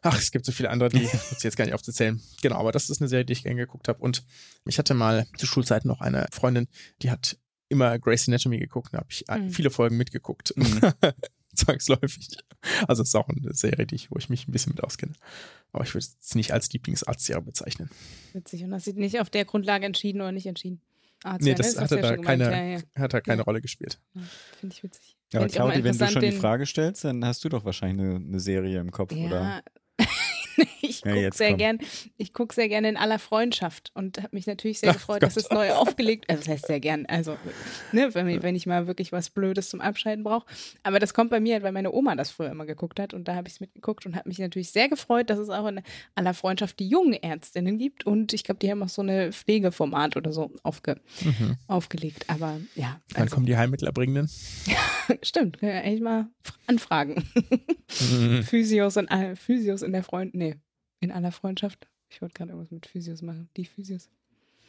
ach, 0.00 0.18
es 0.18 0.30
gibt 0.30 0.46
so 0.46 0.52
viele 0.52 0.70
andere, 0.70 0.88
die 0.88 1.02
muss 1.30 1.42
jetzt 1.42 1.56
gar 1.58 1.66
nicht 1.66 1.74
aufzuzählen. 1.74 2.22
Genau, 2.40 2.56
aber 2.56 2.72
das 2.72 2.88
ist 2.88 3.02
eine 3.02 3.08
Serie, 3.08 3.26
die 3.26 3.34
ich 3.34 3.42
gerne 3.42 3.60
geguckt 3.60 3.88
habe. 3.88 3.98
Und 4.00 4.24
ich 4.66 4.78
hatte 4.78 4.94
mal 4.94 5.26
zu 5.36 5.46
Schulzeiten 5.46 5.88
noch 5.88 6.00
eine 6.00 6.26
Freundin, 6.32 6.68
die 7.02 7.10
hat 7.10 7.36
immer 7.68 7.98
Grey's 7.98 8.26
Anatomy 8.28 8.58
geguckt. 8.58 8.94
Da 8.94 8.98
habe 8.98 9.08
ich 9.10 9.24
Mhm. 9.28 9.50
viele 9.50 9.70
Folgen 9.70 9.96
mitgeguckt. 9.98 10.54
Mhm. 10.56 10.80
Zwangsläufig. 11.60 12.28
Also 12.88 13.02
es 13.02 13.08
ist 13.10 13.14
auch 13.14 13.28
eine 13.28 13.52
Serie, 13.54 13.86
die 13.86 13.94
ich, 13.94 14.10
wo 14.10 14.16
ich 14.18 14.28
mich 14.28 14.46
ein 14.48 14.52
bisschen 14.52 14.72
mit 14.74 14.82
auskenne. 14.84 15.12
Aber 15.72 15.84
ich 15.84 15.94
würde 15.94 16.06
es 16.20 16.34
nicht 16.34 16.52
als 16.52 16.72
Lieblingsarztserie 16.72 17.42
bezeichnen. 17.42 17.88
Witzig. 18.32 18.64
Und 18.64 18.74
hast 18.74 18.86
du 18.86 18.92
nicht 18.92 19.20
auf 19.20 19.30
der 19.30 19.44
Grundlage 19.44 19.86
entschieden 19.86 20.20
oder 20.20 20.32
nicht 20.32 20.46
entschieden? 20.46 20.80
Arzt 21.22 21.44
Nee, 21.44 21.54
das 21.54 21.68
hast 21.76 21.78
hatte 21.92 21.96
du 21.96 22.02
da 22.02 22.16
keine- 22.16 22.44
Ja, 22.50 22.62
ja. 22.64 22.78
Hat 22.96 23.14
halt 23.14 23.24
keine 23.26 23.38
Ja. 23.40 23.44
Rolle 23.44 23.60
gespielt. 23.60 24.00
Finde 24.58 24.74
ich 24.74 24.82
witzig. 24.82 25.16
Aber 25.34 25.46
Claudi, 25.46 25.84
wenn 25.84 25.96
du 25.96 26.08
schon 26.08 26.22
die 26.22 26.32
Frage 26.32 26.66
stellst, 26.66 27.04
dann 27.04 27.24
hast 27.24 27.44
du 27.44 27.48
doch 27.48 27.64
wahrscheinlich 27.64 28.04
eine, 28.06 28.16
eine 28.16 28.40
Serie 28.40 28.80
im 28.80 28.90
Kopf, 28.90 29.12
oder? 29.12 29.62
Ja. 30.60 30.66
ich 30.82 31.00
Ja, 31.00 31.10
gucke 31.12 31.22
jetzt 31.22 31.38
sehr 31.38 31.48
komm. 31.50 31.58
gern, 31.58 31.78
ich 32.16 32.32
gucke 32.32 32.54
sehr 32.54 32.68
gerne 32.68 32.88
in 32.88 32.96
aller 32.96 33.18
Freundschaft 33.18 33.90
und 33.94 34.18
habe 34.18 34.28
mich 34.32 34.46
natürlich 34.46 34.80
sehr 34.80 34.90
Ach 34.90 34.94
gefreut, 34.94 35.20
Gott. 35.20 35.28
dass 35.28 35.36
es 35.36 35.50
neu 35.50 35.72
aufgelegt, 35.72 36.26
also 36.28 36.40
das 36.42 36.48
heißt 36.48 36.66
sehr 36.66 36.80
gern, 36.80 37.06
also 37.06 37.36
ne, 37.92 38.14
wenn, 38.14 38.28
ich- 38.28 38.42
wenn 38.42 38.54
ich 38.56 38.66
mal 38.66 38.86
wirklich 38.86 39.12
was 39.12 39.30
Blödes 39.30 39.68
zum 39.70 39.80
Abschalten 39.80 40.24
brauche. 40.24 40.46
Aber 40.82 40.98
das 40.98 41.14
kommt 41.14 41.30
bei 41.30 41.40
mir 41.40 41.54
halt, 41.54 41.62
weil 41.62 41.72
meine 41.72 41.92
Oma 41.92 42.14
das 42.16 42.30
früher 42.30 42.50
immer 42.50 42.66
geguckt 42.66 43.00
hat 43.00 43.14
und 43.14 43.28
da 43.28 43.34
habe 43.34 43.48
ich 43.48 43.54
es 43.54 43.60
mitgeguckt 43.60 44.06
und 44.06 44.16
habe 44.16 44.28
mich 44.28 44.38
natürlich 44.38 44.70
sehr 44.70 44.88
gefreut, 44.88 45.30
dass 45.30 45.38
es 45.38 45.48
auch 45.50 45.66
in 45.66 45.80
aller 46.14 46.34
Freundschaft 46.34 46.78
die 46.78 46.88
jungen 46.88 47.14
Ärztinnen 47.14 47.78
gibt 47.78 48.04
und 48.06 48.32
ich 48.32 48.44
glaube, 48.44 48.58
die 48.60 48.70
haben 48.70 48.82
auch 48.82 48.88
so 48.88 49.02
eine 49.02 49.32
Pflegeformat 49.32 50.16
oder 50.16 50.32
so 50.32 50.52
aufge, 50.62 51.00
Mhm. 51.24 51.56
aufgelegt. 51.66 52.24
Aber 52.28 52.60
ja, 52.74 53.00
Dann 53.14 53.22
also, 53.22 53.34
kommen 53.34 53.46
die 53.46 53.56
Heilmittelerbringenden. 53.56 54.28
stimmt, 55.22 55.58
können 55.58 55.72
wir 55.72 55.82
eigentlich 55.82 56.00
mal 56.00 56.26
anfragen. 56.66 57.24
Mhm. 58.10 58.42
Physios 58.42 58.96
und 58.96 59.10
all- 59.10 59.36
Physios 59.36 59.82
in 59.82 59.92
der 59.92 60.02
Freund, 60.02 60.34
nee, 60.34 60.49
in 61.00 61.10
aller 61.10 61.32
Freundschaft. 61.32 61.88
Ich 62.08 62.22
wollte 62.22 62.34
gerade 62.34 62.50
irgendwas 62.50 62.70
mit 62.70 62.86
Physios 62.86 63.22
machen. 63.22 63.48
Die 63.56 63.64
Physios. 63.64 64.08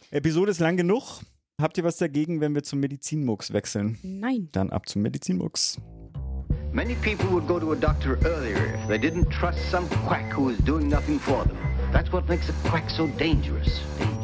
Episode 0.09 0.51
ist 0.51 0.59
lang 0.59 0.77
genug. 0.77 1.21
Habt 1.59 1.77
ihr 1.77 1.83
was 1.83 1.97
dagegen, 1.97 2.41
wenn 2.41 2.55
wir 2.55 2.63
zum 2.63 2.79
Medizinmux 2.79 3.53
wechseln? 3.53 3.99
Nein. 4.01 4.49
Dann 4.51 4.71
ab 4.71 4.89
zum 4.89 5.03
Medizinmux. 5.03 5.79
Many 6.73 6.95
people 6.95 7.29
would 7.29 7.47
go 7.47 7.59
to 7.59 7.73
a 7.73 7.75
doctor 7.75 8.17
earlier 8.25 8.73
if 8.73 8.87
they 8.87 8.97
didn't 8.97 9.29
trust 9.29 9.59
some 9.69 9.87
quack 10.07 10.33
who 10.35 10.49
is 10.49 10.57
doing 10.59 10.87
nothing 10.87 11.19
for 11.19 11.43
them. 11.45 11.57
That's 11.91 12.11
what 12.11 12.27
makes 12.29 12.49
a 12.49 12.53
quack 12.69 12.89
so 12.89 13.07
dangerous. 13.19 13.81
Dangerous. 13.99 14.21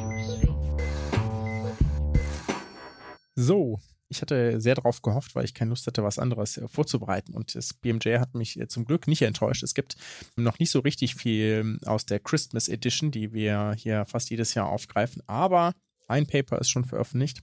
So, 3.35 3.79
ich 4.09 4.21
hatte 4.21 4.61
sehr 4.61 4.75
darauf 4.75 5.01
gehofft, 5.01 5.35
weil 5.35 5.45
ich 5.45 5.53
keine 5.53 5.69
Lust 5.69 5.87
hatte, 5.87 6.03
was 6.03 6.19
anderes 6.19 6.57
äh, 6.57 6.67
vorzubereiten. 6.67 7.33
Und 7.33 7.55
das 7.55 7.73
BMJ 7.73 8.19
hat 8.19 8.35
mich 8.35 8.59
äh, 8.59 8.67
zum 8.67 8.85
Glück 8.85 9.07
nicht 9.07 9.21
enttäuscht. 9.21 9.63
Es 9.63 9.73
gibt 9.73 9.97
noch 10.35 10.59
nicht 10.59 10.71
so 10.71 10.79
richtig 10.79 11.15
viel 11.15 11.61
ähm, 11.61 11.79
aus 11.85 12.05
der 12.05 12.19
Christmas 12.19 12.69
Edition, 12.69 13.11
die 13.11 13.33
wir 13.33 13.75
hier 13.77 14.05
fast 14.05 14.29
jedes 14.29 14.53
Jahr 14.53 14.67
aufgreifen. 14.67 15.21
Aber 15.27 15.73
ein 16.07 16.25
Paper 16.25 16.59
ist 16.59 16.69
schon 16.69 16.85
veröffentlicht. 16.85 17.41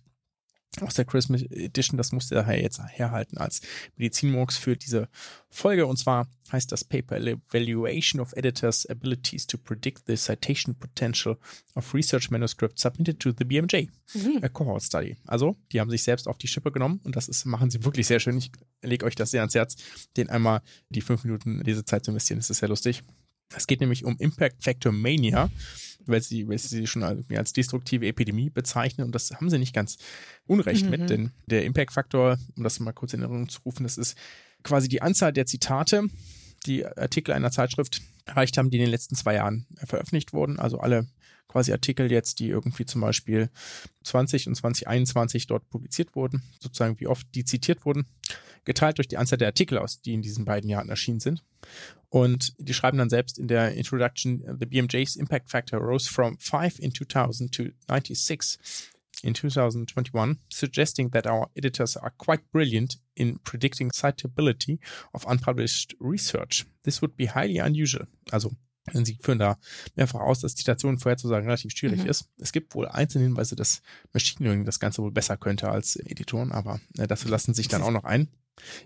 Aus 0.80 0.94
der 0.94 1.04
Christmas 1.04 1.42
Edition, 1.42 1.96
das 1.96 2.12
musste 2.12 2.34
er 2.34 2.60
jetzt 2.60 2.80
herhalten 2.82 3.38
als 3.38 3.60
Medizinmurks 3.96 4.56
für 4.56 4.76
diese 4.76 5.08
Folge. 5.48 5.86
Und 5.86 5.98
zwar 5.98 6.28
heißt 6.50 6.72
das 6.72 6.84
Paper 6.84 7.16
Evaluation 7.16 8.20
of 8.20 8.32
Editors' 8.34 8.86
Abilities 8.86 9.46
to 9.46 9.56
Predict 9.56 10.02
the 10.06 10.16
Citation 10.16 10.74
Potential 10.74 11.38
of 11.74 11.94
Research 11.94 12.30
Manuscripts 12.30 12.82
Submitted 12.82 13.20
to 13.20 13.32
the 13.36 13.44
BMJ. 13.44 13.88
Mhm. 14.14 14.40
A 14.42 14.48
Cohort 14.48 14.82
Study. 14.82 15.16
Also, 15.26 15.56
die 15.72 15.80
haben 15.80 15.90
sich 15.90 16.02
selbst 16.02 16.26
auf 16.26 16.38
die 16.38 16.48
Schippe 16.48 16.72
genommen 16.72 17.00
und 17.04 17.14
das 17.14 17.28
ist, 17.28 17.44
machen 17.44 17.70
sie 17.70 17.84
wirklich 17.84 18.06
sehr 18.06 18.20
schön. 18.20 18.36
Ich 18.38 18.50
lege 18.82 19.06
euch 19.06 19.14
das 19.14 19.30
sehr 19.30 19.40
ans 19.40 19.54
Herz, 19.54 19.76
den 20.16 20.28
einmal 20.28 20.60
die 20.88 21.00
fünf 21.00 21.24
Minuten 21.24 21.60
Lesezeit 21.60 22.04
zu 22.04 22.10
investieren. 22.10 22.38
Das 22.38 22.50
ist 22.50 22.58
sehr 22.58 22.68
lustig. 22.68 23.02
Es 23.56 23.66
geht 23.66 23.80
nämlich 23.80 24.04
um 24.04 24.16
Impact 24.18 24.62
Factor 24.62 24.92
Mania, 24.92 25.50
weil 26.06 26.22
sie, 26.22 26.48
weil 26.48 26.58
sie 26.58 26.86
schon 26.86 27.02
als, 27.02 27.52
destruktive 27.52 28.06
Epidemie 28.06 28.50
bezeichnen 28.50 29.06
und 29.06 29.14
das 29.14 29.30
haben 29.30 29.50
sie 29.50 29.58
nicht 29.58 29.74
ganz 29.74 29.98
unrecht 30.46 30.84
Mhm. 30.84 30.90
mit, 30.90 31.10
denn 31.10 31.30
der 31.46 31.64
Impact 31.64 31.92
Faktor, 31.92 32.38
um 32.56 32.64
das 32.64 32.80
mal 32.80 32.92
kurz 32.92 33.12
in 33.14 33.20
Erinnerung 33.22 33.48
zu 33.48 33.60
rufen, 33.62 33.84
das 33.84 33.98
ist 33.98 34.16
quasi 34.62 34.88
die 34.88 35.02
Anzahl 35.02 35.32
der 35.32 35.46
Zitate, 35.46 36.04
die 36.66 36.86
Artikel 36.86 37.32
einer 37.32 37.50
Zeitschrift 37.50 38.00
erreicht 38.24 38.56
haben, 38.56 38.70
die 38.70 38.78
in 38.78 38.84
den 38.84 38.90
letzten 38.90 39.14
zwei 39.16 39.34
Jahren 39.34 39.66
veröffentlicht 39.84 40.32
wurden. 40.32 40.58
Also 40.58 40.78
alle 40.78 41.06
quasi 41.54 41.70
Artikel 41.70 42.10
jetzt, 42.10 42.40
die 42.40 42.48
irgendwie 42.48 42.84
zum 42.84 43.00
Beispiel 43.00 43.48
20 44.02 44.48
und 44.48 44.56
2021 44.56 45.46
dort 45.46 45.70
publiziert 45.70 46.16
wurden, 46.16 46.42
sozusagen 46.58 46.98
wie 46.98 47.06
oft 47.06 47.28
die 47.32 47.44
zitiert 47.44 47.84
wurden, 47.84 48.06
geteilt 48.64 48.98
durch 48.98 49.06
die 49.06 49.18
Anzahl 49.18 49.38
der 49.38 49.46
Artikel 49.48 49.78
aus, 49.78 50.02
die 50.02 50.14
in 50.14 50.22
diesen 50.22 50.44
beiden 50.44 50.68
Jahren 50.68 50.88
erschienen 50.88 51.20
sind. 51.20 51.44
Und 52.08 52.54
die 52.58 52.74
schreiben 52.74 52.98
dann 52.98 53.08
selbst 53.08 53.38
in 53.38 53.46
der 53.46 53.72
Introduction, 53.74 54.42
the 54.58 54.66
BMJ's 54.66 55.14
impact 55.14 55.48
factor 55.48 55.78
rose 55.78 56.10
from 56.10 56.36
5 56.40 56.80
in 56.80 56.92
2000 56.92 57.54
to 57.54 57.66
96 57.88 58.58
in 59.22 59.34
2021, 59.36 60.38
suggesting 60.52 61.12
that 61.12 61.24
our 61.24 61.50
editors 61.54 61.96
are 61.96 62.12
quite 62.18 62.42
brilliant 62.50 62.98
in 63.14 63.38
predicting 63.44 63.92
citability 63.92 64.80
of 65.12 65.24
unpublished 65.28 65.94
research. 66.00 66.66
This 66.82 67.00
would 67.00 67.16
be 67.16 67.26
highly 67.26 67.58
unusual. 67.58 68.08
Also, 68.32 68.50
sie 68.92 69.18
führen 69.20 69.38
da 69.38 69.58
mehrfach 69.94 70.20
aus, 70.20 70.40
dass 70.40 70.54
Zitationen 70.56 70.98
vorherzusagen 70.98 71.46
relativ 71.46 71.72
schwierig 71.72 72.02
Mhm. 72.04 72.10
ist. 72.10 72.28
Es 72.38 72.52
gibt 72.52 72.74
wohl 72.74 72.86
einzelne 72.86 73.24
Hinweise, 73.24 73.56
dass 73.56 73.80
Machine 74.12 74.44
Learning 74.46 74.64
das 74.64 74.78
Ganze 74.80 75.02
wohl 75.02 75.10
besser 75.12 75.36
könnte 75.36 75.70
als 75.70 75.96
Editoren, 75.96 76.52
aber 76.52 76.80
äh, 76.98 77.06
dazu 77.06 77.28
lassen 77.28 77.54
sich 77.54 77.68
dann 77.68 77.82
auch 77.82 77.90
noch 77.90 78.04
ein. 78.04 78.28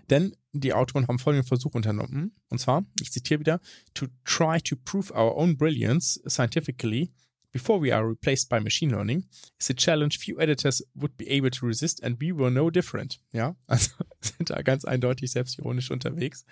Denn 0.09 0.35
die 0.51 0.73
Autoren 0.73 1.07
haben 1.07 1.19
folgenden 1.19 1.47
Versuch 1.47 1.75
unternommen. 1.75 2.33
Und 2.49 2.59
zwar, 2.59 2.85
ich 3.01 3.11
zitiere 3.11 3.39
wieder, 3.39 3.59
to 3.93 4.07
try 4.25 4.59
to 4.61 4.75
prove 4.75 5.13
our 5.13 5.35
own 5.35 5.57
brilliance 5.57 6.19
scientifically 6.27 7.11
before 7.51 7.81
we 7.81 7.93
are 7.93 8.07
replaced 8.07 8.47
by 8.49 8.59
machine 8.59 8.91
learning 8.91 9.25
is 9.59 9.69
a 9.69 9.73
challenge 9.73 10.17
few 10.19 10.39
editors 10.39 10.83
would 10.93 11.17
be 11.17 11.25
able 11.29 11.49
to 11.51 11.65
resist 11.65 12.03
and 12.03 12.19
we 12.21 12.31
were 12.35 12.49
no 12.51 12.69
different. 12.71 13.19
Ja, 13.31 13.55
also 13.67 13.91
sind 14.21 14.49
da 14.49 14.61
ganz 14.61 14.85
eindeutig 14.85 15.31
selbstironisch 15.31 15.91
unterwegs. 15.91 16.45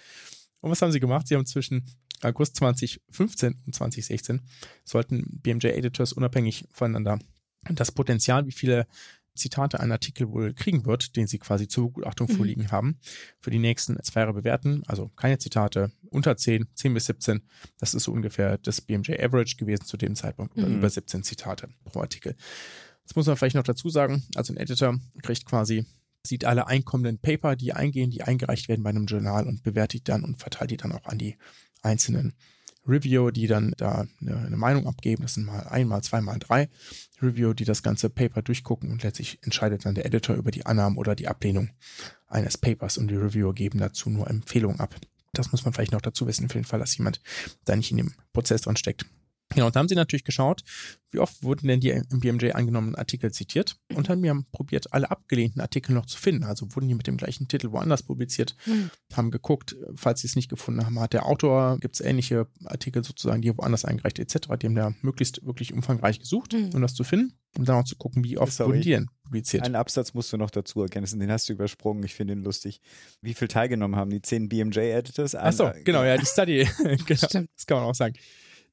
Und 0.60 0.72
was 0.72 0.82
haben 0.82 0.92
sie 0.92 1.00
gemacht? 1.00 1.28
Sie 1.28 1.36
haben 1.36 1.46
zwischen 1.46 1.86
August 2.24 2.56
2015 2.58 3.56
und 3.66 3.76
2016 3.76 4.42
sollten 4.84 5.40
BMJ-Editors 5.44 6.14
unabhängig 6.14 6.66
voneinander 6.72 7.20
das 7.70 7.92
Potenzial, 7.92 8.46
wie 8.48 8.52
viele 8.52 8.88
Zitate 9.36 9.80
ein 9.80 9.92
Artikel 9.92 10.32
wohl 10.32 10.54
kriegen 10.56 10.86
wird, 10.86 11.16
den 11.16 11.28
sie 11.28 11.38
quasi 11.38 11.68
zur 11.68 11.88
Begutachtung 11.90 12.28
Mhm. 12.28 12.36
vorliegen 12.38 12.72
haben, 12.72 12.98
für 13.40 13.52
die 13.52 13.60
nächsten 13.60 14.02
zwei 14.04 14.22
Jahre 14.22 14.34
bewerten. 14.34 14.82
Also 14.88 15.10
keine 15.10 15.38
Zitate, 15.38 15.92
unter 16.10 16.36
10, 16.38 16.66
10 16.74 16.94
bis 16.96 17.06
17. 17.06 17.42
Das 17.78 17.94
ist 17.94 18.04
so 18.04 18.12
ungefähr 18.14 18.58
das 18.58 18.82
BMJ 18.82 19.14
Average 19.22 19.58
gewesen 19.58 19.86
zu 19.86 19.96
dem 19.98 20.16
Zeitpunkt 20.16 20.58
oder 20.58 20.68
Mhm. 20.68 20.78
über 20.78 20.90
17 20.90 21.22
Zitate 21.24 21.70
pro 21.86 22.00
Artikel. 22.02 22.36
Das 23.04 23.16
muss 23.16 23.28
man 23.28 23.38
vielleicht 23.38 23.56
noch 23.56 23.64
dazu 23.64 23.90
sagen. 23.90 24.24
Also 24.36 24.54
ein 24.54 24.58
Editor 24.58 25.00
kriegt 25.22 25.46
quasi, 25.46 25.86
sieht 26.26 26.44
alle 26.44 26.66
einkommenden 26.68 27.20
Paper, 27.20 27.56
die 27.56 27.74
eingehen, 27.74 28.10
die 28.10 28.24
eingereicht 28.24 28.68
werden 28.70 28.82
bei 28.84 28.90
einem 28.90 29.06
Journal 29.06 29.46
und 29.48 29.62
bewertet 29.62 30.00
die 30.00 30.04
dann 30.04 30.24
und 30.24 30.40
verteilt 30.40 30.72
die 30.72 30.78
dann 30.78 30.92
auch 30.94 31.06
an 31.06 31.20
die 31.20 31.38
einzelnen 31.88 32.34
Reviewer, 32.88 33.32
die 33.32 33.48
dann 33.48 33.74
da 33.78 34.08
eine, 34.22 34.58
Meinung 34.58 34.88
abgeben. 34.88 35.24
Das 35.24 35.34
sind 35.34 35.46
mal 35.46 35.68
einmal, 35.68 36.02
zweimal, 36.04 36.40
drei 36.40 36.70
Reviewer, 37.22 37.54
die 37.54 37.66
das 37.66 37.84
ganze 37.84 38.10
Paper 38.10 38.42
durchgucken 38.42 38.92
und 38.92 39.04
letztlich 39.04 39.40
entscheidet 39.44 39.86
dann 39.86 39.96
der 39.96 40.06
Editor 40.06 40.36
über 40.36 40.52
die 40.52 40.66
Annahme 40.66 40.98
oder 40.98 41.16
die 41.16 41.28
Ablehnung 41.28 41.72
eines 42.28 42.58
Papers 42.58 42.98
und 42.98 43.10
die 43.10 43.16
Reviewer 43.16 43.54
geben 43.54 43.80
dazu 43.80 44.10
nur 44.10 44.30
Empfehlungen 44.30 44.80
ab. 44.80 44.96
Das 45.34 45.52
muss 45.52 45.66
man 45.66 45.74
vielleicht 45.74 45.92
noch 45.92 46.02
dazu 46.02 46.28
wissen, 46.28 46.50
für 46.50 46.58
den 46.58 46.66
Fall, 46.66 46.80
dass 46.80 46.98
jemand 46.98 47.22
da 47.66 47.76
nicht 47.76 47.92
in 47.92 47.98
dem 47.98 48.14
Prozess 48.34 48.62
dran 48.62 48.78
steckt. 48.78 49.06
Genau, 49.50 49.68
und 49.68 49.76
da 49.76 49.80
haben 49.80 49.88
sie 49.88 49.96
natürlich 49.96 50.26
geschaut, 50.26 50.64
wie 51.12 51.20
oft 51.20 51.42
wurden 51.42 51.68
denn 51.68 51.80
die 51.80 51.90
im 51.90 52.20
BMJ 52.20 52.52
angenommenen 52.52 52.96
Artikel 52.96 53.32
zitiert 53.32 53.78
und 53.96 54.10
haben 54.10 54.22
wir 54.22 54.44
probiert, 54.52 54.94
alle 54.94 55.10
abgelehnten 55.10 55.62
Artikel 55.62 55.94
noch 55.94 56.06
zu 56.06 56.18
finden. 56.18 56.44
Also 56.44 56.68
wurden 56.76 56.90
die 56.90 56.96
mit 56.96 57.08
dem 57.08 57.16
gleichen 57.16 57.48
Titel 57.48 57.72
woanders 57.72 58.04
publiziert, 58.04 58.56
mhm. 58.66 58.90
haben 59.14 59.32
geguckt, 59.32 59.78
falls 59.96 60.22
sie 60.22 60.28
es 60.28 60.36
nicht 60.36 60.50
gefunden 60.50 60.86
haben, 60.86 61.00
hat 61.00 61.14
der 61.14 61.26
Autor, 61.26 61.78
gibt 61.80 61.96
es 61.96 62.02
ähnliche 62.02 62.48
Artikel 62.66 63.04
sozusagen, 63.06 63.42
die 63.42 63.58
woanders 63.58 63.86
eingereicht 63.86 64.20
etc. 64.20 64.50
Die 64.62 64.68
haben 64.68 64.76
da 64.76 64.94
möglichst 65.02 65.46
wirklich 65.46 65.74
umfangreich 65.74 66.20
gesucht, 66.20 66.54
mhm. 66.54 66.72
um 66.74 66.82
das 66.82 66.94
zu 66.94 67.06
finden, 67.06 67.34
um 67.58 67.64
dann 67.64 67.78
auch 67.78 67.86
zu 67.86 67.96
gucken, 67.96 68.26
wie 68.26 68.38
oft 68.38 68.52
Sorry. 68.52 68.72
wurden 68.72 68.82
die 68.82 68.90
denn 68.90 69.10
publiziert. 69.24 69.64
Einen 69.64 69.76
Absatz 69.76 70.14
musst 70.14 70.34
du 70.34 70.38
noch 70.38 70.50
dazu 70.50 70.82
ergänzen, 70.82 71.22
den 71.22 71.32
hast 71.32 71.48
du 71.48 71.54
übersprungen, 71.54 72.04
ich 72.04 72.16
finde 72.16 72.34
ihn 72.34 72.44
lustig. 72.44 72.82
Wie 73.22 73.34
viel 73.34 73.48
teilgenommen 73.48 73.96
haben 73.96 74.10
die 74.10 74.22
zehn 74.22 74.50
BMJ-Editors? 74.50 75.36
Achso, 75.36 75.72
genau, 75.86 76.04
ja, 76.04 76.18
die 76.18 76.26
Study, 76.28 76.68
genau, 77.06 77.46
das 77.56 77.66
kann 77.66 77.78
man 77.78 77.86
auch 77.86 77.96
sagen 77.96 78.16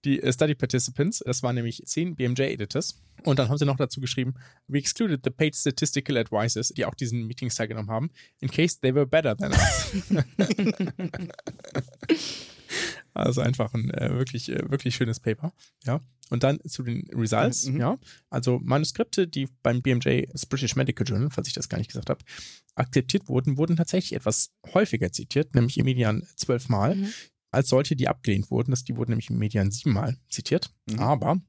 die 0.05 0.23
äh, 0.23 0.33
Study 0.33 0.55
Participants. 0.55 1.23
Das 1.25 1.43
waren 1.43 1.55
nämlich 1.55 1.83
zehn 1.87 2.17
BMJ-Editors. 2.17 3.01
Und 3.25 3.39
dann 3.39 3.49
haben 3.49 3.59
sie 3.59 3.65
noch 3.65 3.77
dazu 3.77 4.01
geschrieben, 4.01 4.35
we 4.69 4.79
excluded 4.79 5.21
the 5.25 5.31
paid 5.31 5.57
statistical 5.57 6.17
advisors, 6.17 6.69
die 6.69 6.85
auch 6.85 6.95
diesen 6.95 7.27
Meetings 7.27 7.55
teilgenommen 7.55 7.91
haben, 7.91 8.11
in 8.41 8.51
case 8.51 8.79
they 8.81 8.95
were 8.95 9.07
better 9.07 9.37
than 9.37 9.53
us. 9.53 9.93
also 13.15 13.41
einfach 13.41 13.73
ein 13.75 13.91
äh, 13.91 14.11
wirklich, 14.11 14.51
äh, 14.51 14.71
wirklich 14.71 14.95
schönes 14.95 15.21
Paper. 15.21 15.53
Ja. 15.85 16.01
Und 16.31 16.43
dann 16.43 16.59
zu 16.67 16.83
den 16.83 17.07
Results, 17.15 17.67
mhm. 17.67 17.81
ja. 17.81 17.99
Also 18.31 18.59
Manuskripte, 18.63 19.29
die 19.29 19.49
beim 19.63 19.83
BMJ, 19.83 20.27
das 20.33 20.47
British 20.47 20.75
Medical 20.75 21.07
Journal, 21.07 21.31
falls 21.31 21.49
ich 21.49 21.55
das 21.55 21.69
gar 21.69 21.79
nicht 21.79 21.89
gesagt 21.89 22.11
habe, 22.11 22.25
akzeptiert 22.75 23.29
wurden, 23.29 23.57
wurden 23.57 23.77
tatsächlich 23.77 24.15
etwas 24.15 24.51
häufiger 24.73 25.13
zitiert, 25.13 25.55
nämlich 25.55 25.79
im 25.79 25.85
Median 25.85 26.27
zwölfmal. 26.37 26.97
Mhm 26.97 27.13
als 27.55 27.69
solche, 27.69 27.97
die 27.97 28.09
abgelehnt 28.09 28.51
wurden. 28.51 28.71
Das, 28.71 28.85
die 28.85 28.97
wurden 28.97 29.13
nämlich 29.13 29.31
im 29.31 29.39
Median 29.39 29.71
siebenmal 29.71 30.17
zitiert. 30.29 30.71
Mhm. 30.91 30.99
Aber 30.99 31.41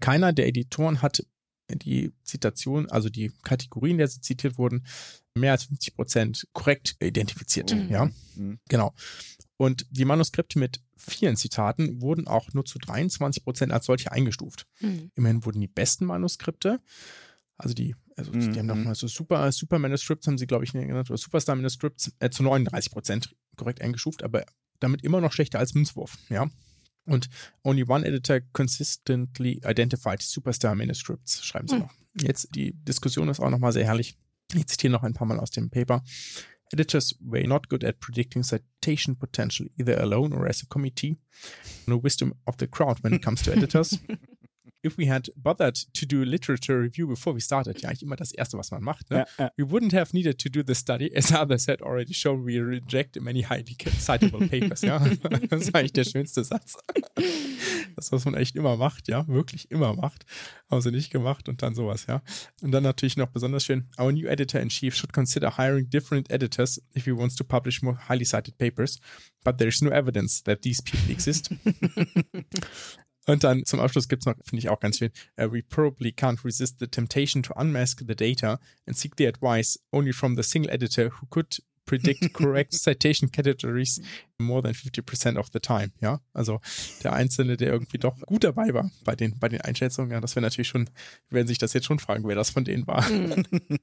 keiner 0.00 0.32
der 0.32 0.46
Editoren 0.46 1.02
hat 1.02 1.24
die 1.70 2.12
Zitation, 2.24 2.88
also 2.88 3.10
die 3.10 3.32
Kategorien, 3.42 3.98
der 3.98 4.08
sie 4.08 4.20
zitiert 4.20 4.58
wurden, 4.58 4.86
mehr 5.34 5.52
als 5.52 5.64
50 5.64 5.94
Prozent 5.94 6.48
korrekt 6.52 6.96
identifiziert. 7.00 7.74
Mhm. 7.74 7.88
Ja, 7.90 8.10
mhm. 8.36 8.58
genau. 8.68 8.94
Und 9.56 9.86
die 9.90 10.04
Manuskripte 10.04 10.58
mit 10.58 10.80
vielen 10.96 11.36
Zitaten 11.36 12.00
wurden 12.00 12.26
auch 12.26 12.52
nur 12.54 12.64
zu 12.64 12.78
23 12.78 13.44
Prozent 13.44 13.72
als 13.72 13.86
solche 13.86 14.12
eingestuft. 14.12 14.66
Mhm. 14.80 15.10
Immerhin 15.14 15.44
wurden 15.44 15.60
die 15.60 15.68
besten 15.68 16.06
Manuskripte, 16.06 16.80
also 17.56 17.74
die, 17.74 17.96
also 18.16 18.30
die 18.30 18.58
haben 18.58 18.66
nochmal 18.66 18.86
mhm. 18.86 18.94
so 18.94 19.08
Super, 19.08 19.50
Super 19.50 19.78
Manuscripts, 19.80 20.26
haben 20.26 20.38
sie, 20.38 20.46
glaube 20.46 20.64
ich, 20.64 20.72
genannt, 20.72 21.10
oder 21.10 21.18
Superstar 21.18 21.56
Manuscripts, 21.56 22.12
äh, 22.20 22.30
zu 22.30 22.44
39 22.44 22.92
Prozent 22.92 23.34
korrekt 23.56 23.82
eingestuft, 23.82 24.22
aber 24.22 24.44
damit 24.80 25.02
immer 25.04 25.20
noch 25.20 25.32
schlechter 25.32 25.58
als 25.58 25.74
Münzwurf, 25.74 26.18
ja. 26.28 26.48
Und 27.04 27.30
only 27.64 27.84
one 27.84 28.06
editor 28.06 28.40
consistently 28.52 29.60
identified 29.64 30.20
superstar 30.22 30.74
manuscripts, 30.74 31.44
schreiben 31.44 31.68
sie 31.68 31.76
hm. 31.76 31.82
noch. 31.82 31.94
Jetzt, 32.20 32.54
die 32.54 32.72
Diskussion 32.72 33.28
ist 33.28 33.40
auch 33.40 33.50
nochmal 33.50 33.72
sehr 33.72 33.84
herrlich. 33.84 34.18
Ich 34.54 34.66
zitiere 34.66 34.92
noch 34.92 35.02
ein 35.02 35.14
paar 35.14 35.26
Mal 35.26 35.40
aus 35.40 35.50
dem 35.50 35.70
Paper. 35.70 36.02
Editors 36.70 37.14
were 37.20 37.46
not 37.46 37.68
good 37.68 37.82
at 37.84 37.98
predicting 38.00 38.42
citation 38.42 39.16
potential 39.16 39.68
either 39.78 39.98
alone 40.00 40.34
or 40.34 40.46
as 40.46 40.62
a 40.62 40.66
committee. 40.68 41.16
No 41.86 42.02
wisdom 42.02 42.34
of 42.44 42.56
the 42.58 42.66
crowd 42.66 43.02
when 43.02 43.14
it 43.14 43.22
comes 43.22 43.42
to 43.42 43.52
editors. 43.52 43.98
if 44.82 44.96
we 44.96 45.10
had 45.10 45.30
bothered 45.36 45.74
to 45.94 46.06
do 46.06 46.22
literature 46.24 46.80
review 46.80 47.06
before 47.06 47.34
we 47.34 47.40
started, 47.40 47.80
ja, 47.80 47.88
eigentlich 47.88 48.02
immer 48.02 48.16
das 48.16 48.32
Erste, 48.32 48.56
was 48.58 48.70
man 48.70 48.82
macht, 48.82 49.10
ne? 49.10 49.18
ja, 49.38 49.44
ja. 49.44 49.50
we 49.56 49.64
wouldn't 49.64 49.92
have 49.92 50.14
needed 50.14 50.38
to 50.38 50.48
do 50.48 50.62
the 50.66 50.74
study, 50.74 51.10
as 51.14 51.32
others 51.32 51.66
had 51.66 51.82
already 51.82 52.14
shown 52.14 52.44
we 52.46 52.58
reject 52.58 53.20
many 53.20 53.42
highly 53.42 53.76
citable 53.98 54.46
papers, 54.48 54.82
ja. 54.82 54.98
das 55.50 55.62
ist 55.62 55.74
eigentlich 55.74 55.92
der 55.92 56.04
schönste 56.04 56.44
Satz. 56.44 56.76
das, 57.96 58.12
was 58.12 58.24
man 58.24 58.34
echt 58.34 58.56
immer 58.56 58.76
macht, 58.76 59.08
ja, 59.08 59.26
wirklich 59.26 59.70
immer 59.70 59.94
macht. 59.94 60.24
Haben 60.70 60.82
sie 60.82 60.90
nicht 60.90 61.10
gemacht 61.10 61.48
und 61.48 61.62
dann 61.62 61.74
sowas, 61.74 62.06
ja. 62.06 62.22
Und 62.62 62.70
dann 62.72 62.82
natürlich 62.82 63.16
noch 63.16 63.28
besonders 63.28 63.64
schön, 63.64 63.88
our 63.98 64.12
new 64.12 64.26
editor-in-chief 64.26 64.94
should 64.94 65.12
consider 65.12 65.56
hiring 65.56 65.88
different 65.88 66.30
editors 66.30 66.80
if 66.94 67.04
he 67.04 67.12
wants 67.12 67.34
to 67.34 67.44
publish 67.44 67.82
more 67.82 67.98
highly 68.08 68.24
cited 68.24 68.56
papers, 68.58 69.00
but 69.44 69.58
there 69.58 69.68
is 69.68 69.80
no 69.80 69.90
evidence 69.90 70.42
that 70.44 70.62
these 70.62 70.82
people 70.82 71.10
exist. 71.10 71.50
Und 73.28 73.44
dann 73.44 73.64
zum 73.66 73.78
Abschluss 73.80 74.08
gibt 74.08 74.22
es 74.22 74.26
noch, 74.26 74.34
finde 74.42 74.60
ich 74.60 74.70
auch 74.70 74.80
ganz 74.80 74.98
schön, 74.98 75.10
uh, 75.38 75.52
we 75.52 75.62
probably 75.62 76.08
can't 76.08 76.42
resist 76.44 76.78
the 76.80 76.86
temptation 76.86 77.42
to 77.42 77.52
unmask 77.54 78.00
the 78.00 78.16
data 78.16 78.58
and 78.86 78.96
seek 78.96 79.12
the 79.18 79.28
advice 79.28 79.78
only 79.92 80.14
from 80.14 80.34
the 80.34 80.42
single 80.42 80.72
editor 80.72 81.10
who 81.10 81.26
could 81.28 81.62
predict 81.84 82.32
correct 82.32 82.72
citation 82.72 83.30
categories 83.30 84.00
more 84.38 84.62
than 84.62 84.72
50% 84.72 85.36
of 85.36 85.50
the 85.52 85.60
time. 85.60 85.92
Ja, 86.00 86.20
also 86.32 86.60
der 87.04 87.12
Einzelne, 87.12 87.58
der 87.58 87.70
irgendwie 87.70 87.98
doch 87.98 88.18
gut 88.22 88.44
dabei 88.44 88.72
war 88.72 88.90
bei 89.04 89.14
den, 89.14 89.38
bei 89.38 89.50
den 89.50 89.60
Einschätzungen, 89.60 90.10
ja, 90.10 90.22
das 90.22 90.34
wäre 90.34 90.44
natürlich 90.44 90.68
schon, 90.68 90.88
werden 91.28 91.48
sich 91.48 91.58
das 91.58 91.74
jetzt 91.74 91.84
schon 91.84 91.98
fragen, 91.98 92.26
wer 92.26 92.34
das 92.34 92.48
von 92.48 92.64
denen 92.64 92.86
war. 92.86 93.06
Mhm. 93.10 93.44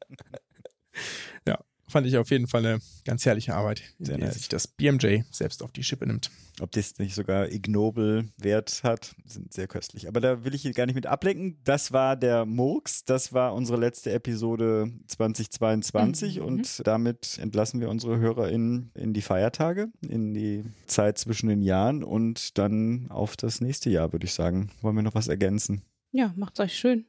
ja, 1.48 1.60
fand 1.88 2.08
ich 2.08 2.18
auf 2.18 2.30
jeden 2.32 2.48
Fall 2.48 2.66
eine 2.66 2.80
ganz 3.06 3.26
herrliche 3.26 3.56
Arbeit, 3.56 3.82
in 4.00 4.06
Sehr 4.06 4.18
der 4.18 4.28
nice. 4.28 4.38
sich 4.38 4.50
das 4.50 4.68
BMJ 4.68 5.22
selbst 5.32 5.62
auf 5.64 5.72
die 5.72 5.84
Schippe 5.84 6.08
nimmt. 6.08 6.32
Ob 6.62 6.72
das 6.72 6.98
nicht 7.00 7.16
sogar 7.16 7.52
ignoble 7.52 8.30
Wert 8.38 8.82
hat, 8.84 9.14
sind 9.26 9.54
sehr 9.54 9.68
köstlich. 9.68 10.08
Aber 10.08 10.22
da 10.22 10.46
will 10.46 10.56
ich 10.56 10.62
hier 10.62 10.72
gar 10.72 10.86
nicht 10.86 10.96
mit 10.96 11.06
ablenken. 11.06 11.58
Das 11.64 11.92
war 11.92 12.16
der 12.16 12.46
Murks. 12.46 13.04
Das 13.04 13.34
war 13.34 13.54
unsere 13.54 13.80
letzte 13.80 14.12
Episode 14.12 14.92
2022 15.08 16.40
mhm. 16.40 16.46
und 16.46 16.88
damit 16.88 17.38
entlassen 17.40 17.82
wir 17.82 17.90
unsere 17.90 18.20
HörerInnen 18.20 18.92
in 18.94 19.14
die 19.14 19.22
Feiertage, 19.22 19.88
in 20.08 20.34
die 20.34 20.64
Zeit 20.88 21.18
zwischen 21.18 21.48
den 21.48 21.62
Jahren 21.62 22.04
und 22.04 22.58
dann 22.58 23.08
auf 23.10 23.36
das 23.36 23.62
nächste 23.62 23.90
Jahr, 23.90 24.14
würde 24.14 24.26
ich 24.26 24.34
sagen. 24.34 24.72
Wollen 24.82 24.96
wir 24.96 25.04
noch 25.04 25.16
was 25.16 25.28
ergänzen? 25.28 25.82
Ja, 26.12 26.34
macht's 26.38 26.60
euch 26.60 26.78
schön. 26.78 27.06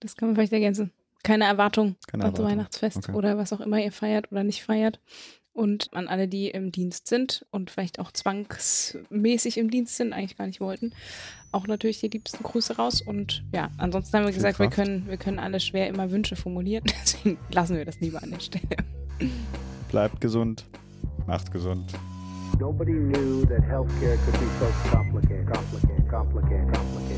das 0.00 0.16
kann 0.16 0.28
man 0.28 0.36
vielleicht 0.36 0.52
ergänzen. 0.52 0.92
Keine 1.24 1.44
Erwartung 1.44 1.96
Keine 2.06 2.24
Erwartung. 2.24 2.46
Weihnachtsfest 2.46 2.98
okay. 2.98 3.12
oder 3.12 3.36
was 3.36 3.52
auch 3.52 3.60
immer 3.60 3.80
ihr 3.80 3.90
feiert 3.90 4.30
oder 4.30 4.44
nicht 4.44 4.62
feiert. 4.62 5.00
Und 5.52 5.94
an 5.94 6.08
alle, 6.08 6.26
die 6.26 6.50
im 6.50 6.72
Dienst 6.72 7.06
sind 7.06 7.46
und 7.52 7.70
vielleicht 7.70 8.00
auch 8.00 8.10
zwangsmäßig 8.10 9.56
im 9.58 9.70
Dienst 9.70 9.96
sind, 9.96 10.12
eigentlich 10.12 10.36
gar 10.36 10.48
nicht 10.48 10.60
wollten, 10.60 10.92
auch 11.52 11.68
natürlich 11.68 12.00
die 12.00 12.08
liebsten 12.08 12.42
Grüße 12.42 12.76
raus. 12.76 13.00
Und 13.00 13.44
ja, 13.52 13.70
ansonsten 13.78 14.16
haben 14.18 14.26
wir 14.26 14.32
gesagt, 14.32 14.58
wir 14.58 14.68
können, 14.68 15.06
wir 15.06 15.16
können 15.16 15.38
alle 15.38 15.60
schwer 15.60 15.86
immer 15.86 16.10
Wünsche 16.10 16.34
formulieren. 16.34 16.84
Deswegen 17.02 17.38
lassen 17.52 17.76
wir 17.76 17.84
das 17.84 18.00
lieber 18.00 18.20
an 18.20 18.32
der 18.32 18.40
Stelle. 18.40 18.76
Bleibt 19.90 20.20
gesund. 20.20 20.64
Macht 21.26 21.52
gesund. 21.52 21.92
Nobody 22.58 22.92
knew 22.92 23.46
that 23.46 23.62
healthcare 23.62 24.18
could 24.24 24.40
be 24.40 24.46
so 24.58 24.66
complicated, 24.90 25.46
complicated, 25.46 26.08
complicated, 26.08 26.74
complicated. 26.74 27.13